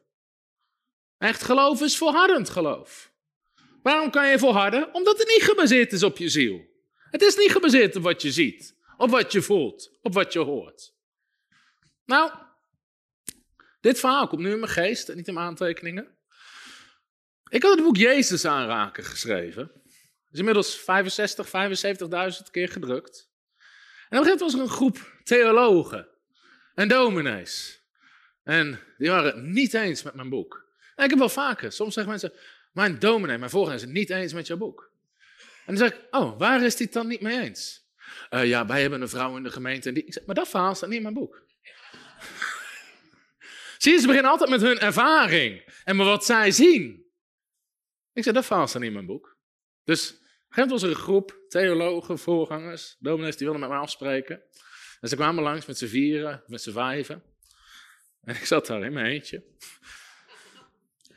Echt 1.18 1.42
geloof 1.42 1.80
is 1.80 1.96
volhardend 1.96 2.48
geloof. 2.48 3.12
Waarom 3.82 4.10
kan 4.10 4.28
je 4.28 4.38
volharden? 4.38 4.94
Omdat 4.94 5.18
het 5.18 5.28
niet 5.28 5.42
gebaseerd 5.42 5.92
is 5.92 6.02
op 6.02 6.16
je 6.16 6.28
ziel. 6.28 6.66
Het 7.10 7.22
is 7.22 7.36
niet 7.36 7.52
gebaseerd 7.52 7.96
op 7.96 8.02
wat 8.02 8.22
je 8.22 8.32
ziet, 8.32 8.76
op 8.96 9.10
wat 9.10 9.32
je 9.32 9.42
voelt, 9.42 9.98
op 10.02 10.14
wat 10.14 10.32
je 10.32 10.38
hoort. 10.38 10.94
Nou, 12.04 12.32
dit 13.80 14.00
verhaal 14.00 14.26
komt 14.26 14.42
nu 14.42 14.50
in 14.50 14.58
mijn 14.58 14.72
geest 14.72 15.08
en 15.08 15.16
niet 15.16 15.28
in 15.28 15.34
mijn 15.34 15.46
aantekeningen. 15.46 16.16
Ik 17.48 17.62
had 17.62 17.74
het 17.74 17.82
boek 17.82 17.96
Jezus 17.96 18.44
aanraken 18.44 19.04
geschreven. 19.04 19.70
Het 19.72 20.32
is 20.32 20.38
inmiddels 20.38 20.78
65, 20.78 21.46
75.000 21.46 22.50
keer 22.50 22.68
gedrukt. 22.68 23.30
En 24.08 24.18
op 24.18 24.24
een 24.24 24.24
gegeven 24.24 24.24
moment 24.24 24.40
was 24.40 24.54
er 24.54 24.60
een 24.60 24.68
groep 24.68 25.20
theologen 25.24 26.08
en 26.74 26.88
dominees. 26.88 27.82
En 28.42 28.80
die 28.98 29.10
waren 29.10 29.34
het 29.34 29.44
niet 29.44 29.74
eens 29.74 30.02
met 30.02 30.14
mijn 30.14 30.28
boek. 30.28 30.67
En 30.98 31.04
ik 31.04 31.10
heb 31.10 31.18
wel 31.18 31.28
vaker, 31.28 31.72
soms 31.72 31.94
zeggen 31.94 32.12
mensen, 32.12 32.32
mijn 32.72 32.98
dominee, 32.98 33.38
mijn 33.38 33.50
voorganger 33.50 33.76
is 33.76 33.82
het 33.82 33.92
niet 33.92 34.10
eens 34.10 34.32
met 34.32 34.46
jouw 34.46 34.56
boek. 34.56 34.92
En 35.66 35.74
dan 35.74 35.76
zeg 35.76 35.92
ik, 35.92 36.06
oh, 36.10 36.38
waar 36.38 36.64
is 36.64 36.74
hij 36.74 36.84
het 36.84 36.92
dan 36.92 37.06
niet 37.06 37.20
mee 37.20 37.40
eens? 37.40 37.88
Uh, 38.30 38.46
ja, 38.46 38.66
wij 38.66 38.80
hebben 38.80 39.00
een 39.00 39.08
vrouw 39.08 39.36
in 39.36 39.42
de 39.42 39.50
gemeente. 39.50 39.88
En 39.88 39.94
die... 39.94 40.04
Ik 40.04 40.12
zeg, 40.12 40.24
maar 40.26 40.34
dat 40.34 40.48
verhaal 40.48 40.74
staat 40.74 40.88
niet 40.88 40.96
in 40.96 41.02
mijn 41.02 41.14
boek. 41.14 41.46
Zie 43.78 43.92
je, 43.92 43.98
ze 43.98 44.06
beginnen 44.06 44.30
altijd 44.30 44.50
met 44.50 44.60
hun 44.60 44.78
ervaring 44.78 45.80
en 45.84 45.96
met 45.96 46.06
wat 46.06 46.24
zij 46.24 46.50
zien. 46.50 47.06
Ik 48.12 48.24
zeg, 48.24 48.34
dat 48.34 48.46
verhaal 48.46 48.66
staat 48.66 48.80
niet 48.80 48.90
in 48.90 48.96
mijn 48.96 49.06
boek. 49.06 49.36
Dus 49.84 50.20
op 50.56 50.68
was 50.68 50.82
er 50.82 50.90
een 50.90 50.94
groep 50.94 51.38
theologen, 51.48 52.18
voorgangers, 52.18 52.96
dominees, 52.98 53.36
die 53.36 53.46
wilden 53.46 53.60
met 53.60 53.70
mij 53.70 53.78
afspreken. 53.78 54.42
En 55.00 55.08
ze 55.08 55.16
kwamen 55.16 55.42
langs 55.42 55.66
met 55.66 55.78
z'n 55.78 55.86
vieren, 55.86 56.42
met 56.46 56.62
z'n 56.62 56.72
vijven. 56.72 57.22
En 58.22 58.34
ik 58.34 58.44
zat 58.44 58.66
daar 58.66 58.84
in 58.84 58.92
mijn 58.92 59.06
eentje. 59.06 59.44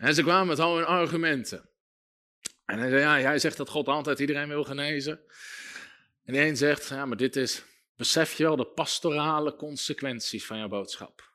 En 0.01 0.15
ze 0.15 0.23
kwamen 0.23 0.47
met 0.47 0.59
al 0.59 0.75
hun 0.75 0.85
argumenten. 0.85 1.69
En 2.65 2.79
hij 2.79 2.89
zei, 2.89 3.01
ja, 3.01 3.19
jij 3.19 3.39
zegt 3.39 3.57
dat 3.57 3.69
God 3.69 3.87
altijd 3.87 4.19
iedereen 4.19 4.47
wil 4.47 4.63
genezen. 4.63 5.19
En 6.23 6.33
die 6.33 6.41
een 6.41 6.57
zegt, 6.57 6.87
ja, 6.87 7.05
maar 7.05 7.17
dit 7.17 7.35
is, 7.35 7.63
besef 7.95 8.37
je 8.37 8.43
wel 8.43 8.55
de 8.55 8.65
pastorale 8.65 9.55
consequenties 9.55 10.45
van 10.45 10.57
jouw 10.57 10.67
boodschap. 10.67 11.31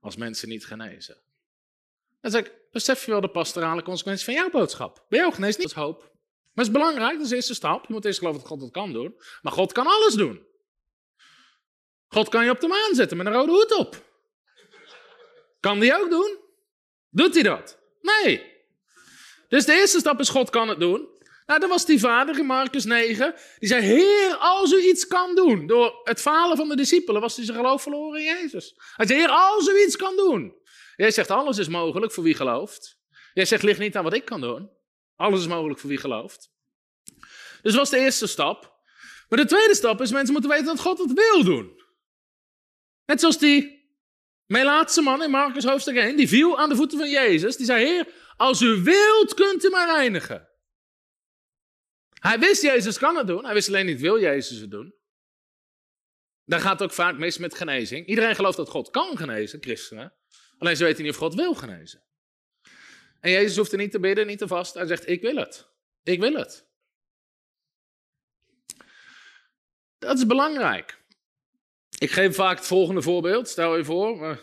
Als 0.00 0.16
mensen 0.16 0.48
niet 0.48 0.66
genezen. 0.66 1.16
Dan 2.20 2.30
zeg 2.30 2.44
ik, 2.44 2.52
besef 2.70 3.04
je 3.04 3.10
wel 3.10 3.20
de 3.20 3.30
pastorale 3.30 3.82
consequenties 3.82 4.24
van 4.24 4.34
jouw 4.34 4.50
boodschap. 4.50 5.04
Ben 5.08 5.18
jou 5.18 5.32
genezen? 5.32 5.60
Niet 5.60 5.70
is 5.70 5.76
hoop. 5.76 6.00
Maar 6.00 6.64
het 6.64 6.66
is 6.66 6.80
belangrijk, 6.80 7.12
dat 7.12 7.22
is 7.22 7.28
de 7.28 7.34
eerste 7.34 7.54
stap. 7.54 7.86
Je 7.86 7.92
moet 7.92 8.04
eerst 8.04 8.18
geloven 8.18 8.40
dat 8.40 8.48
God 8.48 8.60
het 8.60 8.70
kan 8.70 8.92
doen. 8.92 9.20
Maar 9.42 9.52
God 9.52 9.72
kan 9.72 9.86
alles 9.86 10.14
doen. 10.14 10.46
God 12.08 12.28
kan 12.28 12.44
je 12.44 12.50
op 12.50 12.60
de 12.60 12.68
maan 12.68 12.94
zetten 12.94 13.16
met 13.16 13.26
een 13.26 13.32
rode 13.32 13.52
hoed 13.52 13.78
op. 13.78 14.02
Kan 15.60 15.80
die 15.80 15.94
ook 15.94 16.10
doen? 16.10 16.38
Doet 17.08 17.34
hij 17.34 17.42
dat? 17.42 17.80
Nee. 18.02 18.50
Dus 19.48 19.64
de 19.64 19.72
eerste 19.72 19.98
stap 19.98 20.20
is 20.20 20.28
God 20.28 20.50
kan 20.50 20.68
het 20.68 20.80
doen. 20.80 21.08
Nou, 21.46 21.60
dat 21.60 21.68
was 21.68 21.86
die 21.86 22.00
vader 22.00 22.38
in 22.38 22.46
Marcus 22.46 22.84
9. 22.84 23.34
Die 23.58 23.68
zei, 23.68 23.82
Heer, 23.82 24.36
als 24.36 24.72
u 24.72 24.80
iets 24.80 25.06
kan 25.06 25.34
doen. 25.34 25.66
Door 25.66 26.00
het 26.04 26.20
falen 26.20 26.56
van 26.56 26.68
de 26.68 26.76
discipelen 26.76 27.20
was 27.20 27.36
hij 27.36 27.44
zijn 27.44 27.56
geloof 27.56 27.82
verloren 27.82 28.20
in 28.20 28.24
Jezus. 28.24 28.74
Hij 28.96 29.06
zei, 29.06 29.18
Heer, 29.18 29.28
als 29.28 29.68
u 29.68 29.82
iets 29.82 29.96
kan 29.96 30.16
doen. 30.16 30.54
Jij 30.96 31.10
zegt, 31.10 31.30
alles 31.30 31.58
is 31.58 31.68
mogelijk 31.68 32.12
voor 32.12 32.24
wie 32.24 32.34
gelooft. 32.34 32.98
Jij 33.34 33.44
zegt, 33.44 33.62
ligt 33.62 33.78
niet 33.78 33.96
aan 33.96 34.04
wat 34.04 34.14
ik 34.14 34.24
kan 34.24 34.40
doen. 34.40 34.70
Alles 35.16 35.40
is 35.40 35.46
mogelijk 35.46 35.80
voor 35.80 35.88
wie 35.88 35.98
gelooft. 35.98 36.50
Dus 37.62 37.72
dat 37.72 37.74
was 37.74 37.90
de 37.90 37.98
eerste 37.98 38.26
stap. 38.26 38.80
Maar 39.28 39.38
de 39.38 39.46
tweede 39.46 39.74
stap 39.74 40.00
is, 40.00 40.10
mensen 40.10 40.32
moeten 40.32 40.50
weten 40.50 40.66
dat 40.66 40.80
God 40.80 40.98
het 40.98 41.12
wil 41.12 41.44
doen. 41.44 41.82
Net 43.06 43.20
zoals 43.20 43.38
die 43.38 43.81
Melaatse 44.46 45.02
man 45.02 45.22
in 45.22 45.30
Marcus 45.30 45.64
hoofdstuk 45.64 45.96
1, 45.96 46.16
die 46.16 46.28
viel 46.28 46.58
aan 46.58 46.68
de 46.68 46.76
voeten 46.76 46.98
van 46.98 47.10
Jezus. 47.10 47.56
Die 47.56 47.66
zei, 47.66 47.84
Heer, 47.84 48.06
als 48.36 48.60
u 48.60 48.82
wilt, 48.82 49.34
kunt 49.34 49.64
u 49.64 49.70
mij 49.70 49.84
reinigen. 49.84 50.48
Hij 52.20 52.38
wist, 52.38 52.62
Jezus 52.62 52.98
kan 52.98 53.16
het 53.16 53.26
doen. 53.26 53.44
Hij 53.44 53.54
wist 53.54 53.68
alleen 53.68 53.86
niet, 53.86 54.00
wil 54.00 54.20
Jezus 54.20 54.58
het 54.58 54.70
doen? 54.70 54.94
Daar 56.44 56.60
gaat 56.60 56.78
het 56.78 56.82
ook 56.82 56.94
vaak 56.94 57.18
mis 57.18 57.38
met 57.38 57.54
genezing. 57.54 58.06
Iedereen 58.06 58.34
gelooft 58.34 58.56
dat 58.56 58.68
God 58.68 58.90
kan 58.90 59.16
genezen, 59.16 59.62
christenen. 59.62 60.14
Alleen 60.58 60.76
ze 60.76 60.84
weten 60.84 61.02
niet 61.02 61.12
of 61.12 61.18
God 61.18 61.34
wil 61.34 61.54
genezen. 61.54 62.02
En 63.20 63.30
Jezus 63.30 63.56
hoeft 63.56 63.72
er 63.72 63.78
niet 63.78 63.90
te 63.90 64.00
bidden, 64.00 64.26
niet 64.26 64.38
te 64.38 64.46
vast. 64.46 64.74
Hij 64.74 64.86
zegt, 64.86 65.08
ik 65.08 65.22
wil 65.22 65.36
het. 65.36 65.68
Ik 66.02 66.20
wil 66.20 66.34
het. 66.34 66.66
Dat 69.98 70.18
is 70.18 70.26
belangrijk. 70.26 71.01
Ik 72.02 72.10
geef 72.10 72.34
vaak 72.34 72.56
het 72.56 72.66
volgende 72.66 73.02
voorbeeld. 73.02 73.48
Stel 73.48 73.76
je 73.76 73.84
voor, 73.84 74.38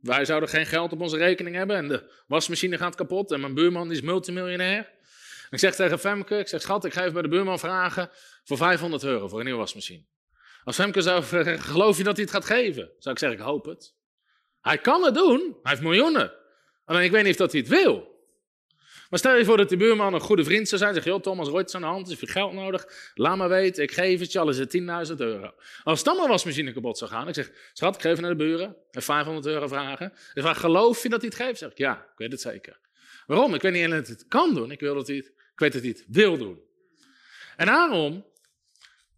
wij 0.00 0.24
zouden 0.24 0.48
geen 0.48 0.66
geld 0.66 0.92
op 0.92 1.00
onze 1.00 1.16
rekening 1.16 1.56
hebben 1.56 1.76
en 1.76 1.88
de 1.88 2.22
wasmachine 2.26 2.78
gaat 2.78 2.94
kapot 2.94 3.32
en 3.32 3.40
mijn 3.40 3.54
buurman 3.54 3.90
is 3.90 4.00
multimiljonair. 4.00 4.90
Ik 5.50 5.58
zeg 5.58 5.74
tegen 5.74 5.98
Femke, 5.98 6.38
ik 6.38 6.48
zeg 6.48 6.60
schat, 6.60 6.84
ik 6.84 6.92
ga 6.92 7.00
even 7.00 7.12
bij 7.12 7.22
de 7.22 7.28
buurman 7.28 7.58
vragen 7.58 8.10
voor 8.44 8.56
500 8.56 9.04
euro 9.04 9.28
voor 9.28 9.38
een 9.38 9.44
nieuwe 9.44 9.60
wasmachine. 9.60 10.04
Als 10.64 10.76
Femke 10.76 11.02
zou 11.02 11.22
zeggen, 11.22 11.60
geloof 11.60 11.96
je 11.96 12.04
dat 12.04 12.16
hij 12.16 12.24
het 12.24 12.34
gaat 12.34 12.44
geven? 12.44 12.90
Zou 12.98 13.14
ik 13.14 13.20
zeggen, 13.20 13.38
ik 13.38 13.44
hoop 13.44 13.64
het. 13.64 13.94
Hij 14.60 14.78
kan 14.78 15.02
het 15.04 15.14
doen, 15.14 15.40
hij 15.62 15.70
heeft 15.70 15.82
miljoenen. 15.82 16.32
Alleen 16.84 17.04
ik 17.04 17.10
weet 17.10 17.22
niet 17.22 17.32
of 17.32 17.38
dat 17.38 17.52
hij 17.52 17.60
het 17.60 17.70
wil. 17.70 18.09
Maar 19.10 19.18
stel 19.18 19.36
je 19.36 19.44
voor 19.44 19.56
dat 19.56 19.68
die 19.68 19.78
buurman 19.78 20.14
een 20.14 20.20
goede 20.20 20.44
vriend 20.44 20.68
zou 20.68 20.80
zijn. 20.80 20.94
Zeg, 20.94 21.04
joh 21.04 21.20
Thomas, 21.20 21.48
ooit 21.48 21.74
aan 21.74 21.80
de 21.80 21.86
hand, 21.86 22.10
is 22.10 22.20
je 22.20 22.26
geld 22.26 22.52
nodig? 22.52 23.12
Laat 23.14 23.36
maar 23.36 23.48
weten, 23.48 23.82
ik 23.82 23.92
geef 23.92 24.20
het 24.20 24.32
je, 24.32 24.38
al 24.38 24.48
is 24.48 24.58
het 24.58 24.78
10.000 25.10 25.14
euro. 25.16 25.54
Als 25.82 26.02
dan 26.02 26.16
maar 26.16 26.28
wasmachine 26.28 26.72
kapot 26.72 26.98
zou 26.98 27.10
gaan, 27.10 27.28
ik 27.28 27.34
zeg, 27.34 27.50
schat, 27.72 27.94
ik 27.94 28.00
geef 28.00 28.20
naar 28.20 28.30
de 28.30 28.36
buren, 28.36 28.76
en 28.90 29.02
500 29.02 29.46
euro 29.46 29.66
vragen. 29.66 30.12
Ik 30.34 30.42
vraag, 30.42 30.60
geloof 30.60 31.02
je 31.02 31.08
dat 31.08 31.20
hij 31.20 31.30
het 31.34 31.40
geeft? 31.42 31.58
Zeg 31.58 31.70
ik, 31.70 31.78
ja, 31.78 31.96
ik 31.96 32.18
weet 32.18 32.32
het 32.32 32.40
zeker. 32.40 32.78
Waarom? 33.26 33.54
Ik 33.54 33.62
weet 33.62 33.72
niet 33.72 33.84
alleen 33.84 33.96
dat 33.96 34.06
hij 34.06 34.16
het 34.18 34.28
kan 34.28 34.54
doen, 34.54 34.70
ik, 34.70 34.80
wil 34.80 34.94
dat 34.94 35.06
hij 35.06 35.16
het, 35.16 35.26
ik 35.26 35.58
weet 35.58 35.72
dat 35.72 35.82
hij 35.82 35.90
het 35.90 36.04
wil 36.08 36.38
doen. 36.38 36.60
En 37.56 37.66
daarom 37.66 38.26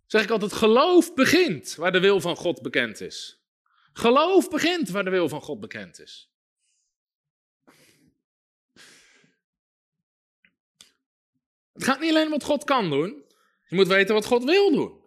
zeg 0.07 0.22
ik 0.22 0.30
altijd, 0.30 0.53
geloof 0.53 1.14
begint 1.14 1.74
waar 1.74 1.93
de 1.93 2.01
wil 2.01 2.20
van 2.20 2.36
God 2.36 2.62
bekend 2.62 3.01
is. 3.01 3.40
Geloof 3.93 4.49
begint 4.49 4.88
waar 4.88 5.05
de 5.05 5.11
wil 5.11 5.28
van 5.28 5.40
God 5.40 5.61
bekend 5.61 6.01
is. 6.01 6.32
Het 11.73 11.85
gaat 11.85 12.01
niet 12.01 12.11
alleen 12.11 12.25
om 12.25 12.31
wat 12.31 12.45
God 12.45 12.64
kan 12.64 12.91
doen. 12.91 13.25
Je 13.68 13.77
moet 13.77 13.87
weten 13.87 14.14
wat 14.14 14.25
God 14.25 14.45
wil 14.45 14.73
doen. 14.73 15.01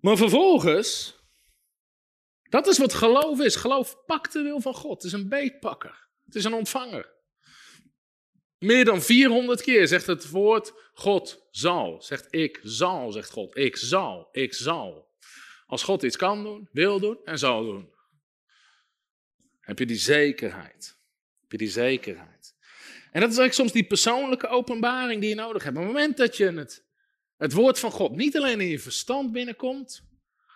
Maar 0.00 0.16
vervolgens, 0.16 1.18
dat 2.42 2.66
is 2.66 2.78
wat 2.78 2.94
geloof 2.94 3.40
is. 3.40 3.56
Geloof 3.56 4.04
pakt 4.06 4.32
de 4.32 4.42
wil 4.42 4.60
van 4.60 4.74
God. 4.74 5.02
Het 5.02 5.12
is 5.12 5.18
een 5.18 5.28
beetpakker. 5.28 6.08
Het 6.24 6.34
is 6.34 6.44
een 6.44 6.54
ontvanger. 6.54 7.18
Meer 8.58 8.84
dan 8.84 9.02
400 9.02 9.62
keer 9.62 9.88
zegt 9.88 10.06
het 10.06 10.30
woord 10.30 10.72
God 10.92 11.48
zal. 11.50 12.02
Zegt 12.02 12.26
ik 12.34 12.60
zal, 12.62 13.12
zegt 13.12 13.30
God. 13.30 13.56
Ik 13.56 13.76
zal, 13.76 14.28
ik 14.32 14.54
zal. 14.54 15.08
Als 15.66 15.82
God 15.82 16.02
iets 16.02 16.16
kan 16.16 16.42
doen, 16.42 16.68
wil 16.72 17.00
doen 17.00 17.18
en 17.24 17.38
zal 17.38 17.64
doen. 17.64 17.94
Heb 19.60 19.78
je 19.78 19.86
die 19.86 19.96
zekerheid. 19.96 20.98
Heb 21.40 21.50
je 21.50 21.58
die 21.58 21.70
zekerheid. 21.70 22.39
En 23.12 23.20
dat 23.20 23.30
is 23.30 23.38
eigenlijk 23.38 23.52
soms 23.52 23.72
die 23.72 23.84
persoonlijke 23.84 24.48
openbaring 24.48 25.20
die 25.20 25.28
je 25.28 25.34
nodig 25.34 25.62
hebt. 25.62 25.76
Op 25.76 25.82
het 25.82 25.92
moment 25.92 26.16
dat 26.16 26.36
je 26.36 26.52
het, 26.52 26.84
het 27.36 27.52
woord 27.52 27.78
van 27.78 27.90
God 27.90 28.16
niet 28.16 28.36
alleen 28.36 28.60
in 28.60 28.68
je 28.68 28.78
verstand 28.78 29.32
binnenkomt, 29.32 30.08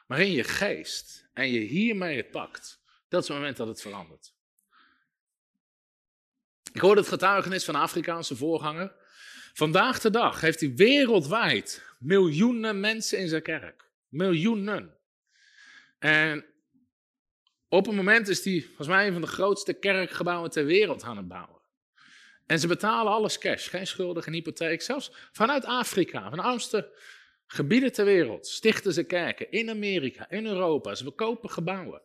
maar 0.06 0.20
in 0.20 0.32
je 0.32 0.44
geest. 0.44 1.28
En 1.32 1.50
je 1.50 1.60
hiermee 1.60 2.16
het 2.16 2.30
pakt. 2.30 2.82
Dat 3.08 3.22
is 3.22 3.28
het 3.28 3.36
moment 3.36 3.56
dat 3.56 3.68
het 3.68 3.80
verandert. 3.80 4.34
Ik 6.72 6.80
hoorde 6.80 7.00
het 7.00 7.10
getuigenis 7.10 7.64
van 7.64 7.74
een 7.74 7.80
Afrikaanse 7.80 8.36
voorganger. 8.36 8.94
Vandaag 9.52 10.00
de 10.00 10.10
dag 10.10 10.40
heeft 10.40 10.60
hij 10.60 10.74
wereldwijd 10.74 11.84
miljoenen 11.98 12.80
mensen 12.80 13.18
in 13.18 13.28
zijn 13.28 13.42
kerk. 13.42 13.90
Miljoenen. 14.08 14.96
En 15.98 16.44
op 17.68 17.86
een 17.86 17.94
moment 17.94 18.28
is 18.28 18.44
hij 18.44 18.62
volgens 18.66 18.88
mij 18.88 19.06
een 19.06 19.12
van 19.12 19.22
de 19.22 19.26
grootste 19.26 19.72
kerkgebouwen 19.72 20.50
ter 20.50 20.64
wereld 20.64 21.02
aan 21.02 21.16
het 21.16 21.28
bouwen. 21.28 21.53
En 22.46 22.58
ze 22.58 22.66
betalen 22.66 23.12
alles 23.12 23.38
cash, 23.38 23.68
geen 23.68 23.86
schulden, 23.86 24.22
geen 24.22 24.34
hypotheek. 24.34 24.82
Zelfs 24.82 25.10
vanuit 25.32 25.64
Afrika, 25.64 26.28
van 26.28 26.38
de 26.38 26.44
armste 26.44 26.92
gebieden 27.46 27.92
ter 27.92 28.04
wereld, 28.04 28.46
stichten 28.46 28.92
ze 28.92 29.04
kerken. 29.04 29.50
In 29.50 29.70
Amerika, 29.70 30.30
in 30.30 30.46
Europa, 30.46 30.94
ze 30.94 31.02
verkopen 31.02 31.50
gebouwen. 31.50 32.02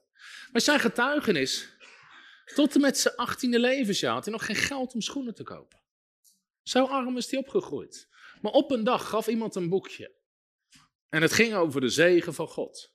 Maar 0.51 0.61
zijn 0.61 0.79
getuigenis, 0.79 1.77
tot 2.55 2.75
en 2.75 2.81
met 2.81 2.97
zijn 2.97 3.15
achttiende 3.15 3.59
levensjaar 3.59 4.13
had 4.13 4.23
hij 4.23 4.33
nog 4.33 4.45
geen 4.45 4.55
geld 4.55 4.93
om 4.93 5.01
schoenen 5.01 5.35
te 5.35 5.43
kopen. 5.43 5.79
Zo 6.63 6.85
arm 6.85 7.17
is 7.17 7.31
hij 7.31 7.39
opgegroeid. 7.39 8.07
Maar 8.41 8.51
op 8.51 8.71
een 8.71 8.83
dag 8.83 9.09
gaf 9.09 9.27
iemand 9.27 9.55
een 9.55 9.69
boekje. 9.69 10.15
En 11.09 11.21
het 11.21 11.33
ging 11.33 11.53
over 11.53 11.81
de 11.81 11.89
zegen 11.89 12.33
van 12.33 12.47
God. 12.47 12.93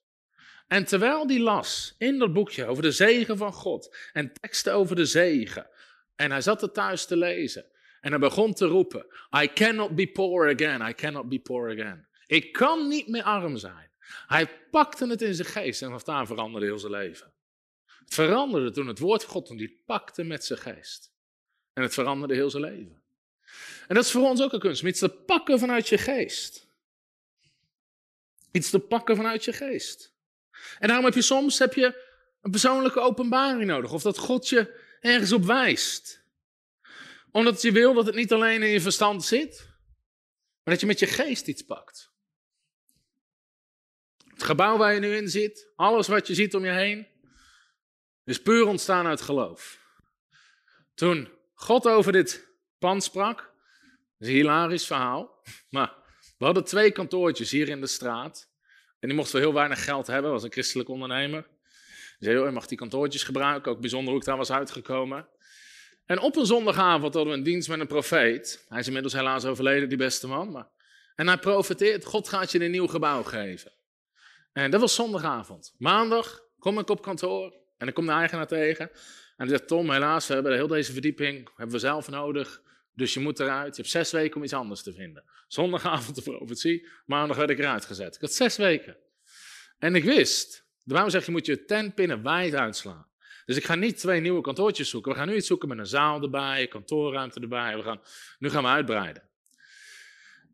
En 0.67 0.85
terwijl 0.85 1.27
die 1.27 1.41
las 1.41 1.95
in 1.99 2.19
dat 2.19 2.33
boekje 2.33 2.67
over 2.67 2.83
de 2.83 2.93
zegen 2.93 3.37
van 3.37 3.53
God 3.53 3.97
en 4.13 4.33
teksten 4.33 4.75
over 4.75 4.97
de 4.97 5.07
zegen, 5.07 5.69
en 6.17 6.31
hij 6.31 6.41
zat 6.41 6.63
er 6.63 6.73
thuis 6.73 7.07
te 7.07 7.17
lezen. 7.17 7.65
En 8.01 8.11
hij 8.11 8.19
begon 8.19 8.55
te 8.55 8.67
roepen: 8.67 9.07
I 9.43 9.53
cannot 9.53 9.95
be 9.95 10.07
poor 10.07 10.53
again, 10.55 10.89
I 10.89 10.95
cannot 10.95 11.29
be 11.29 11.39
poor 11.39 11.71
again. 11.71 12.07
Ik 12.27 12.53
kan 12.53 12.89
niet 12.89 13.09
meer 13.09 13.23
arm 13.23 13.57
zijn. 13.57 13.91
Hij 14.27 14.49
pakte 14.71 15.07
het 15.07 15.23
in 15.23 15.35
zijn 15.35 15.49
geest 15.49 15.83
en 15.83 15.87
vanaf 15.87 16.03
daar 16.03 16.27
veranderde 16.27 16.67
heel 16.67 16.79
zijn 16.79 16.93
leven. 16.93 17.33
Het 17.85 18.15
veranderde 18.15 18.71
toen 18.71 18.87
het 18.87 18.99
woord 18.99 19.23
van 19.23 19.33
God, 19.33 19.47
toen 19.47 19.57
hij 19.57 19.77
pakte 19.87 20.23
met 20.23 20.45
zijn 20.45 20.59
geest. 20.59 21.13
En 21.73 21.83
het 21.83 21.95
veranderde 21.95 22.35
heel 22.35 22.51
zijn 22.51 22.63
leven. 22.63 23.03
En 23.89 23.95
dat 23.95 24.05
is 24.05 24.11
voor 24.11 24.29
ons 24.29 24.43
ook 24.43 24.53
een 24.53 24.61
kunst, 24.61 24.83
om 24.83 24.89
iets 24.89 24.99
te 24.99 25.09
pakken 25.09 25.59
vanuit 25.59 25.89
je 25.89 25.99
geest. 25.99 26.67
Iets 28.51 28.71
te 28.71 28.79
pakken 28.79 29.17
vanuit 29.17 29.45
je 29.45 29.53
geest. 29.53 30.15
En 30.79 30.87
daarom 30.89 31.05
heb 31.05 31.15
je 31.15 31.23
soms 31.23 31.59
heb 31.59 31.75
je 31.75 32.13
een 32.43 32.51
persoonlijke 32.51 33.01
openbaring 33.01 33.65
nodig, 33.65 33.93
of 33.93 34.03
dat 34.03 34.19
God 34.19 34.49
je 34.49 34.83
ergens 35.05 35.33
op 35.33 35.45
wijst. 35.45 36.25
Omdat 37.31 37.63
je 37.63 37.73
wil 37.73 37.95
dat 37.95 38.07
het 38.07 38.15
niet 38.15 38.33
alleen 38.33 38.63
in 38.63 38.69
je 38.69 38.81
verstand 38.81 39.25
zit, 39.25 39.67
maar 40.63 40.75
dat 40.75 40.81
je 40.81 40.87
met 40.87 40.99
je 40.99 41.07
geest 41.07 41.47
iets 41.47 41.63
pakt. 41.63 42.13
Het 44.25 44.43
gebouw 44.43 44.77
waar 44.77 44.95
je 44.95 45.01
nu 45.01 45.17
in 45.17 45.29
zit, 45.29 45.73
alles 45.77 46.09
wat 46.09 46.27
je 46.27 46.35
ziet 46.35 46.55
om 46.55 46.65
je 46.65 46.71
heen, 46.71 47.07
is 48.25 48.43
puur 48.43 48.67
ontstaan 48.67 49.07
uit 49.07 49.21
geloof. 49.21 49.79
Toen 50.95 51.29
God 51.55 51.87
over 51.87 52.13
dit 52.13 52.49
pand 52.79 53.05
sprak, 53.05 53.53
is 54.19 54.27
een 54.27 54.35
hilarisch 54.35 54.87
verhaal, 54.87 55.43
maar 55.71 55.95
we 56.39 56.45
hadden 56.45 56.65
twee 56.65 56.93
kantoortjes 56.93 57.51
hier 57.51 57.69
in 57.69 57.81
de 57.81 57.87
straat. 57.87 58.53
En 58.99 59.09
die 59.09 59.19
mochten 59.19 59.35
wel 59.35 59.45
heel 59.45 59.55
weinig 59.55 59.85
geld 59.85 60.07
hebben, 60.07 60.31
was 60.31 60.43
een 60.43 60.53
christelijk 60.53 60.89
ondernemer. 60.89 61.54
Dus 62.19 62.33
je 62.33 62.51
mag 62.51 62.67
die 62.67 62.79
kantoortjes 62.79 63.23
gebruiken, 63.23 63.73
ook 63.73 63.81
bijzonder 63.81 64.11
hoe 64.11 64.21
ik 64.21 64.27
daar 64.27 64.37
was 64.37 64.53
uitgekomen. 64.53 65.29
En 66.07 66.21
op 66.21 66.37
een 66.37 66.47
zondagavond 66.47 67.15
hadden 67.15 67.33
we 67.33 67.39
een 67.39 67.45
dienst 67.45 67.69
met 67.69 67.81
een 67.81 67.87
profeet. 67.87 68.65
Hij 68.69 68.79
is 68.79 68.87
inmiddels 68.87 69.15
helaas 69.15 69.45
overleden, 69.45 69.89
die 69.89 69.99
beste 69.99 70.27
man. 70.27 70.51
Maar... 70.51 70.69
En 71.15 71.27
hij 71.27 71.39
profeteert, 71.39 72.05
God 72.05 72.29
gaat 72.29 72.53
je 72.53 72.65
een 72.65 72.71
nieuw 72.71 72.87
gebouw 72.87 73.23
geven. 73.23 73.73
En 74.53 74.71
dat 74.71 74.81
was 74.81 74.95
zondagavond. 74.95 75.75
Maandag 75.79 76.41
kom 76.59 76.79
ik 76.79 76.89
op 76.89 77.03
kantoor 77.03 77.55
en 77.77 77.89
ik 77.89 77.95
kom 77.95 78.07
de 78.07 78.13
eigenaar 78.13 78.47
tegen. 78.47 78.91
En 79.37 79.47
hij 79.47 79.49
zegt, 79.49 79.69
Tom, 79.69 79.91
helaas, 79.91 80.27
we 80.27 80.35
hebben 80.35 80.53
heel 80.53 80.67
deze 80.67 80.93
verdieping 80.93 81.49
hebben 81.57 81.75
we 81.75 81.81
zelf 81.81 82.09
nodig. 82.09 82.63
Dus 82.95 83.15
je 83.15 83.21
moet 83.21 83.41
eruit. 83.41 83.77
Je 83.77 83.83
hebt 83.83 83.95
zes 83.95 84.11
weken 84.11 84.37
om 84.37 84.43
iets 84.43 84.53
anders 84.53 84.83
te 84.83 84.93
vinden. 84.93 85.25
Zondagavond 85.49 86.15
de 86.15 86.23
profetie, 86.23 86.89
maandag 87.07 87.37
werd 87.37 87.51
ik 87.51 87.59
eruit 87.59 87.85
gezet. 87.85 88.15
Ik 88.15 88.21
had 88.21 88.33
zes 88.33 88.57
weken. 88.57 88.97
En 89.79 89.95
ik 89.95 90.05
wist, 90.05 90.64
de 90.85 90.93
Bijbel 90.93 91.11
zegt, 91.11 91.27
je 91.27 91.33
moet 91.33 91.47
je 91.47 91.65
tentpinnen 91.65 92.23
wijd 92.23 92.55
uitslaan. 92.55 93.07
Dus 93.45 93.57
ik 93.57 93.65
ga 93.65 93.75
niet 93.75 93.99
twee 93.99 94.21
nieuwe 94.21 94.41
kantoortjes 94.41 94.91
zoeken. 94.91 95.13
We 95.13 95.19
gaan 95.19 95.29
nu 95.29 95.35
iets 95.35 95.47
zoeken 95.47 95.69
met 95.69 95.79
een 95.79 95.87
zaal 95.87 96.23
erbij, 96.23 96.67
kantoorruimte 96.67 97.41
erbij. 97.41 97.77
We 97.77 97.83
gaan, 97.83 98.01
nu 98.39 98.51
gaan 98.51 98.63
we 98.63 98.69
uitbreiden. 98.69 99.23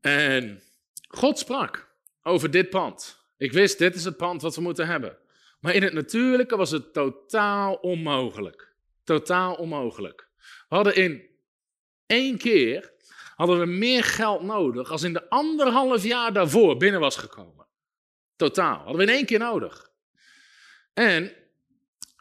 En 0.01 0.63
God 1.09 1.39
sprak 1.39 1.95
over 2.23 2.51
dit 2.51 2.71
pand. 2.71 3.19
Ik 3.37 3.53
wist, 3.53 3.79
dit 3.79 3.95
is 3.95 4.05
het 4.05 4.17
pand 4.17 4.43
wat 4.43 4.55
we 4.55 4.61
moeten 4.61 4.87
hebben. 4.87 5.19
Maar 5.61 5.75
in 5.75 5.83
het 5.83 5.93
natuurlijke 5.93 6.57
was 6.57 6.71
het 6.71 6.93
totaal 6.93 7.75
onmogelijk. 7.75 8.73
Totaal 9.05 9.55
onmogelijk. 9.55 10.29
We 10.69 10.75
hadden 10.75 10.95
in 10.95 11.29
één 12.07 12.39
keer 12.39 12.93
hadden 13.35 13.59
we 13.59 13.67
meer 13.67 14.05
geld 14.05 14.43
nodig 14.43 14.91
als 14.91 15.03
in 15.03 15.13
de 15.13 15.29
anderhalf 15.29 16.03
jaar 16.03 16.33
daarvoor 16.33 16.77
binnen 16.77 17.01
was 17.01 17.17
gekomen. 17.17 17.67
Totaal. 18.37 18.77
Hadden 18.77 18.97
we 18.97 19.03
in 19.03 19.17
één 19.17 19.27
keer 19.27 19.39
nodig. 19.39 19.90
En 20.93 21.33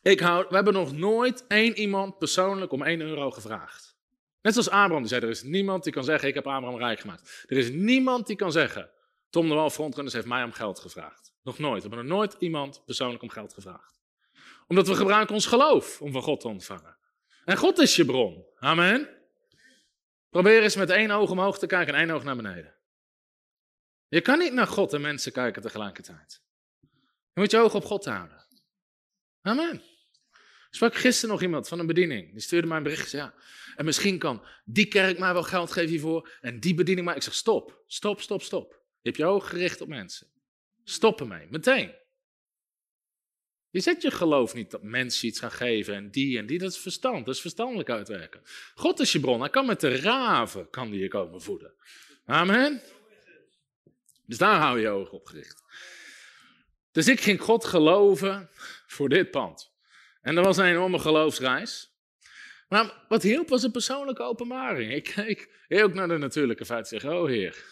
ik 0.02 0.20
hou, 0.20 0.46
we 0.50 0.56
hebben 0.56 0.74
nog 0.74 0.92
nooit 0.92 1.46
één 1.48 1.78
iemand 1.78 2.18
persoonlijk 2.18 2.72
om 2.72 2.84
één 2.84 3.02
euro 3.02 3.32
gevraagd. 3.32 3.98
Net 4.42 4.54
zoals 4.54 4.70
Abraham, 4.70 5.00
die 5.00 5.08
zei, 5.08 5.22
er 5.22 5.30
is 5.30 5.44
niemand 5.44 5.84
die 5.84 5.94
kan 5.94 6.04
zeggen, 6.04 6.28
ik 6.28 6.34
heb 6.34 6.48
Abraham 6.48 6.78
rijk 6.78 7.00
gemaakt. 7.00 7.46
Er 7.48 7.58
is 7.58 7.72
niemand 7.72 8.28
die 8.28 8.36
kan 8.36 8.52
zeggen, 8.52 8.90
Tom 9.30 9.48
de 9.48 9.54
Wal 9.54 9.70
Frontrunners 9.70 10.16
heeft 10.16 10.28
mij 10.28 10.44
om 10.44 10.52
geld 10.52 10.80
gevraagd. 10.80 11.34
Nog 11.44 11.58
nooit. 11.58 11.84
We 11.84 11.90
hebben 11.90 12.08
nog 12.08 12.18
nooit 12.18 12.36
iemand 12.40 12.86
persoonlijk 12.86 13.22
om 13.22 13.30
geld 13.30 13.54
gevraagd. 13.54 14.00
Omdat 14.68 14.88
we 14.88 14.96
gebruiken 14.96 15.36
ons 15.36 15.46
geloof 15.46 16.02
om 16.02 16.12
van 16.12 16.22
God 16.22 16.40
te 16.40 16.48
ontvangen. 16.48 16.98
En 17.46 17.58
God 17.58 17.80
is 17.80 17.96
je 17.96 18.06
bron. 18.06 18.46
Amen. 18.60 19.10
Probeer 20.30 20.62
eens 20.62 20.76
met 20.76 20.90
één 20.90 21.12
oog 21.12 21.32
omhoog 21.32 21.60
te 21.60 21.68
kijken 21.68 21.94
en 21.94 22.00
één 22.00 22.12
oog 22.12 22.24
naar 22.24 22.36
beneden. 22.36 22.76
Je 24.08 24.22
kan 24.22 24.40
niet 24.40 24.54
naar 24.54 24.68
God 24.68 24.94
en 24.94 25.02
mensen 25.02 25.32
kijken 25.32 25.62
tegelijkertijd. 25.62 26.42
Je 27.34 27.40
moet 27.42 27.52
je 27.52 27.58
oog 27.58 27.76
op 27.76 27.86
God 27.86 28.06
houden. 28.06 28.46
Amen. 29.50 29.82
Ik 30.70 30.76
sprak 30.76 30.96
gisteren 30.96 31.30
nog 31.30 31.42
iemand 31.42 31.68
van 31.68 31.80
een 31.80 31.88
bediening. 31.88 32.32
Die 32.32 32.42
stuurde 32.42 32.68
mij 32.68 32.78
een 32.78 32.84
bericht. 32.84 33.12
Ja, 33.12 33.34
en 33.76 33.86
misschien 33.86 34.18
kan 34.18 34.46
die 34.66 34.86
kerk 34.86 35.20
mij 35.20 35.34
wel 35.34 35.44
geld 35.44 35.72
geven 35.72 35.90
hiervoor. 35.90 36.30
En 36.42 36.60
die 36.60 36.74
bediening 36.74 37.06
maar. 37.06 37.16
Ik 37.16 37.22
zeg 37.22 37.34
stop, 37.34 37.84
stop, 37.88 38.22
stop, 38.22 38.42
stop. 38.42 38.72
Je 38.72 39.10
hebt 39.10 39.18
je 39.18 39.26
oog 39.26 39.50
gericht 39.50 39.82
op 39.82 39.88
mensen. 39.88 40.28
Stop 40.84 41.20
ermee, 41.20 41.48
meteen. 41.50 41.96
Je 43.70 43.80
zet 43.80 44.02
je 44.02 44.12
geloof 44.12 44.54
niet 44.54 44.72
dat 44.72 44.84
mensen 44.84 45.28
iets 45.28 45.40
gaan 45.40 45.52
geven 45.52 45.96
en 45.96 46.12
die 46.12 46.38
en 46.38 46.46
die. 46.46 46.60
Dat 46.60 46.72
is 46.72 46.78
verstand, 46.78 47.26
dat 47.26 47.36
is 47.36 47.42
verstandelijk 47.42 47.90
uitwerken. 47.90 48.42
God 48.76 49.00
is 49.00 49.12
je 49.12 49.20
bron, 49.20 49.40
hij 49.40 49.50
kan 49.50 49.66
met 49.66 49.80
de 49.80 49.96
raven 49.96 50.70
kan 50.70 50.92
die 50.92 51.00
je 51.00 51.08
komen 51.08 51.42
voeden. 51.42 51.74
Amen. 52.26 52.82
Dus 54.26 54.38
daar 54.38 54.60
hou 54.60 54.78
je 54.78 54.82
je 54.82 54.90
ogen 54.90 55.14
op 55.14 55.26
gericht. 55.26 55.64
Dus 56.92 57.08
ik 57.08 57.22
ging 57.22 57.42
God 57.42 57.66
geloven 57.66 58.50
voor 58.88 59.10
dit 59.10 59.32
pand. 59.32 59.72
En 60.22 60.36
dat 60.36 60.46
was 60.46 60.58
een 60.58 60.66
enorme 60.66 61.00
geloofsreis. 61.00 61.94
Maar 62.68 63.06
wat 63.08 63.24
hielp 63.24 63.50
was 63.50 63.64
een 63.64 63.72
persoonlijke 63.72 64.24
openbaring. 64.24 64.94
Ik 64.94 65.04
keek 65.04 65.66
ook 65.84 65.94
naar 65.94 66.08
de 66.08 66.18
natuurlijke 66.18 66.66
feit. 66.66 66.88
Zeg, 66.88 67.06
oh 67.06 67.28
Heer, 67.28 67.66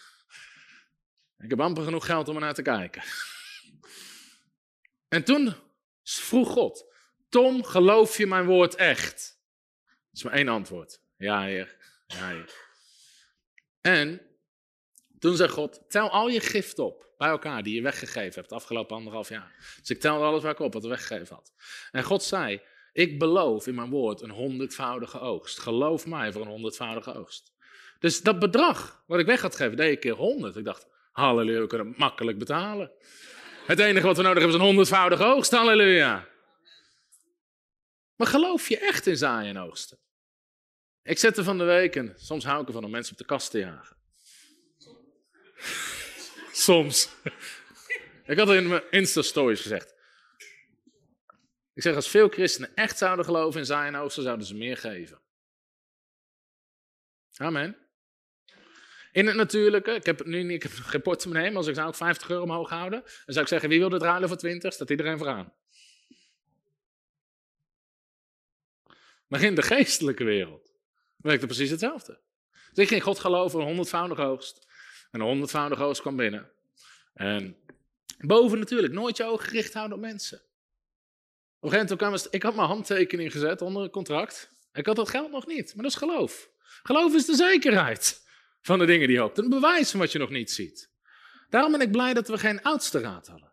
ik 1.38 1.49
heb 1.49 1.60
amper 1.60 1.84
genoeg 1.84 2.06
geld 2.06 2.27
om 2.27 2.35
er 2.35 2.41
naar 2.41 2.53
te 2.53 2.61
kijken. 2.61 3.03
En 5.07 5.23
toen 5.23 5.53
vroeg 6.03 6.49
God, 6.49 6.95
Tom, 7.30 7.64
geloof 7.64 8.18
je 8.18 8.27
mijn 8.27 8.45
woord 8.45 8.76
echt? 8.76 9.39
Dat 9.85 10.14
is 10.14 10.23
maar 10.23 10.34
één 10.34 10.48
antwoord. 10.48 11.02
Ja, 11.18 11.44
heer. 11.44 11.76
Ja, 12.07 12.30
heer. 12.30 12.53
En 13.81 14.22
toen 15.19 15.35
zei 15.35 15.49
God, 15.49 15.81
tel 15.88 16.10
al 16.10 16.27
je 16.27 16.39
gift 16.39 16.80
op 16.80 17.07
bij 17.18 17.30
elkaar 17.30 17.64
die 17.64 17.76
je 17.76 17.81
weggegeven 17.81 18.34
hebt 18.34 18.49
de 18.49 18.56
afgelopen 18.56 18.95
anderhalf 18.95 19.30
jaar. 19.30 19.76
Dus 19.80 19.89
ik 19.89 19.99
telde 19.99 20.26
alles 20.26 20.44
waar 20.44 20.52
ik 20.52 20.60
op 20.60 20.73
wat 20.73 20.84
ik 20.84 20.89
weggegeven 20.89 21.35
had. 21.35 21.53
En 21.91 22.03
God 22.03 22.23
zei, 22.23 22.61
ik 22.94 23.19
beloof 23.19 23.68
in 23.68 23.76
mijn 23.76 23.89
woord 23.89 24.22
een 24.22 24.30
honderdvoudige 24.30 25.19
oogst. 25.19 25.60
Geloof 25.60 26.06
mij 26.06 26.31
voor 26.31 26.41
een 26.41 26.48
honderdvoudige 26.48 27.14
oogst. 27.14 27.52
Dus 27.99 28.22
dat 28.22 28.39
bedrag 28.39 29.03
wat 29.07 29.19
ik 29.19 29.26
weg 29.26 29.41
had 29.41 29.56
gegeven, 29.56 29.77
deed 29.77 29.91
ik 29.91 29.99
keer 29.99 30.14
honderd. 30.14 30.56
Ik 30.56 30.65
dacht, 30.65 30.88
halleluja, 31.11 31.60
we 31.60 31.68
kunnen 31.68 31.94
makkelijk 31.98 32.38
betalen. 32.38 32.91
Het 33.65 33.80
enige 33.80 34.06
wat 34.06 34.18
we 34.18 34.23
nodig 34.23 34.38
hebben 34.38 34.56
is 34.56 34.61
een 34.61 34.68
honderdvoudige 34.68 35.23
oogst, 35.23 35.52
halleluja. 35.52 36.27
Maar 38.15 38.27
geloof 38.27 38.69
je 38.69 38.77
echt 38.77 39.07
in 39.07 39.18
zaaien 39.18 39.56
en 39.56 39.61
oogsten? 39.61 39.99
Ik 41.03 41.18
zette 41.18 41.44
van 41.44 41.57
de 41.57 41.64
week, 41.64 41.95
en 41.95 42.14
soms 42.15 42.45
hou 42.45 42.61
ik 42.61 42.68
ervan 42.68 42.84
om 42.84 42.91
mensen 42.91 43.11
op 43.11 43.18
de 43.18 43.26
kast 43.26 43.52
te 43.52 43.60
jagen. 43.60 43.96
Soms. 46.51 47.09
Ik 48.25 48.38
had 48.38 48.49
in 48.49 48.67
mijn 48.67 48.84
Insta-stories 48.89 49.61
gezegd. 49.61 49.95
Ik 51.73 51.84
zeg, 51.84 51.95
als 51.95 52.09
veel 52.09 52.29
christenen 52.29 52.75
echt 52.75 52.97
zouden 52.97 53.25
geloven 53.25 53.61
in 53.61 53.71
en 53.71 53.95
oogsten, 53.95 54.23
zouden 54.23 54.47
ze 54.47 54.55
meer 54.55 54.77
geven. 54.77 55.21
Amen. 57.35 57.77
In 59.11 59.27
het 59.27 59.35
natuurlijke, 59.35 59.91
ik 59.91 60.05
heb 60.05 60.25
nu 60.25 60.53
ik 60.53 60.63
heb 60.63 60.71
geen 60.71 61.01
portemonnee, 61.01 61.47
maar 61.47 61.57
als 61.57 61.67
ik 61.67 61.75
zou 61.75 61.88
ook 61.88 61.95
50 61.95 62.29
euro 62.29 62.43
omhoog 62.43 62.69
houden, 62.69 63.01
dan 63.01 63.11
zou 63.25 63.39
ik 63.39 63.47
zeggen, 63.47 63.69
wie 63.69 63.79
wil 63.79 63.89
dit 63.89 64.01
ruilen 64.01 64.27
voor 64.27 64.38
20? 64.38 64.73
Staat 64.73 64.89
iedereen 64.89 65.17
vooraan. 65.17 65.53
Maar 69.27 69.41
in 69.41 69.55
de 69.55 69.61
geestelijke 69.61 70.23
wereld 70.23 70.71
werkt 71.17 71.41
het 71.41 71.49
precies 71.49 71.69
hetzelfde. 71.69 72.21
Dus 72.51 72.84
ik 72.84 72.88
ging 72.88 73.03
God 73.03 73.19
geloven, 73.19 73.59
een 73.59 73.65
honderdvoudige 73.65 74.21
oogst. 74.21 74.66
En 75.11 75.19
een 75.19 75.27
honderdvoudige 75.27 75.84
oogst 75.84 76.01
kwam 76.01 76.15
binnen. 76.15 76.51
En 77.13 77.57
boven 78.17 78.59
natuurlijk, 78.59 78.93
nooit 78.93 79.17
je 79.17 79.23
ogen 79.23 79.45
gericht 79.45 79.73
houden 79.73 79.97
op 79.97 80.03
mensen. 80.03 80.38
Op 80.38 81.63
een 81.63 81.69
gegeven 81.69 81.97
moment 81.97 82.21
kwam 82.21 82.31
ik 82.31 82.43
had 82.43 82.55
mijn 82.55 82.67
handtekening 82.67 83.31
gezet 83.31 83.61
onder 83.61 83.84
een 83.84 83.89
contract. 83.89 84.51
Ik 84.73 84.85
had 84.85 84.95
dat 84.95 85.09
geld 85.09 85.31
nog 85.31 85.47
niet, 85.47 85.73
maar 85.75 85.84
dat 85.84 85.91
is 85.91 85.97
geloof. 85.97 86.49
Geloof 86.84 87.13
is 87.13 87.25
de 87.25 87.35
zekerheid 87.35 88.21
van 88.61 88.79
de 88.79 88.85
dingen 88.85 89.07
die 89.07 89.15
je 89.15 89.21
hoopt. 89.21 89.38
Een 89.38 89.49
bewijs 89.49 89.91
van 89.91 89.99
wat 89.99 90.11
je 90.11 90.19
nog 90.19 90.29
niet 90.29 90.51
ziet. 90.51 90.89
Daarom 91.49 91.71
ben 91.71 91.81
ik 91.81 91.91
blij 91.91 92.13
dat 92.13 92.27
we 92.27 92.38
geen 92.38 92.61
oudste 92.61 92.99
raad 92.99 93.27
hadden. 93.27 93.51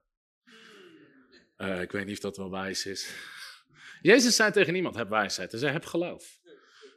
Uh, 1.58 1.80
ik 1.80 1.92
weet 1.92 2.06
niet 2.06 2.16
of 2.16 2.22
dat 2.22 2.36
wel 2.36 2.50
wijs 2.50 2.86
is. 2.86 3.14
Jezus 4.00 4.36
zei 4.36 4.52
tegen 4.52 4.72
niemand, 4.72 4.96
heb 4.96 5.08
wijsheid. 5.08 5.50
Hij 5.50 5.60
zei, 5.60 5.72
heb 5.72 5.84
geloof. 5.84 6.38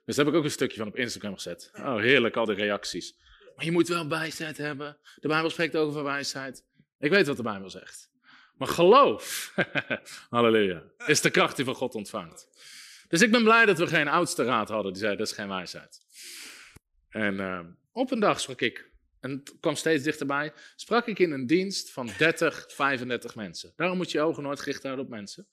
Dus 0.06 0.16
daar 0.16 0.26
heb 0.26 0.34
ik 0.34 0.40
ook 0.40 0.46
een 0.46 0.52
stukje 0.52 0.78
van 0.78 0.88
op 0.88 0.96
Instagram 0.96 1.34
gezet. 1.34 1.72
Oh, 1.74 1.98
heerlijk, 1.98 2.36
al 2.36 2.46
die 2.46 2.56
reacties. 2.56 3.16
Maar 3.58 3.66
je 3.66 3.72
moet 3.72 3.88
wel 3.88 4.08
wijsheid 4.08 4.58
hebben. 4.58 4.98
De 5.16 5.28
Bijbel 5.28 5.50
spreekt 5.50 5.76
over 5.76 6.04
wijsheid. 6.04 6.64
Ik 7.00 7.10
weet 7.10 7.28
wat 7.28 7.38
de 7.38 7.44
Bijbel 7.44 7.70
zegt. 7.70 8.10
Maar 8.56 8.68
geloof, 8.68 9.54
halleluja, 10.30 10.84
is 11.06 11.22
de 11.22 11.30
kracht 11.30 11.56
die 11.56 11.66
van 11.66 11.76
God 11.76 11.96
ontvangt. 11.96 12.48
Dus 13.08 13.22
ik 13.22 13.32
ben 13.32 13.44
blij 13.44 13.66
dat 13.66 13.78
we 13.78 13.88
geen 13.88 14.08
oudste 14.08 14.44
raad 14.44 14.70
hadden 14.70 14.94
die 14.94 15.02
zei, 15.02 15.16
dat 15.16 15.28
is 15.28 15.34
geen 15.34 15.48
wijsheid. 15.48 16.00
En 17.10 17.34
uh, 17.34 17.60
op 17.92 18.12
een 18.12 18.20
dag 18.20 18.40
sprak 18.40 18.62
ik 18.62 18.92
en 19.20 19.32
het 19.32 19.56
kwam 19.60 19.76
steeds 19.76 20.04
dichterbij, 20.04 20.54
sprak 20.76 21.08
ik 21.08 21.20
in 21.20 21.32
een 21.32 21.48
dienst 21.48 21.92
van 21.92 22.10
30, 22.18 22.66
35 22.68 23.36
mensen. 23.36 23.74
Daarom 23.76 23.98
moet 23.98 24.12
je 24.12 24.18
je 24.18 24.24
ogen 24.24 24.44
nooit 24.44 24.60
gericht 24.60 24.84
houden 24.84 25.06
op 25.06 25.12
mensen. 25.12 25.48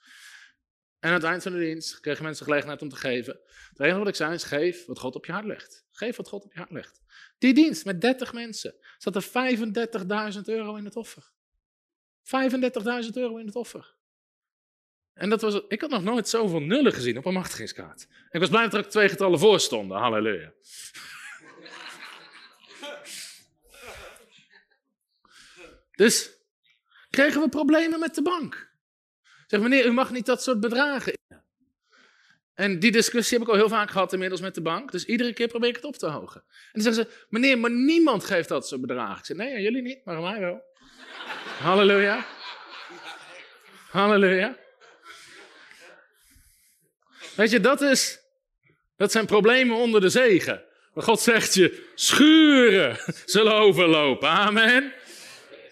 En 1.05 1.11
aan 1.11 1.17
het 1.17 1.25
eind 1.25 1.43
van 1.43 1.53
de 1.53 1.59
dienst 1.59 2.01
kregen 2.01 2.25
mensen 2.25 2.45
gelegenheid 2.45 2.83
om 2.83 2.89
te 2.89 2.97
geven. 2.97 3.39
Het 3.69 3.81
enige 3.81 3.99
wat 3.99 4.09
ik 4.09 4.15
zei 4.15 4.35
is, 4.35 4.45
geef 4.45 4.87
wat 4.87 4.99
God 4.99 5.15
op 5.15 5.27
je 5.27 5.33
hart 5.33 5.45
legt. 5.45 5.87
Geef 5.91 6.17
wat 6.17 6.29
God 6.29 6.45
op 6.45 6.53
je 6.53 6.59
hart 6.59 6.71
legt. 6.71 7.01
Die 7.39 7.55
dienst 7.55 7.85
met 7.85 8.01
30 8.01 8.33
mensen 8.33 8.75
zat 8.99 9.17
er 9.17 9.25
35.000 10.35 10.41
euro 10.45 10.77
in 10.77 10.85
het 10.85 10.97
offer. 10.97 11.31
35.000 12.23 13.11
euro 13.15 13.37
in 13.37 13.47
het 13.47 13.57
offer. 13.57 13.95
En 15.13 15.31
dat 15.31 15.41
was, 15.41 15.61
ik 15.69 15.81
had 15.81 15.91
nog 15.91 16.03
nooit 16.03 16.29
zoveel 16.29 16.61
nullen 16.61 16.93
gezien 16.93 17.19
op 17.19 17.25
een 17.25 17.33
machtigingskaart. 17.33 18.07
Ik 18.31 18.41
was 18.41 18.49
blij 18.49 18.69
dat 18.69 18.75
er 18.75 18.89
twee 18.89 19.09
getallen 19.09 19.39
voor 19.39 19.61
stonden. 19.61 19.99
Halleluja. 19.99 20.53
Dus 25.97 26.31
kregen 27.11 27.41
we 27.41 27.49
problemen 27.49 28.01
met 28.01 28.15
de 28.15 28.23
bank. 28.23 28.64
Zeg 29.47 29.61
meneer, 29.61 29.87
u 29.87 29.93
mag 29.93 30.11
niet 30.11 30.27
dat 30.27 30.43
soort 30.43 30.61
bedragen. 30.61 31.13
En 32.55 32.79
die 32.79 32.93
discussie 32.93 33.39
heb 33.39 33.47
ik 33.47 33.53
al 33.53 33.59
heel 33.59 33.69
vaak 33.69 33.91
gehad 33.91 34.13
inmiddels 34.13 34.41
met 34.41 34.55
de 34.55 34.61
bank. 34.61 34.93
Dus 34.93 35.05
iedere 35.05 35.33
keer 35.33 35.49
probeer 35.49 35.69
ik 35.69 35.77
het 35.77 35.85
op 35.85 35.97
te 35.97 36.07
hogen. 36.07 36.45
En 36.49 36.83
dan 36.83 36.83
zeggen 36.83 37.05
ze, 37.05 37.27
meneer, 37.29 37.59
maar 37.59 37.71
niemand 37.71 38.25
geeft 38.25 38.49
dat 38.49 38.69
soort 38.69 38.81
bedragen. 38.81 39.19
Ik 39.19 39.25
zeg, 39.25 39.37
nee, 39.37 39.63
jullie 39.63 39.83
niet, 39.83 40.05
maar 40.05 40.21
mij 40.21 40.41
wel. 40.41 40.63
Halleluja. 41.63 42.27
Halleluja. 43.91 44.57
Weet 47.37 47.51
je, 47.51 47.61
dat, 47.61 47.81
is, 47.81 48.19
dat 48.97 49.13
zijn 49.13 49.27
problemen 49.27 49.77
onder 49.77 50.01
de 50.01 50.09
zegen. 50.09 50.65
Maar 50.95 51.05
God 51.05 51.21
zegt 51.21 51.55
je, 51.55 51.91
schuren 51.95 52.97
zullen 53.25 53.53
overlopen. 53.53 54.29
Amen. 54.29 54.93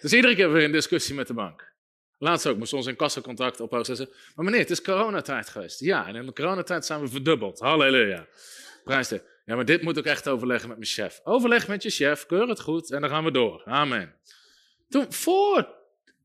Dus 0.01 0.13
iedere 0.13 0.35
keer 0.35 0.51
weer 0.51 0.63
een 0.63 0.71
discussie 0.71 1.15
met 1.15 1.27
de 1.27 1.33
bank. 1.33 1.72
Laatst 2.23 2.47
ook, 2.47 2.57
moest 2.57 2.73
ons 2.73 2.85
een 2.85 2.95
kassacontract 2.95 3.59
ophouden. 3.59 3.95
Ze 3.95 4.15
maar 4.35 4.45
meneer, 4.45 4.59
het 4.59 4.69
is 4.69 4.81
coronatijd 4.81 5.49
geweest. 5.49 5.79
Ja, 5.79 6.07
en 6.07 6.15
in 6.15 6.25
de 6.25 6.33
coronatijd 6.33 6.85
zijn 6.85 7.01
we 7.01 7.07
verdubbeld. 7.07 7.59
Halleluja. 7.59 8.27
Prijs. 8.83 9.09
Ja, 9.45 9.55
maar 9.55 9.65
dit 9.65 9.81
moet 9.81 9.97
ik 9.97 10.05
echt 10.05 10.27
overleggen 10.27 10.67
met 10.69 10.77
mijn 10.77 10.89
chef. 10.89 11.21
Overleg 11.23 11.67
met 11.67 11.83
je 11.83 11.89
chef, 11.89 12.25
keur 12.25 12.47
het 12.47 12.59
goed 12.59 12.91
en 12.91 13.01
dan 13.01 13.09
gaan 13.09 13.23
we 13.23 13.31
door. 13.31 13.63
Amen. 13.65 14.15
Toen, 14.89 15.13
voor, 15.13 15.67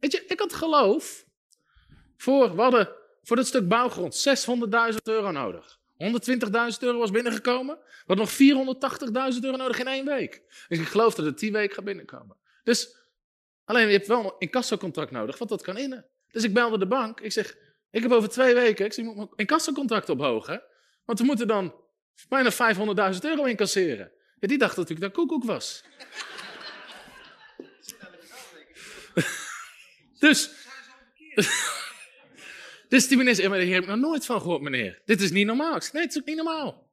weet 0.00 0.12
je, 0.12 0.24
ik 0.26 0.38
had 0.38 0.52
geloof. 0.52 1.24
Voor, 2.16 2.56
we 2.56 2.62
hadden 2.62 2.88
voor 3.22 3.36
dat 3.36 3.46
stuk 3.46 3.68
bouwgrond 3.68 4.28
600.000 4.92 4.96
euro 5.02 5.30
nodig. 5.30 5.78
120.000 5.78 6.78
euro 6.80 6.98
was 6.98 7.10
binnengekomen. 7.10 7.78
We 8.06 8.14
nog 8.14 8.32
480.000 8.32 9.40
euro 9.40 9.56
nodig 9.56 9.78
in 9.78 9.86
één 9.86 10.04
week. 10.04 10.42
Dus 10.68 10.78
ik 10.78 10.86
geloof 10.86 11.14
dat 11.14 11.24
het 11.24 11.38
die 11.38 11.52
week 11.52 11.72
gaat 11.72 11.84
binnenkomen. 11.84 12.36
Dus 12.64 12.97
Alleen 13.68 13.86
je 13.86 13.92
hebt 13.92 14.06
wel 14.06 14.24
een 14.24 14.34
incassocontract 14.38 15.10
nodig, 15.10 15.38
want 15.38 15.50
dat 15.50 15.62
kan 15.62 15.76
innen. 15.76 16.06
Dus 16.30 16.44
ik 16.44 16.54
belde 16.54 16.78
de 16.78 16.86
bank. 16.86 17.20
Ik 17.20 17.32
zeg, 17.32 17.56
ik 17.90 18.02
heb 18.02 18.10
over 18.10 18.28
twee 18.28 18.54
weken, 18.54 18.84
ik 18.84 18.92
zeg, 18.92 19.04
moet 19.04 19.16
mijn 19.16 19.28
incassocontract 19.36 20.08
ophogen. 20.08 20.62
Want 21.04 21.18
we 21.18 21.24
moeten 21.24 21.46
dan 21.46 21.74
bijna 22.28 22.52
500.000 23.14 23.18
euro 23.20 23.44
incasseren. 23.44 24.12
Die 24.38 24.58
dacht 24.58 24.76
dat 24.76 24.90
ik 24.90 25.00
dat 25.00 25.12
koekoek 25.12 25.44
was. 25.44 25.84
dus, 30.24 30.50
dus 32.88 33.08
die 33.08 33.16
meneer 33.16 33.48
maar 33.50 33.58
hier 33.58 33.74
heb 33.74 33.82
ik 33.82 33.88
nog 33.88 33.98
nooit 33.98 34.26
van 34.26 34.40
gehoord, 34.40 34.62
meneer. 34.62 35.02
Dit 35.04 35.20
is 35.20 35.30
niet 35.30 35.46
normaal. 35.46 35.76
Ik 35.76 35.82
zeg, 35.82 35.92
nee, 35.92 36.02
het 36.02 36.10
is 36.10 36.20
ook 36.20 36.26
niet 36.26 36.36
normaal. 36.36 36.87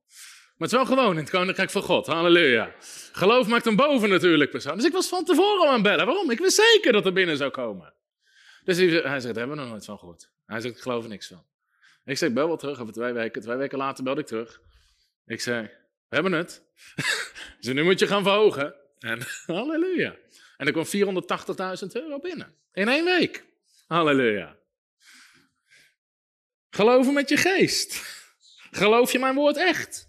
Maar 0.57 0.67
het 0.67 0.79
is 0.79 0.87
wel 0.87 0.97
gewoon 0.97 1.11
in 1.11 1.21
het 1.21 1.29
koninkrijk 1.29 1.69
van 1.69 1.81
God. 1.81 2.07
Halleluja. 2.07 2.75
Geloof 3.11 3.47
maakt 3.47 3.65
hem 3.65 3.75
boven 3.75 4.09
natuurlijk 4.09 4.51
persoon. 4.51 4.75
Dus 4.75 4.85
ik 4.85 4.91
was 4.91 5.07
van 5.07 5.25
tevoren 5.25 5.69
aan 5.69 5.81
bellen. 5.81 6.05
Waarom? 6.05 6.31
Ik 6.31 6.39
wist 6.39 6.55
zeker 6.73 6.91
dat 6.91 7.05
er 7.05 7.13
binnen 7.13 7.37
zou 7.37 7.51
komen. 7.51 7.93
Dus 8.63 8.77
hij, 8.77 8.89
zegt, 8.89 9.03
daar 9.03 9.23
hebben 9.23 9.49
we 9.49 9.55
nog 9.55 9.69
nooit 9.69 9.85
van 9.85 9.99
gehoord. 9.99 10.29
Hij 10.45 10.61
zegt, 10.61 10.75
ik 10.75 10.81
geloof 10.81 11.03
er 11.03 11.09
niks 11.09 11.27
van. 11.27 11.45
Ik 12.05 12.17
zeg, 12.17 12.33
bel 12.33 12.47
wel 12.47 12.57
terug 12.57 12.79
over 12.79 12.93
twee 12.93 13.13
weken. 13.13 13.41
Twee 13.41 13.57
weken 13.57 13.77
later 13.77 14.03
belde 14.03 14.21
ik 14.21 14.27
terug. 14.27 14.61
Ik 15.25 15.41
zei, 15.41 15.61
we 16.07 16.15
hebben 16.15 16.31
het. 16.31 16.61
dus 17.59 17.73
nu 17.73 17.83
moet 17.83 17.99
je 17.99 18.07
gaan 18.07 18.23
verhogen. 18.23 18.75
En 18.99 19.19
halleluja. 19.45 20.15
En 20.57 20.67
er 20.67 20.71
kwam 20.71 20.85
480.000 20.85 21.87
euro 21.91 22.19
binnen. 22.19 22.55
In 22.73 22.87
één 22.87 23.05
week. 23.05 23.45
Halleluja. 23.87 24.57
Geloven 26.69 27.13
met 27.13 27.29
je 27.29 27.37
geest. 27.37 28.03
Geloof 28.71 29.11
je 29.11 29.19
mijn 29.19 29.35
woord 29.35 29.57
echt? 29.57 30.04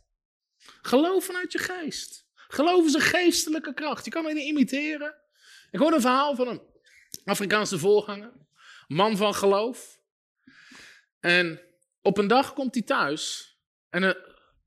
Geloof 0.87 1.25
vanuit 1.25 1.53
je 1.53 1.59
geest. 1.59 2.27
Geloof 2.35 2.85
is 2.85 2.95
een 2.95 3.01
geestelijke 3.01 3.75
kracht. 3.75 4.05
Je 4.05 4.11
kan 4.11 4.25
het 4.25 4.35
niet 4.35 4.49
imiteren. 4.49 5.15
Ik 5.71 5.79
hoorde 5.79 5.95
een 5.95 6.01
verhaal 6.01 6.35
van 6.35 6.49
een 6.49 6.63
Afrikaanse 7.25 7.79
voorganger. 7.79 8.33
Man 8.87 9.17
van 9.17 9.35
geloof. 9.35 10.01
En 11.21 11.61
op 12.03 12.19
een 12.19 12.27
dag 12.27 12.53
komt 12.53 12.75
hij 12.75 12.83
thuis. 12.83 13.55
En 13.91 14.05
eh, 14.05 14.23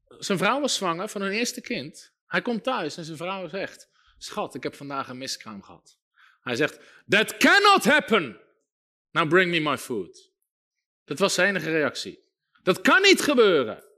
zijn 0.07 0.37
vrouw 0.37 0.59
was 0.59 0.75
zwanger 0.75 1.09
van 1.09 1.21
hun 1.21 1.31
eerste 1.31 1.61
kind. 1.61 2.13
Hij 2.25 2.41
komt 2.41 2.63
thuis 2.63 2.97
en 2.97 3.03
zijn 3.03 3.17
vrouw 3.17 3.47
zegt: 3.47 3.89
Schat, 4.17 4.55
ik 4.55 4.63
heb 4.63 4.75
vandaag 4.75 5.07
een 5.07 5.17
miskraam 5.17 5.63
gehad. 5.63 5.99
Hij 6.41 6.55
zegt: 6.55 6.79
That 7.07 7.37
cannot 7.37 7.83
happen. 7.83 8.39
Now 9.11 9.29
bring 9.29 9.51
me 9.51 9.59
my 9.59 9.77
food. 9.77 10.31
Dat 11.05 11.19
was 11.19 11.33
zijn 11.33 11.49
enige 11.49 11.71
reactie. 11.71 12.23
Dat 12.63 12.81
kan 12.81 13.01
niet 13.01 13.21
gebeuren. 13.21 13.88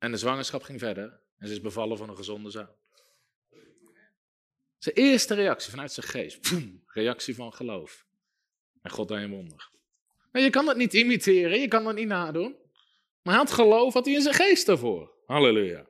En 0.00 0.10
de 0.10 0.16
zwangerschap 0.16 0.62
ging 0.62 0.78
verder 0.78 1.20
en 1.38 1.46
ze 1.46 1.52
is 1.52 1.60
bevallen 1.60 1.98
van 1.98 2.08
een 2.08 2.16
gezonde 2.16 2.50
zoon. 2.50 2.68
Zijn 4.78 4.94
eerste 4.94 5.34
reactie 5.34 5.70
vanuit 5.70 5.92
zijn 5.92 6.06
geest, 6.06 6.52
reactie 6.86 7.34
van 7.34 7.52
geloof. 7.52 8.06
En 8.82 8.90
God 8.90 9.08
deed 9.08 9.18
een 9.18 9.30
wonder. 9.30 9.70
Maar 10.32 10.42
je 10.42 10.50
kan 10.50 10.64
dat 10.66 10.76
niet 10.76 10.94
imiteren, 10.94 11.60
je 11.60 11.68
kan 11.68 11.84
dat 11.84 11.94
niet 11.94 12.06
nadoen. 12.06 12.56
Maar 13.22 13.34
hij 13.34 13.42
had 13.44 13.52
geloof, 13.52 13.92
had 13.94 14.04
hij 14.04 14.14
in 14.14 14.22
zijn 14.22 14.34
geest 14.34 14.66
daarvoor. 14.66 15.12
Halleluja. 15.26 15.86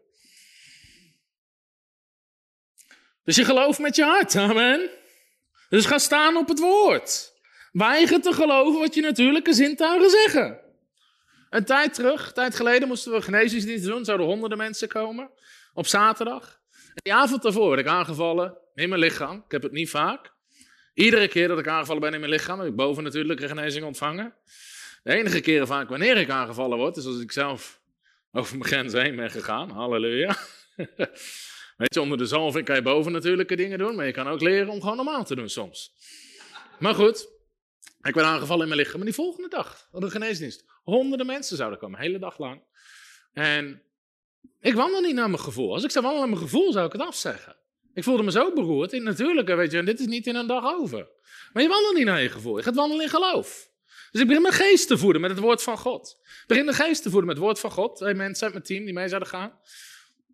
Dus 3.24 3.36
je 3.36 3.44
gelooft 3.44 3.78
met 3.78 3.96
je 3.96 4.04
hart, 4.04 4.36
amen. 4.36 4.90
Dus 5.68 5.86
ga 5.86 5.98
staan 5.98 6.36
op 6.36 6.48
het 6.48 6.58
woord. 6.58 7.32
Weiger 7.72 8.20
te 8.20 8.32
geloven 8.32 8.80
wat 8.80 8.94
je 8.94 9.00
natuurlijke 9.00 9.52
zintuigen 9.52 10.10
zeggen. 10.10 10.69
Een 11.50 11.64
tijd 11.64 11.94
terug, 11.94 12.26
een 12.26 12.34
tijd 12.34 12.56
geleden, 12.56 12.88
moesten 12.88 13.12
we 13.12 13.22
genezingsdienst 13.22 13.84
doen. 13.84 14.04
Zouden 14.04 14.26
honderden 14.26 14.58
mensen 14.58 14.88
komen 14.88 15.30
op 15.72 15.86
zaterdag. 15.86 16.60
En 16.70 17.02
die 17.02 17.14
avond 17.14 17.42
daarvoor 17.42 17.68
werd 17.68 17.80
ik 17.80 17.86
aangevallen 17.86 18.58
in 18.74 18.88
mijn 18.88 19.00
lichaam. 19.00 19.36
Ik 19.44 19.50
heb 19.52 19.62
het 19.62 19.72
niet 19.72 19.90
vaak. 19.90 20.32
Iedere 20.94 21.28
keer 21.28 21.48
dat 21.48 21.58
ik 21.58 21.68
aangevallen 21.68 22.02
ben 22.02 22.14
in 22.14 22.20
mijn 22.20 22.32
lichaam, 22.32 22.58
heb 22.58 22.68
ik 22.68 22.76
boven 22.76 23.02
natuurlijk 23.02 23.40
een 23.40 23.48
genezing 23.48 23.84
ontvangen. 23.84 24.34
De 25.02 25.12
enige 25.12 25.40
keren 25.40 25.66
vaak 25.66 25.88
wanneer 25.88 26.16
ik 26.16 26.30
aangevallen 26.30 26.78
word, 26.78 26.96
is 26.96 27.06
als 27.06 27.20
ik 27.20 27.32
zelf 27.32 27.80
over 28.32 28.58
mijn 28.58 28.68
grens 28.68 28.92
heen 28.92 29.16
ben 29.16 29.30
gegaan. 29.30 29.70
Halleluja. 29.70 30.36
Weet 31.76 31.94
je, 31.94 32.00
onder 32.00 32.18
de 32.18 32.26
zalving 32.26 32.64
kan 32.64 32.74
je 32.74 32.82
boven 32.82 33.12
natuurlijke 33.12 33.56
dingen 33.56 33.78
doen, 33.78 33.96
maar 33.96 34.06
je 34.06 34.12
kan 34.12 34.28
ook 34.28 34.40
leren 34.40 34.68
om 34.68 34.80
gewoon 34.80 34.96
normaal 34.96 35.24
te 35.24 35.34
doen 35.34 35.48
soms. 35.48 35.92
Maar 36.78 36.94
goed, 36.94 37.28
ik 38.02 38.14
werd 38.14 38.26
aangevallen 38.26 38.62
in 38.62 38.68
mijn 38.68 38.80
lichaam. 38.80 38.96
Maar 38.96 39.06
die 39.06 39.14
volgende 39.14 39.48
dag, 39.48 39.88
op 39.92 40.00
de 40.00 40.10
geneesdienst, 40.10 40.64
honderden 40.82 41.26
mensen 41.26 41.56
zouden 41.56 41.78
komen, 41.78 41.98
de 41.98 42.06
hele 42.06 42.18
dag 42.18 42.38
lang. 42.38 42.62
En 43.32 43.82
ik 44.60 44.74
wandel 44.74 45.00
niet 45.00 45.14
naar 45.14 45.30
mijn 45.30 45.42
gevoel. 45.42 45.72
Als 45.72 45.84
ik 45.84 45.90
zou 45.90 46.04
wandelen 46.04 46.28
naar 46.28 46.38
mijn 46.38 46.50
gevoel, 46.50 46.72
zou 46.72 46.86
ik 46.86 46.92
het 46.92 47.02
afzeggen. 47.02 47.56
Ik 47.94 48.04
voelde 48.04 48.22
me 48.22 48.30
zo 48.30 48.52
beroerd. 48.52 48.92
In 48.92 49.02
natuurlijke, 49.02 49.54
weet 49.54 49.70
je, 49.70 49.78
en 49.78 49.84
dit 49.84 50.00
is 50.00 50.06
niet 50.06 50.26
in 50.26 50.34
een 50.34 50.46
dag 50.46 50.64
over. 50.64 51.08
Maar 51.52 51.62
je 51.62 51.68
wandelt 51.68 51.94
niet 51.94 52.04
naar 52.04 52.22
je 52.22 52.28
gevoel. 52.28 52.56
Je 52.56 52.62
gaat 52.62 52.74
wandelen 52.74 53.04
in 53.04 53.10
geloof. 53.10 53.68
Dus 54.10 54.20
ik 54.20 54.26
begin 54.26 54.42
mijn 54.42 54.54
geest 54.54 54.88
te 54.88 54.98
voeden 54.98 55.20
met 55.20 55.30
het 55.30 55.40
woord 55.40 55.62
van 55.62 55.78
God. 55.78 56.18
Ik 56.22 56.44
begin 56.46 56.66
de 56.66 56.72
geest 56.72 57.02
te 57.02 57.10
voeden 57.10 57.26
met 57.26 57.36
het 57.36 57.44
woord 57.44 57.60
van 57.60 57.70
God. 57.70 57.96
Twee 57.96 58.14
mensen 58.14 58.44
uit 58.44 58.52
mijn 58.52 58.64
team 58.64 58.84
die 58.84 58.94
mee 58.94 59.08
zouden 59.08 59.28
gaan. 59.28 59.58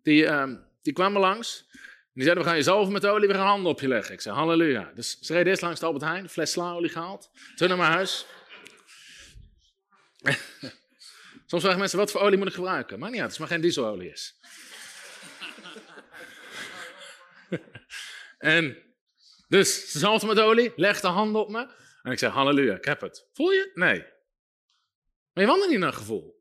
Die, 0.03 0.23
uh, 0.23 0.53
die 0.81 0.93
kwamen 0.93 1.21
langs. 1.21 1.65
Die 2.13 2.23
zeiden, 2.23 2.43
we 2.43 2.49
gaan 2.49 2.57
je 2.57 2.65
zalven 2.65 2.93
met 2.93 3.05
olie, 3.05 3.27
we 3.27 3.33
gaan 3.33 3.47
handen 3.47 3.71
op 3.71 3.81
je 3.81 3.87
leggen. 3.87 4.13
Ik 4.13 4.21
zei, 4.21 4.35
halleluja. 4.35 4.91
Dus 4.95 5.19
ze 5.19 5.33
reden 5.33 5.47
eerst 5.47 5.61
langs 5.61 5.79
de 5.79 5.85
Albert 5.85 6.03
Heijn, 6.03 6.29
fles 6.29 6.51
slaolie 6.51 6.89
gehaald. 6.89 7.29
Toen 7.55 7.67
naar 7.67 7.77
mijn 7.77 7.91
huis. 7.91 8.25
Soms 11.49 11.63
vragen 11.63 11.79
mensen, 11.79 11.99
wat 11.99 12.11
voor 12.11 12.21
olie 12.21 12.37
moet 12.37 12.47
ik 12.47 12.53
gebruiken? 12.53 12.99
Maar 12.99 13.09
niet 13.09 13.21
uit, 13.21 13.25
het 13.25 13.33
is 13.33 13.39
maar 13.39 13.47
geen 13.47 13.61
dieselolie 13.61 14.11
is. 14.11 14.39
en 18.37 18.77
dus 19.47 19.91
ze 19.91 19.99
zalfde 19.99 20.27
met 20.27 20.39
olie, 20.39 20.73
leg 20.75 20.99
de 20.99 21.07
handen 21.07 21.41
op 21.41 21.49
me. 21.49 21.67
En 22.03 22.11
ik 22.11 22.19
zei, 22.19 22.31
halleluja, 22.31 22.75
ik 22.75 22.85
heb 22.85 23.01
het. 23.01 23.27
Voel 23.33 23.51
je? 23.51 23.71
Nee. 23.73 24.05
Maar 25.33 25.43
je 25.43 25.49
wandelt 25.49 25.69
niet 25.69 25.79
naar 25.79 25.93
gevoel. 25.93 26.35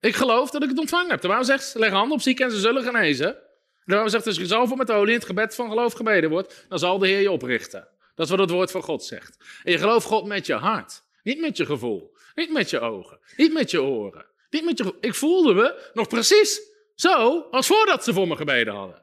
Ik 0.00 0.14
geloof 0.14 0.50
dat 0.50 0.62
ik 0.62 0.68
het 0.68 0.78
ontvangen 0.78 1.10
heb. 1.10 1.20
Terwijl 1.20 1.44
zegt, 1.44 1.74
leg 1.74 1.90
handen 1.90 2.16
op 2.16 2.22
zieken 2.22 2.44
en 2.44 2.50
ze 2.50 2.60
zullen 2.60 2.82
genezen. 2.82 3.38
Daarom 3.84 4.08
zegt 4.08 4.26
als 4.26 4.36
je 4.36 4.46
zalven 4.46 4.76
met 4.76 4.90
olie 4.90 5.12
in 5.12 5.18
het 5.18 5.26
gebed 5.26 5.54
van 5.54 5.68
geloof 5.68 5.92
gebeden 5.92 6.30
wordt, 6.30 6.66
dan 6.68 6.78
zal 6.78 6.98
de 6.98 7.06
Heer 7.06 7.20
je 7.20 7.30
oprichten. 7.30 7.88
Dat 8.14 8.24
is 8.24 8.30
wat 8.30 8.40
het 8.40 8.50
woord 8.50 8.70
van 8.70 8.82
God 8.82 9.04
zegt. 9.04 9.36
En 9.62 9.72
je 9.72 9.78
gelooft 9.78 10.06
God 10.06 10.26
met 10.26 10.46
je 10.46 10.54
hart, 10.54 11.02
niet 11.22 11.40
met 11.40 11.56
je 11.56 11.66
gevoel, 11.66 12.16
niet 12.40 12.52
met 12.52 12.70
je 12.70 12.80
ogen, 12.80 13.20
niet 13.36 13.52
met 13.52 13.70
je 13.70 13.82
oren. 13.82 14.26
Niet 14.50 14.64
met 14.64 14.78
je, 14.78 14.96
ik 15.00 15.14
voelde 15.14 15.54
me 15.54 15.90
nog 15.94 16.08
precies 16.08 16.60
zo 16.94 17.40
als 17.40 17.66
voordat 17.66 18.04
ze 18.04 18.12
voor 18.12 18.28
me 18.28 18.36
gebeden 18.36 18.74
hadden. 18.74 19.02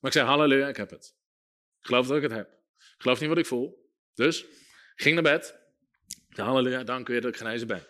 Maar 0.00 0.10
ik 0.10 0.12
zei, 0.12 0.26
halleluja, 0.26 0.68
ik 0.68 0.76
heb 0.76 0.90
het. 0.90 1.14
Ik 1.80 1.86
geloof 1.86 2.06
dat 2.06 2.16
ik 2.16 2.22
het 2.22 2.32
heb. 2.32 2.48
Ik 2.78 2.94
geloof 2.98 3.20
niet 3.20 3.28
wat 3.28 3.38
ik 3.38 3.46
voel. 3.46 3.90
Dus, 4.14 4.44
ging 4.94 5.14
naar 5.14 5.38
bed. 5.38 5.58
Halleluja, 6.28 6.84
dank 6.84 7.08
u 7.08 7.12
weer 7.12 7.20
dat 7.20 7.30
ik 7.30 7.36
genezen 7.36 7.66
ben. 7.66 7.86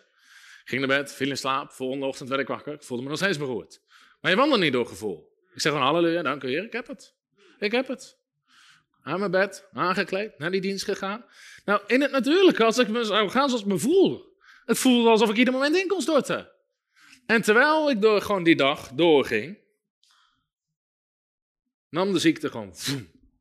Ging 0.63 0.85
naar 0.85 0.97
bed, 0.97 1.13
viel 1.13 1.29
in 1.29 1.37
slaap. 1.37 1.71
Volgende 1.71 2.05
ochtend 2.05 2.29
werd 2.29 2.41
ik 2.41 2.47
wakker. 2.47 2.73
Ik 2.73 2.83
voelde 2.83 3.03
me 3.03 3.09
nog 3.09 3.17
steeds 3.17 3.37
beroerd. 3.37 3.81
Maar 4.21 4.31
je 4.31 4.37
wandelt 4.37 4.61
niet 4.61 4.73
door 4.73 4.85
gevoel. 4.85 5.37
Ik 5.53 5.61
zeg 5.61 5.71
gewoon, 5.71 5.87
halleluja, 5.87 6.21
dank 6.21 6.43
u 6.43 6.47
weer, 6.47 6.63
ik 6.63 6.73
heb 6.73 6.87
het. 6.87 7.15
Ik 7.59 7.71
heb 7.71 7.87
het. 7.87 8.17
Aan 9.01 9.19
mijn 9.19 9.31
bed, 9.31 9.67
aangekleed, 9.73 10.37
naar 10.37 10.51
die 10.51 10.61
dienst 10.61 10.83
gegaan. 10.83 11.25
Nou, 11.65 11.81
in 11.87 12.01
het 12.01 12.11
natuurlijke, 12.11 12.63
als 12.63 12.77
ik 12.77 12.87
me 12.87 13.03
zou 13.03 13.29
gaan 13.29 13.47
zoals 13.47 13.63
ik 13.63 13.67
me 13.67 13.77
voel. 13.77 14.28
Het 14.69 14.79
voelde 14.79 15.09
alsof 15.09 15.29
ik 15.29 15.37
ieder 15.37 15.53
moment 15.53 15.75
in 15.75 15.87
kon 15.87 16.01
storten. 16.01 16.49
En 17.25 17.41
terwijl 17.41 17.89
ik 17.89 18.01
door, 18.01 18.21
gewoon 18.21 18.43
die 18.43 18.55
dag 18.55 18.91
doorging, 18.93 19.57
nam 21.89 22.13
de 22.13 22.19
ziekte 22.19 22.49
gewoon, 22.49 22.73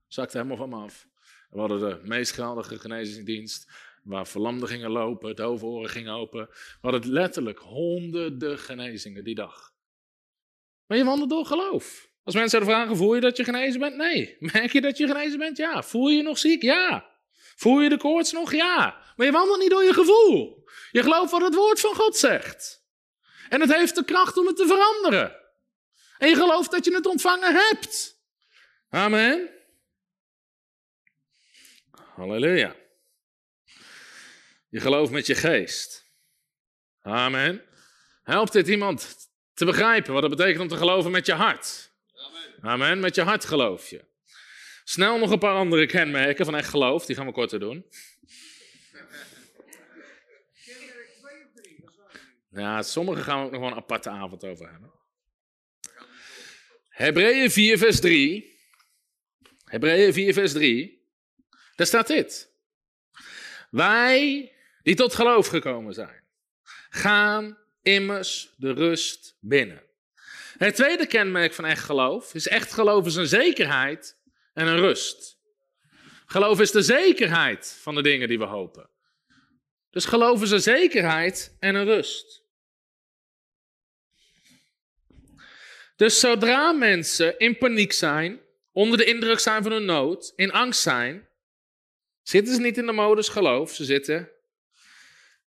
zakte 0.06 0.36
helemaal 0.36 0.56
van 0.56 0.68
me 0.68 0.76
af. 0.76 1.09
We 1.50 1.59
hadden 1.60 1.80
de 1.80 2.00
meest 2.02 2.32
geweldige 2.32 2.78
genezingsdienst, 2.78 3.70
waar 4.02 4.26
verlamden 4.26 4.68
gingen 4.68 4.90
lopen, 4.90 5.36
dove 5.36 5.88
gingen 5.88 6.12
open. 6.12 6.46
We 6.50 6.90
hadden 6.90 7.12
letterlijk 7.12 7.59
honderden 7.59 8.59
genezingen 8.59 9.24
die 9.24 9.34
dag. 9.34 9.72
Maar 10.86 10.98
je 10.98 11.05
wandelt 11.05 11.30
door 11.30 11.46
geloof. 11.46 12.10
Als 12.22 12.34
mensen 12.34 12.59
zouden 12.59 12.74
vragen, 12.74 12.96
voel 12.96 13.14
je 13.14 13.20
dat 13.20 13.36
je 13.36 13.44
genezen 13.44 13.80
bent? 13.80 13.96
Nee. 13.96 14.36
Merk 14.38 14.72
je 14.72 14.80
dat 14.80 14.96
je 14.96 15.06
genezen 15.06 15.38
bent? 15.38 15.56
Ja. 15.56 15.82
Voel 15.82 16.09
je 16.09 16.16
je 16.16 16.22
nog 16.22 16.38
ziek? 16.38 16.62
Ja. 16.62 17.10
Voel 17.56 17.80
je 17.80 17.88
de 17.88 17.96
koorts 17.96 18.32
nog? 18.32 18.52
Ja. 18.52 19.02
Maar 19.16 19.26
je 19.26 19.32
wandelt 19.32 19.60
niet 19.60 19.70
door 19.70 19.84
je 19.84 19.92
gevoel. 19.92 20.57
Je 20.90 21.03
gelooft 21.03 21.31
wat 21.31 21.43
het 21.43 21.55
woord 21.55 21.81
van 21.81 21.95
God 21.95 22.16
zegt. 22.16 22.86
En 23.49 23.61
het 23.61 23.74
heeft 23.74 23.95
de 23.95 24.05
kracht 24.05 24.36
om 24.36 24.47
het 24.47 24.57
te 24.57 24.66
veranderen. 24.66 25.36
En 26.19 26.28
je 26.28 26.35
gelooft 26.35 26.70
dat 26.70 26.85
je 26.85 26.95
het 26.95 27.07
ontvangen 27.07 27.55
hebt. 27.55 28.16
Amen. 28.90 29.51
Halleluja. 32.15 32.77
Je 34.69 34.81
gelooft 34.81 35.12
met 35.12 35.27
je 35.27 35.35
geest. 35.35 36.07
Amen. 37.03 37.65
Helpt 38.23 38.53
dit 38.53 38.69
iemand 38.69 39.16
te 39.55 39.65
begrijpen 39.65 40.12
wat 40.12 40.23
het 40.23 40.36
betekent 40.36 40.61
om 40.61 40.69
te 40.69 40.77
geloven 40.77 41.11
met 41.11 41.27
je 41.27 41.32
hart? 41.32 41.93
Amen. 42.15 42.70
Amen. 42.70 43.01
Met 43.01 43.15
je 43.15 43.23
hart 43.23 43.45
geloof 43.45 43.90
je. 43.90 44.05
Snel 44.85 45.19
nog 45.19 45.31
een 45.31 45.39
paar 45.39 45.55
andere 45.55 45.86
kenmerken 45.86 46.45
van 46.45 46.57
echt 46.57 46.69
geloof, 46.69 47.07
die 47.07 47.16
gaan 47.16 47.27
we 47.27 47.32
korter 47.32 47.61
doen. 47.61 47.86
Ja, 52.59 52.82
sommige 52.82 53.22
gaan 53.22 53.39
we 53.39 53.44
ook 53.44 53.52
nog 53.52 53.60
wel 53.60 53.70
een 53.70 53.76
aparte 53.76 54.10
avond 54.10 54.44
over 54.44 54.70
hebben. 54.70 54.93
Hebreeën 56.89 57.51
4, 57.51 57.78
vers 57.78 58.01
3. 58.01 58.59
Hebreeën 59.64 60.12
4, 60.12 60.32
vers 60.32 60.52
3. 60.52 61.06
Daar 61.74 61.86
staat 61.86 62.06
dit. 62.06 62.52
Wij 63.70 64.52
die 64.82 64.94
tot 64.94 65.14
geloof 65.14 65.47
gekomen 65.47 65.94
zijn, 65.94 66.24
gaan 66.89 67.59
immers 67.82 68.55
de 68.56 68.72
rust 68.72 69.36
binnen. 69.40 69.82
Het 70.59 70.74
tweede 70.74 71.06
kenmerk 71.06 71.52
van 71.52 71.64
echt 71.64 71.85
geloof 71.85 72.35
is 72.35 72.48
echt 72.48 72.72
geloof 72.72 73.06
is 73.06 73.14
een 73.14 73.26
zekerheid 73.26 74.18
en 74.52 74.66
een 74.66 74.78
rust. 74.78 75.39
Geloof 76.26 76.60
is 76.60 76.70
de 76.70 76.82
zekerheid 76.82 77.78
van 77.80 77.94
de 77.94 78.02
dingen 78.02 78.28
die 78.28 78.39
we 78.39 78.44
hopen. 78.44 78.90
Dus 79.90 80.05
geloof 80.05 80.43
is 80.43 80.51
een 80.51 80.60
zekerheid 80.60 81.56
en 81.60 81.74
een 81.74 81.85
rust. 81.85 82.47
Dus 85.98 86.20
zodra 86.20 86.72
mensen 86.72 87.38
in 87.38 87.58
paniek 87.58 87.92
zijn, 87.92 88.40
onder 88.72 88.98
de 88.98 89.04
indruk 89.04 89.38
zijn 89.38 89.62
van 89.62 89.72
hun 89.72 89.84
nood, 89.84 90.32
in 90.36 90.52
angst 90.52 90.80
zijn, 90.80 91.28
zitten 92.22 92.54
ze 92.54 92.60
niet 92.60 92.78
in 92.78 92.86
de 92.86 92.92
modus 92.92 93.28
geloof, 93.28 93.74
ze 93.74 93.84
zitten 93.84 94.30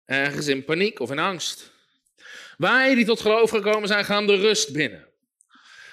ergens 0.05 0.47
in 0.47 0.65
paniek 0.65 0.99
of 0.99 1.11
in 1.11 1.19
angst. 1.19 1.71
Wij 2.57 2.95
die 2.95 3.05
tot 3.05 3.19
geloof 3.19 3.49
gekomen 3.49 3.87
zijn, 3.87 4.05
gaan 4.05 4.27
de 4.27 4.35
rust 4.35 4.73
binnen. 4.73 5.07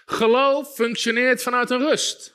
Geloof 0.07 0.75
functioneert 0.75 1.43
vanuit 1.43 1.71
een 1.71 1.89
rust. 1.89 2.35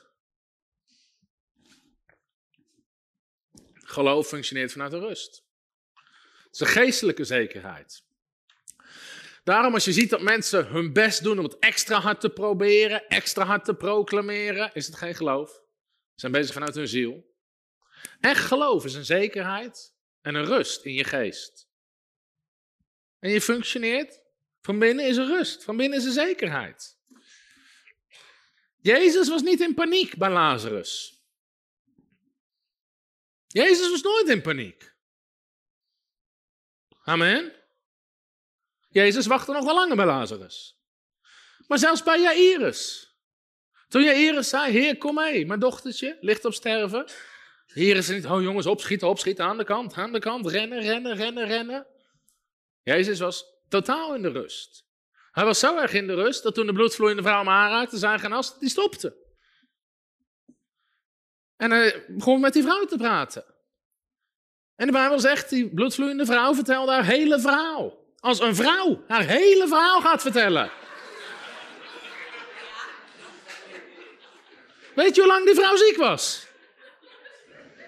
Geloof 3.74 4.28
functioneert 4.28 4.72
vanuit 4.72 4.92
een 4.92 5.06
rust. 5.06 5.44
Het 6.44 6.52
is 6.52 6.60
een 6.60 6.66
geestelijke 6.66 7.24
zekerheid. 7.24 8.04
Daarom 9.44 9.74
als 9.74 9.84
je 9.84 9.92
ziet 9.92 10.10
dat 10.10 10.22
mensen 10.22 10.66
hun 10.66 10.92
best 10.92 11.22
doen 11.22 11.38
om 11.38 11.44
het 11.44 11.58
extra 11.58 12.00
hard 12.00 12.20
te 12.20 12.30
proberen, 12.30 13.08
extra 13.08 13.44
hard 13.44 13.64
te 13.64 13.74
proclameren, 13.74 14.70
is 14.74 14.86
het 14.86 14.96
geen 14.96 15.14
geloof. 15.14 15.50
Ze 15.50 15.60
zijn 16.20 16.32
bezig 16.32 16.52
vanuit 16.52 16.74
hun 16.74 16.88
ziel. 16.88 17.32
Echt 18.20 18.44
geloof 18.44 18.84
is 18.84 18.94
een 18.94 19.04
zekerheid 19.04 19.94
en 20.20 20.34
een 20.34 20.44
rust 20.44 20.84
in 20.84 20.92
je 20.92 21.04
geest. 21.04 21.68
En 23.18 23.30
je 23.30 23.40
functioneert, 23.40 24.20
van 24.60 24.78
binnen 24.78 25.06
is 25.06 25.16
er 25.16 25.26
rust, 25.26 25.64
van 25.64 25.76
binnen 25.76 25.98
is 25.98 26.04
er 26.04 26.12
zekerheid. 26.12 26.98
Jezus 28.76 29.28
was 29.28 29.42
niet 29.42 29.60
in 29.60 29.74
paniek 29.74 30.16
bij 30.16 30.30
Lazarus. 30.30 31.22
Jezus 33.46 33.90
was 33.90 34.02
nooit 34.02 34.28
in 34.28 34.42
paniek. 34.42 34.94
Amen. 37.02 37.63
Jezus 38.94 39.26
wachtte 39.26 39.52
nog 39.52 39.64
wel 39.64 39.74
langer 39.74 39.96
bij 39.96 40.06
Lazarus. 40.06 40.78
Maar 41.66 41.78
zelfs 41.78 42.02
bij 42.02 42.20
Jairus. 42.20 43.12
Toen 43.88 44.02
Jairus 44.02 44.48
zei, 44.48 44.72
heer 44.72 44.98
kom 44.98 45.14
mee, 45.14 45.46
mijn 45.46 45.60
dochtertje 45.60 46.18
ligt 46.20 46.44
op 46.44 46.54
sterven. 46.54 47.06
Hier 47.72 47.96
is 47.96 48.08
niet, 48.08 48.26
oh 48.26 48.42
jongens, 48.42 48.66
opschieten, 48.66 49.08
opschieten, 49.08 49.44
aan 49.44 49.56
de 49.56 49.64
kant, 49.64 49.94
aan 49.94 50.12
de 50.12 50.18
kant, 50.18 50.46
rennen, 50.46 50.80
rennen, 50.80 51.16
rennen, 51.16 51.46
rennen. 51.46 51.86
Jezus 52.82 53.18
was 53.18 53.44
totaal 53.68 54.14
in 54.14 54.22
de 54.22 54.30
rust. 54.30 54.86
Hij 55.30 55.44
was 55.44 55.58
zo 55.58 55.78
erg 55.78 55.92
in 55.92 56.06
de 56.06 56.14
rust 56.14 56.42
dat 56.42 56.54
toen 56.54 56.66
de 56.66 56.72
bloedvloeiende 56.72 57.22
vrouw 57.22 57.38
hem 57.38 57.48
aanraakte, 57.48 57.98
zijn 57.98 58.20
genas, 58.20 58.58
die 58.58 58.68
stopte. 58.68 59.16
En 61.56 61.70
hij 61.70 62.04
begon 62.08 62.40
met 62.40 62.52
die 62.52 62.62
vrouw 62.62 62.84
te 62.84 62.96
praten. 62.96 63.44
En 64.76 64.86
de 64.86 64.92
Bijbel 64.92 65.18
zegt, 65.20 65.50
die 65.50 65.74
bloedvloeiende 65.74 66.26
vrouw 66.26 66.54
vertelde 66.54 66.92
haar 66.92 67.04
hele 67.04 67.40
verhaal. 67.40 68.03
Als 68.24 68.40
een 68.40 68.54
vrouw 68.54 69.04
haar 69.08 69.22
hele 69.22 69.68
verhaal 69.68 70.00
gaat 70.00 70.22
vertellen. 70.22 70.70
Weet 74.94 75.14
je 75.14 75.20
hoe 75.20 75.30
lang 75.30 75.44
die 75.44 75.54
vrouw 75.54 75.76
ziek 75.76 75.96
was? 75.96 76.46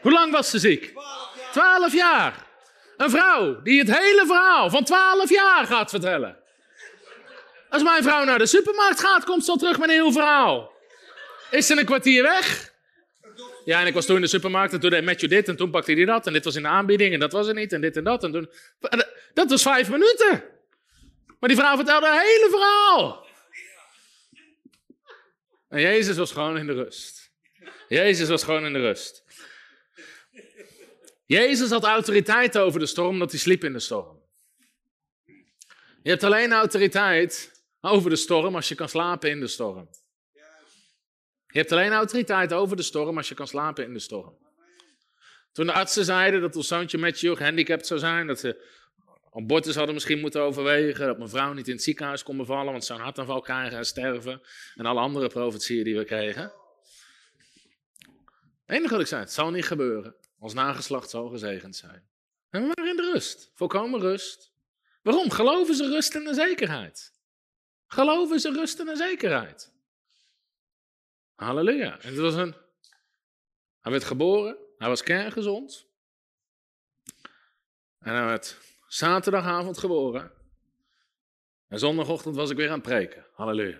Hoe 0.02 0.12
lang 0.12 0.32
was 0.32 0.50
ze 0.50 0.58
ziek? 0.58 0.92
Twaalf 1.52 1.92
jaar. 1.92 2.46
Een 2.96 3.10
vrouw 3.10 3.62
die 3.62 3.78
het 3.78 3.98
hele 3.98 4.24
verhaal 4.26 4.70
van 4.70 4.84
twaalf 4.84 5.30
jaar 5.30 5.66
gaat 5.66 5.90
vertellen. 5.90 6.36
Als 7.70 7.82
mijn 7.82 8.02
vrouw 8.02 8.24
naar 8.24 8.38
de 8.38 8.46
supermarkt 8.46 9.00
gaat, 9.00 9.24
komt 9.24 9.44
ze 9.44 9.50
al 9.50 9.56
terug 9.56 9.78
met 9.78 9.88
een 9.88 9.94
heel 9.94 10.12
verhaal. 10.12 10.72
Is 11.50 11.66
ze 11.66 11.78
een 11.78 11.84
kwartier 11.84 12.22
weg? 12.22 12.72
Ja, 13.66 13.80
en 13.80 13.86
ik 13.86 13.94
was 13.94 14.06
toen 14.06 14.16
in 14.16 14.22
de 14.22 14.28
supermarkt 14.28 14.72
en 14.72 14.80
toen 14.80 14.90
deed 14.90 15.04
Matthew 15.04 15.30
dit 15.30 15.48
en 15.48 15.56
toen 15.56 15.70
pakte 15.70 15.92
hij 15.92 16.04
dat 16.04 16.26
en 16.26 16.32
dit 16.32 16.44
was 16.44 16.56
in 16.56 16.62
de 16.62 16.68
aanbieding 16.68 17.12
en 17.12 17.20
dat 17.20 17.32
was 17.32 17.46
er 17.48 17.54
niet 17.54 17.72
en 17.72 17.80
dit 17.80 17.96
en 17.96 18.04
dat. 18.04 18.24
En 18.24 18.32
toen... 18.32 18.50
Dat 19.34 19.50
was 19.50 19.62
vijf 19.62 19.90
minuten. 19.90 20.44
Maar 21.38 21.48
die 21.48 21.58
vrouw 21.58 21.76
vertelde 21.76 22.06
een 22.06 22.18
hele 22.18 22.48
verhaal. 22.50 23.26
En 25.68 25.80
Jezus 25.80 26.16
was 26.16 26.32
gewoon 26.32 26.58
in 26.58 26.66
de 26.66 26.72
rust. 26.72 27.32
Jezus 27.88 28.28
was 28.28 28.44
gewoon 28.44 28.66
in 28.66 28.72
de 28.72 28.80
rust. 28.80 29.24
Jezus 31.24 31.70
had 31.70 31.84
autoriteit 31.84 32.58
over 32.58 32.80
de 32.80 32.86
storm, 32.86 33.10
omdat 33.10 33.30
hij 33.30 33.40
sliep 33.40 33.64
in 33.64 33.72
de 33.72 33.80
storm. 33.80 34.22
Je 36.02 36.10
hebt 36.10 36.24
alleen 36.24 36.52
autoriteit 36.52 37.62
over 37.80 38.10
de 38.10 38.16
storm 38.16 38.54
als 38.54 38.68
je 38.68 38.74
kan 38.74 38.88
slapen 38.88 39.30
in 39.30 39.40
de 39.40 39.46
storm. 39.46 39.88
Je 41.56 41.62
hebt 41.62 41.74
alleen 41.74 41.92
autoriteit 41.92 42.52
over 42.52 42.76
de 42.76 42.82
storm 42.82 43.16
als 43.16 43.28
je 43.28 43.34
kan 43.34 43.46
slapen 43.46 43.84
in 43.84 43.92
de 43.92 43.98
storm. 43.98 44.36
Toen 45.52 45.66
de 45.66 45.72
artsen 45.72 46.04
zeiden 46.04 46.40
dat 46.40 46.56
ons 46.56 46.68
zoontje 46.68 46.98
Matthew 46.98 47.36
gehandicapt 47.36 47.86
zou 47.86 48.00
zijn, 48.00 48.26
dat 48.26 48.38
ze 48.38 48.64
abortus 49.32 49.74
hadden 49.74 49.94
misschien 49.94 50.20
moeten 50.20 50.40
overwegen, 50.40 51.06
dat 51.06 51.18
mijn 51.18 51.30
vrouw 51.30 51.52
niet 51.52 51.66
in 51.66 51.74
het 51.74 51.82
ziekenhuis 51.82 52.22
kon 52.22 52.36
bevallen, 52.36 52.70
want 52.72 52.80
ze 52.80 52.86
zou 52.86 52.98
een 52.98 53.04
hartaanval 53.04 53.40
krijgen 53.40 53.78
en 53.78 53.84
sterven, 53.84 54.42
en 54.74 54.86
alle 54.86 55.00
andere 55.00 55.28
profetieën 55.28 55.84
die 55.84 55.96
we 55.96 56.04
kregen. 56.04 56.52
Het 58.64 58.76
enige 58.76 58.92
wat 58.92 59.00
ik 59.00 59.06
zei, 59.06 59.20
het 59.20 59.32
zal 59.32 59.50
niet 59.50 59.66
gebeuren. 59.66 60.14
Ons 60.38 60.54
nageslacht 60.54 61.10
zal 61.10 61.28
gezegend 61.28 61.76
zijn. 61.76 62.08
En 62.50 62.60
we 62.62 62.72
waren 62.74 62.90
in 62.90 62.96
de 62.96 63.10
rust, 63.12 63.50
volkomen 63.54 64.00
rust. 64.00 64.52
Waarom? 65.02 65.30
Geloven 65.30 65.74
ze 65.74 65.88
rust 65.88 66.14
en 66.14 66.26
een 66.26 66.34
zekerheid. 66.34 67.12
Geloven 67.86 68.40
ze 68.40 68.52
rust 68.52 68.80
en 68.80 68.88
een 68.88 68.96
zekerheid. 68.96 69.74
Halleluja. 71.36 72.00
En 72.00 72.08
het 72.08 72.18
was 72.18 72.34
een. 72.34 72.54
Hij 73.80 73.92
werd 73.92 74.04
geboren, 74.04 74.58
hij 74.78 74.88
was 74.88 75.02
kerngezond. 75.02 75.86
En 77.98 78.14
hij 78.14 78.24
werd 78.24 78.58
zaterdagavond 78.86 79.78
geboren. 79.78 80.32
En 81.68 81.78
zondagochtend 81.78 82.36
was 82.36 82.50
ik 82.50 82.56
weer 82.56 82.68
aan 82.68 82.78
het 82.78 82.82
preken. 82.82 83.26
Halleluja. 83.32 83.78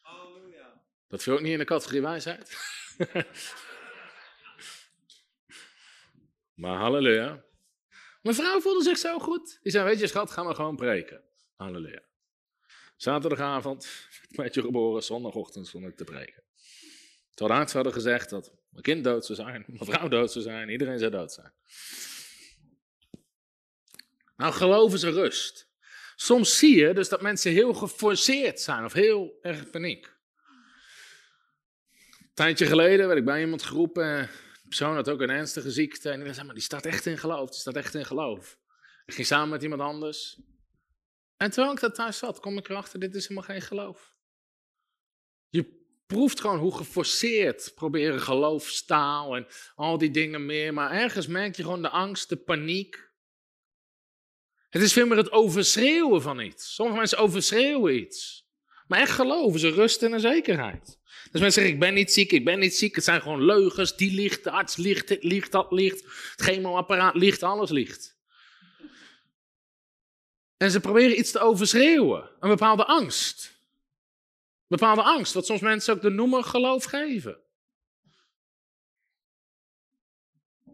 Halleluja. 0.00 0.82
Dat 1.08 1.22
viel 1.22 1.32
ook 1.32 1.40
niet 1.40 1.52
in 1.52 1.58
de 1.58 1.64
categorie 1.64 2.02
wijsheid. 2.02 2.56
maar 6.62 6.78
halleluja. 6.78 7.44
Mijn 8.22 8.34
vrouw 8.34 8.60
voelde 8.60 8.82
zich 8.82 8.98
zo 8.98 9.18
goed. 9.18 9.58
Die 9.62 9.72
zei, 9.72 9.84
weet 9.84 10.00
je 10.00 10.06
schat, 10.06 10.30
ga 10.30 10.42
maar 10.42 10.54
gewoon 10.54 10.76
preken. 10.76 11.24
Halleluja. 11.56 12.02
Zaterdagavond, 12.96 14.08
met 14.30 14.54
je 14.54 14.62
geboren, 14.62 15.02
zondagochtend 15.02 15.66
stond 15.66 15.84
ik 15.84 15.96
te 15.96 16.04
preken. 16.04 16.45
Terwijl 17.36 17.58
de 17.58 17.64
arts 17.64 17.72
hadden 17.72 17.92
gezegd 17.92 18.30
dat 18.30 18.52
mijn 18.70 18.82
kind 18.82 19.04
dood 19.04 19.24
zou 19.24 19.38
zijn, 19.38 19.64
mijn 19.66 19.84
vrouw 19.84 20.08
dood 20.18 20.32
zou 20.32 20.44
zijn, 20.44 20.68
iedereen 20.68 20.98
zou 20.98 21.10
dood 21.10 21.32
zijn. 21.32 21.52
Nou, 24.36 24.52
geloven 24.52 24.98
ze 24.98 25.10
rust. 25.10 25.68
Soms 26.14 26.58
zie 26.58 26.76
je 26.76 26.94
dus 26.94 27.08
dat 27.08 27.22
mensen 27.22 27.52
heel 27.52 27.74
geforceerd 27.74 28.60
zijn 28.60 28.84
of 28.84 28.92
heel 28.92 29.38
erg 29.42 29.70
paniek. 29.70 30.14
Een 32.20 32.34
tijdje 32.34 32.66
geleden 32.66 33.06
werd 33.06 33.18
ik 33.18 33.24
bij 33.24 33.40
iemand 33.40 33.62
geroepen, 33.62 34.22
de 34.62 34.68
persoon 34.68 34.94
had 34.94 35.08
ook 35.08 35.20
een 35.20 35.30
ernstige 35.30 35.70
ziekte. 35.70 36.10
En 36.10 36.24
die 36.24 36.32
zei, 36.32 36.46
maar 36.46 36.54
die 36.54 36.64
staat 36.64 36.86
echt 36.86 37.06
in 37.06 37.18
geloof, 37.18 37.50
die 37.50 37.60
staat 37.60 37.76
echt 37.76 37.94
in 37.94 38.06
geloof. 38.06 38.58
Ik 39.06 39.14
ging 39.14 39.26
samen 39.26 39.48
met 39.48 39.62
iemand 39.62 39.80
anders. 39.80 40.40
En 41.36 41.50
terwijl 41.50 41.74
ik 41.74 41.80
daar 41.80 41.92
thuis 41.92 42.18
zat, 42.18 42.40
kom 42.40 42.58
ik 42.58 42.68
erachter, 42.68 43.00
dit 43.00 43.14
is 43.14 43.28
helemaal 43.28 43.48
geen 43.48 43.62
geloof. 43.62 44.14
Je 45.48 45.85
proeft 46.06 46.40
gewoon 46.40 46.58
hoe 46.58 46.76
geforceerd 46.76 47.72
proberen 47.74 48.20
geloofstaal 48.20 49.36
en 49.36 49.46
al 49.74 49.98
die 49.98 50.10
dingen 50.10 50.46
meer. 50.46 50.74
Maar 50.74 50.90
ergens 50.90 51.26
merk 51.26 51.56
je 51.56 51.62
gewoon 51.62 51.82
de 51.82 51.88
angst, 51.88 52.28
de 52.28 52.36
paniek. 52.36 53.10
Het 54.68 54.82
is 54.82 54.92
veel 54.92 55.06
meer 55.06 55.16
het 55.16 55.32
overschreeuwen 55.32 56.22
van 56.22 56.40
iets. 56.40 56.74
Sommige 56.74 56.98
mensen 56.98 57.18
overschreeuwen 57.18 57.96
iets. 57.96 58.46
Maar 58.86 58.98
echt 58.98 59.12
geloven 59.12 59.60
ze 59.60 59.68
rust 59.68 60.02
en 60.02 60.12
een 60.12 60.20
zekerheid. 60.20 60.98
Dus 61.30 61.40
mensen 61.40 61.52
zeggen, 61.52 61.72
ik 61.72 61.80
ben 61.80 61.94
niet 61.94 62.12
ziek, 62.12 62.32
ik 62.32 62.44
ben 62.44 62.58
niet 62.58 62.76
ziek. 62.76 62.94
Het 62.94 63.04
zijn 63.04 63.22
gewoon 63.22 63.44
leugens, 63.44 63.96
die 63.96 64.12
ligt, 64.12 64.44
de 64.44 64.50
arts 64.50 64.76
ligt, 64.76 65.08
dit 65.08 65.24
ligt, 65.24 65.52
dat 65.52 65.72
ligt. 65.72 66.00
Het 66.02 66.40
chemoapparaat 66.40 67.14
ligt, 67.14 67.42
alles 67.42 67.70
ligt. 67.70 68.16
En 70.56 70.70
ze 70.70 70.80
proberen 70.80 71.18
iets 71.18 71.30
te 71.30 71.38
overschreeuwen. 71.38 72.30
Een 72.40 72.48
bepaalde 72.48 72.84
angst. 72.84 73.55
Bepaalde 74.66 75.02
angst, 75.02 75.32
wat 75.32 75.46
soms 75.46 75.60
mensen 75.60 75.94
ook 75.94 76.02
de 76.02 76.10
noemer 76.10 76.44
geloof 76.44 76.84
geven. 76.84 77.40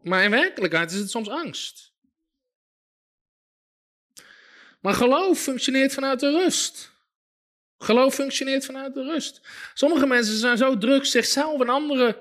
Maar 0.02 0.24
in 0.24 0.30
werkelijkheid 0.30 0.90
is 0.90 0.98
het 0.98 1.10
soms 1.10 1.28
angst. 1.28 1.92
Maar 4.80 4.94
geloof 4.94 5.38
functioneert 5.38 5.94
vanuit 5.94 6.20
de 6.20 6.30
rust. 6.30 6.92
Geloof 7.78 8.14
functioneert 8.14 8.64
vanuit 8.64 8.94
de 8.94 9.02
rust. 9.02 9.40
Sommige 9.74 10.06
mensen 10.06 10.34
zijn 10.34 10.56
zo 10.56 10.78
druk 10.78 11.04
zichzelf 11.04 11.60
en 11.60 11.68
anderen 11.68 12.16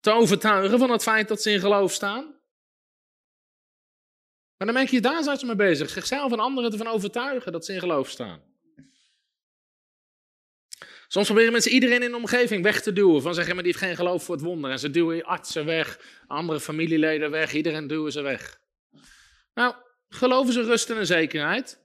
te 0.00 0.10
overtuigen 0.10 0.78
van 0.78 0.90
het 0.90 1.02
feit 1.02 1.28
dat 1.28 1.42
ze 1.42 1.50
in 1.50 1.60
geloof 1.60 1.92
staan. 1.92 2.24
Maar 4.56 4.66
dan 4.66 4.74
merk 4.74 4.88
je, 4.88 5.00
daar 5.00 5.22
zijn 5.22 5.38
ze 5.38 5.46
mee 5.46 5.56
bezig. 5.56 5.90
Zichzelf 5.90 6.32
en 6.32 6.38
anderen 6.38 6.72
ervan 6.72 6.86
overtuigen 6.86 7.52
dat 7.52 7.64
ze 7.64 7.72
in 7.72 7.80
geloof 7.80 8.08
staan. 8.10 8.51
Soms 11.12 11.26
proberen 11.26 11.52
mensen 11.52 11.72
iedereen 11.72 12.02
in 12.02 12.10
de 12.10 12.16
omgeving 12.16 12.62
weg 12.62 12.82
te 12.82 12.92
duwen. 12.92 13.22
Van 13.22 13.34
zeggen, 13.34 13.54
maar 13.54 13.64
die 13.64 13.72
heeft 13.72 13.84
geen 13.84 13.96
geloof 13.96 14.24
voor 14.24 14.34
het 14.34 14.44
wonder. 14.44 14.70
En 14.70 14.78
ze 14.78 14.90
duwen 14.90 15.24
artsen 15.24 15.64
weg, 15.64 16.00
andere 16.26 16.60
familieleden 16.60 17.30
weg, 17.30 17.52
iedereen 17.52 17.86
duwen 17.86 18.12
ze 18.12 18.20
weg. 18.20 18.60
Nou, 19.54 19.74
geloven 20.08 20.52
ze 20.52 20.62
rust 20.62 20.90
en 20.90 21.06
zekerheid? 21.06 21.80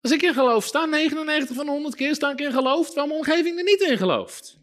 Als 0.00 0.12
ik 0.12 0.22
in 0.22 0.34
geloof 0.34 0.64
sta, 0.64 0.84
99 0.84 1.56
van 1.56 1.68
100 1.68 1.94
keer 1.94 2.14
sta 2.14 2.30
ik 2.30 2.40
in 2.40 2.52
geloof, 2.52 2.86
terwijl 2.86 3.06
mijn 3.06 3.18
omgeving 3.18 3.58
er 3.58 3.64
niet 3.64 3.80
in 3.80 3.98
gelooft. 3.98 4.58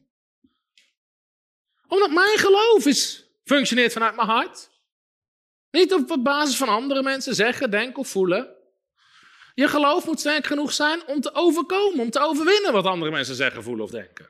Omdat 1.87 2.11
mijn 2.11 2.37
geloof 2.37 2.85
is, 2.85 3.25
functioneert 3.43 3.93
vanuit 3.93 4.15
mijn 4.15 4.27
hart. 4.27 4.69
Niet 5.71 5.93
op 5.93 6.17
basis 6.23 6.55
van 6.55 6.69
andere 6.69 7.03
mensen 7.03 7.35
zeggen, 7.35 7.71
denken 7.71 7.99
of 7.99 8.07
voelen. 8.07 8.54
Je 9.55 9.67
geloof 9.67 10.05
moet 10.05 10.19
sterk 10.19 10.45
genoeg 10.45 10.73
zijn 10.73 11.07
om 11.07 11.21
te 11.21 11.33
overkomen, 11.33 11.99
om 11.99 12.09
te 12.09 12.19
overwinnen 12.19 12.73
wat 12.73 12.85
andere 12.85 13.11
mensen 13.11 13.35
zeggen, 13.35 13.63
voelen 13.63 13.85
of 13.85 13.91
denken. 13.91 14.29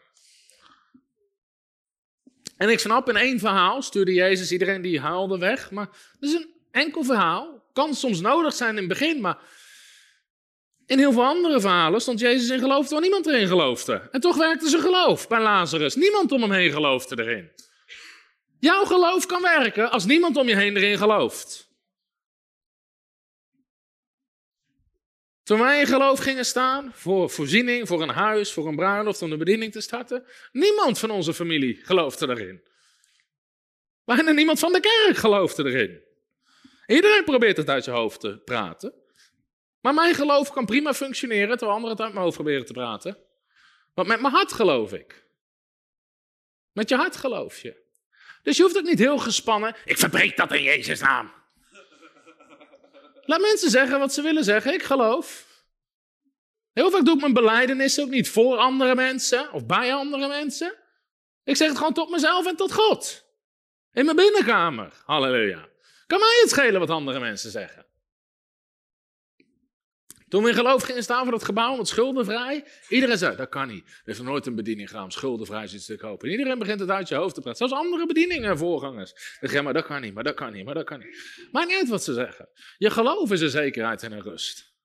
En 2.57 2.69
ik 2.69 2.79
snap, 2.79 3.09
in 3.09 3.15
één 3.15 3.39
verhaal 3.39 3.81
stuurde 3.81 4.13
Jezus 4.13 4.51
iedereen 4.51 4.81
die 4.81 4.99
huilde 4.99 5.37
weg. 5.37 5.71
Maar 5.71 5.87
het 6.19 6.29
is 6.29 6.33
een 6.33 6.53
enkel 6.71 7.03
verhaal. 7.03 7.63
Kan 7.73 7.93
soms 7.93 8.21
nodig 8.21 8.53
zijn 8.53 8.69
in 8.69 8.77
het 8.77 8.87
begin, 8.87 9.21
maar 9.21 9.37
in 10.85 10.97
heel 10.97 11.11
veel 11.11 11.25
andere 11.25 11.59
verhalen 11.59 12.01
stond 12.01 12.19
Jezus 12.19 12.49
in 12.49 12.59
geloof 12.59 12.81
terwijl 12.81 13.01
niemand 13.01 13.25
erin 13.27 13.47
geloofde. 13.47 14.07
En 14.11 14.19
toch 14.19 14.35
werkte 14.37 14.69
zijn 14.69 14.81
geloof 14.81 15.27
bij 15.27 15.41
Lazarus. 15.41 15.95
Niemand 15.95 16.31
om 16.31 16.41
hem 16.41 16.51
heen 16.51 16.71
geloofde 16.71 17.23
erin. 17.23 17.51
Jouw 18.59 18.85
geloof 18.85 19.25
kan 19.25 19.41
werken 19.41 19.91
als 19.91 20.05
niemand 20.05 20.37
om 20.37 20.47
je 20.47 20.55
heen 20.55 20.77
erin 20.77 20.97
gelooft. 20.97 21.64
Toen 25.45 25.59
wij 25.59 25.79
in 25.79 25.85
geloof 25.85 26.19
gingen 26.19 26.45
staan 26.45 26.91
voor 26.93 27.29
voorziening, 27.29 27.87
voor 27.87 28.01
een 28.01 28.09
huis, 28.09 28.53
voor 28.53 28.67
een 28.67 28.75
bruiloft, 28.75 29.21
om 29.21 29.29
de 29.29 29.37
bediening 29.37 29.71
te 29.71 29.81
starten, 29.81 30.25
niemand 30.51 30.99
van 30.99 31.09
onze 31.09 31.33
familie 31.33 31.79
geloofde 31.83 32.29
erin. 32.29 32.63
Bijna 34.05 34.31
niemand 34.31 34.59
van 34.59 34.73
de 34.73 34.79
kerk 34.79 35.17
geloofde 35.17 35.63
erin. 35.63 36.03
Iedereen 36.87 37.23
probeert 37.23 37.57
het 37.57 37.69
uit 37.69 37.83
zijn 37.83 37.95
hoofd 37.95 38.19
te 38.19 38.37
praten. 38.45 38.93
Maar 39.81 39.93
mijn 39.93 40.15
geloof 40.15 40.51
kan 40.51 40.65
prima 40.65 40.93
functioneren, 40.93 41.57
terwijl 41.57 41.77
anderen 41.77 41.95
het 41.95 42.05
uit 42.05 42.13
mijn 42.13 42.23
hoofd 42.23 42.37
proberen 42.37 42.65
te 42.65 42.73
praten. 42.73 43.17
Want 43.93 44.07
met 44.07 44.21
mijn 44.21 44.33
hart 44.33 44.53
geloof 44.53 44.93
ik. 44.93 45.27
Met 46.71 46.89
je 46.89 46.95
hart 46.95 47.15
geloof 47.15 47.61
je. 47.61 47.83
Dus 48.43 48.57
je 48.57 48.63
hoeft 48.63 48.77
ook 48.77 48.83
niet 48.83 48.99
heel 48.99 49.17
gespannen. 49.17 49.75
Ik 49.85 49.97
verbreek 49.97 50.37
dat 50.37 50.53
in 50.53 50.63
Jezus' 50.63 50.99
naam. 50.99 51.31
Laat 53.25 53.41
mensen 53.41 53.69
zeggen 53.69 53.99
wat 53.99 54.13
ze 54.13 54.21
willen 54.21 54.43
zeggen. 54.43 54.73
Ik 54.73 54.83
geloof. 54.83 55.45
Heel 56.73 56.91
vaak 56.91 57.05
doe 57.05 57.13
ik 57.15 57.21
mijn 57.21 57.33
beleidenis 57.33 57.99
ook 57.99 58.09
niet 58.09 58.29
voor 58.29 58.57
andere 58.57 58.95
mensen 58.95 59.51
of 59.51 59.65
bij 59.65 59.93
andere 59.93 60.27
mensen. 60.27 60.75
Ik 61.43 61.55
zeg 61.55 61.67
het 61.67 61.77
gewoon 61.77 61.93
tot 61.93 62.09
mezelf 62.09 62.45
en 62.47 62.55
tot 62.55 62.73
God. 62.73 63.25
In 63.91 64.05
mijn 64.05 64.17
binnenkamer. 64.17 64.93
Halleluja. 65.05 65.67
Kan 66.07 66.19
mij 66.19 66.39
het 66.41 66.49
schelen 66.49 66.79
wat 66.79 66.89
andere 66.89 67.19
mensen 67.19 67.51
zeggen. 67.51 67.84
Toen 70.35 70.43
we 70.43 70.49
in 70.49 70.55
geloof 70.55 70.83
gingen 70.83 71.03
staan 71.03 71.23
voor 71.23 71.31
dat 71.31 71.43
gebouw 71.43 71.75
met 71.75 71.87
schuldenvrij, 71.87 72.65
iedereen 72.89 73.17
zei, 73.17 73.35
dat 73.35 73.49
kan 73.49 73.67
niet. 73.67 73.87
Er 73.87 74.11
is 74.11 74.17
nog 74.17 74.27
nooit 74.27 74.45
een 74.45 74.55
bediening 74.55 74.87
gedaan 74.87 75.03
om 75.03 75.11
schuldenvrij 75.11 75.63
iets 75.63 75.85
te 75.85 75.97
kopen. 75.97 76.29
iedereen 76.29 76.59
begint 76.59 76.79
het 76.79 76.89
uit 76.89 77.07
je 77.07 77.15
hoofd 77.15 77.35
te 77.35 77.41
praten. 77.41 77.67
Zelfs 77.67 77.83
andere 77.83 78.05
bedieningen, 78.05 78.57
voorgangers. 78.57 79.37
Dan 79.39 79.49
zeg 79.49 79.63
maar 79.63 79.73
dat 79.73 79.85
kan 79.85 80.01
niet, 80.01 80.13
maar 80.13 80.23
dat 80.23 80.33
kan 80.33 80.53
niet, 80.53 80.65
maar 80.65 80.73
dat 80.73 80.85
kan 80.85 80.99
niet. 80.99 81.47
Maakt 81.51 81.67
niet 81.67 81.77
uit 81.77 81.89
wat 81.89 82.03
ze 82.03 82.13
zeggen. 82.13 82.49
Je 82.77 82.89
geloof 82.89 83.31
is 83.31 83.41
een 83.41 83.49
zekerheid 83.49 84.03
en 84.03 84.11
een 84.11 84.21
rust. 84.21 84.75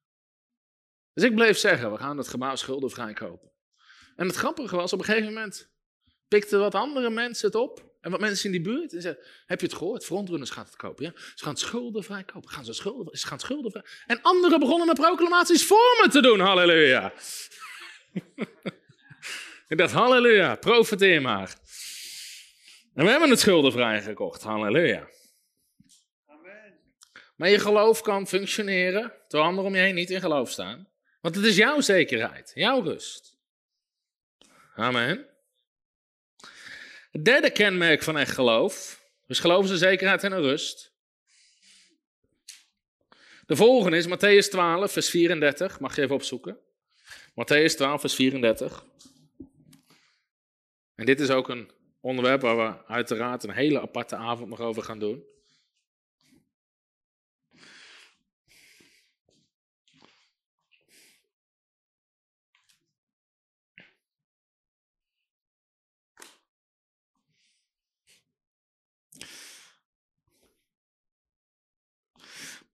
Dus 1.12 1.24
ik 1.24 1.34
bleef 1.34 1.58
zeggen, 1.58 1.92
we 1.92 1.98
gaan 1.98 2.18
het 2.18 2.28
gebouw 2.28 2.54
schuldenvrij 2.56 3.12
kopen. 3.12 3.52
En 4.16 4.26
het 4.26 4.36
grappige 4.36 4.76
was, 4.76 4.92
op 4.92 4.98
een 4.98 5.04
gegeven 5.04 5.32
moment 5.32 5.70
pikten 6.28 6.60
wat 6.60 6.74
andere 6.74 7.10
mensen 7.10 7.46
het 7.46 7.56
op. 7.56 7.89
En 8.00 8.10
wat 8.10 8.20
mensen 8.20 8.44
in 8.44 8.62
die 8.62 8.72
buurt. 8.72 8.94
En 8.94 9.02
zeiden, 9.02 9.24
heb 9.46 9.60
je 9.60 9.66
het 9.66 9.76
gehoord? 9.76 10.04
Frontrunners 10.04 10.50
gaat 10.50 10.66
het 10.66 10.76
kopen. 10.76 11.04
Ja? 11.04 11.12
Ze 11.34 11.44
gaan 11.44 11.56
schuldenvrij 11.56 12.24
kopen. 12.24 12.50
Gaan 12.50 12.64
ze, 12.64 12.72
schulden, 12.72 13.18
ze 13.18 13.26
gaan 13.26 13.40
schuldenvrij. 13.40 13.84
En 14.06 14.22
anderen 14.22 14.60
begonnen 14.60 14.86
met 14.86 14.96
proclamaties 14.96 15.66
voor 15.66 15.98
me 16.02 16.08
te 16.10 16.22
doen. 16.22 16.40
Halleluja. 16.40 17.12
Ik 19.68 19.78
dacht, 19.78 19.92
halleluja, 19.92 20.54
profiteer 20.56 21.22
maar. 21.22 21.56
En 22.94 23.04
we 23.04 23.10
hebben 23.10 23.30
het 23.30 23.40
schuldenvrij 23.40 24.02
gekocht. 24.02 24.42
Halleluja. 24.42 25.08
Amen. 26.26 26.78
Maar 27.36 27.48
je 27.48 27.58
geloof 27.58 28.00
kan 28.00 28.26
functioneren 28.26 29.12
terwijl 29.28 29.50
anderen 29.50 29.70
om 29.70 29.76
je 29.76 29.82
heen 29.82 29.94
niet 29.94 30.10
in 30.10 30.20
geloof 30.20 30.50
staan. 30.50 30.88
Want 31.20 31.34
het 31.34 31.44
is 31.44 31.56
jouw 31.56 31.80
zekerheid, 31.80 32.50
jouw 32.54 32.82
rust. 32.82 33.38
Amen. 34.74 35.29
Het 37.10 37.24
derde 37.24 37.50
kenmerk 37.50 38.02
van 38.02 38.18
echt 38.18 38.34
geloof. 38.34 39.04
Dus 39.26 39.38
geloof 39.38 39.64
is 39.64 39.70
een 39.70 39.76
zekerheid 39.76 40.24
en 40.24 40.32
een 40.32 40.42
rust. 40.42 40.92
De 43.46 43.56
volgende 43.56 43.96
is 43.96 44.06
Matthäus 44.06 44.48
12, 44.48 44.92
vers 44.92 45.10
34. 45.10 45.80
Mag 45.80 45.96
je 45.96 46.02
even 46.02 46.14
opzoeken. 46.14 46.58
Matthäus 47.30 47.74
12, 47.76 48.00
vers 48.00 48.14
34. 48.14 48.84
En 50.94 51.06
dit 51.06 51.20
is 51.20 51.30
ook 51.30 51.48
een 51.48 51.70
onderwerp 52.00 52.40
waar 52.40 52.56
we 52.56 52.86
uiteraard 52.86 53.42
een 53.42 53.50
hele 53.50 53.80
aparte 53.80 54.16
avond 54.16 54.48
nog 54.48 54.60
over 54.60 54.82
gaan 54.82 54.98
doen. 54.98 55.24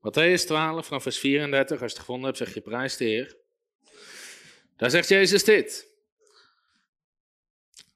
Matthäus 0.06 0.46
12, 0.46 0.86
vanaf 0.86 1.02
vers 1.02 1.18
34, 1.18 1.70
als 1.70 1.80
je 1.80 1.86
het 1.86 1.98
gevonden 1.98 2.24
hebt, 2.24 2.38
zeg 2.38 2.54
je 2.54 2.60
prijs 2.60 2.96
de 2.96 3.04
Heer. 3.04 3.36
Daar 4.76 4.90
zegt 4.90 5.08
Jezus 5.08 5.44
dit. 5.44 5.88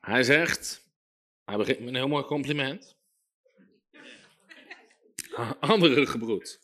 Hij 0.01 0.23
zegt, 0.23 0.87
hij 1.45 1.57
begint 1.57 1.79
met 1.79 1.89
een 1.89 1.95
heel 1.95 2.09
mooi 2.09 2.25
compliment. 2.25 2.97
Andere 5.61 6.07
gebroed. 6.07 6.61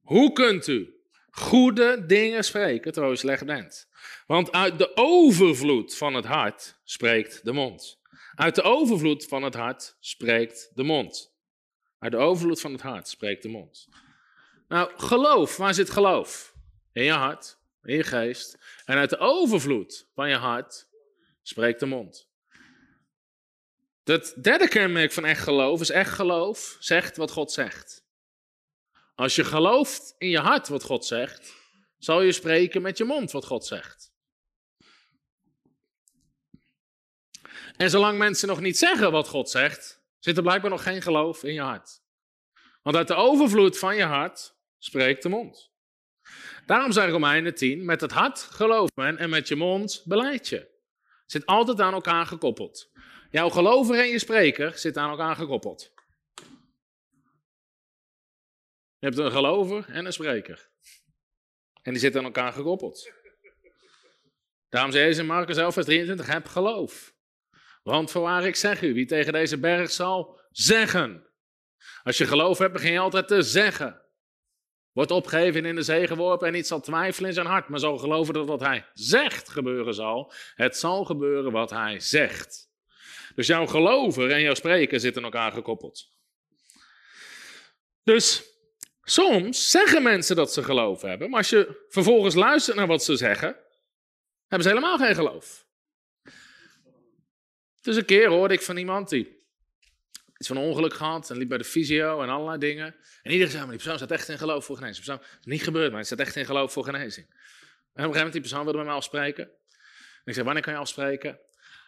Hoe 0.00 0.32
kunt 0.32 0.66
u 0.66 0.94
goede 1.30 2.06
dingen 2.06 2.44
spreken 2.44 2.92
terwijl 2.92 3.14
u 3.14 3.16
slecht 3.16 3.46
bent? 3.46 3.88
Want 4.26 4.52
uit 4.52 4.78
de 4.78 4.96
overvloed 4.96 5.96
van 5.96 6.14
het 6.14 6.24
hart 6.24 6.80
spreekt 6.84 7.44
de 7.44 7.52
mond. 7.52 8.00
Uit 8.34 8.54
de 8.54 8.62
overvloed 8.62 9.26
van 9.26 9.42
het 9.42 9.54
hart 9.54 9.96
spreekt 10.00 10.70
de 10.74 10.82
mond. 10.82 11.31
Uit 12.02 12.12
de 12.12 12.18
overvloed 12.18 12.60
van 12.60 12.72
het 12.72 12.80
hart 12.80 13.08
spreekt 13.08 13.42
de 13.42 13.48
mond. 13.48 13.88
Nou, 14.68 14.92
geloof, 14.96 15.56
waar 15.56 15.74
zit 15.74 15.90
geloof? 15.90 16.54
In 16.92 17.04
je 17.04 17.12
hart, 17.12 17.58
in 17.82 17.96
je 17.96 18.02
geest. 18.02 18.58
En 18.84 18.96
uit 18.96 19.10
de 19.10 19.18
overvloed 19.18 20.08
van 20.14 20.28
je 20.28 20.36
hart 20.36 20.88
spreekt 21.42 21.80
de 21.80 21.86
mond. 21.86 22.28
Het 24.04 24.34
derde 24.42 24.68
kenmerk 24.68 25.12
van 25.12 25.24
echt 25.24 25.42
geloof 25.42 25.80
is 25.80 25.90
echt 25.90 26.12
geloof 26.12 26.76
zegt 26.78 27.16
wat 27.16 27.30
God 27.30 27.52
zegt. 27.52 28.04
Als 29.14 29.34
je 29.34 29.44
gelooft 29.44 30.14
in 30.18 30.28
je 30.28 30.38
hart 30.38 30.68
wat 30.68 30.82
God 30.82 31.04
zegt, 31.04 31.54
zal 31.98 32.22
je 32.22 32.32
spreken 32.32 32.82
met 32.82 32.98
je 32.98 33.04
mond 33.04 33.30
wat 33.30 33.44
God 33.44 33.66
zegt. 33.66 34.12
En 37.76 37.90
zolang 37.90 38.18
mensen 38.18 38.48
nog 38.48 38.60
niet 38.60 38.78
zeggen 38.78 39.12
wat 39.12 39.28
God 39.28 39.50
zegt, 39.50 40.01
zit 40.24 40.36
er 40.36 40.42
blijkbaar 40.42 40.70
nog 40.70 40.82
geen 40.82 41.02
geloof 41.02 41.42
in 41.42 41.54
je 41.54 41.60
hart. 41.60 42.00
Want 42.82 42.96
uit 42.96 43.08
de 43.08 43.14
overvloed 43.14 43.78
van 43.78 43.96
je 43.96 44.04
hart 44.04 44.54
spreekt 44.78 45.22
de 45.22 45.28
mond. 45.28 45.70
Daarom 46.66 46.92
zijn 46.92 47.10
Romeinen 47.10 47.54
10, 47.54 47.84
met 47.84 48.00
het 48.00 48.10
hart 48.10 48.38
geloof 48.38 48.88
men 48.94 49.18
en 49.18 49.30
met 49.30 49.48
je 49.48 49.56
mond 49.56 50.02
beleid 50.04 50.48
je. 50.48 50.70
Zit 51.26 51.46
altijd 51.46 51.80
aan 51.80 51.92
elkaar 51.92 52.26
gekoppeld. 52.26 52.90
Jouw 53.30 53.48
gelover 53.48 53.98
en 53.98 54.08
je 54.08 54.18
spreker 54.18 54.78
zit 54.78 54.96
aan 54.96 55.10
elkaar 55.10 55.36
gekoppeld. 55.36 55.92
Je 58.98 59.08
hebt 59.08 59.18
een 59.18 59.30
gelover 59.30 59.88
en 59.88 60.06
een 60.06 60.12
spreker. 60.12 60.70
En 61.82 61.92
die 61.92 62.00
zitten 62.00 62.20
aan 62.20 62.26
elkaar 62.26 62.52
gekoppeld. 62.52 63.12
Daarom 64.68 64.92
zei 64.92 65.04
Jezus 65.04 65.18
in 65.18 65.26
Marcus 65.26 65.56
11, 65.56 65.74
vers 65.74 65.86
23, 65.86 66.26
heb 66.26 66.46
geloof. 66.46 67.14
Want 67.82 68.10
voorwaar 68.10 68.46
ik 68.46 68.56
zeg 68.56 68.82
u, 68.82 68.94
wie 68.94 69.06
tegen 69.06 69.32
deze 69.32 69.58
berg 69.58 69.90
zal 69.90 70.40
zeggen. 70.50 71.26
Als 72.02 72.18
je 72.18 72.26
geloof 72.26 72.58
hebt, 72.58 72.72
begin 72.72 72.92
je 72.92 72.98
altijd 72.98 73.28
te 73.28 73.42
zeggen. 73.42 74.00
Wordt 74.92 75.10
opgegeven 75.10 75.64
in 75.64 75.74
de 75.74 75.82
zee 75.82 76.06
geworpen 76.06 76.46
en 76.46 76.52
niet 76.52 76.66
zal 76.66 76.80
twijfelen 76.80 77.28
in 77.28 77.34
zijn 77.34 77.46
hart, 77.46 77.68
maar 77.68 77.78
zal 77.78 77.98
geloven 77.98 78.34
dat 78.34 78.46
wat 78.46 78.60
hij 78.60 78.86
zegt 78.92 79.48
gebeuren 79.48 79.94
zal. 79.94 80.32
Het 80.54 80.76
zal 80.76 81.04
gebeuren 81.04 81.52
wat 81.52 81.70
hij 81.70 82.00
zegt. 82.00 82.70
Dus 83.34 83.46
jouw 83.46 83.66
gelover 83.66 84.30
en 84.30 84.40
jouw 84.40 84.54
spreken 84.54 85.00
zitten 85.00 85.22
elkaar 85.22 85.52
gekoppeld. 85.52 86.10
Dus 88.02 88.42
soms 89.02 89.70
zeggen 89.70 90.02
mensen 90.02 90.36
dat 90.36 90.52
ze 90.52 90.62
geloof 90.62 91.02
hebben, 91.02 91.30
maar 91.30 91.38
als 91.38 91.50
je 91.50 91.86
vervolgens 91.88 92.34
luistert 92.34 92.76
naar 92.76 92.86
wat 92.86 93.04
ze 93.04 93.16
zeggen, 93.16 93.56
hebben 94.46 94.68
ze 94.68 94.74
helemaal 94.74 94.98
geen 94.98 95.14
geloof. 95.14 95.66
Dus 97.82 97.96
een 97.96 98.04
keer 98.04 98.28
hoorde 98.28 98.54
ik 98.54 98.62
van 98.62 98.76
iemand 98.76 99.08
die 99.08 99.40
iets 100.36 100.48
van 100.48 100.56
een 100.56 100.62
ongeluk 100.68 100.94
gehad 100.94 101.30
en 101.30 101.36
liep 101.36 101.48
bij 101.48 101.58
de 101.58 101.64
fysio 101.64 102.22
en 102.22 102.28
allerlei 102.28 102.58
dingen. 102.58 102.94
En 103.22 103.30
iedereen 103.30 103.52
zei, 103.52 103.62
maar 103.62 103.72
die 103.72 103.82
persoon 103.82 103.96
staat 103.96 104.10
echt 104.10 104.28
in 104.28 104.38
geloof 104.38 104.64
voor 104.64 104.76
genezing. 104.76 105.04
Die 105.04 105.14
persoon, 105.14 105.38
is 105.40 105.46
niet 105.46 105.62
gebeurd, 105.62 105.86
maar 105.86 105.96
hij 105.96 106.04
staat 106.04 106.18
echt 106.18 106.36
in 106.36 106.44
geloof 106.44 106.72
voor 106.72 106.84
genezing. 106.84 107.26
En 107.26 107.34
op 107.34 107.38
een 107.94 108.02
gegeven 108.02 108.14
moment 108.14 108.32
die 108.32 108.40
persoon 108.40 108.62
wilde 108.62 108.78
met 108.78 108.86
mij 108.86 108.96
afspreken. 108.96 109.44
En 109.44 110.24
ik 110.24 110.32
zei, 110.32 110.44
wanneer 110.44 110.62
kan 110.62 110.72
je 110.72 110.78
afspreken? 110.78 111.40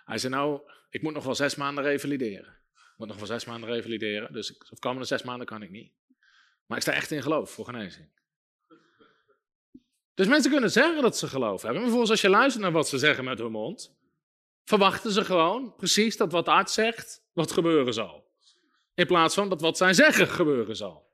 Hij 0.04 0.18
zei, 0.18 0.32
nou, 0.32 0.60
ik 0.90 1.02
moet 1.02 1.12
nog 1.12 1.24
wel 1.24 1.34
zes 1.34 1.54
maanden 1.54 1.84
revalideren. 1.84 2.58
Ik 2.72 2.94
moet 2.96 3.08
nog 3.08 3.16
wel 3.16 3.26
zes 3.26 3.44
maanden 3.44 3.70
revalideren, 3.70 4.32
dus 4.32 4.58
of 4.70 4.78
komende 4.78 5.06
zes 5.06 5.22
maanden 5.22 5.46
kan 5.46 5.62
ik 5.62 5.70
niet. 5.70 5.92
Maar 6.66 6.76
ik 6.76 6.82
sta 6.82 6.92
echt 6.92 7.10
in 7.10 7.22
geloof 7.22 7.50
voor 7.50 7.64
genezing. 7.64 8.08
Dus 10.14 10.26
mensen 10.26 10.50
kunnen 10.50 10.70
zeggen 10.70 11.02
dat 11.02 11.18
ze 11.18 11.26
geloof 11.26 11.62
hebben. 11.62 11.72
Maar 11.72 11.90
vervolgens 11.90 12.10
als 12.10 12.20
je 12.20 12.28
luistert 12.28 12.62
naar 12.62 12.72
wat 12.72 12.88
ze 12.88 12.98
zeggen 12.98 13.24
met 13.24 13.38
hun 13.38 13.50
mond, 13.50 13.96
verwachten 14.64 15.12
ze 15.12 15.24
gewoon 15.24 15.74
precies 15.76 16.16
dat 16.16 16.32
wat 16.32 16.44
de 16.44 16.50
arts 16.50 16.74
zegt, 16.74 17.22
wat 17.32 17.52
gebeuren 17.52 17.94
zal. 17.94 18.32
In 18.94 19.06
plaats 19.06 19.34
van 19.34 19.48
dat 19.48 19.60
wat 19.60 19.76
zij 19.76 19.92
zeggen 19.92 20.28
gebeuren 20.28 20.76
zal. 20.76 21.12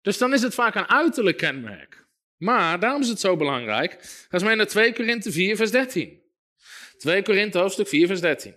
Dus 0.00 0.18
dan 0.18 0.32
is 0.32 0.42
het 0.42 0.54
vaak 0.54 0.74
een 0.74 0.88
uiterlijk 0.88 1.36
kenmerk. 1.36 2.06
Maar 2.36 2.80
daarom 2.80 3.00
is 3.00 3.08
het 3.08 3.20
zo 3.20 3.36
belangrijk. 3.36 3.92
Ga 4.02 4.26
eens 4.30 4.42
mee 4.42 4.56
naar 4.56 4.66
2 4.66 4.92
Korinthe 4.92 5.32
4, 5.32 5.56
vers 5.56 5.70
13. 5.70 6.22
2 6.98 7.22
Korinthe 7.22 7.58
hoofdstuk 7.58 7.88
4, 7.88 8.06
vers 8.06 8.20
13. 8.20 8.54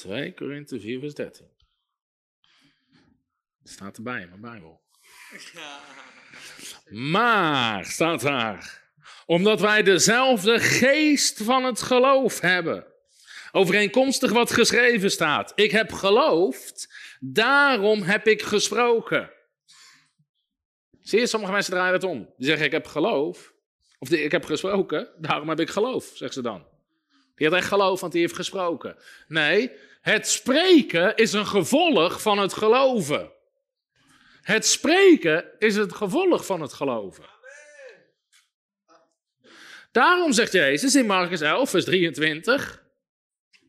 Twee 0.00 0.34
Korinthe 0.34 0.80
4, 0.80 1.00
vers 1.00 1.14
13. 1.14 1.46
Het 3.62 3.70
staat 3.70 3.96
erbij 3.96 4.20
in 4.20 4.28
mijn 4.28 4.40
Bijbel. 4.40 4.80
Maar, 6.90 7.84
staat 7.84 8.20
daar, 8.20 8.82
omdat 9.26 9.60
wij 9.60 9.82
dezelfde 9.82 10.60
geest 10.60 11.42
van 11.42 11.64
het 11.64 11.82
geloof 11.82 12.40
hebben. 12.40 12.86
Overeenkomstig 13.52 14.32
wat 14.32 14.52
geschreven 14.52 15.10
staat. 15.10 15.52
Ik 15.54 15.70
heb 15.70 15.92
geloofd, 15.92 16.94
daarom 17.20 18.02
heb 18.02 18.26
ik 18.26 18.42
gesproken. 18.42 19.30
Zie 21.00 21.18
je, 21.20 21.26
sommige 21.26 21.52
mensen 21.52 21.72
draaien 21.72 21.92
het 21.92 22.04
om. 22.04 22.34
Die 22.36 22.46
zeggen, 22.46 22.66
ik 22.66 22.72
heb 22.72 22.86
geloof. 22.86 23.52
Of 23.98 24.10
ik 24.10 24.32
heb 24.32 24.44
gesproken, 24.44 25.08
daarom 25.18 25.48
heb 25.48 25.60
ik 25.60 25.70
geloof, 25.70 26.04
zeggen 26.04 26.32
ze 26.32 26.42
dan. 26.42 26.66
Die 27.34 27.48
had 27.48 27.58
echt 27.58 27.68
geloof, 27.68 28.00
want 28.00 28.12
die 28.12 28.20
heeft 28.20 28.34
gesproken. 28.34 28.96
Nee, 29.28 29.72
het 30.00 30.28
spreken 30.28 31.16
is 31.16 31.32
een 31.32 31.46
gevolg 31.46 32.22
van 32.22 32.38
het 32.38 32.52
geloven. 32.52 33.32
Het 34.42 34.66
spreken 34.66 35.44
is 35.58 35.76
het 35.76 35.92
gevolg 35.92 36.46
van 36.46 36.60
het 36.60 36.72
geloven. 36.72 37.24
Daarom 39.92 40.32
zegt 40.32 40.52
Jezus 40.52 40.94
in 40.94 41.06
Marcus 41.06 41.40
11, 41.40 41.70
vers 41.70 41.84
23. 41.84 42.82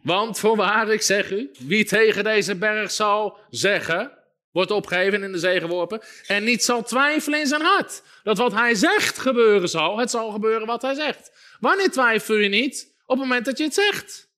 Want 0.01 0.39
voorwaar 0.39 0.89
ik 0.89 1.01
zeg 1.01 1.31
u, 1.31 1.51
wie 1.59 1.85
tegen 1.85 2.23
deze 2.23 2.55
berg 2.55 2.91
zal 2.91 3.39
zeggen, 3.49 4.17
wordt 4.51 4.71
opgegeven 4.71 5.23
in 5.23 5.31
de 5.31 5.37
zee 5.37 5.59
geworpen, 5.59 6.01
en 6.27 6.43
niet 6.43 6.63
zal 6.63 6.83
twijfelen 6.83 7.39
in 7.39 7.47
zijn 7.47 7.61
hart. 7.61 8.03
Dat 8.23 8.37
wat 8.37 8.51
hij 8.51 8.75
zegt 8.75 9.17
gebeuren 9.17 9.69
zal, 9.69 9.97
het 9.97 10.09
zal 10.09 10.31
gebeuren 10.31 10.67
wat 10.67 10.81
hij 10.81 10.93
zegt. 10.93 11.31
Wanneer 11.59 11.91
twijfel 11.91 12.35
je 12.35 12.49
niet? 12.49 12.95
Op 13.05 13.17
het 13.17 13.27
moment 13.27 13.45
dat 13.45 13.57
je 13.57 13.63
het 13.63 13.73
zegt. 13.73 14.30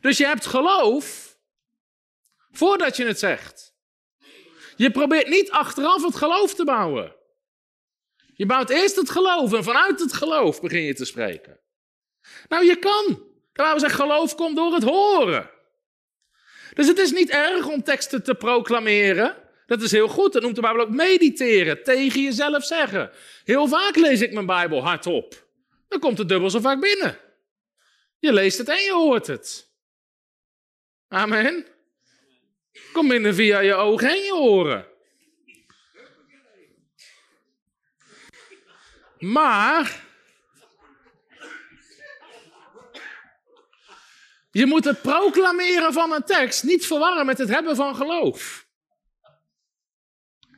Dus 0.00 0.18
je 0.18 0.26
hebt 0.26 0.46
geloof 0.46 1.36
voordat 2.50 2.96
je 2.96 3.04
het 3.04 3.18
zegt. 3.18 3.76
Je 4.76 4.90
probeert 4.90 5.28
niet 5.28 5.50
achteraf 5.50 6.04
het 6.04 6.16
geloof 6.16 6.54
te 6.54 6.64
bouwen. 6.64 7.16
Je 8.34 8.46
bouwt 8.46 8.70
eerst 8.70 8.96
het 8.96 9.10
geloof 9.10 9.52
en 9.52 9.64
vanuit 9.64 10.00
het 10.00 10.12
geloof 10.12 10.60
begin 10.60 10.82
je 10.82 10.94
te 10.94 11.04
spreken. 11.04 11.60
Nou, 12.48 12.64
je 12.64 12.76
kan. 12.76 13.22
we 13.52 13.74
zeggen, 13.76 14.00
geloof 14.00 14.34
komt 14.34 14.56
door 14.56 14.74
het 14.74 14.82
horen. 14.82 15.50
Dus 16.74 16.86
het 16.86 16.98
is 16.98 17.12
niet 17.12 17.30
erg 17.30 17.66
om 17.66 17.82
teksten 17.82 18.22
te 18.22 18.34
proclameren. 18.34 19.36
Dat 19.66 19.82
is 19.82 19.90
heel 19.90 20.08
goed. 20.08 20.32
Dat 20.32 20.42
noemt 20.42 20.54
de 20.54 20.60
Bijbel 20.60 20.82
ook 20.82 20.90
mediteren. 20.90 21.82
Tegen 21.82 22.22
jezelf 22.22 22.64
zeggen. 22.64 23.10
Heel 23.44 23.68
vaak 23.68 23.96
lees 23.96 24.20
ik 24.20 24.32
mijn 24.32 24.46
Bijbel 24.46 24.82
hardop. 24.82 25.46
Dan 25.88 26.00
komt 26.00 26.18
het 26.18 26.28
dubbel 26.28 26.50
zo 26.50 26.60
vaak 26.60 26.80
binnen. 26.80 27.18
Je 28.18 28.32
leest 28.32 28.58
het 28.58 28.68
en 28.68 28.82
je 28.82 28.92
hoort 28.92 29.26
het. 29.26 29.67
Amen. 31.08 31.66
Kom 32.92 33.08
binnen 33.08 33.34
via 33.34 33.60
je 33.60 33.74
ogen 33.74 34.08
en 34.08 34.18
je 34.18 34.34
oren. 34.34 34.86
Maar 39.18 40.04
je 44.50 44.66
moet 44.66 44.84
het 44.84 45.02
proclameren 45.02 45.92
van 45.92 46.12
een 46.12 46.24
tekst 46.24 46.62
niet 46.62 46.86
verwarren 46.86 47.26
met 47.26 47.38
het 47.38 47.48
hebben 47.48 47.76
van 47.76 47.96
geloof. 47.96 48.66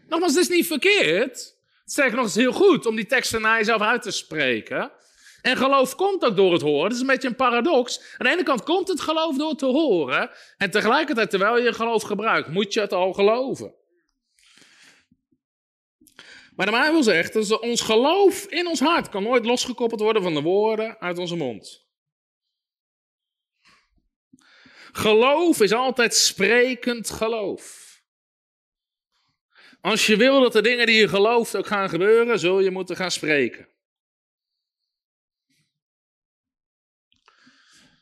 Nogmaals, 0.09 0.35
het 0.35 0.43
is 0.43 0.49
niet 0.49 0.67
verkeerd. 0.67 1.59
Zeg 1.85 2.13
nog 2.13 2.25
eens 2.25 2.35
heel 2.35 2.53
goed 2.53 2.87
om 2.87 2.97
die 2.97 3.07
teksten 3.07 3.41
naar 3.41 3.59
jezelf 3.59 3.81
uit 3.81 4.03
te 4.03 4.11
spreken. 4.11 4.93
En 5.43 5.57
geloof 5.57 5.95
komt 5.95 6.25
ook 6.25 6.37
door 6.37 6.53
het 6.53 6.63
horen. 6.63 6.83
Dat 6.83 6.93
is 6.93 7.01
een 7.01 7.07
beetje 7.07 7.29
een 7.29 7.35
paradox. 7.35 8.01
Aan 8.17 8.27
de 8.27 8.33
ene 8.33 8.43
kant 8.43 8.63
komt 8.63 8.89
het 8.89 9.01
geloof 9.01 9.37
door 9.37 9.55
te 9.55 9.67
horen. 9.67 10.31
En 10.57 10.71
tegelijkertijd, 10.71 11.31
terwijl 11.31 11.59
je 11.59 11.73
geloof 11.73 12.03
gebruikt, 12.03 12.49
moet 12.49 12.73
je 12.73 12.81
het 12.81 12.93
al 12.93 13.13
geloven. 13.13 13.75
Maar 16.57 16.67
de 16.67 16.73
Bijbel 16.73 17.03
zegt 17.03 17.33
dat 17.33 17.61
ons 17.61 17.81
geloof 17.81 18.45
in 18.45 18.67
ons 18.67 18.81
hart 18.81 19.09
kan 19.09 19.23
nooit 19.23 19.45
losgekoppeld 19.45 20.01
worden 20.01 20.23
van 20.23 20.35
de 20.35 20.43
woorden 20.43 20.99
uit 20.99 21.19
onze 21.19 21.37
mond. 21.37 21.89
Geloof 24.93 25.61
is 25.61 25.73
altijd 25.73 26.15
sprekend 26.15 27.11
geloof. 27.11 27.89
Als 29.81 30.07
je 30.07 30.17
wil 30.17 30.41
dat 30.41 30.53
de 30.53 30.63
dingen 30.63 30.87
die 30.87 30.97
je 30.97 31.09
gelooft 31.09 31.57
ook 31.57 31.67
gaan 31.67 31.89
gebeuren, 31.89 32.39
zul 32.39 32.61
je 32.61 32.71
moeten 32.71 32.97
gaan 32.97 33.11
spreken. 33.11 33.69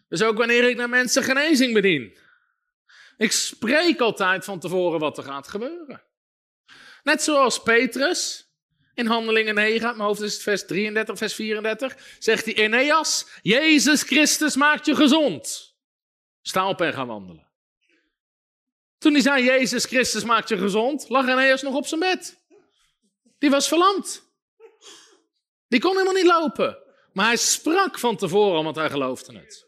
Dus 0.09 0.23
ook 0.23 0.39
wanneer 0.39 0.69
ik 0.69 0.77
naar 0.77 0.89
mensen 0.89 1.23
genezing 1.23 1.75
bedien. 1.75 2.19
Ik 3.17 3.33
spreek 3.33 4.01
altijd 4.01 4.45
van 4.45 4.61
tevoren 4.61 5.01
wat 5.01 5.19
er 5.19 5.25
gaat 5.25 5.49
gebeuren. 5.49 6.03
Net 7.03 7.23
zoals 7.23 7.63
Petrus 7.63 8.49
in 8.95 9.07
Handelingen 9.07 9.55
9, 9.55 9.87
uit 9.87 9.97
mijn 9.97 10.09
hoofd 10.09 10.21
is 10.21 10.43
vers 10.43 10.67
33, 10.67 11.19
vers 11.19 11.35
34, 11.35 11.97
zegt 12.19 12.45
hij, 12.45 12.55
Eneas, 12.55 13.27
Jezus 13.43 14.03
Christus 14.03 14.57
maakt 14.57 14.87
je 14.87 14.95
gezond. 14.95 15.77
Sta 16.43 16.69
op 16.69 16.81
en 16.81 16.93
ga 16.93 17.07
wandelen. 17.07 17.47
Toen 18.99 19.13
hij 19.13 19.23
zei, 19.23 19.45
Jezus 19.45 19.85
Christus 19.85 20.25
maakt 20.25 20.49
je 20.49 20.59
gezond, 20.59 21.09
lag 21.09 21.27
Eneas 21.27 21.63
nog 21.63 21.75
op 21.75 21.87
zijn 21.87 22.01
bed. 22.01 22.39
Die 23.39 23.51
was 23.51 23.69
verlamd. 23.69 24.23
Die 25.69 25.81
kon 25.81 25.93
helemaal 25.93 26.15
niet 26.15 26.25
lopen. 26.25 26.79
Maar 27.13 27.27
hij 27.27 27.37
sprak 27.37 27.99
van 27.99 28.17
tevoren, 28.17 28.65
want 28.65 28.77
hij 28.77 28.91
geloofde 28.91 29.39
het. 29.39 29.68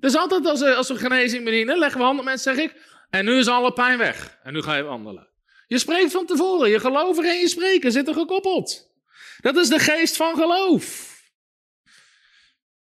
Dus 0.00 0.16
altijd 0.16 0.46
als 0.46 0.60
we, 0.60 0.74
als 0.74 0.88
we 0.88 0.96
genezing 0.96 1.44
bedienen, 1.44 1.78
leggen 1.78 1.98
we 1.98 2.04
handen 2.04 2.24
op 2.24 2.30
mensen, 2.30 2.54
zeg 2.54 2.64
ik, 2.64 2.74
en 3.10 3.24
nu 3.24 3.38
is 3.38 3.48
alle 3.48 3.72
pijn 3.72 3.98
weg. 3.98 4.38
En 4.42 4.52
nu 4.52 4.62
ga 4.62 4.76
je 4.76 4.82
wandelen. 4.82 5.28
Je 5.66 5.78
spreekt 5.78 6.12
van 6.12 6.26
tevoren, 6.26 6.70
je 6.70 6.80
geloof 6.80 7.18
en 7.18 7.38
je 7.38 7.48
spreken 7.48 7.92
zitten 7.92 8.14
gekoppeld. 8.14 8.92
Dat 9.40 9.56
is 9.56 9.68
de 9.68 9.78
geest 9.78 10.16
van 10.16 10.34
geloof. 10.34 11.16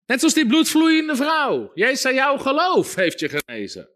Net 0.05 0.19
zoals 0.19 0.33
die 0.33 0.47
bloedvloeiende 0.47 1.15
vrouw. 1.15 1.71
Jezus 1.73 2.01
zei, 2.01 2.15
jouw 2.15 2.37
geloof 2.37 2.95
heeft 2.95 3.19
je 3.19 3.29
genezen. 3.29 3.89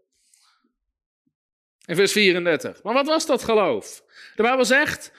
In 1.86 1.96
vers 1.96 2.12
34. 2.12 2.84
Maar 2.84 2.94
wat 2.94 3.08
was 3.08 3.26
dat 3.26 3.44
geloof? 3.44 4.04
De 4.36 4.42
Bijbel 4.42 4.66
zegt, 4.66 5.12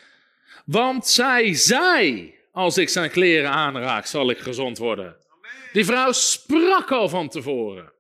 want 0.65 1.09
zij 1.09 1.55
zei, 1.55 2.35
als 2.53 2.79
ik 2.79 2.89
zijn 2.89 3.11
kleren 3.11 3.51
aanraak, 3.51 4.07
zal 4.07 4.31
ik 4.31 4.39
gezond 4.39 4.79
worden. 4.79 5.17
Die 5.73 5.85
vrouw 5.85 6.13
sprak 6.13 6.91
al 6.91 7.09
van 7.09 7.29
tevoren. 7.29 7.93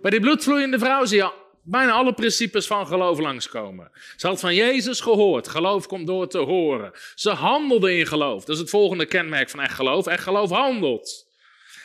Bij 0.00 0.10
die 0.10 0.20
bloedvloeiende 0.20 0.78
vrouw 0.78 1.04
zie 1.04 1.16
je 1.16 1.32
bijna 1.62 1.92
alle 1.92 2.14
principes 2.14 2.66
van 2.66 2.86
geloof 2.86 3.18
langskomen. 3.18 3.90
Ze 4.16 4.26
had 4.26 4.40
van 4.40 4.54
Jezus 4.54 5.00
gehoord. 5.00 5.48
Geloof 5.48 5.86
komt 5.86 6.06
door 6.06 6.28
te 6.28 6.38
horen. 6.38 6.92
Ze 7.14 7.30
handelde 7.30 7.96
in 7.96 8.06
geloof. 8.06 8.44
Dat 8.44 8.54
is 8.54 8.60
het 8.60 8.70
volgende 8.70 9.06
kenmerk 9.06 9.50
van 9.50 9.60
echt 9.60 9.74
geloof. 9.74 10.06
Echt 10.06 10.22
geloof 10.22 10.50
handelt. 10.50 11.30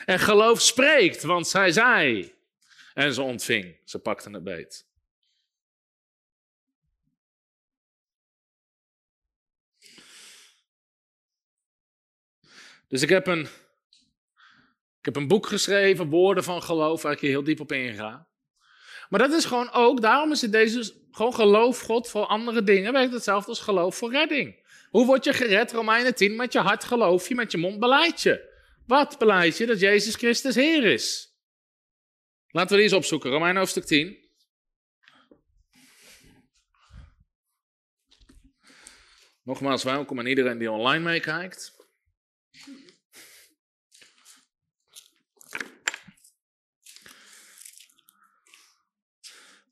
En 0.05 0.19
geloof 0.19 0.61
spreekt, 0.61 1.23
want 1.23 1.47
zij 1.47 1.71
zei. 1.71 2.33
En 2.93 3.13
ze 3.13 3.21
ontving. 3.21 3.79
Ze 3.85 3.99
pakte 3.99 4.29
het 4.29 4.43
beet. 4.43 4.85
Dus 12.87 13.01
ik 13.01 13.09
heb 13.09 13.27
een, 13.27 13.47
heb 15.07 15.15
een 15.15 15.27
boek 15.27 15.47
geschreven, 15.47 16.09
Woorden 16.09 16.43
van 16.43 16.63
Geloof, 16.63 17.01
waar 17.01 17.11
ik 17.11 17.19
hier 17.19 17.29
heel 17.29 17.43
diep 17.43 17.59
op 17.59 17.71
inga. 17.71 18.27
Maar 19.09 19.19
dat 19.19 19.31
is 19.31 19.45
gewoon 19.45 19.71
ook, 19.71 20.01
daarom 20.01 20.31
is 20.31 20.41
het 20.41 20.51
deze, 20.51 20.93
gewoon 21.11 21.33
geloof 21.33 21.81
God 21.81 22.09
voor 22.09 22.25
andere 22.25 22.63
dingen, 22.63 22.93
werkt 22.93 23.13
hetzelfde 23.13 23.49
als 23.49 23.59
geloof 23.59 23.95
voor 23.95 24.11
redding. 24.11 24.65
Hoe 24.89 25.05
word 25.05 25.23
je 25.23 25.33
gered? 25.33 25.71
Romeinen 25.71 26.15
10, 26.15 26.35
met 26.35 26.53
je 26.53 26.59
hart 26.59 26.83
geloof 26.83 27.27
je, 27.27 27.35
met 27.35 27.51
je 27.51 27.57
mond 27.57 27.79
beleid 27.79 28.21
je. 28.21 28.55
Wat 28.85 29.17
beleid 29.17 29.57
je? 29.57 29.65
Dat 29.65 29.79
Jezus 29.79 30.15
Christus 30.15 30.55
Heer 30.55 30.83
is. 30.83 31.35
Laten 32.47 32.69
we 32.69 32.75
die 32.75 32.83
eens 32.83 32.93
opzoeken, 32.93 33.31
Romeinen 33.31 33.57
hoofdstuk 33.57 33.85
10. 33.85 34.17
Nogmaals 39.43 39.83
welkom 39.83 40.19
aan 40.19 40.25
iedereen 40.25 40.57
die 40.57 40.71
online 40.71 41.03
meekijkt. 41.03 41.76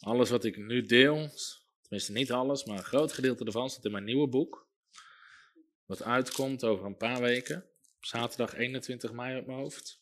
Alles 0.05 0.29
wat 0.29 0.45
ik 0.45 0.57
nu 0.57 0.81
deel, 0.81 1.29
tenminste 1.81 2.11
niet 2.11 2.31
alles, 2.31 2.63
maar 2.63 2.77
een 2.77 2.83
groot 2.83 3.13
gedeelte 3.13 3.45
ervan 3.45 3.69
zit 3.69 3.85
in 3.85 3.91
mijn 3.91 4.03
nieuwe 4.03 4.27
boek. 4.27 4.67
Wat 5.85 6.03
uitkomt 6.03 6.63
over 6.63 6.85
een 6.85 6.97
paar 6.97 7.21
weken. 7.21 7.65
Zaterdag 7.99 8.55
21 8.55 9.11
mei 9.11 9.37
op 9.37 9.45
mijn 9.45 9.57
hoofd. 9.57 9.99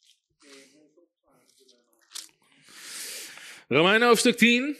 Romeinen 3.68 4.08
hoofdstuk 4.08 4.38
10. 4.38 4.78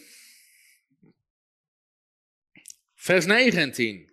Vers 2.94 3.26
9 3.26 3.60
en 3.60 3.72
10. 3.72 4.12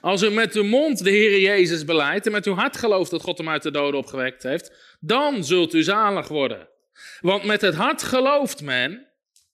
Als 0.00 0.22
u 0.22 0.30
met 0.30 0.54
uw 0.54 0.64
mond 0.64 1.04
de 1.04 1.10
Heer 1.10 1.40
Jezus 1.40 1.84
beleidt 1.84 2.26
en 2.26 2.32
met 2.32 2.46
uw 2.46 2.54
hart 2.54 2.76
gelooft 2.76 3.10
dat 3.10 3.22
God 3.22 3.38
hem 3.38 3.48
uit 3.48 3.62
de 3.62 3.70
doden 3.70 4.00
opgewekt 4.00 4.42
heeft, 4.42 4.96
dan 5.00 5.44
zult 5.44 5.74
u 5.74 5.82
zalig 5.82 6.28
worden. 6.28 6.68
Want 7.20 7.44
met 7.44 7.60
het 7.60 7.74
hart 7.74 8.02
gelooft 8.02 8.62
men 8.62 9.11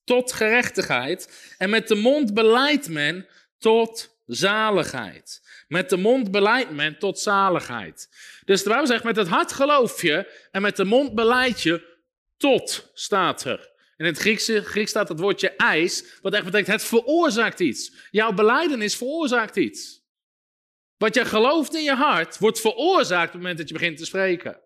tot 0.08 0.32
gerechtigheid. 0.32 1.54
En 1.58 1.70
met 1.70 1.88
de 1.88 1.94
mond 1.94 2.34
beleidt 2.34 2.88
men 2.88 3.26
tot 3.58 4.18
zaligheid. 4.26 5.40
Met 5.68 5.90
de 5.90 5.96
mond 5.96 6.30
beleidt 6.30 6.70
men 6.70 6.98
tot 6.98 7.18
zaligheid. 7.18 8.08
Dus 8.44 8.62
de 8.62 8.68
Bijbel 8.68 8.86
zegt, 8.86 9.04
met 9.04 9.16
het 9.16 9.28
hart 9.28 9.52
geloof 9.52 10.02
je 10.02 10.46
en 10.50 10.62
met 10.62 10.76
de 10.76 10.84
mond 10.84 11.14
beleid 11.14 11.62
je 11.62 11.96
tot, 12.36 12.90
staat 12.94 13.44
er. 13.44 13.70
In 13.96 14.04
het 14.04 14.18
Griekse, 14.18 14.64
Grieks 14.64 14.90
staat 14.90 15.08
het 15.08 15.20
woordje 15.20 15.50
eis, 15.56 16.18
wat 16.22 16.32
echt 16.32 16.44
betekent 16.44 16.80
het 16.80 16.84
veroorzaakt 16.84 17.60
iets. 17.60 17.92
Jouw 18.10 18.32
beleidenis 18.32 18.96
veroorzaakt 18.96 19.56
iets. 19.56 20.06
Wat 20.96 21.14
jij 21.14 21.24
gelooft 21.24 21.74
in 21.74 21.82
je 21.82 21.94
hart, 21.94 22.38
wordt 22.38 22.60
veroorzaakt 22.60 23.26
op 23.26 23.32
het 23.32 23.40
moment 23.40 23.58
dat 23.58 23.68
je 23.68 23.74
begint 23.74 23.96
te 23.96 24.04
spreken. 24.04 24.60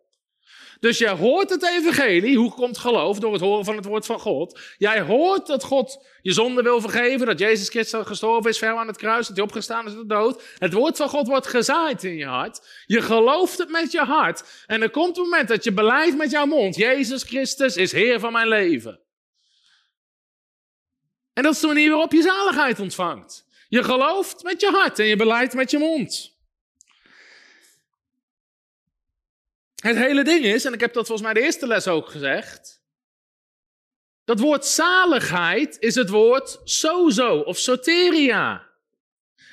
Dus 0.82 0.98
jij 0.98 1.12
hoort 1.12 1.50
het 1.50 1.62
evangelie. 1.64 2.36
Hoe 2.36 2.52
komt 2.52 2.78
geloof? 2.78 3.18
Door 3.18 3.32
het 3.32 3.40
horen 3.40 3.64
van 3.64 3.76
het 3.76 3.84
woord 3.84 4.06
van 4.06 4.20
God. 4.20 4.60
Jij 4.78 5.00
hoort 5.00 5.46
dat 5.46 5.64
God 5.64 6.06
je 6.22 6.32
zonde 6.32 6.62
wil 6.62 6.80
vergeven. 6.80 7.26
Dat 7.26 7.38
Jezus 7.38 7.68
Christus 7.68 8.06
gestorven 8.06 8.50
is, 8.50 8.58
ver 8.58 8.76
aan 8.76 8.86
het 8.86 8.96
kruis. 8.96 9.26
Dat 9.26 9.36
hij 9.36 9.44
opgestaan 9.44 9.86
is 9.86 9.92
uit 9.92 10.00
de 10.00 10.14
dood. 10.14 10.42
Het 10.58 10.72
woord 10.72 10.96
van 10.96 11.08
God 11.08 11.26
wordt 11.26 11.46
gezaaid 11.46 12.04
in 12.04 12.16
je 12.16 12.26
hart. 12.26 12.84
Je 12.86 13.02
gelooft 13.02 13.58
het 13.58 13.70
met 13.70 13.92
je 13.92 14.00
hart. 14.00 14.64
En 14.66 14.82
er 14.82 14.90
komt 14.90 15.16
een 15.16 15.22
moment 15.22 15.48
dat 15.48 15.64
je 15.64 15.72
beleidt 15.72 16.16
met 16.16 16.30
jouw 16.30 16.46
mond. 16.46 16.76
Jezus 16.76 17.22
Christus 17.22 17.76
is 17.76 17.92
Heer 17.92 18.20
van 18.20 18.32
mijn 18.32 18.48
leven. 18.48 19.00
En 21.32 21.42
dat 21.42 21.54
is 21.54 21.60
de 21.60 21.66
manier 21.66 21.90
waarop 21.90 22.12
je 22.12 22.22
zaligheid 22.22 22.80
ontvangt. 22.80 23.46
Je 23.68 23.82
gelooft 23.82 24.42
met 24.42 24.60
je 24.60 24.70
hart 24.70 24.98
en 24.98 25.06
je 25.06 25.16
beleidt 25.16 25.54
met 25.54 25.70
je 25.70 25.78
mond. 25.78 26.31
Het 29.82 29.96
hele 29.96 30.24
ding 30.24 30.44
is, 30.44 30.64
en 30.64 30.72
ik 30.72 30.80
heb 30.80 30.92
dat 30.92 31.06
volgens 31.06 31.26
mij 31.26 31.40
de 31.40 31.46
eerste 31.46 31.66
les 31.66 31.88
ook 31.88 32.08
gezegd. 32.08 32.82
Dat 34.24 34.40
woord 34.40 34.64
zaligheid 34.64 35.76
is 35.78 35.94
het 35.94 36.08
woord 36.08 36.60
sozo 36.64 37.38
of 37.38 37.58
soteria. 37.58 38.68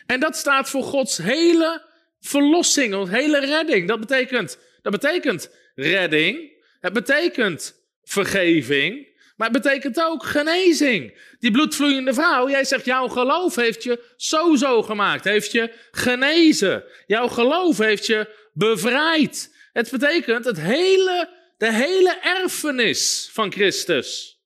En 0.05 0.19
dat 0.19 0.35
staat 0.35 0.69
voor 0.69 0.83
Gods 0.83 1.17
hele 1.17 1.85
verlossing, 2.19 2.95
of 2.95 3.09
hele 3.09 3.39
redding. 3.39 3.87
Dat 3.87 3.99
betekent, 3.99 4.57
dat 4.81 4.91
betekent 4.91 5.55
redding. 5.75 6.63
Het 6.79 6.93
betekent 6.93 7.75
vergeving. 8.03 9.07
Maar 9.35 9.49
het 9.49 9.61
betekent 9.61 10.01
ook 10.01 10.23
genezing. 10.23 11.19
Die 11.39 11.51
bloedvloeiende 11.51 12.13
vrouw, 12.13 12.49
jij 12.49 12.63
zegt, 12.63 12.85
jouw 12.85 13.07
geloof 13.07 13.55
heeft 13.55 13.83
je 13.83 14.13
sozo 14.15 14.81
gemaakt, 14.81 15.23
heeft 15.23 15.51
je 15.51 15.73
genezen. 15.91 16.83
Jouw 17.05 17.27
geloof 17.27 17.77
heeft 17.77 18.05
je 18.05 18.49
bevrijd. 18.53 19.57
Het 19.79 19.91
betekent 19.91 20.45
het 20.45 20.59
hele, 20.59 21.29
de 21.57 21.73
hele 21.73 22.19
erfenis 22.21 23.29
van 23.31 23.51
Christus. 23.51 24.39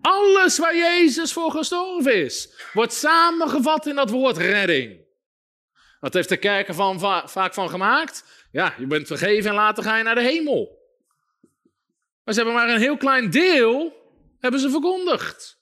Alles 0.00 0.58
waar 0.58 0.76
Jezus 0.76 1.32
voor 1.32 1.50
gestorven 1.50 2.14
is, 2.14 2.48
wordt 2.72 2.92
samengevat 2.92 3.86
in 3.86 3.94
dat 3.94 4.10
woord 4.10 4.36
redding. 4.36 5.00
Wat 6.00 6.14
heeft 6.14 6.28
de 6.28 6.36
kerk 6.36 6.68
ervan 6.68 7.00
vaak 7.28 7.54
van 7.54 7.70
gemaakt? 7.70 8.24
Ja, 8.50 8.74
je 8.78 8.86
bent 8.86 9.06
vergeven 9.06 9.50
en 9.50 9.56
later 9.56 9.82
ga 9.82 9.96
je 9.96 10.02
naar 10.02 10.14
de 10.14 10.20
hemel. 10.20 10.78
Maar 12.24 12.34
ze 12.34 12.40
hebben 12.40 12.54
maar 12.54 12.68
een 12.68 12.80
heel 12.80 12.96
klein 12.96 13.30
deel 13.30 13.92
hebben 14.40 14.60
ze 14.60 14.70
verkondigd. 14.70 15.58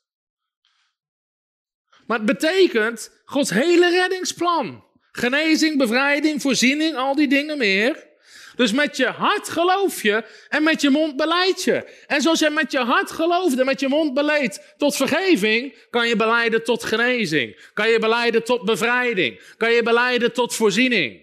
Maar 2.07 2.19
het 2.19 2.27
betekent 2.27 3.23
Gods 3.25 3.51
hele 3.51 3.91
reddingsplan. 3.91 4.85
Genezing, 5.13 5.79
bevrijding, 5.79 6.43
voorziening, 6.43 6.97
al 6.97 7.15
die 7.15 7.29
dingen 7.29 7.59
meer. 7.59 8.13
Dus 8.57 8.73
met 8.73 8.97
je 8.97 9.07
hart 9.07 9.49
geloof 9.49 10.03
je 10.03 10.25
en 10.49 10.63
met 10.63 10.81
je 10.81 10.91
mond 10.91 11.17
beleid 11.17 11.63
je. 11.63 12.05
En 12.07 12.23
zoals 12.23 12.39
je 12.39 12.51
met 12.51 12.73
je 12.73 12.79
hart 12.79 13.11
gelooft 13.11 13.59
en 13.59 13.67
met 13.67 13.81
je 13.81 13.89
mond 13.89 14.15
beleidt 14.15 14.75
tot 14.77 14.97
vergeving, 14.97 15.87
kan 15.91 16.09
je 16.09 16.17
beleiden 16.17 16.65
tot 16.65 16.85
genezing. 16.85 17.71
Kan 17.75 17.89
je 17.89 17.99
beleiden 17.99 18.45
tot 18.45 18.65
bevrijding. 18.65 19.55
Kan 19.57 19.73
je 19.73 19.83
beleiden 19.83 20.33
tot 20.33 20.55
voorziening. 20.55 21.23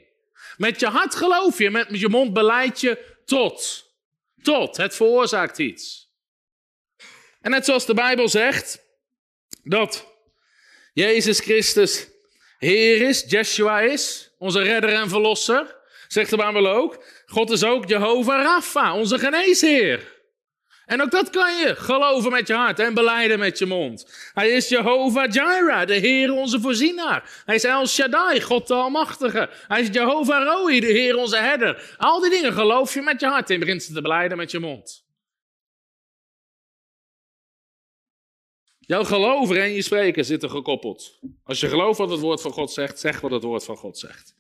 Met 0.58 0.80
je 0.80 0.88
hart 0.88 1.16
geloof 1.16 1.58
je, 1.58 1.70
met 1.70 1.88
je 1.90 2.10
mond 2.10 2.34
beleid 2.34 2.82
je 2.82 3.16
tot. 3.26 3.90
Tot, 4.42 4.78
het 4.78 4.96
veroorzaakt 4.96 5.58
iets. 5.58 6.10
En 7.42 7.52
net 7.52 7.66
zoals 7.66 7.86
de 7.86 7.94
Bijbel 7.94 8.30
zegt 8.30 8.84
dat 9.64 10.08
Jezus 10.94 11.40
Christus 11.40 12.08
Heer 12.58 13.02
is, 13.02 13.24
Jeshua 13.28 13.82
is, 13.82 14.32
onze 14.38 14.62
redder 14.62 14.94
en 14.94 15.10
verlosser, 15.10 15.76
zegt 16.08 16.30
de 16.30 16.38
Bijbel 16.38 16.68
ook. 16.68 17.04
God 17.32 17.50
is 17.50 17.64
ook 17.64 17.88
Jehovah 17.88 18.44
Rapha, 18.44 18.96
onze 18.96 19.20
geneesheer. 19.20 20.20
En 20.86 21.02
ook 21.02 21.12
dat 21.12 21.30
kan 21.30 21.58
je 21.58 21.76
geloven 21.76 22.32
met 22.32 22.48
je 22.48 22.54
hart 22.54 22.80
en 22.80 22.94
beleiden 22.94 23.40
met 23.40 23.58
je 23.58 23.66
mond. 23.66 24.30
Hij 24.34 24.50
is 24.50 24.70
Jehovah 24.70 25.32
Jireh, 25.32 25.86
de 25.86 25.94
Heer 25.94 26.32
onze 26.32 26.60
voorzienaar. 26.60 27.44
Hij 27.46 27.56
is 27.56 27.64
El 27.64 27.88
Shaddai, 27.88 28.42
God 28.42 28.68
de 28.68 28.74
Almachtige. 28.74 29.50
Hij 29.68 29.82
is 29.82 29.88
Jehovah 29.92 30.44
Roi, 30.44 30.80
de 30.80 30.88
Heer 30.92 31.18
onze 31.18 31.38
herder. 31.38 31.96
Al 31.98 32.20
die 32.20 32.30
dingen 32.30 32.54
geloof 32.54 32.94
je 32.94 33.02
met 33.02 33.20
je 33.20 33.28
hart 33.28 33.50
en 33.50 33.60
begint 33.60 33.84
ze 33.84 33.94
te 33.94 34.02
beleiden 34.02 34.38
met 34.38 34.52
je 34.52 34.60
mond. 34.60 35.06
Jouw 38.80 39.04
geloven 39.04 39.62
en 39.62 39.72
je 39.72 39.82
spreken 39.82 40.26
zitten 40.26 40.50
gekoppeld. 40.50 41.20
Als 41.44 41.60
je 41.60 41.68
gelooft 41.68 41.98
wat 41.98 42.10
het 42.10 42.20
woord 42.20 42.42
van 42.42 42.52
God 42.52 42.72
zegt, 42.72 43.00
zeg 43.00 43.22
wat 43.22 43.32
het 43.32 43.44
woord 43.44 43.64
van 43.64 43.78
God 43.78 43.98
zegt. 43.98 44.36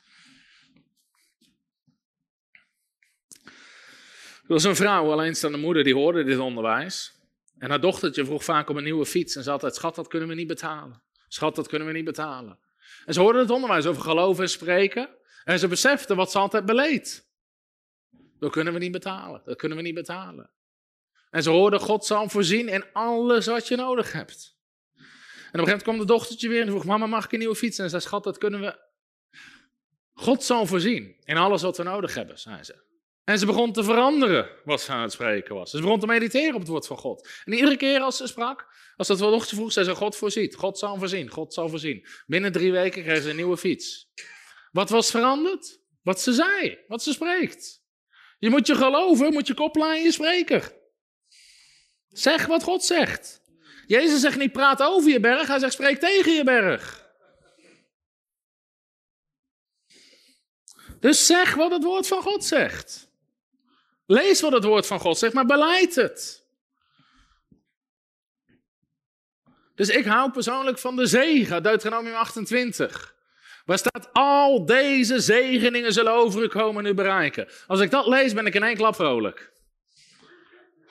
Er 4.52 4.57
was 4.57 4.65
een 4.65 4.76
vrouw, 4.76 5.11
alleenstaande 5.11 5.57
moeder, 5.57 5.84
die 5.84 5.94
hoorde 5.94 6.23
dit 6.23 6.40
onderwijs. 6.40 7.14
En 7.57 7.69
haar 7.69 7.82
dochtertje 7.82 8.26
vroeg 8.26 8.44
vaak 8.44 8.69
om 8.69 8.78
een 8.78 8.84
nieuwe 8.84 9.06
fiets. 9.06 9.36
En 9.36 9.44
ze 9.44 9.52
altijd, 9.52 9.76
schat, 9.76 9.95
dat 9.95 10.07
kunnen 10.07 10.28
we 10.28 10.36
niet 10.36 10.48
betalen. 10.48 11.02
Schat, 11.28 11.56
dat 11.56 11.68
kunnen 11.68 11.88
we 11.88 11.94
niet 11.94 12.06
betalen. 12.06 12.60
En 13.06 13.14
ze 13.14 13.19
hoorde 13.19 13.40
het 13.40 13.49
onderwijs 13.49 13.86
over 13.86 14.02
geloven 14.02 14.44
en 14.44 14.49
spreken. 14.49 15.10
En 15.44 15.60
ze 15.60 15.68
besefte 15.68 16.15
wat 16.15 16.32
ze 16.32 16.38
altijd 16.40 16.65
beleed. 16.65 17.28
Dat 18.40 18.52
kunnen 18.52 18.73
we 18.73 18.80
niet 18.80 18.91
betalen. 18.91 19.41
Dat 19.45 19.57
kunnen 19.57 19.78
we 19.78 19.84
niet 19.84 19.94
betalen. 19.94 20.49
En 21.30 21.44
ze 21.44 21.49
hoorde, 21.49 21.80
God 21.80 22.06
zal 22.06 22.30
voorzien 22.30 22.68
in 22.68 22.86
alles 22.94 23.45
wat 23.45 23.68
je 23.68 23.76
nodig 23.76 24.11
hebt. 24.11 24.57
En 24.95 24.99
op 24.99 25.03
een 25.03 25.07
gegeven 25.11 25.65
moment 25.65 25.84
kwam 25.84 25.98
de 25.98 26.06
dochtertje 26.06 26.49
weer 26.49 26.61
en 26.61 26.68
vroeg, 26.68 26.86
mama, 26.86 27.06
mag 27.06 27.26
ik 27.26 27.32
een 27.32 27.40
nieuwe 27.40 27.56
fiets? 27.56 27.78
En 27.78 27.84
ze 27.84 27.90
zei, 27.90 28.02
schat, 28.02 28.23
dat 28.23 28.38
kunnen 28.38 28.61
we... 28.61 28.80
God 30.14 30.44
zal 30.44 30.65
voorzien 30.65 31.15
in 31.23 31.38
alles 31.38 31.61
wat 31.61 31.78
we 31.78 31.84
nodig 31.84 32.14
hebben, 32.14 32.40
zei 32.40 32.64
ze. 32.64 32.90
En 33.32 33.40
ze 33.40 33.45
begon 33.45 33.74
te 33.74 33.84
veranderen 33.84 34.49
wat 34.64 34.82
ze 34.82 34.91
aan 34.91 35.02
het 35.02 35.12
spreken 35.12 35.56
was. 35.56 35.72
Ze 35.72 35.82
begon 35.82 35.99
te 35.99 36.06
mediteren 36.06 36.53
op 36.53 36.60
het 36.60 36.70
woord 36.70 36.88
van 36.88 36.98
God. 36.98 37.30
En 37.45 37.53
iedere 37.53 37.78
keer 37.78 37.99
als 37.99 38.18
ze 38.18 38.28
sprak, 38.28 38.68
als 38.95 39.08
dat 39.08 39.20
wel 39.20 39.32
dochter 39.32 39.58
vroeg, 39.58 39.72
zei 39.72 39.86
ze: 39.86 39.95
God 39.95 40.16
voorziet, 40.16 40.56
God 40.56 40.78
zal 40.78 40.98
voorzien, 40.98 41.30
God 41.30 41.53
zal 41.53 41.70
voorzien. 41.70 42.08
Binnen 42.26 42.52
drie 42.52 42.72
weken 42.72 43.03
kreeg 43.03 43.22
ze 43.22 43.30
een 43.30 43.36
nieuwe 43.36 43.58
fiets. 43.58 44.12
Wat 44.72 44.90
was 44.90 45.12
veranderd? 45.12 45.80
Wat 46.02 46.22
ze 46.22 46.34
zei, 46.34 46.80
wat 46.88 47.03
ze 47.03 47.12
spreekt. 47.12 47.84
Je 48.40 48.49
moet 48.49 48.68
je 48.68 48.76
geloven, 48.76 49.34
moet 49.34 49.48
je 49.48 49.53
koppelen 49.53 49.88
aan 49.88 50.02
je 50.02 50.12
spreker. 50.12 50.74
Zeg 52.08 52.45
wat 52.45 52.64
God 52.64 52.84
zegt. 52.84 53.41
Jezus 53.88 54.22
zegt 54.22 54.38
niet 54.38 54.52
praat 54.52 54.82
over 54.82 55.12
je 55.12 55.20
berg, 55.20 55.48
hij 55.48 55.60
zegt 55.60 55.74
spreek 55.74 55.99
tegen 55.99 56.32
je 56.34 56.44
berg. 56.44 57.10
Dus 60.99 61.26
zeg 61.26 61.53
wat 61.53 61.72
het 61.72 61.84
woord 61.84 62.08
van 62.08 62.22
God 62.22 62.44
zegt. 62.44 63.10
Lees 64.06 64.41
wat 64.41 64.52
het 64.52 64.64
woord 64.64 64.88
van 64.88 64.99
God 64.99 65.18
zegt, 65.18 65.34
maar 65.34 65.45
beleid 65.45 65.95
het. 65.95 66.45
Dus 69.76 69.90
ik 69.90 70.06
hou 70.06 70.32
persoonlijk 70.32 70.80
van 70.80 70.95
de 70.95 71.06
zegen, 71.06 71.64
Deuteronomium 71.64 72.14
28. 72.14 73.15
Waar 73.65 73.78
staat, 73.78 74.10
al 74.14 74.65
deze 74.65 75.19
zegeningen 75.19 75.94
zullen 75.94 76.14
over 76.14 76.44
u 76.44 76.48
komen 76.48 76.86
en 76.86 76.91
u 76.91 76.94
bereiken. 76.94 77.48
Als 77.68 77.80
ik 77.80 77.91
dat 77.91 78.07
lees, 78.07 78.34
ben 78.34 78.45
ik 78.45 78.56
in 78.56 78.64
één 78.64 78.76
klap 78.76 78.95
vrolijk. 78.95 79.52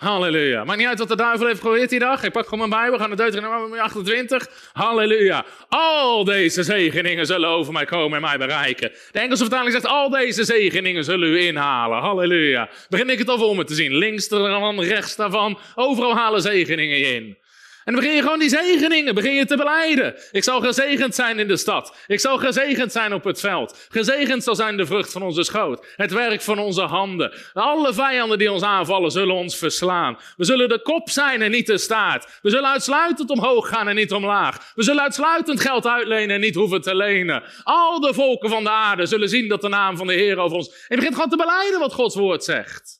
Halleluja. 0.00 0.64
Maakt 0.64 0.78
niet 0.78 0.88
uit 0.88 0.98
wat 0.98 1.08
de 1.08 1.16
duivel 1.16 1.46
heeft 1.46 1.58
geprobeerd 1.58 1.90
die 1.90 1.98
dag. 1.98 2.22
Ik 2.22 2.32
pak 2.32 2.44
gewoon 2.44 2.68
mijn 2.68 2.80
Bijbel, 2.80 2.98
ga 2.98 3.06
naar 3.06 3.16
Deuteronomium 3.16 3.78
28. 3.78 4.48
Halleluja. 4.72 5.44
Al 5.68 6.24
deze 6.24 6.62
zegeningen 6.62 7.26
zullen 7.26 7.48
over 7.48 7.72
mij 7.72 7.84
komen 7.84 8.16
en 8.16 8.22
mij 8.22 8.38
bereiken. 8.38 8.92
De 9.10 9.18
Engelse 9.18 9.42
vertaling 9.42 9.72
zegt, 9.72 9.86
al 9.86 10.10
deze 10.10 10.44
zegeningen 10.44 11.04
zullen 11.04 11.28
u 11.28 11.40
inhalen. 11.40 11.98
Halleluja. 11.98 12.68
Begin 12.88 13.10
ik 13.10 13.18
het 13.18 13.28
al 13.28 13.38
voor 13.38 13.56
me 13.56 13.64
te 13.64 13.74
zien. 13.74 13.96
Links 13.96 14.28
ervan, 14.28 14.80
rechts 14.82 15.16
daarvan. 15.16 15.58
Overal 15.74 16.16
halen 16.16 16.42
zegeningen 16.42 17.14
in. 17.14 17.38
En 17.84 17.92
dan 17.92 18.02
begin 18.02 18.16
je 18.16 18.22
gewoon 18.22 18.38
die 18.38 18.48
zegeningen, 18.48 19.14
begin 19.14 19.34
je 19.34 19.44
te 19.44 19.56
beleiden. 19.56 20.14
Ik 20.30 20.44
zal 20.44 20.60
gezegend 20.60 21.14
zijn 21.14 21.38
in 21.38 21.48
de 21.48 21.56
stad. 21.56 21.96
Ik 22.06 22.20
zal 22.20 22.38
gezegend 22.38 22.92
zijn 22.92 23.14
op 23.14 23.24
het 23.24 23.40
veld. 23.40 23.86
Gezegend 23.88 24.44
zal 24.44 24.54
zijn 24.54 24.76
de 24.76 24.86
vrucht 24.86 25.12
van 25.12 25.22
onze 25.22 25.44
schoot. 25.44 25.86
Het 25.96 26.12
werk 26.12 26.40
van 26.40 26.58
onze 26.58 26.82
handen. 26.82 27.32
Alle 27.52 27.94
vijanden 27.94 28.38
die 28.38 28.52
ons 28.52 28.62
aanvallen 28.62 29.10
zullen 29.10 29.34
ons 29.34 29.56
verslaan. 29.56 30.18
We 30.36 30.44
zullen 30.44 30.68
de 30.68 30.82
kop 30.82 31.10
zijn 31.10 31.42
en 31.42 31.50
niet 31.50 31.66
de 31.66 31.78
staart. 31.78 32.38
We 32.42 32.50
zullen 32.50 32.70
uitsluitend 32.70 33.30
omhoog 33.30 33.68
gaan 33.68 33.88
en 33.88 33.94
niet 33.94 34.12
omlaag. 34.12 34.72
We 34.74 34.82
zullen 34.82 35.02
uitsluitend 35.02 35.60
geld 35.60 35.86
uitlenen 35.86 36.34
en 36.34 36.40
niet 36.40 36.54
hoeven 36.54 36.80
te 36.80 36.94
lenen. 36.94 37.42
Al 37.62 38.00
de 38.00 38.14
volken 38.14 38.50
van 38.50 38.62
de 38.64 38.70
aarde 38.70 39.06
zullen 39.06 39.28
zien 39.28 39.48
dat 39.48 39.60
de 39.60 39.68
naam 39.68 39.96
van 39.96 40.06
de 40.06 40.12
Heer 40.12 40.38
over 40.38 40.56
ons... 40.56 40.68
En 40.68 40.76
je 40.88 40.96
begint 40.96 41.14
gewoon 41.14 41.30
te 41.30 41.36
beleiden 41.36 41.80
wat 41.80 41.94
Gods 41.94 42.14
woord 42.14 42.44
zegt. 42.44 42.99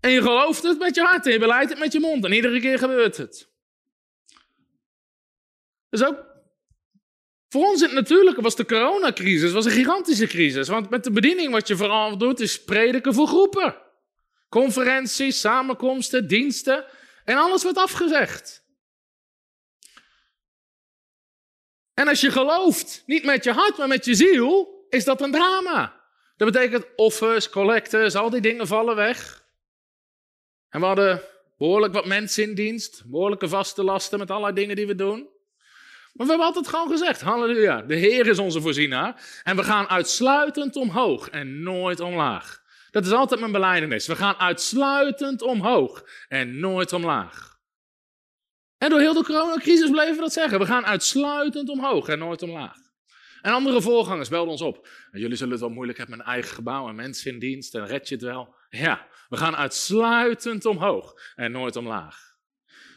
En 0.00 0.10
je 0.10 0.22
gelooft 0.22 0.62
het 0.62 0.78
met 0.78 0.94
je 0.94 1.02
hart 1.02 1.26
en 1.26 1.32
je 1.32 1.38
beleidt 1.38 1.70
het 1.70 1.78
met 1.78 1.92
je 1.92 2.00
mond. 2.00 2.24
En 2.24 2.32
iedere 2.32 2.60
keer 2.60 2.78
gebeurt 2.78 3.16
het. 3.16 3.48
Dus 5.90 6.04
ook 6.04 6.26
voor 7.48 7.64
ons 7.64 7.80
in 7.80 7.86
het 7.86 7.96
natuurlijke 7.96 8.42
was 8.42 8.56
de 8.56 8.66
coronacrisis 8.66 9.52
was 9.52 9.64
een 9.64 9.70
gigantische 9.70 10.26
crisis. 10.26 10.68
Want 10.68 10.90
met 10.90 11.04
de 11.04 11.10
bediening 11.10 11.52
wat 11.52 11.68
je 11.68 11.76
vooral 11.76 12.18
doet 12.18 12.40
is 12.40 12.64
prediken 12.64 13.14
voor 13.14 13.26
groepen. 13.26 13.76
Conferenties, 14.48 15.40
samenkomsten, 15.40 16.28
diensten. 16.28 16.84
En 17.24 17.36
alles 17.36 17.62
wordt 17.62 17.78
afgezegd. 17.78 18.66
En 21.94 22.08
als 22.08 22.20
je 22.20 22.30
gelooft, 22.30 23.02
niet 23.06 23.24
met 23.24 23.44
je 23.44 23.52
hart, 23.52 23.76
maar 23.76 23.88
met 23.88 24.04
je 24.04 24.14
ziel, 24.14 24.86
is 24.88 25.04
dat 25.04 25.20
een 25.20 25.32
drama. 25.32 26.00
Dat 26.36 26.52
betekent 26.52 26.86
offers, 26.96 27.48
collectes, 27.48 28.14
al 28.14 28.30
die 28.30 28.40
dingen 28.40 28.66
vallen 28.66 28.96
weg. 28.96 29.46
En 30.68 30.80
we 30.80 30.86
hadden 30.86 31.22
behoorlijk 31.58 31.92
wat 31.92 32.06
mensen 32.06 32.42
in 32.42 32.54
dienst, 32.54 33.02
behoorlijke 33.06 33.48
vaste 33.48 33.84
lasten 33.84 34.18
met 34.18 34.30
allerlei 34.30 34.54
dingen 34.54 34.76
die 34.76 34.86
we 34.86 34.94
doen. 34.94 35.28
Maar 36.12 36.26
we 36.26 36.32
hebben 36.32 36.46
altijd 36.46 36.68
gewoon 36.68 36.90
gezegd, 36.90 37.20
halleluja, 37.20 37.82
de 37.82 37.94
Heer 37.94 38.26
is 38.26 38.38
onze 38.38 38.60
voorzienaar. 38.60 39.40
En 39.42 39.56
we 39.56 39.62
gaan 39.62 39.88
uitsluitend 39.88 40.76
omhoog 40.76 41.28
en 41.28 41.62
nooit 41.62 42.00
omlaag. 42.00 42.62
Dat 42.90 43.06
is 43.06 43.12
altijd 43.12 43.40
mijn 43.40 43.52
beleidenis. 43.52 44.06
We 44.06 44.16
gaan 44.16 44.36
uitsluitend 44.36 45.42
omhoog 45.42 46.04
en 46.28 46.60
nooit 46.60 46.92
omlaag. 46.92 47.56
En 48.78 48.90
door 48.90 49.00
heel 49.00 49.14
de 49.14 49.24
coronacrisis 49.24 49.90
bleven 49.90 50.14
we 50.14 50.20
dat 50.20 50.32
zeggen. 50.32 50.58
We 50.58 50.66
gaan 50.66 50.86
uitsluitend 50.86 51.68
omhoog 51.68 52.08
en 52.08 52.18
nooit 52.18 52.42
omlaag. 52.42 52.76
En 53.40 53.52
andere 53.52 53.82
voorgangers 53.82 54.28
belden 54.28 54.50
ons 54.50 54.62
op. 54.62 54.88
Jullie 55.12 55.36
zullen 55.36 55.52
het 55.52 55.60
wel 55.60 55.70
moeilijk 55.70 55.98
hebben 55.98 56.16
met 56.16 56.26
een 56.26 56.32
eigen 56.32 56.54
gebouw 56.54 56.88
en 56.88 56.94
mensen 56.94 57.32
in 57.32 57.38
dienst 57.38 57.74
en 57.74 57.86
red 57.86 58.08
je 58.08 58.14
het 58.14 58.24
wel. 58.24 58.54
Ja, 58.68 59.06
we 59.28 59.36
gaan 59.36 59.56
uitsluitend 59.56 60.66
omhoog 60.66 61.32
en 61.34 61.52
nooit 61.52 61.76
omlaag. 61.76 62.36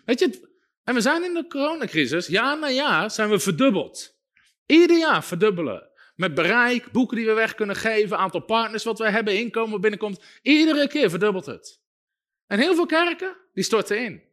Weet 0.06 0.20
je, 0.20 0.50
en 0.84 0.94
we 0.94 1.02
zijn 1.02 1.24
in 1.24 1.34
de 1.34 1.48
coronacrisis, 1.48 2.28
jaar 2.28 2.60
na 2.60 2.70
jaar 2.70 3.12
zijn 3.12 3.30
we 3.30 3.40
verdubbeld. 3.40 4.20
Ieder 4.66 4.98
jaar 4.98 5.24
verdubbelen. 5.24 5.90
Met 6.16 6.34
bereik, 6.34 6.92
boeken 6.92 7.18
die 7.18 7.26
we 7.26 7.34
weg 7.34 7.56
kunnen 7.56 7.76
geven, 7.76 8.18
aantal 8.18 8.42
partners 8.42 8.84
wat 8.84 9.00
we 9.00 9.10
hebben, 9.10 9.38
inkomen 9.38 9.82
binnenkomt. 9.82 10.24
Iedere 10.42 10.88
keer 10.88 11.10
verdubbelt 11.10 11.46
het. 11.46 11.82
En 12.48 12.60
heel 12.60 12.76
veel 12.76 12.86
kerken, 12.86 13.38
die 13.54 13.64
storten 13.64 14.04
in. 14.04 14.24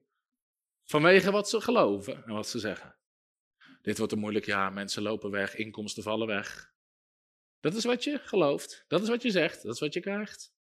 Vanwege 0.85 1.31
wat 1.31 1.49
ze 1.49 1.61
geloven 1.61 2.25
en 2.27 2.33
wat 2.33 2.49
ze 2.49 2.59
zeggen. 2.59 2.97
Dit 3.83 3.99
wordt 3.99 4.13
een 4.13 4.19
moeilijk 4.19 4.47
jaar, 4.47 4.73
mensen 4.73 5.03
lopen 5.03 5.31
weg, 5.31 5.57
inkomsten 5.57 6.03
vallen 6.03 6.27
weg. 6.27 6.73
Dat 7.61 7.75
is 7.75 7.85
wat 7.85 8.05
je 8.05 8.19
gelooft, 8.19 8.85
dat 8.89 9.03
is 9.03 9.09
wat 9.09 9.23
je 9.23 9.31
zegt, 9.31 9.63
dat 9.63 9.75
is 9.75 9.81
wat 9.81 9.95
je 9.95 10.01
krijgt. 10.01 10.57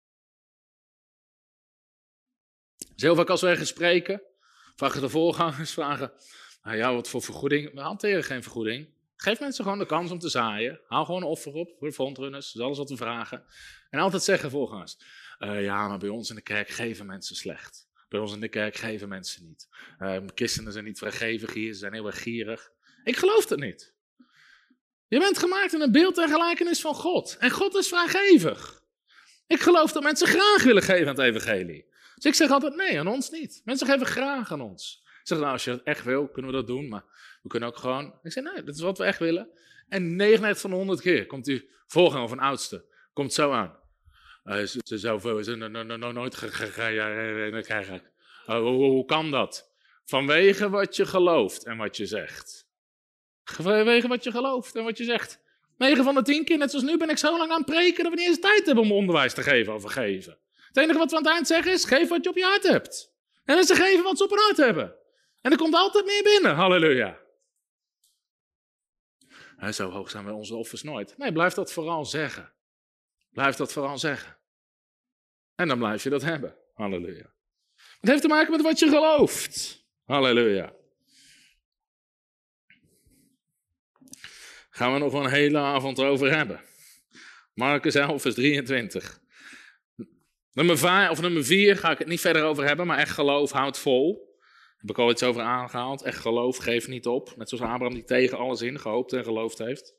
Heel 3.06 3.16
vaak 3.16 3.30
als 3.30 3.42
we 3.42 3.48
ergens 3.48 3.70
spreken, 3.70 4.22
vragen 4.76 5.02
de 5.02 5.10
voorgangers, 5.10 5.72
vragen, 5.80 6.12
nou 6.64 6.78
ja, 6.78 6.94
wat 6.94 7.10
voor 7.10 7.22
vergoeding? 7.22 7.74
We 7.74 7.80
hanteren 7.80 8.24
geen 8.24 8.44
vergoeding. 8.44 8.90
Geef 9.16 9.40
mensen 9.40 9.64
gewoon 9.64 9.80
de 9.80 9.86
kans 9.86 10.12
om 10.12 10.20
te 10.20 10.30
zaaien. 10.30 10.80
Haal 10.88 11.06
gewoon 11.06 11.22
een 11.22 11.28
offer 11.28 11.54
op 11.54 11.76
voor 11.78 11.88
de 11.88 11.94
frontrunners, 11.94 12.52
dat 12.52 12.62
is 12.62 12.66
alles 12.66 12.78
wat 12.78 12.90
we 12.90 12.98
vragen. 12.98 13.44
En 13.90 14.00
altijd 14.00 14.24
zeggen 14.24 14.50
voorgangers, 14.50 14.98
uh, 15.40 15.64
ja, 15.64 15.88
maar 15.88 15.98
bij 15.98 16.10
ons 16.10 16.30
in 16.30 16.36
de 16.36 16.42
kerk 16.42 16.70
geven 16.70 17.06
mensen 17.06 17.36
slecht. 17.36 17.88
Bij 18.10 18.20
ons 18.20 18.34
in 18.34 18.40
de 18.40 18.48
kerk 18.48 18.76
geven 18.76 19.10
mensen 19.10 19.46
niet. 19.46 19.68
Uh, 20.00 20.18
christenen 20.36 20.72
zijn 20.72 20.86
niet 20.86 20.98
vrijgevig 20.98 21.54
hier, 21.54 21.74
ze 21.74 21.80
zijn 21.80 21.94
heel 21.94 22.06
erg 22.06 22.22
gierig. 22.22 22.72
Ik 23.04 23.16
geloof 23.16 23.50
het 23.50 23.60
niet. 23.60 23.94
Je 25.08 25.20
bent 25.20 25.38
gemaakt 25.38 25.74
in 25.74 25.82
een 25.82 25.92
beeld 25.92 26.18
en 26.18 26.30
gelijkenis 26.30 26.82
van 26.82 26.96
God. 26.96 27.38
En 27.40 27.52
God 27.52 27.76
is 27.76 27.88
vrijgevig. 27.88 28.84
Ik 29.48 29.60
geloof 29.60 29.92
dat 29.92 30.04
mensen 30.04 30.28
graag 30.28 30.64
willen 30.64 30.84
geven 30.84 31.08
aan 31.08 31.16
het 31.16 31.36
evangelie. 31.36 31.86
Dus 32.18 32.26
ik 32.26 32.34
zeg 32.34 32.50
altijd 32.50 32.76
nee, 32.76 33.00
aan 33.00 33.08
ons 33.08 33.30
niet. 33.30 33.62
Mensen 33.66 33.88
geven 33.88 34.06
graag 34.06 34.52
aan 34.52 34.62
ons. 34.62 35.02
Ik 35.04 35.28
zeg 35.28 35.38
nou, 35.38 35.52
als 35.52 35.64
je 35.64 35.72
het 35.72 35.84
echt 35.84 36.04
wil, 36.04 36.28
kunnen 36.28 36.52
we 36.52 36.58
dat 36.58 36.68
doen. 36.68 36.88
Maar 36.88 37.04
we 37.42 37.50
kunnen 37.50 37.70
ook 37.70 37.78
gewoon... 37.78 38.20
Ik 38.24 38.32
zeg 38.32 38.44
nee, 38.44 38.64
dat 38.64 38.76
is 38.76 38.82
wat 38.82 38.98
we 38.98 39.04
echt 39.04 39.20
willen. 39.20 39.50
En 39.90 40.16
99 40.16 40.62
van 40.62 40.70
de 40.70 40.76
100 40.76 41.02
keer 41.02 41.26
komt 41.26 41.46
die 41.46 41.70
voorganger 41.86 42.24
of 42.24 42.32
een 42.32 42.40
oudste, 42.40 42.86
komt 43.14 43.34
zo 43.34 43.52
aan. 43.52 43.80
Uh, 44.46 44.64
ze 44.64 44.80
ze, 44.84 45.56
no, 45.56 46.12
nooit 46.12 46.36
krijgen. 47.66 48.02
Oh, 48.46 48.60
hoe, 48.60 49.06
kan 49.06 49.32
dat? 49.32 49.72
Vanwege 50.06 50.70
wat 50.70 50.96
je 50.96 51.06
gelooft 51.06 51.66
en 51.66 51.78
wat 51.78 51.98
je 51.98 52.06
zegt. 52.06 52.68
Vanwege 53.44 54.08
wat 54.08 54.24
je 54.24 54.32
gelooft 54.32 54.76
en 54.76 54.84
wat 54.84 54.98
je 54.98 55.04
zegt. 55.04 55.40
9 55.78 56.04
van 56.04 56.16
de 56.16 56.22
10 56.22 56.46
keer, 56.46 56.58
net 56.58 56.70
zoals 56.70 56.86
nu, 56.86 56.98
ben 56.98 57.10
ik 57.10 57.18
zo 57.18 57.38
lang 57.38 57.52
aan 57.52 57.58
het 57.58 57.66
preken 57.66 58.04
dat 58.04 58.14
we 58.14 58.20
niet 58.20 58.28
eens 58.28 58.40
tijd 58.40 58.66
hebben 58.66 58.84
om 58.84 58.92
onderwijs 58.92 59.34
te 59.34 59.44
geven 59.44 59.74
over 59.74 59.90
geven. 59.90 60.38
Het 60.78 60.86
enige 60.86 61.00
wat 61.00 61.12
we 61.12 61.18
aan 61.18 61.24
het 61.24 61.32
eind 61.32 61.48
zeggen 61.48 61.72
is: 61.72 61.86
geef 61.86 62.10
wat 62.10 62.24
je 62.24 62.30
op 62.30 62.36
je 62.36 62.44
hart 62.44 62.64
hebt. 62.64 63.14
En 63.44 63.56
mensen 63.56 63.76
geven 63.76 64.04
wat 64.04 64.18
ze 64.18 64.24
op 64.24 64.30
hun 64.30 64.40
hart 64.40 64.58
hebben. 64.58 64.96
En 65.42 65.52
er 65.52 65.58
komt 65.58 65.74
altijd 65.74 66.06
meer 66.06 66.24
binnen. 66.24 66.56
Halleluja. 66.56 67.20
Hij 69.58 69.72
zo 69.72 69.90
hoog 69.90 70.10
zijn 70.10 70.24
bij 70.24 70.34
onze 70.34 70.56
offers 70.56 70.84
nooit. 70.84 71.18
Nee, 71.18 71.32
blijf 71.32 71.54
dat 71.54 71.72
vooral 71.72 72.06
zeggen. 72.06 72.54
Blijf 73.30 73.56
dat 73.56 73.74
vooral 73.74 73.98
zeggen. 73.98 74.38
En 75.56 75.68
dan 75.68 75.78
blijf 75.78 76.04
je 76.04 76.10
dat 76.10 76.22
hebben. 76.22 76.56
Halleluja. 76.74 77.34
Het 78.00 78.10
heeft 78.10 78.22
te 78.22 78.28
maken 78.28 78.52
met 78.52 78.62
wat 78.62 78.80
je 78.80 78.90
gelooft. 78.90 79.86
Halleluja. 80.06 80.74
Gaan 84.70 84.94
we 84.94 85.00
nog 85.00 85.14
een 85.14 85.30
hele 85.30 85.58
avond 85.58 86.00
over 86.00 86.36
hebben. 86.36 86.62
Marcus 87.54 87.96
11, 87.96 88.22
vers 88.22 88.36
23. 88.36 89.26
Nummer 90.58 90.78
5 90.78 91.10
of 91.10 91.22
nummer 91.22 91.46
4 91.46 91.78
ga 91.78 91.92
ik 91.92 91.98
het 91.98 92.08
niet 92.08 92.22
verder 92.22 92.44
over 92.44 92.64
hebben, 92.64 92.88
maar 92.88 92.98
echt 92.98 93.14
geloof 93.14 93.52
houdt 93.52 93.78
vol. 93.80 94.36
Daar 94.40 94.76
heb 94.78 94.90
ik 94.90 94.98
al 94.98 95.12
iets 95.12 95.24
over 95.24 95.42
aangehaald. 95.42 96.02
Echt 96.02 96.20
geloof 96.20 96.58
geeft 96.58 96.88
niet 96.88 97.06
op. 97.06 97.36
Net 97.36 97.50
zoals 97.50 97.64
Abraham 97.64 97.94
die 97.94 98.04
tegen 98.04 98.38
alles 98.38 98.62
in 98.62 98.80
gehoopt 98.80 99.14
en 99.14 99.24
geloofd 99.24 99.58
heeft. 99.58 99.96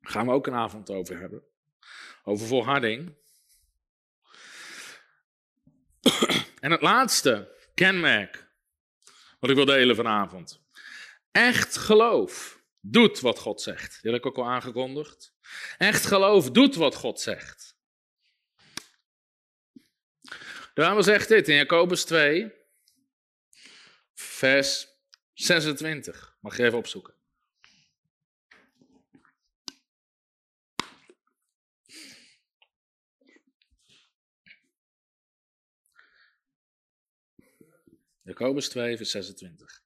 Daar 0.00 0.12
gaan 0.12 0.26
we 0.26 0.32
ook 0.32 0.46
een 0.46 0.54
avond 0.54 0.90
over 0.90 1.18
hebben. 1.18 1.42
Over 2.24 2.46
volharding. 2.46 3.16
En 6.60 6.70
het 6.70 6.82
laatste 6.82 7.56
kenmerk 7.74 8.50
wat 9.40 9.50
ik 9.50 9.56
wil 9.56 9.64
delen 9.64 9.96
vanavond. 9.96 10.62
Echt 11.30 11.76
geloof 11.76 12.62
doet 12.80 13.20
wat 13.20 13.38
God 13.38 13.60
zegt. 13.60 14.02
Die 14.02 14.12
heb 14.12 14.20
ik 14.20 14.26
ook 14.26 14.38
al 14.38 14.50
aangekondigd. 14.50 15.38
Echt 15.78 16.06
geloof 16.06 16.50
doet 16.50 16.74
wat 16.74 16.94
God 16.94 17.20
zegt. 17.20 17.78
Bijbel 20.74 21.02
zegt 21.02 21.28
dit 21.28 21.48
in 21.48 21.54
Jacobus 21.54 22.04
2, 22.04 22.52
vers 24.14 24.88
26. 25.32 26.36
Mag 26.40 26.56
je 26.56 26.64
even 26.64 26.78
opzoeken. 26.78 27.14
Jacobus 38.22 38.68
2, 38.68 38.96
vers 38.96 39.10
26. 39.10 39.79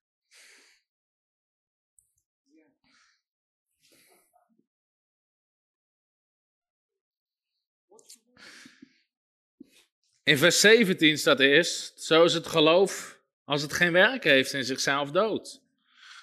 In 10.24 10.38
vers 10.38 10.60
17 10.60 11.18
staat 11.18 11.40
eerst, 11.40 12.02
zo 12.02 12.24
is 12.24 12.34
het 12.34 12.46
geloof 12.46 13.20
als 13.44 13.62
het 13.62 13.72
geen 13.72 13.92
werken 13.92 14.30
heeft 14.30 14.52
in 14.52 14.64
zichzelf 14.64 15.10
dood. 15.10 15.62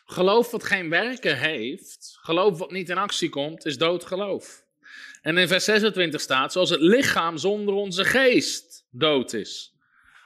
Geloof 0.06 0.52
wat 0.52 0.64
geen 0.64 0.90
werken 0.90 1.38
heeft, 1.38 2.18
geloof 2.22 2.58
wat 2.58 2.72
niet 2.72 2.90
in 2.90 2.98
actie 2.98 3.30
komt, 3.30 3.66
is 3.66 3.78
dood 3.78 4.06
geloof. 4.06 4.66
En 5.22 5.38
in 5.38 5.48
vers 5.48 5.64
26 5.64 6.22
staat, 6.22 6.52
zoals 6.52 6.70
het 6.70 6.80
lichaam 6.80 7.38
zonder 7.38 7.74
onze 7.74 8.06
geest 8.06 8.86
dood 8.90 9.34
is. 9.34 9.74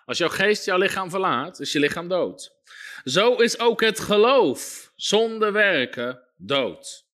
Als 0.06 0.18
jouw 0.18 0.30
geest 0.30 0.66
jouw 0.66 0.78
lichaam 0.78 1.10
verlaat, 1.10 1.60
is 1.60 1.72
je 1.72 1.80
lichaam 1.80 2.08
dood. 2.08 2.56
Zo 3.04 3.36
is 3.36 3.60
ook 3.60 3.82
het 3.82 4.00
geloof 4.00 4.92
zonder 4.96 5.52
werken 5.52 6.22
dood. 6.38 7.06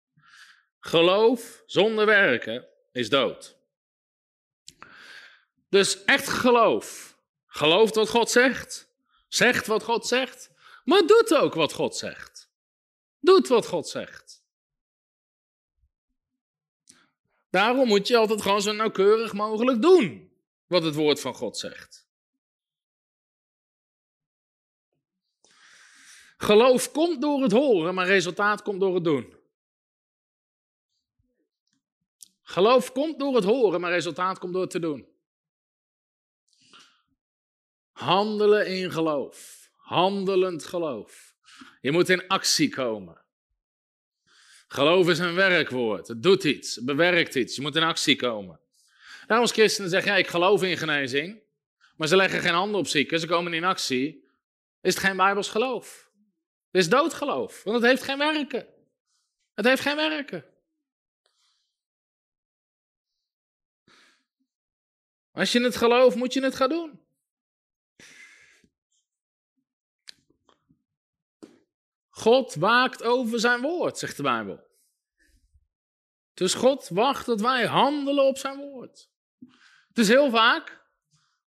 Geloof 0.79 1.63
zonder 1.65 2.05
werken 2.05 2.67
is 2.91 3.09
dood. 3.09 3.60
Dus 5.72 6.03
echt 6.03 6.27
geloof. 6.27 7.18
Gelooft 7.48 7.95
wat 7.95 8.10
God 8.10 8.30
zegt. 8.30 8.88
Zegt 9.27 9.68
wat 9.68 9.84
God 9.84 10.07
zegt. 10.07 10.52
Maar 10.84 11.07
doet 11.07 11.34
ook 11.34 11.53
wat 11.53 11.73
God 11.73 11.95
zegt. 11.95 12.49
Doet 13.19 13.48
wat 13.48 13.65
God 13.65 13.88
zegt. 13.88 14.43
Daarom 17.49 17.88
moet 17.88 18.07
je 18.07 18.18
altijd 18.18 18.41
gewoon 18.41 18.61
zo 18.61 18.72
nauwkeurig 18.72 19.34
mogelijk 19.34 19.81
doen 19.81 20.31
wat 20.68 20.84
het 20.84 20.95
woord 20.95 21.19
van 21.19 21.34
God 21.34 21.57
zegt. 21.57 22.07
Geloof 26.38 26.91
komt 26.91 27.22
door 27.22 27.41
het 27.41 27.52
horen, 27.52 27.93
maar 27.93 28.07
resultaat 28.07 28.61
komt 28.61 28.80
door 28.80 28.95
het 28.95 29.03
doen. 29.03 29.35
Geloof 32.41 32.91
komt 32.91 33.19
door 33.19 33.35
het 33.35 33.43
horen, 33.43 33.81
maar 33.81 33.91
resultaat 33.91 34.39
komt 34.39 34.53
door 34.53 34.61
het 34.61 34.72
te 34.72 34.80
doen. 34.80 35.10
Handelen 38.02 38.68
in 38.68 38.91
geloof. 38.91 39.69
Handelend 39.76 40.65
geloof. 40.65 41.36
Je 41.82 41.91
moet 41.91 42.10
in 42.10 42.28
actie 42.28 42.69
komen. 42.69 43.22
Geloof 44.68 45.10
is 45.10 45.19
een 45.19 45.36
werkwoord. 45.36 46.07
Het 46.07 46.23
doet 46.23 46.44
iets. 46.44 46.76
Het 46.76 46.86
bewerkt 46.86 47.36
iets. 47.36 47.56
Je 47.56 47.61
moet 47.61 47.76
in 47.76 47.84
actie 47.84 48.15
komen. 48.15 48.60
Daarom 49.19 49.48
als 49.48 49.52
christenen 49.52 49.90
zeggen, 49.90 50.11
ja, 50.11 50.18
ik 50.18 50.28
geloof 50.28 50.64
in 50.64 50.78
genezing. 50.78 51.41
Maar 51.95 52.07
ze 52.07 52.15
leggen 52.15 52.40
geen 52.40 52.53
handen 52.53 52.80
op 52.80 52.88
zieken. 52.88 53.19
Ze 53.19 53.28
komen 53.28 53.53
in 53.53 53.64
actie. 53.64 54.30
Is 54.82 54.94
het 54.94 55.03
geen 55.03 55.18
bijbels 55.18 55.49
geloof? 55.49 56.10
Het 56.72 56.82
is 56.82 56.90
doodgeloof. 56.90 57.64
Want 57.64 57.76
het 57.82 57.86
heeft 57.86 58.03
geen 58.03 58.18
werken. 58.18 58.68
Het 59.53 59.65
heeft 59.65 59.82
geen 59.82 59.95
werken. 59.95 60.45
Als 65.32 65.52
je 65.52 65.64
het 65.64 65.76
gelooft, 65.76 66.15
moet 66.15 66.34
je 66.34 66.44
het 66.44 66.56
gaan 66.56 66.69
doen. 66.69 67.01
God 72.22 72.56
waakt 72.56 73.03
over 73.03 73.39
zijn 73.39 73.61
woord, 73.61 73.98
zegt 73.98 74.18
de 74.18 74.23
Bijbel. 74.23 74.60
Dus 76.34 76.53
God 76.53 76.89
wacht 76.89 77.26
dat 77.26 77.41
wij 77.41 77.65
handelen 77.65 78.26
op 78.26 78.38
zijn 78.38 78.57
woord. 78.57 79.10
Is 79.93 80.07
heel 80.07 80.30
vaak, 80.30 80.81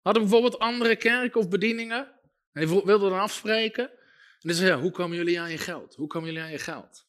hadden 0.03 0.23
bijvoorbeeld 0.23 0.59
andere 0.59 0.97
kerken 0.97 1.41
of 1.41 1.49
bedieningen, 1.49 2.13
en 2.53 2.67
die 2.67 2.83
wilden 2.85 3.11
dan 3.11 3.19
afspreken. 3.19 3.91
En 3.91 4.51
dan 4.51 4.55
zeggen 4.55 4.81
hoe 4.81 4.91
komen 4.91 5.17
jullie 5.17 5.41
aan 5.41 5.51
je 5.51 5.59
geld? 5.59 5.95
Hoe 5.95 6.07
komen 6.07 6.29
jullie 6.29 6.45
aan 6.45 6.51
je 6.51 6.59
geld? 6.59 7.07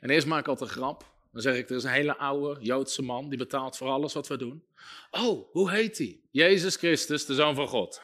En 0.00 0.10
eerst 0.10 0.26
maak 0.26 0.40
ik 0.40 0.48
altijd 0.48 0.70
een 0.70 0.76
grap. 0.76 1.14
Dan 1.32 1.42
zeg 1.42 1.56
ik, 1.56 1.70
er 1.70 1.76
is 1.76 1.84
een 1.84 1.90
hele 1.90 2.16
oude 2.16 2.60
Joodse 2.64 3.02
man, 3.02 3.28
die 3.28 3.38
betaalt 3.38 3.76
voor 3.76 3.88
alles 3.88 4.12
wat 4.12 4.26
we 4.26 4.36
doen. 4.36 4.66
Oh, 5.10 5.52
hoe 5.52 5.70
heet 5.70 5.98
hij? 5.98 6.20
Jezus 6.30 6.76
Christus, 6.76 7.26
de 7.26 7.34
Zoon 7.34 7.54
van 7.54 7.68
God. 7.68 8.02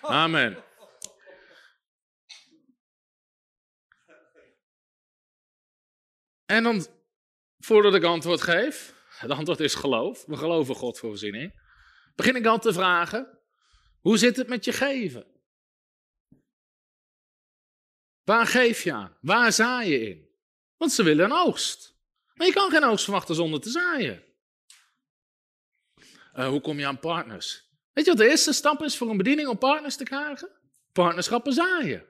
Amen. 0.00 0.64
En 6.50 6.62
dan, 6.62 6.86
voordat 7.58 7.94
ik 7.94 8.04
antwoord 8.04 8.42
geef, 8.42 8.94
het 9.08 9.30
antwoord 9.30 9.60
is 9.60 9.74
geloof, 9.74 10.24
we 10.26 10.36
geloven 10.36 10.74
God 10.74 10.98
voor 10.98 11.08
voorziening, 11.08 11.60
begin 12.14 12.36
ik 12.36 12.42
dan 12.42 12.60
te 12.60 12.72
vragen, 12.72 13.38
hoe 14.00 14.18
zit 14.18 14.36
het 14.36 14.48
met 14.48 14.64
je 14.64 14.72
geven? 14.72 15.26
Waar 18.24 18.46
geef 18.46 18.82
je 18.82 18.92
aan? 18.92 19.16
Waar 19.20 19.52
zaai 19.52 19.90
je 19.90 20.00
in? 20.00 20.28
Want 20.76 20.92
ze 20.92 21.02
willen 21.02 21.24
een 21.24 21.32
oogst. 21.32 21.96
Maar 22.34 22.46
je 22.46 22.52
kan 22.52 22.70
geen 22.70 22.84
oogst 22.84 23.04
verwachten 23.04 23.34
zonder 23.34 23.60
te 23.60 23.70
zaaien. 23.70 24.24
Uh, 26.34 26.48
hoe 26.48 26.60
kom 26.60 26.78
je 26.78 26.86
aan 26.86 26.98
partners? 26.98 27.68
Weet 27.92 28.04
je 28.04 28.10
wat 28.10 28.20
de 28.20 28.28
eerste 28.28 28.52
stap 28.52 28.82
is 28.82 28.96
voor 28.96 29.10
een 29.10 29.16
bediening 29.16 29.48
om 29.48 29.58
partners 29.58 29.96
te 29.96 30.04
krijgen? 30.04 30.50
Partnerschappen 30.92 31.52
zaaien. 31.52 32.06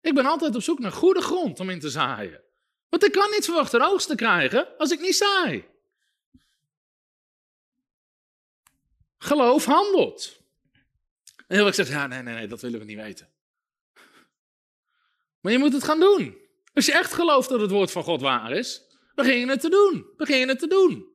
Ik 0.00 0.14
ben 0.14 0.26
altijd 0.26 0.54
op 0.54 0.62
zoek 0.62 0.78
naar 0.78 0.92
goede 0.92 1.20
grond 1.20 1.60
om 1.60 1.70
in 1.70 1.80
te 1.80 1.90
zaaien. 1.90 2.50
Want 2.92 3.04
ik 3.04 3.12
kan 3.12 3.30
niet 3.30 3.44
verwachten 3.44 3.80
oogst 3.80 4.08
te 4.08 4.14
krijgen 4.14 4.78
als 4.78 4.90
ik 4.90 5.00
niet 5.00 5.16
zaai. 5.16 5.64
Geloof 9.18 9.64
handelt. 9.64 10.40
En 11.46 11.56
heel 11.56 11.66
ik 11.66 11.74
zegt, 11.74 11.88
ja, 11.88 12.06
nee, 12.06 12.22
nee, 12.22 12.34
nee, 12.34 12.46
dat 12.46 12.60
willen 12.60 12.78
we 12.78 12.84
niet 12.84 12.96
weten. 12.96 13.28
Maar 15.40 15.52
je 15.52 15.58
moet 15.58 15.72
het 15.72 15.84
gaan 15.84 16.00
doen. 16.00 16.36
Als 16.74 16.86
je 16.86 16.92
echt 16.92 17.12
gelooft 17.12 17.48
dat 17.48 17.60
het 17.60 17.70
woord 17.70 17.90
van 17.90 18.02
God 18.02 18.20
waar 18.20 18.52
is, 18.52 18.82
begin 19.14 19.38
je 19.38 19.46
het 19.46 19.60
te 19.60 19.70
doen. 19.70 20.06
Begin 20.16 20.38
je 20.38 20.46
het 20.46 20.58
te 20.58 20.66
doen. 20.66 21.06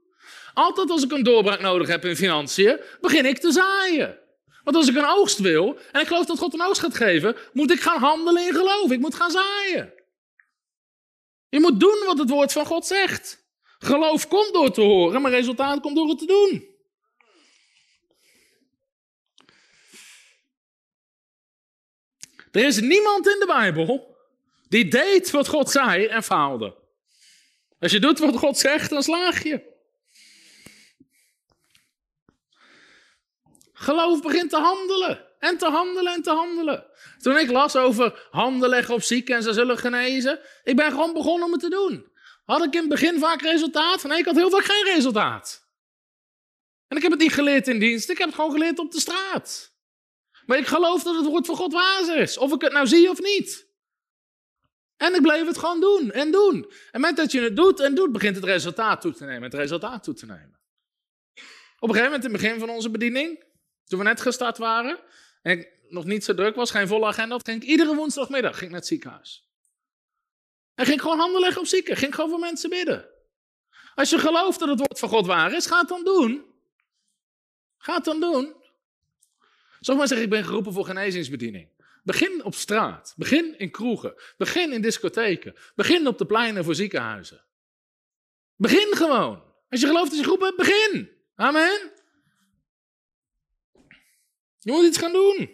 Altijd 0.53 0.89
als 0.89 1.03
ik 1.03 1.11
een 1.11 1.23
doorbraak 1.23 1.61
nodig 1.61 1.87
heb 1.87 2.05
in 2.05 2.15
financiën, 2.15 2.79
begin 3.01 3.25
ik 3.25 3.37
te 3.37 3.51
zaaien. 3.51 4.19
Want 4.63 4.75
als 4.75 4.87
ik 4.87 4.95
een 4.95 5.09
oogst 5.09 5.39
wil, 5.39 5.79
en 5.91 6.01
ik 6.01 6.07
geloof 6.07 6.25
dat 6.25 6.37
God 6.37 6.53
een 6.53 6.65
oogst 6.65 6.81
gaat 6.81 6.95
geven, 6.95 7.35
moet 7.53 7.71
ik 7.71 7.81
gaan 7.81 7.99
handelen 7.99 8.47
in 8.47 8.53
geloof. 8.53 8.91
Ik 8.91 8.99
moet 8.99 9.15
gaan 9.15 9.31
zaaien. 9.31 9.96
Je 11.49 11.59
moet 11.59 11.79
doen 11.79 12.03
wat 12.05 12.17
het 12.17 12.29
woord 12.29 12.51
van 12.51 12.65
God 12.65 12.85
zegt. 12.85 13.45
Geloof 13.79 14.27
komt 14.27 14.53
door 14.53 14.71
te 14.71 14.81
horen, 14.81 15.21
maar 15.21 15.31
resultaat 15.31 15.81
komt 15.81 15.95
door 15.95 16.09
het 16.09 16.19
te 16.19 16.25
doen. 16.25 16.75
Er 22.51 22.65
is 22.65 22.79
niemand 22.79 23.27
in 23.27 23.39
de 23.39 23.45
Bijbel 23.45 24.17
die 24.69 24.87
deed 24.87 25.31
wat 25.31 25.47
God 25.47 25.69
zei 25.69 26.05
en 26.05 26.23
faalde. 26.23 26.75
Als 27.79 27.91
je 27.91 27.99
doet 27.99 28.19
wat 28.19 28.37
God 28.37 28.57
zegt, 28.57 28.89
dan 28.89 29.03
slaag 29.03 29.43
je. 29.43 29.75
Geloof 33.73 34.21
begint 34.21 34.49
te 34.49 34.57
handelen. 34.57 35.26
En 35.39 35.57
te 35.57 35.65
handelen 35.65 36.13
en 36.13 36.21
te 36.21 36.31
handelen. 36.31 36.85
Toen 37.17 37.37
ik 37.37 37.51
las 37.51 37.75
over 37.75 38.27
handen 38.31 38.69
leggen 38.69 38.93
op 38.93 39.01
zieken 39.01 39.35
en 39.35 39.43
ze 39.43 39.53
zullen 39.53 39.77
genezen. 39.77 40.39
Ik 40.63 40.75
ben 40.75 40.91
gewoon 40.91 41.13
begonnen 41.13 41.45
om 41.45 41.51
het 41.51 41.61
te 41.61 41.69
doen. 41.69 42.11
Had 42.45 42.63
ik 42.63 42.73
in 42.73 42.79
het 42.79 42.89
begin 42.89 43.19
vaak 43.19 43.41
resultaat? 43.41 44.03
Nee, 44.03 44.17
ik 44.17 44.25
had 44.25 44.35
heel 44.35 44.49
vaak 44.49 44.63
geen 44.63 44.93
resultaat. 44.93 45.65
En 46.87 46.97
ik 46.97 47.03
heb 47.03 47.11
het 47.11 47.21
niet 47.21 47.33
geleerd 47.33 47.67
in 47.67 47.79
dienst. 47.79 48.09
Ik 48.09 48.17
heb 48.17 48.27
het 48.27 48.35
gewoon 48.35 48.51
geleerd 48.51 48.79
op 48.79 48.91
de 48.91 48.99
straat. 48.99 49.75
Maar 50.45 50.57
ik 50.57 50.67
geloof 50.67 51.03
dat 51.03 51.15
het 51.15 51.25
woord 51.25 51.45
van 51.45 51.55
God 51.55 51.73
waar 51.73 52.17
is. 52.17 52.37
Of 52.37 52.53
ik 52.53 52.61
het 52.61 52.71
nou 52.71 52.87
zie 52.87 53.09
of 53.09 53.21
niet. 53.21 53.67
En 54.97 55.13
ik 55.13 55.21
bleef 55.21 55.45
het 55.45 55.57
gewoon 55.57 55.79
doen 55.79 56.11
en 56.11 56.31
doen. 56.31 56.71
En 56.91 57.01
met 57.01 57.15
dat 57.15 57.31
je 57.31 57.41
het 57.41 57.55
doet 57.55 57.79
en 57.79 57.95
doet, 57.95 58.11
begint 58.11 58.35
het 58.35 58.45
resultaat 58.45 59.01
toe 59.01 59.13
te 59.13 59.25
nemen. 59.25 59.43
Het 59.43 59.53
resultaat 59.53 60.03
toe 60.03 60.13
te 60.13 60.25
nemen. 60.25 60.59
Op 61.79 61.89
een 61.89 61.95
gegeven 61.95 62.03
moment, 62.03 62.23
in 62.23 62.31
het 62.31 62.41
begin 62.41 62.59
van 62.59 62.69
onze 62.69 62.89
bediening, 62.89 63.43
toen 63.85 63.99
we 63.99 64.05
net 64.05 64.21
gestart 64.21 64.57
waren, 64.57 64.99
en 65.47 65.59
ik 65.59 65.69
nog 65.89 66.05
niet 66.05 66.23
zo 66.23 66.33
druk 66.33 66.55
was, 66.55 66.71
geen 66.71 66.87
volle 66.87 67.05
agenda 67.05 67.39
ging 67.43 67.61
ik 67.61 67.69
iedere 67.69 67.95
woensdagmiddag 67.95 68.57
ging 68.57 68.69
naar 68.71 68.79
het 68.79 68.87
ziekenhuis. 68.87 69.49
En 70.75 70.85
ging 70.85 71.01
gewoon 71.01 71.19
handen 71.19 71.41
leggen 71.41 71.61
op 71.61 71.67
zieken, 71.67 71.97
ging 71.97 72.15
gewoon 72.15 72.29
voor 72.29 72.39
mensen 72.39 72.69
bidden. 72.69 73.09
Als 73.95 74.09
je 74.09 74.17
gelooft 74.17 74.59
dat 74.59 74.69
het 74.69 74.79
woord 74.79 74.99
van 74.99 75.09
God 75.09 75.25
waar 75.25 75.53
is, 75.53 75.65
ga 75.65 75.79
het 75.79 75.87
dan 75.87 76.03
doen. 76.03 76.45
Ga 77.77 77.95
het 77.95 78.05
dan 78.05 78.19
doen. 78.19 78.55
Maar 79.85 80.07
zeggen, 80.07 80.21
ik 80.25 80.29
ben 80.29 80.45
geroepen 80.45 80.73
voor 80.73 80.85
genezingsbediening. 80.85 81.69
Begin 82.03 82.43
op 82.43 82.55
straat, 82.55 83.13
begin 83.17 83.57
in 83.57 83.71
kroegen, 83.71 84.13
begin 84.37 84.71
in 84.71 84.81
discotheken, 84.81 85.55
begin 85.75 86.07
op 86.07 86.17
de 86.17 86.25
pleinen 86.25 86.63
voor 86.63 86.75
ziekenhuizen. 86.75 87.45
Begin 88.55 88.95
gewoon. 88.95 89.43
Als 89.69 89.81
je 89.81 89.87
gelooft 89.87 90.09
dat 90.09 90.17
je 90.17 90.23
geroepen 90.23 90.45
hebt, 90.45 90.57
begin. 90.57 91.09
Amen. 91.35 91.91
Je 94.67 94.73
moet 94.73 94.85
iets 94.85 94.97
gaan 94.97 95.11
doen. 95.11 95.49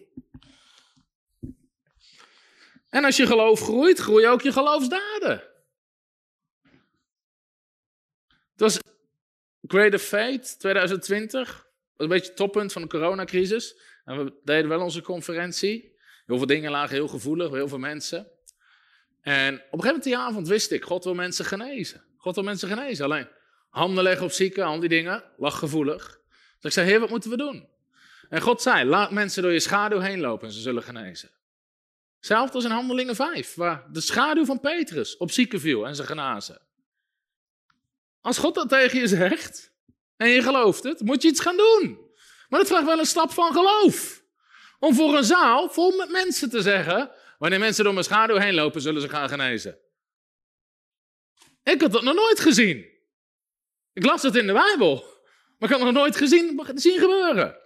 En 2.90 3.06
als 3.06 3.18
je 3.18 3.26
geloof 3.26 3.60
groeit, 3.60 3.99
groeien 3.99 4.30
ook 4.30 4.41
je 4.41 4.52
geloofsdaden. 4.52 5.44
Het 8.52 8.61
was 8.61 8.80
Greater 9.61 9.99
Fate 9.99 10.57
2020. 10.57 11.48
Dat 11.48 11.56
was 11.56 11.64
een 11.98 12.07
beetje 12.07 12.27
het 12.27 12.35
toppunt 12.35 12.72
van 12.72 12.81
de 12.81 12.88
coronacrisis. 12.88 13.80
En 14.06 14.23
we 14.23 14.40
deden 14.44 14.69
wel 14.69 14.81
onze 14.81 15.02
conferentie. 15.02 15.95
Heel 16.26 16.38
veel 16.38 16.48
dingen 16.48 16.72
lagen 16.72 16.95
heel 16.95 17.07
gevoelig 17.07 17.52
heel 17.52 17.68
veel 17.68 17.77
mensen. 17.77 18.31
En 19.22 19.53
op 19.53 19.60
een 19.60 19.61
gegeven 19.61 19.85
moment 19.85 20.03
die 20.03 20.18
avond 20.18 20.48
wist 20.48 20.72
ik, 20.72 20.84
God 20.84 21.03
wil 21.03 21.15
mensen 21.15 21.45
genezen. 21.45 22.06
God 22.18 22.35
wil 22.35 22.44
mensen 22.44 22.68
genezen. 22.68 23.06
Alleen 23.06 23.27
handen 23.69 24.03
leggen 24.03 24.26
op 24.26 24.31
zieken, 24.31 24.64
al 24.64 24.80
die 24.80 24.90
dingen, 24.90 25.23
lag 25.38 25.60
gevoelig. 25.60 26.19
Dus 26.30 26.64
ik 26.64 26.72
zei, 26.72 26.88
heer, 26.88 26.99
wat 26.99 27.10
moeten 27.10 27.30
we 27.30 27.38
doen? 27.38 27.73
En 28.34 28.42
God 28.42 28.62
zei, 28.62 28.86
laat 28.86 29.12
mensen 29.12 29.42
door 29.42 29.52
je 29.52 29.60
schaduw 29.60 30.00
heen 30.00 30.20
lopen 30.20 30.48
en 30.48 30.54
ze 30.54 30.62
zullen 30.62 30.84
genezen. 30.84 31.30
Hetzelfde 32.18 32.54
als 32.54 32.64
in 32.64 32.72
Handelingen 32.72 33.16
5, 33.16 33.56
waar 33.56 33.86
de 33.92 34.02
schaduw 34.02 34.46
van 34.46 34.60
Petrus 34.60 35.18
op 35.18 35.32
zieken 35.32 35.60
viel 35.60 35.88
en 35.88 35.96
ze 35.96 36.04
genazen. 36.04 36.62
Als 38.22 38.38
God 38.38 38.56
dat 38.56 38.70
tegen 38.70 39.00
je 39.00 39.08
zegt 39.08 39.74
en 40.18 40.30
je 40.30 40.42
gelooft 40.42 40.84
het, 40.84 41.02
moet 41.02 41.22
je 41.22 41.28
iets 41.28 41.40
gaan 41.40 41.58
doen. 41.58 42.12
Maar 42.50 42.60
dat 42.60 42.68
vraagt 42.68 42.86
wel 42.86 43.00
een 43.00 43.06
stap 43.06 43.32
van 43.32 43.54
geloof. 43.54 44.24
Om 44.80 44.96
voor 44.96 45.18
een 45.18 45.24
zaal 45.24 45.70
vol 45.70 45.98
met 45.98 46.10
mensen 46.10 46.50
te 46.50 46.62
zeggen, 46.62 47.12
wanneer 47.38 47.60
mensen 47.60 47.84
door 47.84 47.94
mijn 47.94 48.06
schaduw 48.06 48.38
heen 48.38 48.54
lopen, 48.54 48.82
zullen 48.82 49.02
ze 49.02 49.10
gaan 49.10 49.30
genezen. 49.30 49.78
Ik 51.64 51.82
had 51.82 51.92
dat 51.92 52.04
nog 52.04 52.16
nooit 52.16 52.40
gezien. 52.40 52.86
Ik 53.94 54.06
las 54.06 54.22
het 54.22 54.36
in 54.36 54.48
de 54.48 54.54
Bijbel, 54.54 54.96
maar 55.58 55.70
ik 55.70 55.76
had 55.76 55.86
het 55.86 55.94
nog 55.94 56.04
nooit 56.04 56.16
gezien, 56.16 56.62
zien 56.76 57.00
gebeuren. 57.00 57.62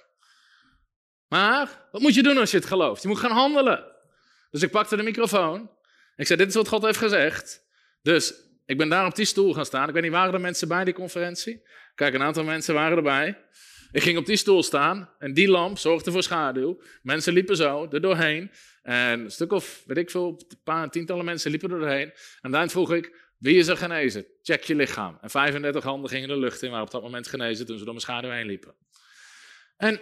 Maar 1.28 1.88
wat 1.92 2.02
moet 2.02 2.14
je 2.14 2.24
doen 2.24 2.38
als 2.38 2.52
je 2.52 2.58
het 2.58 2.66
gelooft? 2.66 3.02
Je 3.02 3.08
moet 3.08 3.20
gaan 3.20 3.32
handelen. 3.32 3.86
Dus 4.52 4.62
ik 4.62 4.72
pakte 4.72 4.96
de 4.96 5.04
microfoon. 5.04 5.70
Ik 6.16 6.28
zei: 6.28 6.40
Dit 6.40 6.48
is 6.48 6.56
wat 6.56 6.68
God 6.68 6.84
heeft 6.84 6.98
gezegd. 6.98 7.66
Dus 8.02 8.34
ik 8.66 8.78
ben 8.78 8.90
daar 8.90 9.06
op 9.06 9.16
die 9.16 9.26
stoel 9.26 9.54
gaan 9.54 9.66
staan. 9.66 9.88
Ik 9.88 9.94
weet 9.94 10.04
niet, 10.04 10.12
waren 10.12 10.34
er 10.34 10.42
mensen 10.42 10.68
bij 10.68 10.84
die 10.84 10.94
conferentie? 10.94 11.62
Kijk, 11.96 12.14
een 12.14 12.24
aantal 12.24 12.44
mensen 12.44 12.74
waren 12.74 12.98
erbij. 12.98 13.46
Ik 13.92 14.04
ging 14.04 14.18
op 14.18 14.26
die 14.26 14.36
stoel 14.36 14.64
staan 14.64 15.10
en 15.20 15.34
die 15.34 15.48
lamp 15.48 15.78
zorgde 15.78 16.12
voor 16.12 16.24
schaduw. 16.24 16.82
Mensen 17.02 17.34
liepen 17.34 17.56
zo 17.56 17.88
er 17.92 18.02
doorheen. 18.02 18.52
En 18.82 19.20
een 19.20 19.32
stuk 19.32 19.52
of, 19.52 19.84
weet 19.86 19.98
ik 19.98 20.10
veel, 20.10 20.44
een 20.50 20.58
paar 20.64 20.90
tientallen 20.90 21.26
mensen 21.26 21.52
liepen 21.52 21.72
er 21.72 21.80
doorheen. 21.80 22.14
En 22.42 22.52
daarin 22.52 22.70
vroeg 22.70 22.94
ik, 22.94 23.32
wie 23.38 23.58
is 23.58 23.68
er 23.68 23.78
genezen? 23.78 24.26
Check 24.42 24.64
je 24.64 24.76
lichaam. 24.76 25.18
En 25.22 25.30
35 25.30 25.84
handen 25.84 26.10
gingen 26.10 26.28
de 26.28 26.38
lucht 26.38 26.62
in, 26.62 26.70
waren 26.70 26.86
op 26.86 26.92
dat 26.92 27.02
moment 27.02 27.28
genezen 27.28 27.66
toen 27.66 27.78
ze 27.78 27.84
door 27.84 27.94
mijn 27.94 28.06
schaduw 28.06 28.30
heen 28.30 28.46
liepen. 28.46 28.76
En 29.78 30.00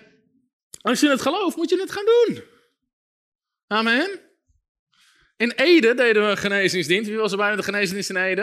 als 0.90 1.00
je 1.00 1.10
het 1.10 1.22
gelooft, 1.22 1.56
moet 1.56 1.70
je 1.70 1.80
het 1.80 1.92
gaan 1.92 2.06
doen. 2.06 2.44
Amen. 3.68 4.20
In 5.38 5.52
Ede 5.52 5.94
deden 5.94 6.24
we 6.24 6.30
een 6.30 6.38
genezingsdienst. 6.38 7.10
Wie 7.10 7.18
was 7.18 7.32
er 7.32 7.38
bij 7.38 7.50
met 7.50 7.58
de 7.58 7.64
genezingsdienst 7.64 8.10
in 8.10 8.16
Ede? 8.16 8.42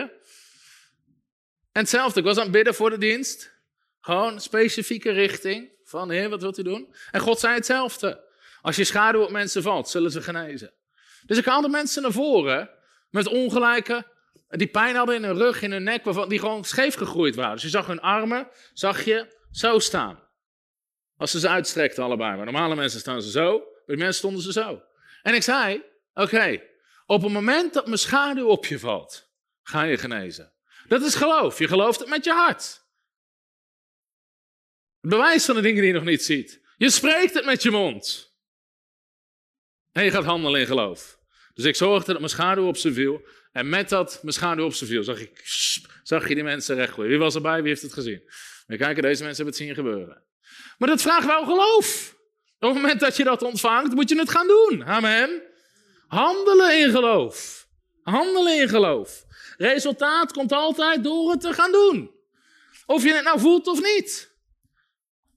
En 1.73 1.81
hetzelfde, 1.81 2.21
ik 2.21 2.27
was 2.27 2.37
aan 2.37 2.43
het 2.43 2.53
bidden 2.53 2.75
voor 2.75 2.91
de 2.91 2.99
dienst. 2.99 3.53
Gewoon 4.01 4.41
specifieke 4.41 5.11
richting 5.11 5.71
van, 5.85 6.11
heer, 6.11 6.29
wat 6.29 6.41
wilt 6.41 6.59
u 6.59 6.63
doen? 6.63 6.95
En 7.11 7.21
God 7.21 7.41
zei 7.41 7.55
hetzelfde. 7.55 8.25
Als 8.61 8.77
je 8.77 8.85
schaduw 8.85 9.23
op 9.23 9.31
mensen 9.31 9.63
valt, 9.63 9.89
zullen 9.89 10.11
ze 10.11 10.23
genezen. 10.23 10.73
Dus 11.27 11.39
ik 11.39 11.45
haalde 11.45 11.69
mensen 11.69 12.03
naar 12.03 12.13
voren 12.13 12.71
met 13.11 13.29
ongelijke, 13.29 14.07
die 14.49 14.67
pijn 14.67 14.95
hadden 14.95 15.15
in 15.15 15.25
hun 15.25 15.37
rug, 15.37 15.63
in 15.63 15.73
hun 15.73 15.83
nek, 15.83 16.05
waarvan, 16.05 16.29
die 16.29 16.39
gewoon 16.39 16.65
scheef 16.65 16.95
gegroeid 16.95 17.35
waren. 17.35 17.55
Dus 17.55 17.63
je 17.63 17.69
zag 17.69 17.87
hun 17.87 18.01
armen, 18.01 18.49
zag 18.73 19.05
je 19.05 19.37
zo 19.51 19.79
staan. 19.79 20.22
Als 21.23 21.31
ze 21.31 21.41
ze 21.41 21.49
uitstrekten 21.49 22.05
allebei. 22.05 22.37
Maar 22.37 22.45
normale 22.45 22.75
mensen 22.75 23.01
staan 23.01 23.23
ze 23.23 23.31
zo, 23.31 23.59
bij 23.59 23.83
die 23.87 23.97
mensen 23.97 24.15
stonden 24.15 24.43
ze 24.43 24.53
zo. 24.53 24.83
En 25.23 25.35
ik 25.35 25.43
zei, 25.43 25.83
oké, 26.15 26.63
op 27.07 27.23
het 27.23 27.33
moment 27.33 27.73
dat 27.73 27.87
mijn 27.87 27.99
schaduw 27.99 28.47
op 28.47 28.67
je 28.67 28.79
valt, 28.79 29.33
ga 29.63 29.83
je 29.83 29.99
genezen. 29.99 30.53
Dat 30.89 31.03
is 31.03 31.15
geloof. 31.15 31.59
Je 31.59 31.69
gelooft 31.69 32.01
het 32.01 32.09
met 32.09 32.25
je 32.25 32.33
hart. 32.33 32.63
Het 35.01 35.11
bewijs 35.11 35.45
van 35.45 35.55
de 35.55 35.61
dingen 35.61 35.81
die 35.81 35.87
je 35.87 35.93
nog 35.93 36.05
niet 36.05 36.25
ziet. 36.25 36.61
Je 36.77 36.91
spreekt 36.91 37.35
het 37.35 37.45
met 37.45 37.63
je 37.63 37.71
mond. 37.71 38.37
En 39.93 40.05
je 40.05 40.11
gaat 40.11 40.25
handelen 40.25 40.61
in 40.61 40.67
geloof. 40.67 41.19
Dus 41.55 41.65
ik 41.65 41.77
zorgde 41.77 42.11
dat 42.11 42.21
mijn 42.21 42.33
schaduw 42.33 42.67
op 42.67 42.77
ze 42.77 42.93
viel. 42.93 43.27
En 43.53 43.69
met 43.69 43.89
dat 43.89 44.19
mijn 44.23 44.35
schaduw 44.35 44.65
op 44.65 44.75
ze 44.75 44.87
viel, 44.87 45.05
zag, 45.05 45.21
ik, 45.21 45.41
zag 46.03 46.29
je 46.29 46.35
die 46.35 46.45
mensen 46.45 46.77
recht 46.77 46.97
Wie 46.97 47.19
was 47.19 47.35
erbij? 47.35 47.61
Wie 47.61 47.69
heeft 47.69 47.83
het 47.83 47.93
gezien? 47.93 48.23
We 48.67 48.77
kijken, 48.77 49.03
deze 49.03 49.25
mensen 49.25 49.45
hebben 49.45 49.47
het 49.47 49.57
zien 49.57 49.75
gebeuren. 49.75 50.31
Maar 50.79 50.89
dat 50.89 51.03
vraagt 51.03 51.27
wel 51.27 51.45
geloof. 51.45 52.15
Op 52.59 52.69
het 52.69 52.75
moment 52.75 53.01
dat 53.01 53.17
je 53.17 53.25
dat 53.25 53.43
ontvangt, 53.43 53.95
moet 53.95 54.09
je 54.09 54.19
het 54.19 54.31
gaan 54.31 54.47
doen. 54.47 54.85
Amen. 54.85 55.43
Handelen 56.07 56.79
in 56.79 56.91
geloof. 56.91 57.67
Handelen 58.03 58.61
in 58.61 58.69
geloof. 58.69 59.25
Resultaat 59.57 60.33
komt 60.33 60.53
altijd 60.53 61.05
door 61.05 61.31
het 61.31 61.41
te 61.41 61.53
gaan 61.53 61.73
doen. 61.73 62.11
Of 62.87 63.03
je 63.03 63.13
het 63.13 63.25
nou 63.25 63.41
voelt 63.41 63.67
of 63.67 63.83
niet. 63.83 64.31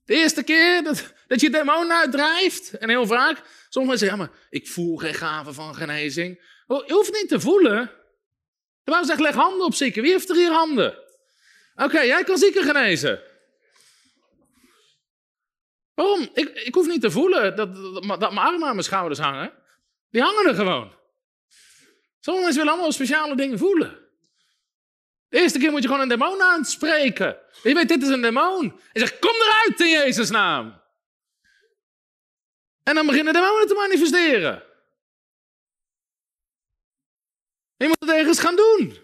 De 0.05 0.13
eerste 0.13 0.43
keer 0.43 0.83
dat, 0.83 1.13
dat 1.27 1.41
je 1.41 1.49
demonen 1.49 1.97
uitdrijft, 1.97 2.77
en 2.77 2.89
heel 2.89 3.07
vaak, 3.07 3.41
sommigen 3.69 3.99
zeggen, 3.99 4.17
maar 4.17 4.31
ik 4.49 4.67
voel 4.67 4.97
geen 4.97 5.13
gave 5.13 5.53
van 5.53 5.75
genezing. 5.75 6.41
Oh, 6.67 6.87
je 6.87 6.93
hoeft 6.93 7.13
niet 7.13 7.29
te 7.29 7.39
voelen. 7.39 7.85
De 8.83 8.91
Bijbel 8.91 9.05
zegt, 9.05 9.19
leg 9.19 9.35
handen 9.35 9.65
op 9.65 9.73
zieken. 9.73 10.01
Wie 10.01 10.11
heeft 10.11 10.29
er 10.29 10.35
hier 10.35 10.51
handen? 10.51 10.97
Oké, 11.75 11.99
jij 11.99 12.23
kan 12.23 12.37
zieken 12.37 12.63
genezen. 12.63 13.21
Waarom? 15.95 16.29
Ik, 16.33 16.49
ik 16.49 16.73
hoef 16.73 16.87
niet 16.87 17.01
te 17.01 17.11
voelen 17.11 17.55
dat, 17.55 17.75
dat, 17.75 18.19
mijn 18.19 18.37
armen 18.37 18.67
aan 18.67 18.75
mijn 18.75 18.83
schouders 18.83 19.19
hangen. 19.19 19.53
Die 20.09 20.21
hangen 20.21 20.47
er 20.47 20.55
gewoon. 20.55 20.93
Sommige 22.19 22.45
mensen 22.45 22.61
willen 22.61 22.73
allemaal 22.73 22.91
speciale 22.91 23.35
dingen 23.35 23.57
voelen. 23.57 23.99
De 25.27 25.37
eerste 25.37 25.59
keer 25.59 25.71
moet 25.71 25.81
je 25.81 25.87
gewoon 25.87 26.01
een 26.01 26.09
demon 26.09 26.41
aanspreken. 26.41 27.37
Je 27.63 27.73
weet, 27.73 27.87
dit 27.87 28.01
is 28.01 28.09
een 28.09 28.21
demon. 28.21 28.79
En 28.93 28.99
zegt, 28.99 29.19
kom 29.19 29.31
eruit 29.31 29.79
in 29.79 29.89
Jezus' 29.89 30.29
naam. 30.29 30.81
En 32.83 32.95
dan 32.95 33.05
beginnen 33.05 33.33
demonen 33.33 33.67
te 33.67 33.73
manifesteren. 33.73 34.63
Je 37.77 37.87
moet 37.87 37.97
het 37.99 38.09
ergens 38.09 38.39
gaan 38.39 38.55
doen. 38.55 38.97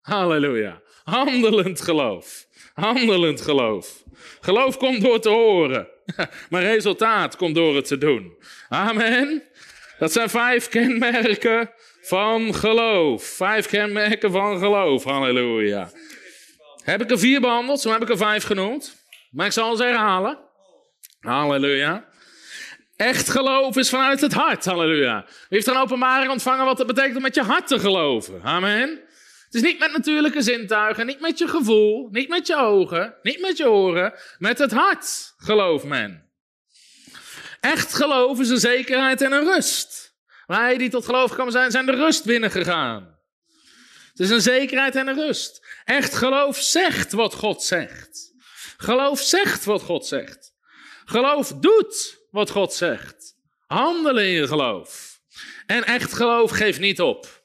Halleluja. 0.00 0.82
Handelend 1.04 1.80
geloof. 1.80 2.46
Handelend 2.74 3.40
geloof. 3.40 4.04
Geloof 4.40 4.76
komt 4.76 5.02
door 5.02 5.20
te 5.20 5.28
horen. 5.28 5.95
Maar 6.50 6.62
resultaat 6.62 7.36
komt 7.36 7.54
door 7.54 7.76
het 7.76 7.86
te 7.86 7.98
doen. 7.98 8.36
Amen. 8.68 9.42
Dat 9.98 10.12
zijn 10.12 10.28
vijf 10.28 10.68
kenmerken 10.68 11.70
van 12.00 12.54
geloof. 12.54 13.24
Vijf 13.24 13.66
kenmerken 13.66 14.30
van 14.30 14.58
geloof. 14.58 15.04
Halleluja. 15.04 15.90
Heb 16.82 17.02
ik 17.02 17.10
er 17.10 17.18
vier 17.18 17.40
behandeld? 17.40 17.80
Zo 17.80 17.90
heb 17.90 18.02
ik 18.02 18.08
er 18.08 18.16
vijf 18.16 18.44
genoemd. 18.44 19.04
Maar 19.30 19.46
ik 19.46 19.52
zal 19.52 19.76
ze 19.76 19.84
herhalen. 19.84 20.38
Halleluja. 21.20 22.08
Echt 22.96 23.30
geloof 23.30 23.76
is 23.76 23.88
vanuit 23.88 24.20
het 24.20 24.32
hart, 24.32 24.64
halleluja. 24.64 25.24
Wie 25.24 25.32
heeft 25.48 25.66
een 25.66 25.76
openbaring 25.76 26.30
ontvangen 26.30 26.64
wat 26.64 26.78
het 26.78 26.86
betekent 26.86 27.16
om 27.16 27.22
met 27.22 27.34
je 27.34 27.42
hart 27.42 27.66
te 27.66 27.78
geloven? 27.78 28.42
Amen. 28.42 29.00
Is 29.56 29.62
niet 29.62 29.78
met 29.78 29.92
natuurlijke 29.92 30.42
zintuigen, 30.42 31.06
niet 31.06 31.20
met 31.20 31.38
je 31.38 31.48
gevoel, 31.48 32.08
niet 32.10 32.28
met 32.28 32.46
je 32.46 32.56
ogen, 32.56 33.14
niet 33.22 33.40
met 33.40 33.56
je 33.56 33.70
oren. 33.70 34.14
Met 34.38 34.58
het 34.58 34.72
hart 34.72 35.34
gelooft 35.36 35.84
men. 35.84 36.30
Echt 37.60 37.94
geloof 37.94 38.40
is 38.40 38.48
een 38.48 38.58
zekerheid 38.58 39.22
en 39.22 39.32
een 39.32 39.44
rust. 39.44 40.14
Wij 40.46 40.78
die 40.78 40.90
tot 40.90 41.04
geloof 41.04 41.30
gekomen 41.30 41.52
zijn, 41.52 41.70
zijn 41.70 41.86
de 41.86 41.92
rust 41.92 42.24
binnengegaan. 42.24 43.18
Het 44.10 44.20
is 44.20 44.30
een 44.30 44.40
zekerheid 44.40 44.96
en 44.96 45.08
een 45.08 45.26
rust. 45.26 45.66
Echt 45.84 46.14
geloof 46.14 46.56
zegt 46.56 47.12
wat 47.12 47.34
God 47.34 47.62
zegt. 47.62 48.32
Geloof 48.76 49.20
zegt 49.20 49.64
wat 49.64 49.82
God 49.82 50.06
zegt. 50.06 50.54
Geloof 51.04 51.52
doet 51.52 52.18
wat 52.30 52.50
God 52.50 52.72
zegt. 52.72 53.36
Handelen 53.66 54.24
in 54.24 54.30
je 54.30 54.46
geloof. 54.46 55.20
En 55.66 55.84
echt 55.84 56.12
geloof 56.12 56.50
geeft 56.50 56.80
niet 56.80 57.00
op. 57.00 57.35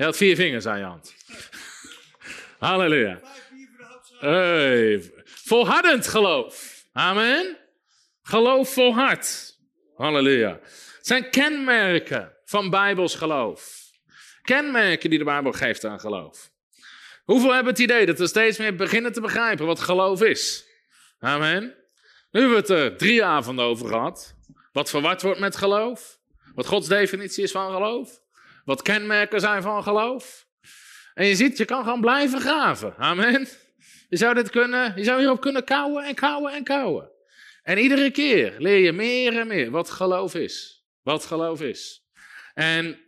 Je 0.00 0.06
had 0.06 0.16
vier 0.16 0.36
vingers 0.36 0.66
aan 0.66 0.78
je 0.78 0.84
hand. 0.84 1.14
Halleluja. 2.58 3.20
Hey. 4.18 5.12
Volhardend 5.24 6.06
geloof. 6.06 6.84
Amen. 6.92 7.58
Geloof 8.22 8.72
volhard. 8.72 9.56
Halleluja. 9.94 10.58
Het 10.96 11.06
zijn 11.06 11.30
kenmerken 11.30 12.36
van 12.44 12.70
Bijbels 12.70 13.14
geloof. 13.14 13.90
Kenmerken 14.42 15.10
die 15.10 15.18
de 15.18 15.24
Bijbel 15.24 15.52
geeft 15.52 15.84
aan 15.84 16.00
geloof. 16.00 16.50
Hoeveel 17.24 17.52
hebben 17.52 17.72
het 17.72 17.82
idee 17.82 18.06
dat 18.06 18.18
we 18.18 18.26
steeds 18.26 18.58
meer 18.58 18.74
beginnen 18.74 19.12
te 19.12 19.20
begrijpen 19.20 19.66
wat 19.66 19.80
geloof 19.80 20.22
is? 20.22 20.66
Amen. 21.18 21.62
Nu 22.30 22.40
hebben 22.40 22.50
we 22.50 22.56
het 22.56 22.70
er 22.70 22.96
drie 22.96 23.24
avonden 23.24 23.64
over 23.64 23.88
gehad. 23.88 24.36
Wat 24.72 24.90
verward 24.90 25.22
wordt 25.22 25.40
met 25.40 25.56
geloof. 25.56 26.18
Wat 26.54 26.66
Gods 26.66 26.88
definitie 26.88 27.42
is 27.42 27.50
van 27.50 27.72
geloof. 27.72 28.20
Wat 28.70 28.82
kenmerken 28.82 29.40
zijn 29.40 29.62
van 29.62 29.82
geloof. 29.82 30.46
En 31.14 31.26
je 31.26 31.34
ziet, 31.34 31.56
je 31.56 31.64
kan 31.64 31.84
gewoon 31.84 32.00
blijven 32.00 32.40
graven. 32.40 32.96
Amen. 32.96 33.48
Je 34.08 34.16
zou 34.16 34.34
dit 34.34 34.50
kunnen, 34.50 34.92
je 34.96 35.04
zou 35.04 35.18
hierop 35.18 35.40
kunnen 35.40 35.64
kouwen 35.64 36.04
en 36.04 36.14
kouwen 36.14 36.52
en 36.52 36.64
kouwen. 36.64 37.10
En 37.62 37.78
iedere 37.78 38.10
keer 38.10 38.54
leer 38.58 38.78
je 38.78 38.92
meer 38.92 39.38
en 39.38 39.46
meer 39.46 39.70
wat 39.70 39.90
geloof 39.90 40.34
is. 40.34 40.84
Wat 41.02 41.24
geloof 41.24 41.60
is. 41.60 42.06
En 42.54 42.98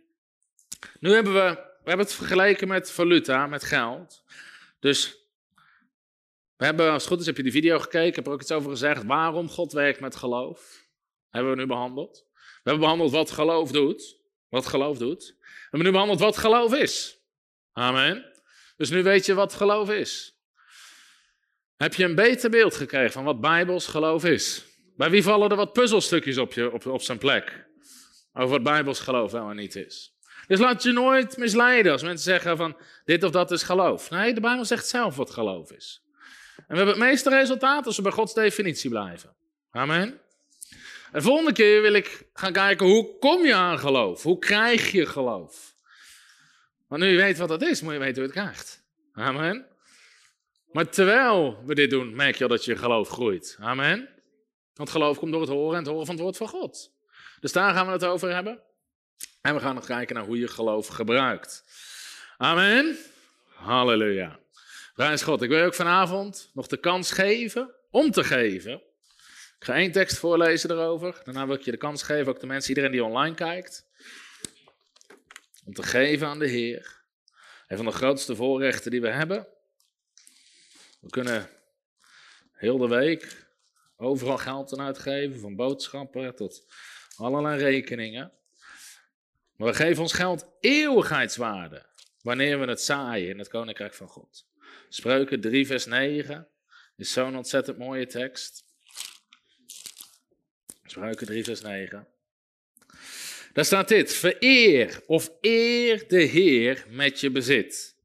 nu 0.99 1.11
hebben 1.11 1.33
we, 1.33 1.49
we 1.83 1.89
hebben 1.89 2.05
het 2.05 2.15
vergeleken 2.15 2.67
met 2.67 2.91
valuta, 2.91 3.47
met 3.47 3.63
geld. 3.63 4.23
Dus 4.79 5.15
we 6.55 6.65
hebben, 6.65 6.91
als 6.91 7.03
het 7.03 7.11
goed 7.11 7.19
is, 7.19 7.25
heb 7.25 7.37
je 7.37 7.43
die 7.43 7.51
video 7.51 7.79
gekeken, 7.79 8.07
ik 8.07 8.15
heb 8.15 8.27
er 8.27 8.33
ook 8.33 8.41
iets 8.41 8.51
over 8.51 8.69
gezegd. 8.69 9.03
Waarom 9.03 9.49
God 9.49 9.71
werkt 9.71 9.99
met 9.99 10.15
geloof. 10.15 10.87
Hebben 11.29 11.51
we 11.51 11.57
nu 11.57 11.65
behandeld. 11.65 12.25
We 12.33 12.69
hebben 12.69 12.79
behandeld 12.79 13.11
wat 13.11 13.31
geloof 13.31 13.71
doet. 13.71 14.21
Wat 14.53 14.65
geloof 14.65 14.97
doet. 14.97 15.35
We 15.39 15.45
hebben 15.61 15.83
nu 15.83 15.91
behandeld 15.91 16.19
wat 16.19 16.37
geloof 16.37 16.73
is. 16.73 17.19
Amen. 17.71 18.25
Dus 18.77 18.89
nu 18.89 19.03
weet 19.03 19.25
je 19.25 19.33
wat 19.33 19.53
geloof 19.53 19.89
is. 19.89 20.37
Heb 21.75 21.93
je 21.93 22.03
een 22.03 22.15
beter 22.15 22.49
beeld 22.49 22.75
gekregen 22.75 23.11
van 23.11 23.23
wat 23.23 23.41
Bijbels 23.41 23.87
geloof 23.87 24.25
is? 24.25 24.65
Bij 24.95 25.09
wie 25.09 25.23
vallen 25.23 25.49
er 25.49 25.55
wat 25.55 25.73
puzzelstukjes 25.73 26.37
op, 26.37 26.53
je, 26.53 26.71
op, 26.71 26.85
op 26.85 27.01
zijn 27.01 27.17
plek? 27.17 27.67
Over 28.33 28.49
wat 28.49 28.63
Bijbels 28.63 28.99
geloof 28.99 29.31
wel 29.31 29.49
en 29.49 29.55
niet 29.55 29.75
is. 29.75 30.15
Dus 30.47 30.59
laat 30.59 30.83
je 30.83 30.91
nooit 30.91 31.37
misleiden 31.37 31.91
als 31.91 32.03
mensen 32.03 32.31
zeggen 32.31 32.57
van 32.57 32.77
dit 33.05 33.23
of 33.23 33.31
dat 33.31 33.51
is 33.51 33.63
geloof. 33.63 34.09
Nee, 34.09 34.33
de 34.33 34.41
Bijbel 34.41 34.65
zegt 34.65 34.87
zelf 34.87 35.15
wat 35.15 35.31
geloof 35.31 35.71
is. 35.71 36.03
En 36.55 36.63
we 36.67 36.75
hebben 36.75 36.95
het 36.95 37.03
meeste 37.03 37.29
resultaat 37.29 37.85
als 37.85 37.95
we 37.95 38.01
bij 38.01 38.11
Gods 38.11 38.33
definitie 38.33 38.89
blijven. 38.89 39.35
Amen. 39.71 40.22
En 41.13 41.19
de 41.19 41.25
volgende 41.25 41.53
keer 41.53 41.81
wil 41.81 41.93
ik 41.93 42.27
gaan 42.33 42.53
kijken 42.53 42.85
hoe 42.85 43.17
kom 43.19 43.45
je 43.45 43.53
aan 43.53 43.79
geloof? 43.79 44.23
Hoe 44.23 44.39
krijg 44.39 44.91
je 44.91 45.05
geloof? 45.05 45.73
Want 46.87 47.01
nu 47.01 47.07
je 47.07 47.17
weet 47.17 47.37
wat 47.37 47.49
dat 47.49 47.61
is, 47.61 47.81
moet 47.81 47.93
je 47.93 47.99
weten 47.99 48.23
hoe 48.23 48.33
je 48.33 48.39
het 48.39 48.47
krijgt. 48.47 48.83
Amen. 49.13 49.65
Maar 50.71 50.89
terwijl 50.89 51.63
we 51.65 51.75
dit 51.75 51.89
doen, 51.89 52.15
merk 52.15 52.35
je 52.35 52.43
al 52.43 52.49
dat 52.49 52.65
je 52.65 52.75
geloof 52.75 53.09
groeit. 53.09 53.57
Amen. 53.59 54.09
Want 54.73 54.89
geloof 54.89 55.17
komt 55.17 55.31
door 55.31 55.41
het 55.41 55.49
horen 55.49 55.77
en 55.77 55.83
het 55.83 55.87
horen 55.87 56.05
van 56.05 56.15
het 56.15 56.23
woord 56.23 56.37
van 56.37 56.47
God. 56.47 56.91
Dus 57.39 57.51
daar 57.51 57.73
gaan 57.73 57.85
we 57.85 57.91
het 57.91 58.05
over 58.05 58.33
hebben. 58.33 58.61
En 59.41 59.53
we 59.53 59.59
gaan 59.59 59.75
nog 59.75 59.85
kijken 59.85 60.15
naar 60.15 60.25
hoe 60.25 60.39
je 60.39 60.47
geloof 60.47 60.87
gebruikt. 60.87 61.63
Amen. 62.37 62.97
Halleluja. 63.53 64.39
Prijs 64.93 65.21
God. 65.21 65.41
Ik 65.41 65.49
wil 65.49 65.57
je 65.57 65.65
ook 65.65 65.73
vanavond 65.73 66.49
nog 66.53 66.67
de 66.67 66.77
kans 66.77 67.11
geven 67.11 67.75
om 67.89 68.11
te 68.11 68.23
geven. 68.23 68.81
Ik 69.63 69.69
ga 69.69 69.75
één 69.75 69.91
tekst 69.91 70.17
voorlezen 70.17 70.71
erover. 70.71 71.21
Daarna 71.23 71.45
wil 71.45 71.55
ik 71.55 71.61
je 71.61 71.71
de 71.71 71.77
kans 71.77 72.03
geven, 72.03 72.33
ook 72.33 72.39
de 72.39 72.45
mensen, 72.45 72.69
iedereen 72.69 72.91
die 72.91 73.03
online 73.03 73.35
kijkt. 73.35 73.85
Om 75.65 75.73
te 75.73 75.83
geven 75.83 76.27
aan 76.27 76.39
de 76.39 76.47
Heer. 76.47 77.01
Een 77.67 77.77
van 77.77 77.85
de 77.85 77.91
grootste 77.91 78.35
voorrechten 78.35 78.91
die 78.91 79.01
we 79.01 79.09
hebben. 79.09 79.47
We 80.99 81.09
kunnen 81.09 81.49
heel 82.51 82.77
de 82.77 82.87
week 82.87 83.45
overal 83.97 84.37
geld 84.37 84.73
aan 84.73 84.85
uitgeven, 84.85 85.39
van 85.39 85.55
boodschappen 85.55 86.35
tot 86.35 86.65
allerlei 87.15 87.59
rekeningen. 87.59 88.31
Maar 89.55 89.67
we 89.67 89.73
geven 89.73 90.01
ons 90.01 90.13
geld 90.13 90.47
eeuwigheidswaarde 90.59 91.85
wanneer 92.21 92.59
we 92.59 92.65
het 92.65 92.81
zaaien 92.81 93.29
in 93.29 93.39
het 93.39 93.47
koninkrijk 93.47 93.93
van 93.93 94.07
God. 94.07 94.47
Spreuken 94.89 95.41
3, 95.41 95.67
vers 95.67 95.85
9 95.85 96.47
is 96.95 97.11
zo'n 97.11 97.35
ontzettend 97.35 97.77
mooie 97.77 98.05
tekst. 98.05 98.62
Spreuken 100.93 101.27
3, 101.27 101.43
vers 101.43 101.61
9. 101.61 102.07
Daar 103.53 103.65
staat 103.65 103.87
dit: 103.87 104.13
Vereer 104.13 105.01
of 105.05 105.31
eer 105.41 106.07
de 106.07 106.21
Heer 106.21 106.85
met 106.89 107.19
je 107.19 107.31
bezit. 107.31 107.95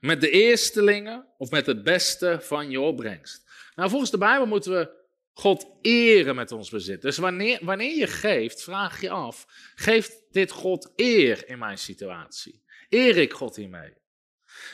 Met 0.00 0.20
de 0.20 0.30
eerstelingen 0.30 1.26
of 1.38 1.50
met 1.50 1.66
het 1.66 1.82
beste 1.82 2.38
van 2.40 2.70
je 2.70 2.80
opbrengst. 2.80 3.44
Nou, 3.74 3.90
volgens 3.90 4.10
de 4.10 4.18
Bijbel 4.18 4.46
moeten 4.46 4.72
we 4.72 4.90
God 5.32 5.66
eren 5.82 6.34
met 6.34 6.52
ons 6.52 6.70
bezit. 6.70 7.02
Dus 7.02 7.16
wanneer, 7.16 7.58
wanneer 7.62 7.96
je 7.96 8.06
geeft, 8.06 8.62
vraag 8.62 9.00
je 9.00 9.10
af: 9.10 9.46
geeft 9.74 10.22
dit 10.30 10.50
God 10.50 10.92
eer 10.96 11.48
in 11.48 11.58
mijn 11.58 11.78
situatie? 11.78 12.62
Eer 12.88 13.16
ik 13.16 13.32
God 13.32 13.56
hiermee? 13.56 13.92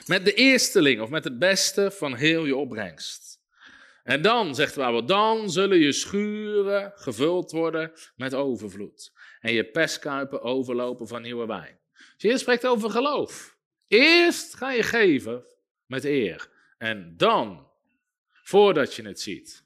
Met 0.06 0.24
de 0.24 0.34
eersteling 0.34 1.00
of 1.00 1.08
met 1.08 1.24
het 1.24 1.38
beste 1.38 1.90
van 1.90 2.14
heel 2.14 2.44
je 2.44 2.56
opbrengst. 2.56 3.31
En 4.02 4.22
dan, 4.22 4.54
zegt 4.54 4.74
de 4.74 4.80
Bijbel, 4.80 5.06
dan 5.06 5.50
zullen 5.50 5.78
je 5.78 5.92
schuren 5.92 6.92
gevuld 6.94 7.50
worden 7.50 7.92
met 8.16 8.34
overvloed. 8.34 9.12
En 9.40 9.52
je 9.52 9.64
pestkuipen 9.64 10.42
overlopen 10.42 11.08
van 11.08 11.22
nieuwe 11.22 11.46
wijn. 11.46 11.78
Dus 12.16 12.30
je 12.30 12.38
spreekt 12.38 12.66
over 12.66 12.90
geloof. 12.90 13.56
Eerst 13.88 14.56
ga 14.56 14.72
je 14.72 14.82
geven 14.82 15.44
met 15.86 16.04
eer. 16.04 16.48
En 16.78 17.14
dan, 17.16 17.70
voordat 18.42 18.94
je 18.94 19.02
het 19.02 19.20
ziet. 19.20 19.64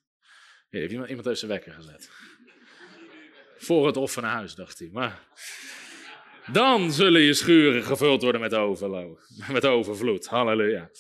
heeft 0.69 0.91
iemand, 0.91 1.09
iemand 1.09 1.27
heeft 1.27 1.39
zijn 1.39 1.51
wekker 1.51 1.73
gezet. 1.73 2.11
Voor 3.57 3.87
het 3.87 4.15
huis, 4.25 4.55
dacht 4.55 4.79
hij. 4.79 4.89
Maar 4.93 5.29
dan 6.53 6.93
zullen 6.93 7.21
je 7.21 7.35
schuren 7.35 7.83
gevuld 7.83 8.23
worden 8.23 8.41
met, 8.41 8.53
met 9.53 9.65
overvloed. 9.65 10.27
Halleluja. 10.27 10.91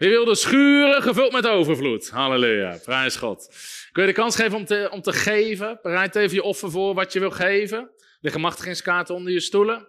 Wie 0.00 0.08
wil 0.08 0.24
de 0.24 0.34
schuren 0.34 1.02
gevuld 1.02 1.32
met 1.32 1.46
overvloed? 1.46 2.10
Halleluja. 2.10 2.78
Prijs 2.84 3.16
God. 3.16 3.54
Kun 3.92 4.02
je 4.02 4.08
de 4.08 4.14
kans 4.14 4.36
geven 4.36 4.58
om 4.58 4.64
te, 4.64 4.88
om 4.92 5.02
te 5.02 5.12
geven? 5.12 5.78
Bereid 5.82 6.16
even 6.16 6.34
je 6.34 6.42
offer 6.42 6.70
voor 6.70 6.94
wat 6.94 7.12
je 7.12 7.20
wil 7.20 7.30
geven. 7.30 7.90
Liggen 8.20 8.40
machtigingskaarten 8.40 9.14
onder 9.14 9.32
je 9.32 9.40
stoelen. 9.40 9.88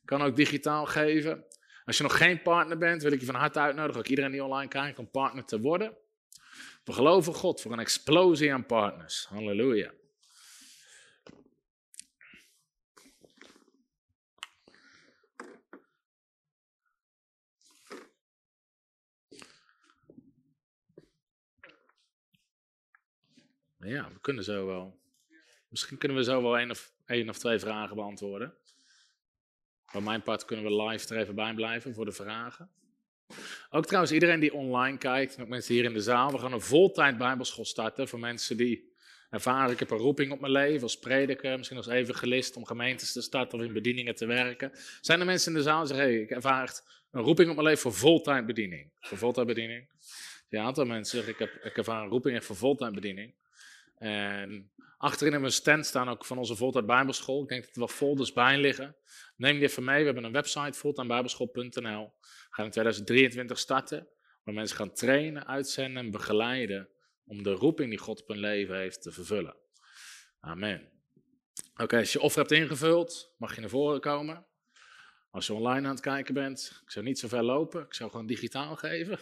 Je 0.00 0.04
kan 0.04 0.22
ook 0.22 0.36
digitaal 0.36 0.86
geven. 0.86 1.44
Als 1.84 1.96
je 1.96 2.02
nog 2.02 2.16
geen 2.16 2.42
partner 2.42 2.78
bent, 2.78 3.02
wil 3.02 3.12
ik 3.12 3.20
je 3.20 3.26
van 3.26 3.34
harte 3.34 3.58
uitnodigen, 3.58 4.00
ook 4.00 4.06
iedereen 4.06 4.30
die 4.30 4.44
online 4.44 4.68
kijkt, 4.68 4.98
om 4.98 5.10
partner 5.10 5.44
te 5.44 5.60
worden. 5.60 5.96
We 6.84 6.92
geloven 6.92 7.34
God 7.34 7.60
voor 7.60 7.72
een 7.72 7.78
explosie 7.78 8.52
aan 8.52 8.66
partners. 8.66 9.26
Halleluja. 9.28 9.90
Ja, 23.78 24.08
we 24.12 24.20
kunnen 24.20 24.44
zo 24.44 24.66
wel. 24.66 24.98
Misschien 25.68 25.98
kunnen 25.98 26.16
we 26.16 26.24
zo 26.24 26.42
wel 26.42 26.58
één 26.58 26.70
of, 26.70 26.92
of 27.28 27.38
twee 27.38 27.58
vragen 27.58 27.96
beantwoorden. 27.96 28.54
Van 29.86 30.02
mijn 30.02 30.22
part 30.22 30.44
kunnen 30.44 30.64
we 30.64 30.82
live 30.82 31.14
er 31.14 31.20
even 31.20 31.34
bij 31.34 31.54
blijven 31.54 31.94
voor 31.94 32.04
de 32.04 32.12
vragen. 32.12 32.70
Ook 33.70 33.86
trouwens, 33.86 34.12
iedereen 34.12 34.40
die 34.40 34.54
online 34.54 34.98
kijkt, 34.98 35.36
en 35.36 35.42
ook 35.42 35.48
mensen 35.48 35.74
hier 35.74 35.84
in 35.84 35.92
de 35.92 36.00
zaal, 36.00 36.30
we 36.30 36.38
gaan 36.38 36.52
een 36.52 36.60
voltijd 36.60 37.18
Bijbelschool 37.18 37.64
starten 37.64 38.08
voor 38.08 38.18
mensen 38.18 38.56
die 38.56 38.92
ervaren, 39.30 39.72
ik 39.72 39.78
heb 39.78 39.90
een 39.90 39.98
roeping 39.98 40.32
op 40.32 40.40
mijn 40.40 40.52
leven 40.52 40.82
als 40.82 40.98
prediker, 40.98 41.56
misschien 41.56 41.76
als 41.76 41.86
evangelist 41.86 42.56
om 42.56 42.64
gemeentes 42.64 43.12
te 43.12 43.22
starten 43.22 43.58
of 43.58 43.64
in 43.64 43.72
bedieningen 43.72 44.14
te 44.14 44.26
werken. 44.26 44.72
Zijn 45.00 45.20
er 45.20 45.26
mensen 45.26 45.52
in 45.52 45.58
de 45.58 45.64
zaal 45.64 45.84
die 45.84 45.94
zeggen, 45.94 46.20
ik 46.20 46.30
ervaar 46.30 46.80
een 47.10 47.22
roeping 47.22 47.48
op 47.48 47.54
mijn 47.54 47.66
leven 47.66 47.82
voor 47.82 47.94
voltijd 47.94 48.46
bediening? 48.46 48.90
Voor 49.00 49.18
voltijd 49.18 49.46
bediening. 49.46 49.88
Ja, 50.48 50.60
een 50.60 50.66
aantal 50.66 50.84
mensen 50.84 51.16
zeggen, 51.16 51.32
ik, 51.32 51.38
heb, 51.38 51.64
ik 51.64 51.76
ervaar 51.76 52.02
een 52.02 52.08
roeping 52.08 52.44
voor 52.44 52.56
voltijd 52.56 52.94
bediening. 52.94 53.34
En 53.98 54.72
achterin 54.96 55.32
in 55.32 55.40
mijn 55.40 55.52
stand 55.52 55.86
staan 55.86 56.08
ook 56.08 56.24
van 56.24 56.38
onze 56.38 56.56
Voltijd 56.56 56.86
Bijbelschool. 56.86 57.42
Ik 57.42 57.48
denk 57.48 57.64
dat 57.64 57.72
er 57.72 57.78
wel 57.78 57.88
folders 57.88 58.32
bij 58.32 58.58
liggen. 58.58 58.96
Neem 59.36 59.54
die 59.58 59.68
even 59.68 59.84
mee. 59.84 59.98
We 59.98 60.04
hebben 60.04 60.24
een 60.24 60.32
website, 60.32 60.78
voltijdbijbelschool.nl. 60.78 62.14
We 62.20 62.48
gaan 62.50 62.64
in 62.64 62.70
2023 62.70 63.58
starten. 63.58 64.08
Waar 64.44 64.54
mensen 64.54 64.76
gaan 64.76 64.92
trainen, 64.92 65.46
uitzenden 65.46 66.04
en 66.04 66.10
begeleiden 66.10 66.88
om 67.24 67.42
de 67.42 67.52
roeping 67.52 67.90
die 67.90 67.98
God 67.98 68.20
op 68.20 68.28
hun 68.28 68.38
leven 68.38 68.76
heeft 68.76 69.02
te 69.02 69.12
vervullen. 69.12 69.56
Amen. 70.40 70.88
Oké, 71.76 71.98
als 71.98 72.12
je 72.12 72.20
offer 72.20 72.40
hebt 72.40 72.52
ingevuld, 72.52 73.34
mag 73.36 73.54
je 73.54 73.60
naar 73.60 73.70
voren 73.70 74.00
komen. 74.00 74.46
Als 75.30 75.46
je 75.46 75.52
online 75.52 75.86
aan 75.86 75.94
het 75.94 76.00
kijken 76.00 76.34
bent, 76.34 76.80
ik 76.84 76.90
zou 76.90 77.04
niet 77.04 77.18
zo 77.18 77.28
ver 77.28 77.42
lopen, 77.42 77.82
ik 77.82 77.94
zou 77.94 78.10
gewoon 78.10 78.26
digitaal 78.26 78.76
geven. 78.76 79.18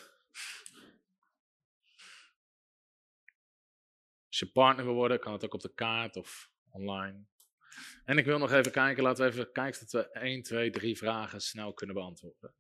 Als 4.36 4.48
je 4.48 4.54
partner 4.54 4.84
wil 4.84 4.94
worden, 4.94 5.20
kan 5.20 5.32
het 5.32 5.44
ook 5.44 5.54
op 5.54 5.60
de 5.60 5.74
kaart 5.74 6.16
of 6.16 6.50
online. 6.70 7.24
En 8.04 8.18
ik 8.18 8.24
wil 8.24 8.38
nog 8.38 8.52
even 8.52 8.72
kijken, 8.72 9.02
laten 9.02 9.24
we 9.24 9.30
even 9.30 9.52
kijken 9.52 9.80
dat 9.80 9.90
we 9.90 10.10
1, 10.10 10.42
2, 10.42 10.70
3 10.70 10.96
vragen 10.96 11.40
snel 11.40 11.74
kunnen 11.74 11.94
beantwoorden. 11.94 12.54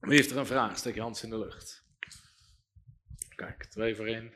Wie 0.00 0.16
heeft 0.16 0.30
er 0.30 0.36
een 0.36 0.46
vraag? 0.46 0.78
Steek 0.78 0.94
je 0.94 1.00
hand 1.00 1.22
in 1.22 1.30
de 1.30 1.38
lucht. 1.38 1.84
Kijk, 3.34 3.64
twee 3.64 3.96
voorin. 3.96 4.34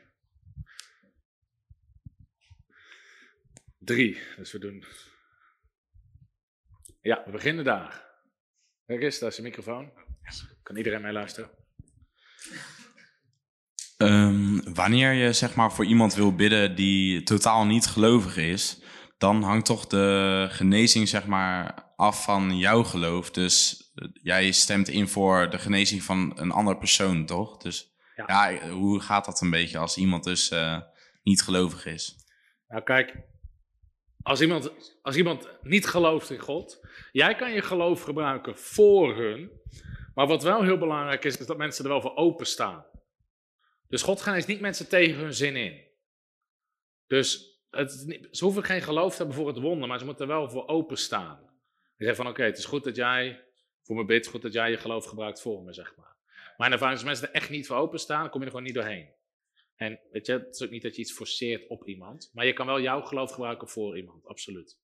Drie, 3.77 4.21
dus 4.35 4.51
we 4.51 4.59
doen. 4.59 4.85
Ja, 7.01 7.23
we 7.25 7.31
beginnen 7.31 7.63
daar. 7.63 8.19
Kijk 8.85 9.01
eens, 9.01 9.19
daar 9.19 9.29
is 9.29 9.35
de 9.35 9.41
microfoon. 9.41 9.93
Kan 10.63 10.75
iedereen 10.75 11.01
mee 11.01 11.11
luisteren? 11.11 11.49
Um, 13.97 14.73
wanneer 14.73 15.13
je 15.13 15.33
zeg 15.33 15.55
maar 15.55 15.71
voor 15.71 15.85
iemand 15.85 16.15
wil 16.15 16.35
bidden 16.35 16.75
die 16.75 17.23
totaal 17.23 17.65
niet 17.65 17.85
gelovig 17.85 18.37
is, 18.37 18.81
dan 19.17 19.43
hangt 19.43 19.65
toch 19.65 19.87
de 19.87 20.47
genezing 20.49 21.07
zeg 21.07 21.25
maar 21.25 21.85
af 21.95 22.23
van 22.23 22.57
jouw 22.57 22.83
geloof. 22.83 23.31
Dus 23.31 23.83
uh, 23.95 24.07
jij 24.13 24.51
stemt 24.51 24.87
in 24.87 25.07
voor 25.07 25.49
de 25.49 25.57
genezing 25.57 26.03
van 26.03 26.31
een 26.35 26.51
andere 26.51 26.77
persoon, 26.77 27.25
toch? 27.25 27.57
Dus 27.57 27.93
ja, 28.15 28.49
ja 28.49 28.69
hoe 28.69 28.99
gaat 28.99 29.25
dat 29.25 29.41
een 29.41 29.49
beetje 29.49 29.77
als 29.77 29.97
iemand 29.97 30.23
dus 30.23 30.51
uh, 30.51 30.79
niet 31.23 31.41
gelovig 31.41 31.85
is? 31.85 32.15
Nou 32.67 32.83
kijk, 32.83 33.15
als 34.21 34.41
iemand, 34.41 34.71
als 35.01 35.15
iemand 35.15 35.49
niet 35.61 35.87
gelooft 35.87 36.29
in 36.29 36.39
God, 36.39 36.87
jij 37.11 37.35
kan 37.35 37.51
je 37.51 37.61
geloof 37.61 38.01
gebruiken 38.01 38.57
voor 38.57 39.15
hun. 39.15 39.49
Maar 40.13 40.27
wat 40.27 40.43
wel 40.43 40.63
heel 40.63 40.77
belangrijk 40.77 41.25
is, 41.25 41.37
is 41.37 41.45
dat 41.45 41.57
mensen 41.57 41.83
er 41.83 41.91
wel 41.91 42.01
voor 42.01 42.15
openstaan. 42.15 42.85
Dus 43.87 44.01
God 44.01 44.21
geneest 44.21 44.47
niet 44.47 44.59
mensen 44.59 44.89
tegen 44.89 45.19
hun 45.19 45.33
zin 45.33 45.55
in. 45.55 45.83
Dus 47.07 47.59
het, 47.69 47.91
ze 48.31 48.43
hoeven 48.43 48.63
geen 48.63 48.81
geloof 48.81 49.11
te 49.11 49.17
hebben 49.17 49.35
voor 49.35 49.47
het 49.47 49.59
wonder, 49.59 49.87
maar 49.87 49.99
ze 49.99 50.05
moeten 50.05 50.27
er 50.27 50.35
wel 50.35 50.49
voor 50.49 50.67
openstaan. 50.67 51.53
Je 51.97 52.05
zegt 52.05 52.17
van 52.17 52.27
oké, 52.27 52.43
het 52.43 52.57
is 52.57 52.65
goed 52.65 52.83
dat 52.83 52.95
jij 52.95 53.43
voor 53.81 53.95
me 53.95 54.05
bidt, 54.05 54.27
goed 54.27 54.41
dat 54.41 54.53
jij 54.53 54.69
je 54.69 54.77
geloof 54.77 55.05
gebruikt 55.05 55.41
voor 55.41 55.63
me, 55.63 55.73
zeg 55.73 55.95
maar. 55.95 56.15
In 56.57 56.71
ervaring 56.71 56.97
als 56.97 57.03
mensen 57.03 57.27
er 57.27 57.33
echt 57.33 57.49
niet 57.49 57.67
voor 57.67 57.77
openstaan, 57.77 58.21
dan 58.21 58.29
kom 58.29 58.39
je 58.39 58.45
er 58.45 58.51
gewoon 58.51 58.65
niet 58.65 58.75
doorheen. 58.75 59.13
En 59.75 59.99
weet 60.11 60.25
je, 60.25 60.31
het 60.31 60.55
is 60.55 60.61
ook 60.61 60.69
niet 60.69 60.81
dat 60.81 60.95
je 60.95 61.01
iets 61.01 61.13
forceert 61.13 61.67
op 61.67 61.87
iemand, 61.87 62.29
maar 62.33 62.45
je 62.45 62.53
kan 62.53 62.65
wel 62.65 62.81
jouw 62.81 63.01
geloof 63.01 63.31
gebruiken 63.31 63.67
voor 63.67 63.97
iemand, 63.97 64.25
absoluut. 64.25 64.77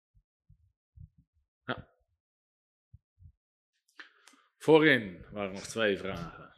Voorin 4.58 5.26
waren 5.32 5.54
nog 5.54 5.68
twee 5.68 5.98
vragen. 5.98 6.51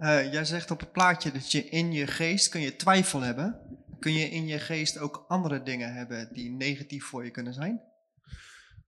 Uh, 0.00 0.32
jij 0.32 0.44
zegt 0.44 0.70
op 0.70 0.80
het 0.80 0.92
plaatje 0.92 1.32
dat 1.32 1.52
je 1.52 1.64
in 1.64 1.92
je 1.92 2.06
geest 2.06 2.48
kun 2.48 2.60
je 2.60 2.76
twijfel 2.76 3.20
hebben. 3.20 3.78
Kun 3.98 4.12
je 4.12 4.30
in 4.30 4.46
je 4.46 4.58
geest 4.58 4.98
ook 4.98 5.24
andere 5.28 5.62
dingen 5.62 5.94
hebben 5.94 6.32
die 6.32 6.50
negatief 6.50 7.04
voor 7.04 7.24
je 7.24 7.30
kunnen 7.30 7.54
zijn? 7.54 7.82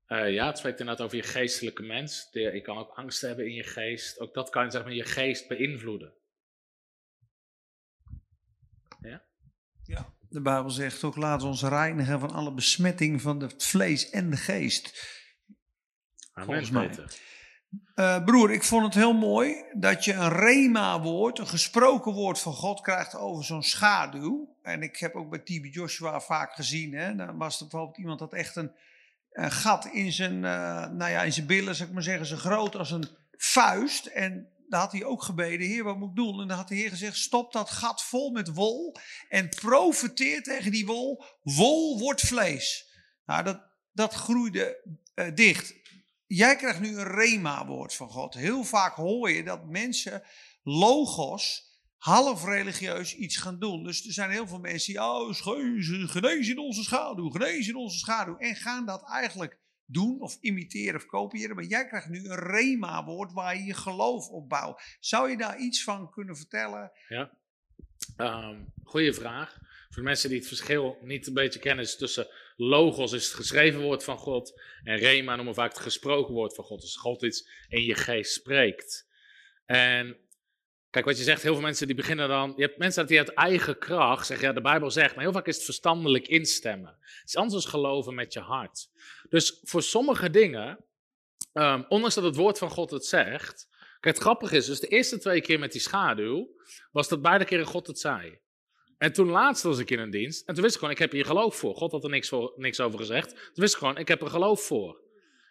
Uh, 0.09 0.33
ja, 0.33 0.47
het 0.47 0.59
spreekt 0.59 0.81
inderdaad 0.81 1.05
over 1.05 1.17
je 1.17 1.23
geestelijke 1.23 1.83
mens. 1.83 2.29
Je 2.31 2.61
kan 2.61 2.79
ook 2.79 2.91
angst 2.91 3.21
hebben 3.21 3.47
in 3.47 3.55
je 3.55 3.63
geest. 3.63 4.21
Ook 4.21 4.35
dat 4.35 4.51
kan 4.51 4.71
zeg 4.71 4.83
maar, 4.83 4.93
je 4.93 5.05
geest 5.05 5.49
beïnvloeden. 5.49 6.13
Ja? 9.01 9.23
Ja, 9.85 10.15
de 10.29 10.41
Bijbel 10.41 10.71
zegt 10.71 11.05
ook: 11.05 11.17
laat 11.17 11.43
ons 11.43 11.63
reinigen 11.63 12.21
van 12.21 12.31
alle 12.31 12.55
besmetting 12.55 13.23
van 13.23 13.41
het 13.41 13.65
vlees 13.65 14.11
en 14.11 14.31
de 14.31 14.37
geest. 14.37 15.11
Amen, 16.33 16.47
Volgens 16.47 16.71
mij. 16.71 16.91
Uh, 17.97 18.25
broer, 18.25 18.51
ik 18.51 18.63
vond 18.63 18.85
het 18.85 18.95
heel 18.95 19.13
mooi 19.13 19.65
dat 19.73 20.05
je 20.05 20.13
een 20.13 20.33
rema-woord, 20.33 21.39
een 21.39 21.47
gesproken 21.47 22.13
woord 22.13 22.39
van 22.39 22.53
God 22.53 22.81
krijgt 22.81 23.17
over 23.17 23.45
zo'n 23.45 23.63
schaduw. 23.63 24.57
En 24.63 24.83
ik 24.83 24.97
heb 24.97 25.15
ook 25.15 25.31
bij 25.31 25.39
TB 25.39 25.75
Joshua 25.75 26.21
vaak 26.21 26.55
gezien, 26.55 26.95
hè, 26.95 27.15
dan 27.15 27.39
was 27.39 27.61
er 27.61 27.67
bijvoorbeeld 27.67 27.99
iemand 27.99 28.19
dat 28.19 28.33
echt 28.33 28.57
een, 28.57 28.73
gat 29.33 29.87
in 29.87 30.13
zijn, 30.13 30.35
uh, 30.35 30.87
nou 30.91 31.11
ja, 31.11 31.23
in 31.23 31.33
zijn 31.33 31.47
billen, 31.47 31.75
zou 31.75 31.89
ik 31.89 31.95
maar 31.95 32.03
zeggen, 32.03 32.27
zo 32.27 32.37
groot 32.37 32.77
als 32.77 32.91
een 32.91 33.09
vuist. 33.37 34.07
En 34.07 34.49
daar 34.69 34.81
had 34.81 34.93
hij 34.93 35.05
ook 35.05 35.23
gebeden, 35.23 35.67
heer, 35.67 35.85
wat 35.85 35.99
moet 35.99 36.09
ik 36.09 36.17
doen? 36.17 36.41
En 36.41 36.49
dan 36.49 36.57
had 36.57 36.69
de 36.69 36.75
heer 36.75 36.91
gezegd, 36.91 37.17
stop 37.17 37.53
dat 37.53 37.71
gat 37.71 38.03
vol 38.03 38.31
met 38.31 38.55
wol 38.55 38.97
en 39.29 39.49
profeteer 39.49 40.43
tegen 40.43 40.71
die 40.71 40.87
wol, 40.87 41.25
wol 41.43 41.99
wordt 41.99 42.21
vlees. 42.21 42.91
Nou, 43.27 43.45
dat, 43.45 43.61
dat 43.93 44.15
groeide 44.15 44.81
uh, 45.15 45.35
dicht 45.35 45.82
jij 46.37 46.57
krijgt 46.57 46.81
nu 46.81 46.99
een 46.99 47.15
rema-woord 47.15 47.95
van 47.95 48.09
God. 48.09 48.35
Heel 48.35 48.65
vaak 48.65 48.95
hoor 48.95 49.31
je 49.31 49.45
dat 49.45 49.65
mensen 49.65 50.23
logos 50.63 51.71
half 51.97 52.45
religieus 52.45 53.17
iets 53.17 53.37
gaan 53.37 53.59
doen. 53.59 53.85
Dus 53.85 54.07
er 54.07 54.13
zijn 54.13 54.31
heel 54.31 54.47
veel 54.47 54.59
mensen 54.59 54.93
die, 54.93 55.03
oh, 55.03 55.35
genees 56.11 56.49
in 56.49 56.59
onze 56.59 56.83
schaduw, 56.83 57.31
genees 57.31 57.69
in 57.69 57.77
onze 57.77 57.99
schaduw. 57.99 58.37
En 58.37 58.57
gaan 58.57 58.87
dat 58.87 59.09
eigenlijk 59.11 59.59
doen 59.85 60.21
of 60.21 60.39
imiteren 60.41 60.95
of 60.95 61.07
kopiëren. 61.07 61.55
Maar 61.57 61.65
jij 61.65 61.87
krijgt 61.87 62.09
nu 62.09 62.25
een 62.25 62.39
rema-woord 62.39 63.33
waar 63.33 63.57
je 63.57 63.65
je 63.65 63.75
geloof 63.75 64.29
op 64.29 64.49
bouwt. 64.49 64.83
Zou 65.01 65.31
je 65.31 65.37
daar 65.37 65.59
iets 65.59 65.85
van 65.85 66.11
kunnen 66.11 66.37
vertellen? 66.37 66.93
Ja, 67.09 67.31
um, 68.17 68.73
goeie 68.85 69.13
vraag. 69.13 69.59
Voor 69.89 70.03
mensen 70.03 70.29
die 70.29 70.39
het 70.39 70.49
verschil 70.49 70.99
niet 71.03 71.27
een 71.27 71.35
beetje 71.35 71.61
kennen, 71.61 71.99
tussen 71.99 72.27
logos 72.57 73.13
is 73.13 73.25
het 73.25 73.35
geschreven 73.35 73.81
woord 73.81 74.05
van 74.05 74.19
God 74.19 74.61
en 74.83 74.97
rema 74.97 75.35
noemen 75.35 75.55
we 75.55 75.61
vaak 75.61 75.73
het 75.73 75.83
gesproken 75.83 76.35
woord 76.35 76.55
van 76.55 76.65
God. 76.65 76.81
Dus 76.81 76.97
God 76.97 77.23
iets 77.23 77.49
in 77.69 77.85
je 77.85 77.95
geest 77.95 78.33
spreekt. 78.33 79.09
En 79.67 80.17
kijk 80.91 81.05
wat 81.05 81.19
je 81.19 81.25
zegt, 81.25 81.43
heel 81.43 81.53
veel 81.53 81.63
mensen 81.63 81.87
die 81.87 81.97
beginnen 81.97 82.29
dan, 82.29 82.53
je 82.57 82.63
hebt 82.63 82.79
mensen 82.79 83.07
die 83.07 83.19
uit 83.19 83.35
eigen 83.35 83.79
kracht 83.79 84.27
zeggen, 84.27 84.47
ja 84.47 84.53
de 84.53 84.61
Bijbel 84.61 84.91
zegt, 84.91 85.15
maar 85.15 85.25
heel 85.25 85.33
vaak 85.33 85.47
is 85.47 85.57
het 85.57 85.65
verstandelijk 85.65 86.29
instemmen. 86.29 86.97
Het 87.01 87.29
is 87.29 87.37
anders 87.37 87.65
geloven 87.65 88.15
met 88.15 88.33
je 88.33 88.41
hart. 88.41 88.89
Dus 89.29 89.61
voor 89.63 89.83
sommige 89.83 90.31
dingen, 90.31 90.85
um, 91.53 91.85
ondanks 91.89 92.15
dat 92.15 92.25
het 92.25 92.37
woord 92.37 92.59
van 92.59 92.71
God 92.71 92.91
het 92.91 93.07
zegt, 93.07 93.69
kijk 94.01 94.15
het 94.15 94.25
grappige 94.25 94.57
is, 94.57 94.67
dus 94.67 94.81
de 94.81 94.89
eerste 94.89 95.19
twee 95.19 95.41
keer 95.41 95.59
met 95.59 95.73
die 95.73 95.81
schaduw, 95.81 96.49
was 96.91 97.09
dat 97.09 97.23
beide 97.23 97.45
keren 97.45 97.67
God 97.67 97.87
het 97.87 97.99
zei. 97.99 98.41
En 99.03 99.13
toen 99.13 99.29
laatst 99.29 99.63
was 99.63 99.79
ik 99.79 99.91
in 99.91 99.99
een 99.99 100.11
dienst. 100.11 100.49
En 100.49 100.55
toen 100.55 100.63
wist 100.63 100.75
ik 100.75 100.81
gewoon, 100.81 100.95
ik 100.95 101.01
heb 101.01 101.13
hier 101.13 101.25
geloof 101.25 101.57
voor. 101.57 101.75
God 101.75 101.93
had 101.93 102.05
er 102.05 102.11
niks, 102.11 102.29
voor, 102.29 102.53
niks 102.57 102.81
over 102.81 102.99
gezegd. 102.99 103.29
Toen 103.29 103.51
wist 103.55 103.73
ik 103.73 103.79
gewoon, 103.79 103.97
ik 103.97 104.09
heb 104.09 104.23
er 104.23 104.29
geloof 104.29 104.61
voor. 104.61 105.01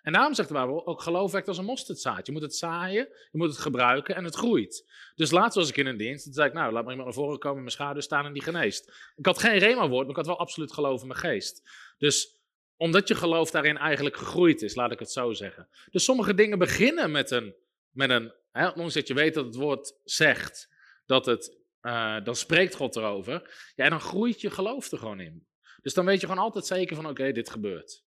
En 0.01 0.13
daarom 0.13 0.33
zegt 0.33 0.47
de 0.47 0.53
Bijbel, 0.53 0.87
ook 0.87 1.01
geloof 1.01 1.31
werkt 1.31 1.47
als 1.47 1.57
een 1.57 1.65
mosterdzaad. 1.65 2.25
Je 2.25 2.31
moet 2.31 2.41
het 2.41 2.55
zaaien, 2.55 3.07
je 3.31 3.37
moet 3.37 3.49
het 3.49 3.57
gebruiken 3.57 4.15
en 4.15 4.23
het 4.23 4.35
groeit. 4.35 4.89
Dus 5.15 5.31
laatst 5.31 5.55
was 5.55 5.69
ik 5.69 5.77
in 5.77 5.85
een 5.85 5.97
dienst. 5.97 6.23
Toen 6.23 6.33
zei 6.33 6.47
ik, 6.47 6.53
nou, 6.53 6.73
laat 6.73 6.83
maar 6.83 6.93
iemand 6.93 7.15
naar 7.15 7.23
voren 7.23 7.39
komen 7.39 7.57
mijn 7.57 7.71
schaduw 7.71 8.01
staan 8.01 8.25
en 8.25 8.33
die 8.33 8.43
geneest. 8.43 9.11
Ik 9.15 9.25
had 9.25 9.39
geen 9.39 9.57
rema-woord, 9.57 10.01
maar 10.01 10.09
ik 10.09 10.15
had 10.15 10.25
wel 10.25 10.39
absoluut 10.39 10.73
geloof 10.73 11.01
in 11.01 11.07
mijn 11.07 11.19
geest. 11.19 11.69
Dus 11.97 12.41
omdat 12.77 13.07
je 13.07 13.15
geloof 13.15 13.51
daarin 13.51 13.77
eigenlijk 13.77 14.17
gegroeid 14.17 14.61
is, 14.61 14.75
laat 14.75 14.91
ik 14.91 14.99
het 14.99 15.11
zo 15.11 15.33
zeggen. 15.33 15.67
Dus 15.89 16.03
sommige 16.03 16.33
dingen 16.33 16.59
beginnen 16.59 17.11
met 17.11 17.31
een, 17.31 17.55
met 17.89 18.09
een 18.09 18.33
hè, 18.51 18.67
ondanks 18.67 18.93
dat 18.93 19.07
je 19.07 19.13
weet 19.13 19.33
dat 19.33 19.45
het 19.45 19.55
woord 19.55 19.93
zegt 20.03 20.69
dat 21.05 21.25
het 21.25 21.59
uh, 21.81 22.23
dan 22.23 22.35
spreekt 22.35 22.75
God 22.75 22.95
erover. 22.95 23.71
Ja, 23.75 23.83
en 23.83 23.89
dan 23.89 23.99
groeit 23.99 24.41
je 24.41 24.51
geloof 24.51 24.91
er 24.91 24.97
gewoon 24.97 25.19
in. 25.19 25.47
Dus 25.81 25.93
dan 25.93 26.05
weet 26.05 26.21
je 26.21 26.27
gewoon 26.27 26.43
altijd 26.43 26.65
zeker 26.65 26.95
van, 26.95 27.07
oké, 27.07 27.31
dit 27.31 27.49
gebeurt. 27.49 28.03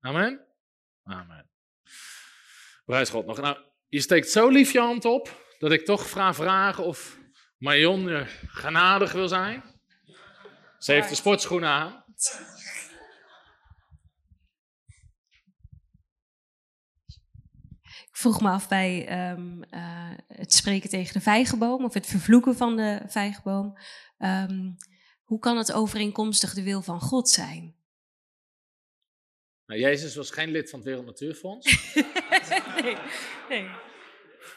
Amen? 0.00 0.46
Amen. 1.02 1.50
Prijs 2.84 3.10
God 3.10 3.26
nog. 3.26 3.40
Nou, 3.40 3.58
je 3.88 4.00
steekt 4.00 4.30
zo 4.30 4.48
lief 4.48 4.72
je 4.72 4.80
hand 4.80 5.04
op, 5.04 5.44
dat 5.58 5.72
ik 5.72 5.84
toch 5.84 6.06
vraag 6.06 6.34
vragen 6.34 6.84
of 6.84 7.18
Marion 7.56 8.26
genadig 8.46 9.12
wil 9.12 9.28
zijn. 9.28 9.80
Ze 10.78 10.92
heeft 10.92 11.08
de 11.08 11.14
sportschoenen 11.14 11.68
aan. 11.68 12.04
Vroeg 18.20 18.40
me 18.40 18.48
af 18.48 18.68
bij 18.68 19.30
um, 19.32 19.62
uh, 19.70 20.10
het 20.28 20.52
spreken 20.52 20.90
tegen 20.90 21.12
de 21.12 21.20
vijgenboom 21.20 21.84
of 21.84 21.94
het 21.94 22.06
vervloeken 22.06 22.56
van 22.56 22.76
de 22.76 23.00
vijgenboom. 23.06 23.78
Um, 24.18 24.76
hoe 25.22 25.38
kan 25.38 25.56
het 25.56 25.72
overeenkomstig 25.72 26.54
de 26.54 26.62
wil 26.62 26.82
van 26.82 27.00
God 27.00 27.28
zijn? 27.28 27.74
Nou, 29.66 29.80
Jezus 29.80 30.14
was 30.14 30.30
geen 30.30 30.50
lid 30.50 30.70
van 30.70 30.78
het 30.78 30.88
Wereld 30.88 31.06
Natuurfonds. 31.06 31.92
nee, 32.82 32.96
nee. 33.48 33.68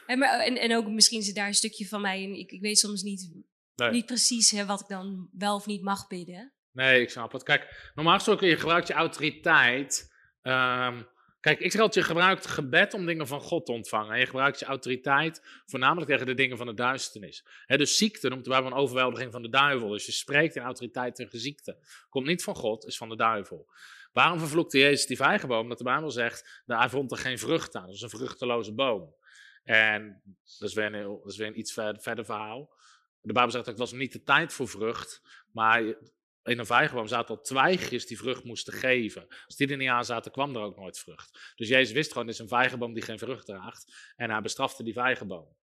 En, 0.05 0.19
maar, 0.19 0.39
en, 0.39 0.57
en 0.57 0.75
ook 0.75 0.87
misschien 0.87 1.21
zit 1.21 1.35
daar 1.35 1.47
een 1.47 1.53
stukje 1.53 1.87
van 1.87 2.01
mij 2.01 2.21
in. 2.21 2.35
Ik, 2.39 2.51
ik 2.51 2.61
weet 2.61 2.79
soms 2.79 3.01
niet, 3.01 3.31
Nee. 3.75 3.91
niet 3.91 4.05
precies 4.05 4.51
hè, 4.51 4.65
wat 4.65 4.81
ik 4.81 4.87
dan 4.87 5.29
wel 5.31 5.55
of 5.55 5.65
niet 5.65 5.81
mag 5.81 6.07
bidden. 6.07 6.53
Nee, 6.71 7.01
ik 7.01 7.09
snap 7.09 7.31
het. 7.31 7.43
Kijk, 7.43 7.91
normaal 7.95 8.15
gesproken, 8.15 8.47
je 8.47 8.57
gebruikt 8.57 8.87
je 8.87 8.93
autoriteit. 8.93 10.11
ehm, 10.41 11.01
kijk, 11.43 11.59
ik 11.59 11.71
zeg 11.71 11.81
altijd, 11.81 12.05
je 12.05 12.11
gebruikt 12.11 12.47
gebed 12.47 12.93
om 12.93 13.05
dingen 13.05 13.27
van 13.27 13.41
God 13.41 13.65
te 13.65 13.71
ontvangen. 13.71 14.13
En 14.13 14.19
je 14.19 14.25
gebruikt 14.25 14.59
je 14.59 14.65
autoriteit 14.65 15.61
voornamelijk 15.65 16.11
tegen 16.11 16.25
de 16.25 16.33
dingen 16.33 16.57
van 16.57 16.67
de 16.67 16.73
duisternis. 16.73 17.45
Hè, 17.65 17.77
dus 17.77 17.97
ziekte 17.97 18.29
noemt 18.29 18.43
de 18.43 18.49
Bijbel 18.49 18.71
een 18.71 18.77
overweldiging 18.77 19.31
van 19.31 19.41
de 19.41 19.49
duivel. 19.49 19.89
Dus 19.89 20.05
je 20.05 20.11
spreekt 20.11 20.55
in 20.55 20.61
autoriteit 20.61 21.15
tegen 21.15 21.39
ziekte. 21.39 21.77
Komt 22.09 22.25
niet 22.25 22.43
van 22.43 22.55
God, 22.55 22.85
is 22.85 22.97
van 22.97 23.09
de 23.09 23.15
duivel. 23.15 23.69
Waarom 24.11 24.39
vervloekte 24.39 24.77
Jezus 24.77 25.05
die 25.05 25.17
vijgenboom? 25.17 25.69
Dat 25.69 25.77
de 25.77 25.83
Bijbel 25.83 26.11
zegt, 26.11 26.61
nou, 26.65 26.79
hij 26.79 26.89
vond 26.89 27.11
er 27.11 27.17
geen 27.17 27.39
vrucht 27.39 27.75
aan. 27.75 27.85
Dat 27.85 27.95
is 27.95 28.01
een 28.01 28.09
vruchteloze 28.09 28.73
boom. 28.73 29.15
En 29.63 30.21
dat 30.59 30.69
is 30.69 30.75
weer 30.75 30.93
een, 30.93 31.19
dat 31.23 31.31
is 31.31 31.37
een 31.37 31.59
iets 31.59 31.73
verder, 31.73 32.01
verder 32.01 32.25
verhaal. 32.25 32.73
De 33.21 33.33
Bijbel 33.33 33.51
zegt 33.51 33.63
ook, 33.63 33.69
het 33.69 33.79
was 33.79 33.91
niet 33.91 34.11
de 34.11 34.23
tijd 34.23 34.53
voor 34.53 34.67
vrucht. 34.67 35.21
Maar 35.51 35.95
in 36.43 36.59
een 36.59 36.65
vijgenboom 36.65 37.07
zaten 37.07 37.35
al 37.35 37.41
twijgjes 37.41 38.05
die 38.05 38.17
vrucht 38.17 38.43
moesten 38.43 38.73
geven. 38.73 39.27
Als 39.45 39.55
die 39.55 39.67
er 39.67 39.77
niet 39.77 39.89
aan 39.89 40.05
zaten, 40.05 40.31
kwam 40.31 40.55
er 40.55 40.61
ook 40.61 40.77
nooit 40.77 40.99
vrucht. 40.99 41.53
Dus 41.55 41.67
Jezus 41.67 41.93
wist 41.93 42.11
gewoon, 42.11 42.25
dit 42.25 42.35
is 42.35 42.41
een 42.41 42.47
vijgenboom 42.47 42.93
die 42.93 43.03
geen 43.03 43.19
vrucht 43.19 43.45
draagt. 43.45 44.13
En 44.15 44.29
hij 44.29 44.41
bestrafte 44.41 44.83
die 44.83 44.93
vijgenboom. 44.93 45.55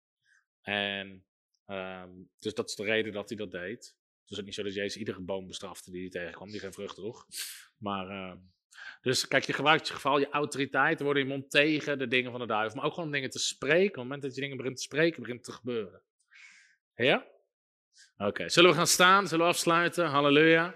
En 0.63 1.25
ehm, 1.67 2.11
dus 2.39 2.55
dat 2.55 2.69
is 2.69 2.75
de 2.75 2.85
reden 2.85 3.13
dat 3.13 3.29
hij 3.29 3.39
dat 3.39 3.51
deed. 3.51 3.99
Het 4.25 4.39
is 4.39 4.45
niet 4.45 4.55
zo 4.55 4.63
dat 4.63 4.75
Jezus 4.75 4.97
iedere 4.97 5.21
boom 5.21 5.47
bestrafte 5.47 5.91
die 5.91 6.01
hij 6.01 6.11
tegenkwam, 6.11 6.51
die 6.51 6.61
geen 6.61 6.73
vrucht 6.73 6.95
droeg. 6.95 7.27
Maar, 7.77 8.09
ehm, 8.09 8.39
dus 9.01 9.29
kijk, 9.29 9.45
je 9.45 9.53
gebruikt 9.53 9.89
je 9.89 9.95
geval 9.95 10.19
je 10.19 10.29
autoriteit, 10.29 10.99
te 10.99 11.05
worden 11.05 11.23
je 11.23 11.29
mond 11.29 11.51
tegen 11.51 11.99
de 11.99 12.09
dingen 12.09 12.31
van 12.31 12.41
de 12.41 12.47
duivel. 12.47 12.77
Maar 12.77 12.85
ook 12.85 12.93
gewoon 12.93 13.09
om 13.09 13.15
dingen 13.15 13.31
te 13.31 13.39
spreken. 13.39 13.89
Op 13.89 13.95
het 13.95 14.03
moment 14.03 14.23
dat 14.23 14.35
je 14.35 14.41
dingen 14.41 14.57
begint 14.57 14.77
te 14.77 14.83
spreken, 14.83 15.21
begint 15.21 15.47
het 15.47 15.47
te 15.47 15.61
gebeuren. 15.61 16.03
Ja? 16.95 17.27
Oké, 18.17 18.49
zullen 18.49 18.71
we 18.71 18.77
gaan 18.77 18.87
staan? 18.87 19.29
Zullen 19.29 19.45
we 19.45 19.53
afsluiten? 19.53 20.07
Halleluja. 20.07 20.75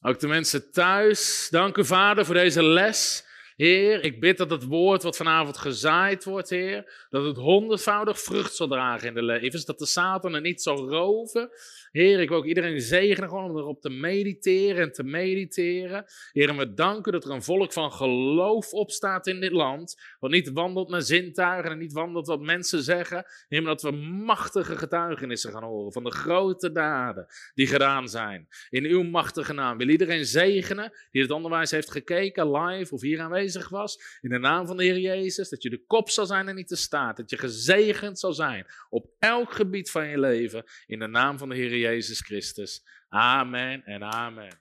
Ook 0.00 0.20
de 0.20 0.26
mensen 0.26 0.72
thuis, 0.72 1.48
dank 1.50 1.76
u 1.76 1.84
Vader 1.84 2.24
voor 2.24 2.34
deze 2.34 2.62
les. 2.62 3.24
Heer, 3.58 4.04
ik 4.04 4.20
bid 4.20 4.38
dat 4.38 4.50
het 4.50 4.64
woord 4.64 5.02
wat 5.02 5.16
vanavond 5.16 5.56
gezaaid 5.56 6.24
wordt, 6.24 6.50
Heer, 6.50 7.06
dat 7.10 7.24
het 7.24 7.36
honderdvoudig 7.36 8.20
vrucht 8.20 8.54
zal 8.54 8.68
dragen 8.68 9.08
in 9.08 9.14
de 9.14 9.22
levens, 9.22 9.64
dat 9.64 9.78
de 9.78 9.86
Satan 9.86 10.34
er 10.34 10.40
niet 10.40 10.62
zal 10.62 10.88
roven. 10.88 11.50
Heer, 11.90 12.20
ik 12.20 12.28
wil 12.28 12.38
ook 12.38 12.44
iedereen 12.44 12.80
zegenen 12.80 13.28
gewoon 13.28 13.50
om 13.50 13.56
erop 13.56 13.80
te 13.80 13.90
mediteren 13.90 14.82
en 14.82 14.92
te 14.92 15.02
mediteren. 15.02 16.04
Heer, 16.32 16.56
we 16.56 16.74
danken 16.74 17.12
dat 17.12 17.24
er 17.24 17.30
een 17.30 17.42
volk 17.42 17.72
van 17.72 17.92
geloof 17.92 18.72
opstaat 18.72 19.26
in 19.26 19.40
dit 19.40 19.52
land, 19.52 19.96
wat 20.18 20.30
niet 20.30 20.52
wandelt 20.52 20.88
naar 20.88 21.02
zintuigen 21.02 21.70
en 21.70 21.78
niet 21.78 21.92
wandelt 21.92 22.26
wat 22.26 22.40
mensen 22.40 22.82
zeggen. 22.82 23.24
Heer, 23.48 23.62
maar 23.62 23.72
dat 23.72 23.82
we 23.82 23.96
machtige 24.26 24.76
getuigenissen 24.76 25.52
gaan 25.52 25.64
horen 25.64 25.92
van 25.92 26.04
de 26.04 26.12
grote 26.12 26.72
daden 26.72 27.26
die 27.54 27.66
gedaan 27.66 28.08
zijn. 28.08 28.48
In 28.70 28.84
uw 28.84 29.02
machtige 29.02 29.52
naam. 29.52 29.78
Wil 29.78 29.88
iedereen 29.88 30.24
zegenen 30.24 30.92
die 31.10 31.22
het 31.22 31.30
onderwijs 31.30 31.70
heeft 31.70 31.90
gekeken, 31.90 32.50
live 32.50 32.94
of 32.94 33.00
hier 33.00 33.20
aanwezig 33.20 33.46
was. 33.68 34.18
In 34.20 34.30
de 34.30 34.38
naam 34.38 34.66
van 34.66 34.76
de 34.76 34.84
Heer 34.84 34.98
Jezus. 34.98 35.48
Dat 35.48 35.62
je 35.62 35.70
de 35.70 35.84
kop 35.86 36.10
zal 36.10 36.26
zijn 36.26 36.48
en 36.48 36.54
niet 36.54 36.68
de 36.68 36.76
staart. 36.76 37.16
Dat 37.16 37.30
je 37.30 37.38
gezegend 37.38 38.18
zal 38.18 38.32
zijn 38.32 38.66
op 38.90 39.10
elk 39.18 39.52
gebied 39.52 39.90
van 39.90 40.08
je 40.08 40.18
leven. 40.18 40.64
In 40.86 40.98
de 40.98 41.06
naam 41.06 41.38
van 41.38 41.48
de 41.48 41.54
Heer 41.54 41.78
Jezus 41.78 42.20
Christus. 42.20 42.82
Amen 43.08 43.84
en 43.84 44.02
amen. 44.02 44.60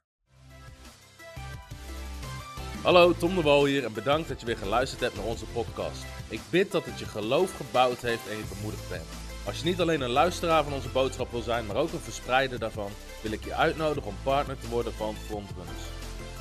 Hallo, 2.84 3.14
Tom 3.14 3.36
de 3.36 3.42
Wol 3.42 3.66
hier 3.66 3.84
en 3.84 3.94
bedankt 3.94 4.28
dat 4.28 4.40
je 4.40 4.46
weer 4.46 4.58
geluisterd 4.58 5.02
hebt 5.02 5.16
naar 5.16 5.26
onze 5.26 5.46
podcast. 5.46 6.06
Ik 6.30 6.40
bid 6.50 6.72
dat 6.72 6.86
het 6.86 7.00
je 7.00 7.06
geloof 7.06 7.56
gebouwd 7.56 8.02
heeft 8.02 8.28
en 8.30 8.38
je 8.38 8.44
bemoedigd 8.56 8.90
bent. 8.90 9.08
Als 9.46 9.60
je 9.60 9.66
niet 9.66 9.80
alleen 9.80 10.02
een 10.02 10.10
luisteraar 10.10 10.64
van 10.64 10.74
onze 10.74 10.90
boodschap 10.90 11.32
wil 11.32 11.42
zijn, 11.42 11.66
maar 11.66 11.76
ook 11.76 11.92
een 11.92 12.00
verspreider 12.00 12.60
daarvan, 12.60 12.92
wil 13.22 13.32
ik 13.32 13.44
je 13.44 13.54
uitnodigen 13.54 14.10
om 14.10 14.18
partner 14.24 14.60
te 14.60 14.68
worden 14.68 14.94
van 14.94 15.16
Frontrunners. 15.16 15.97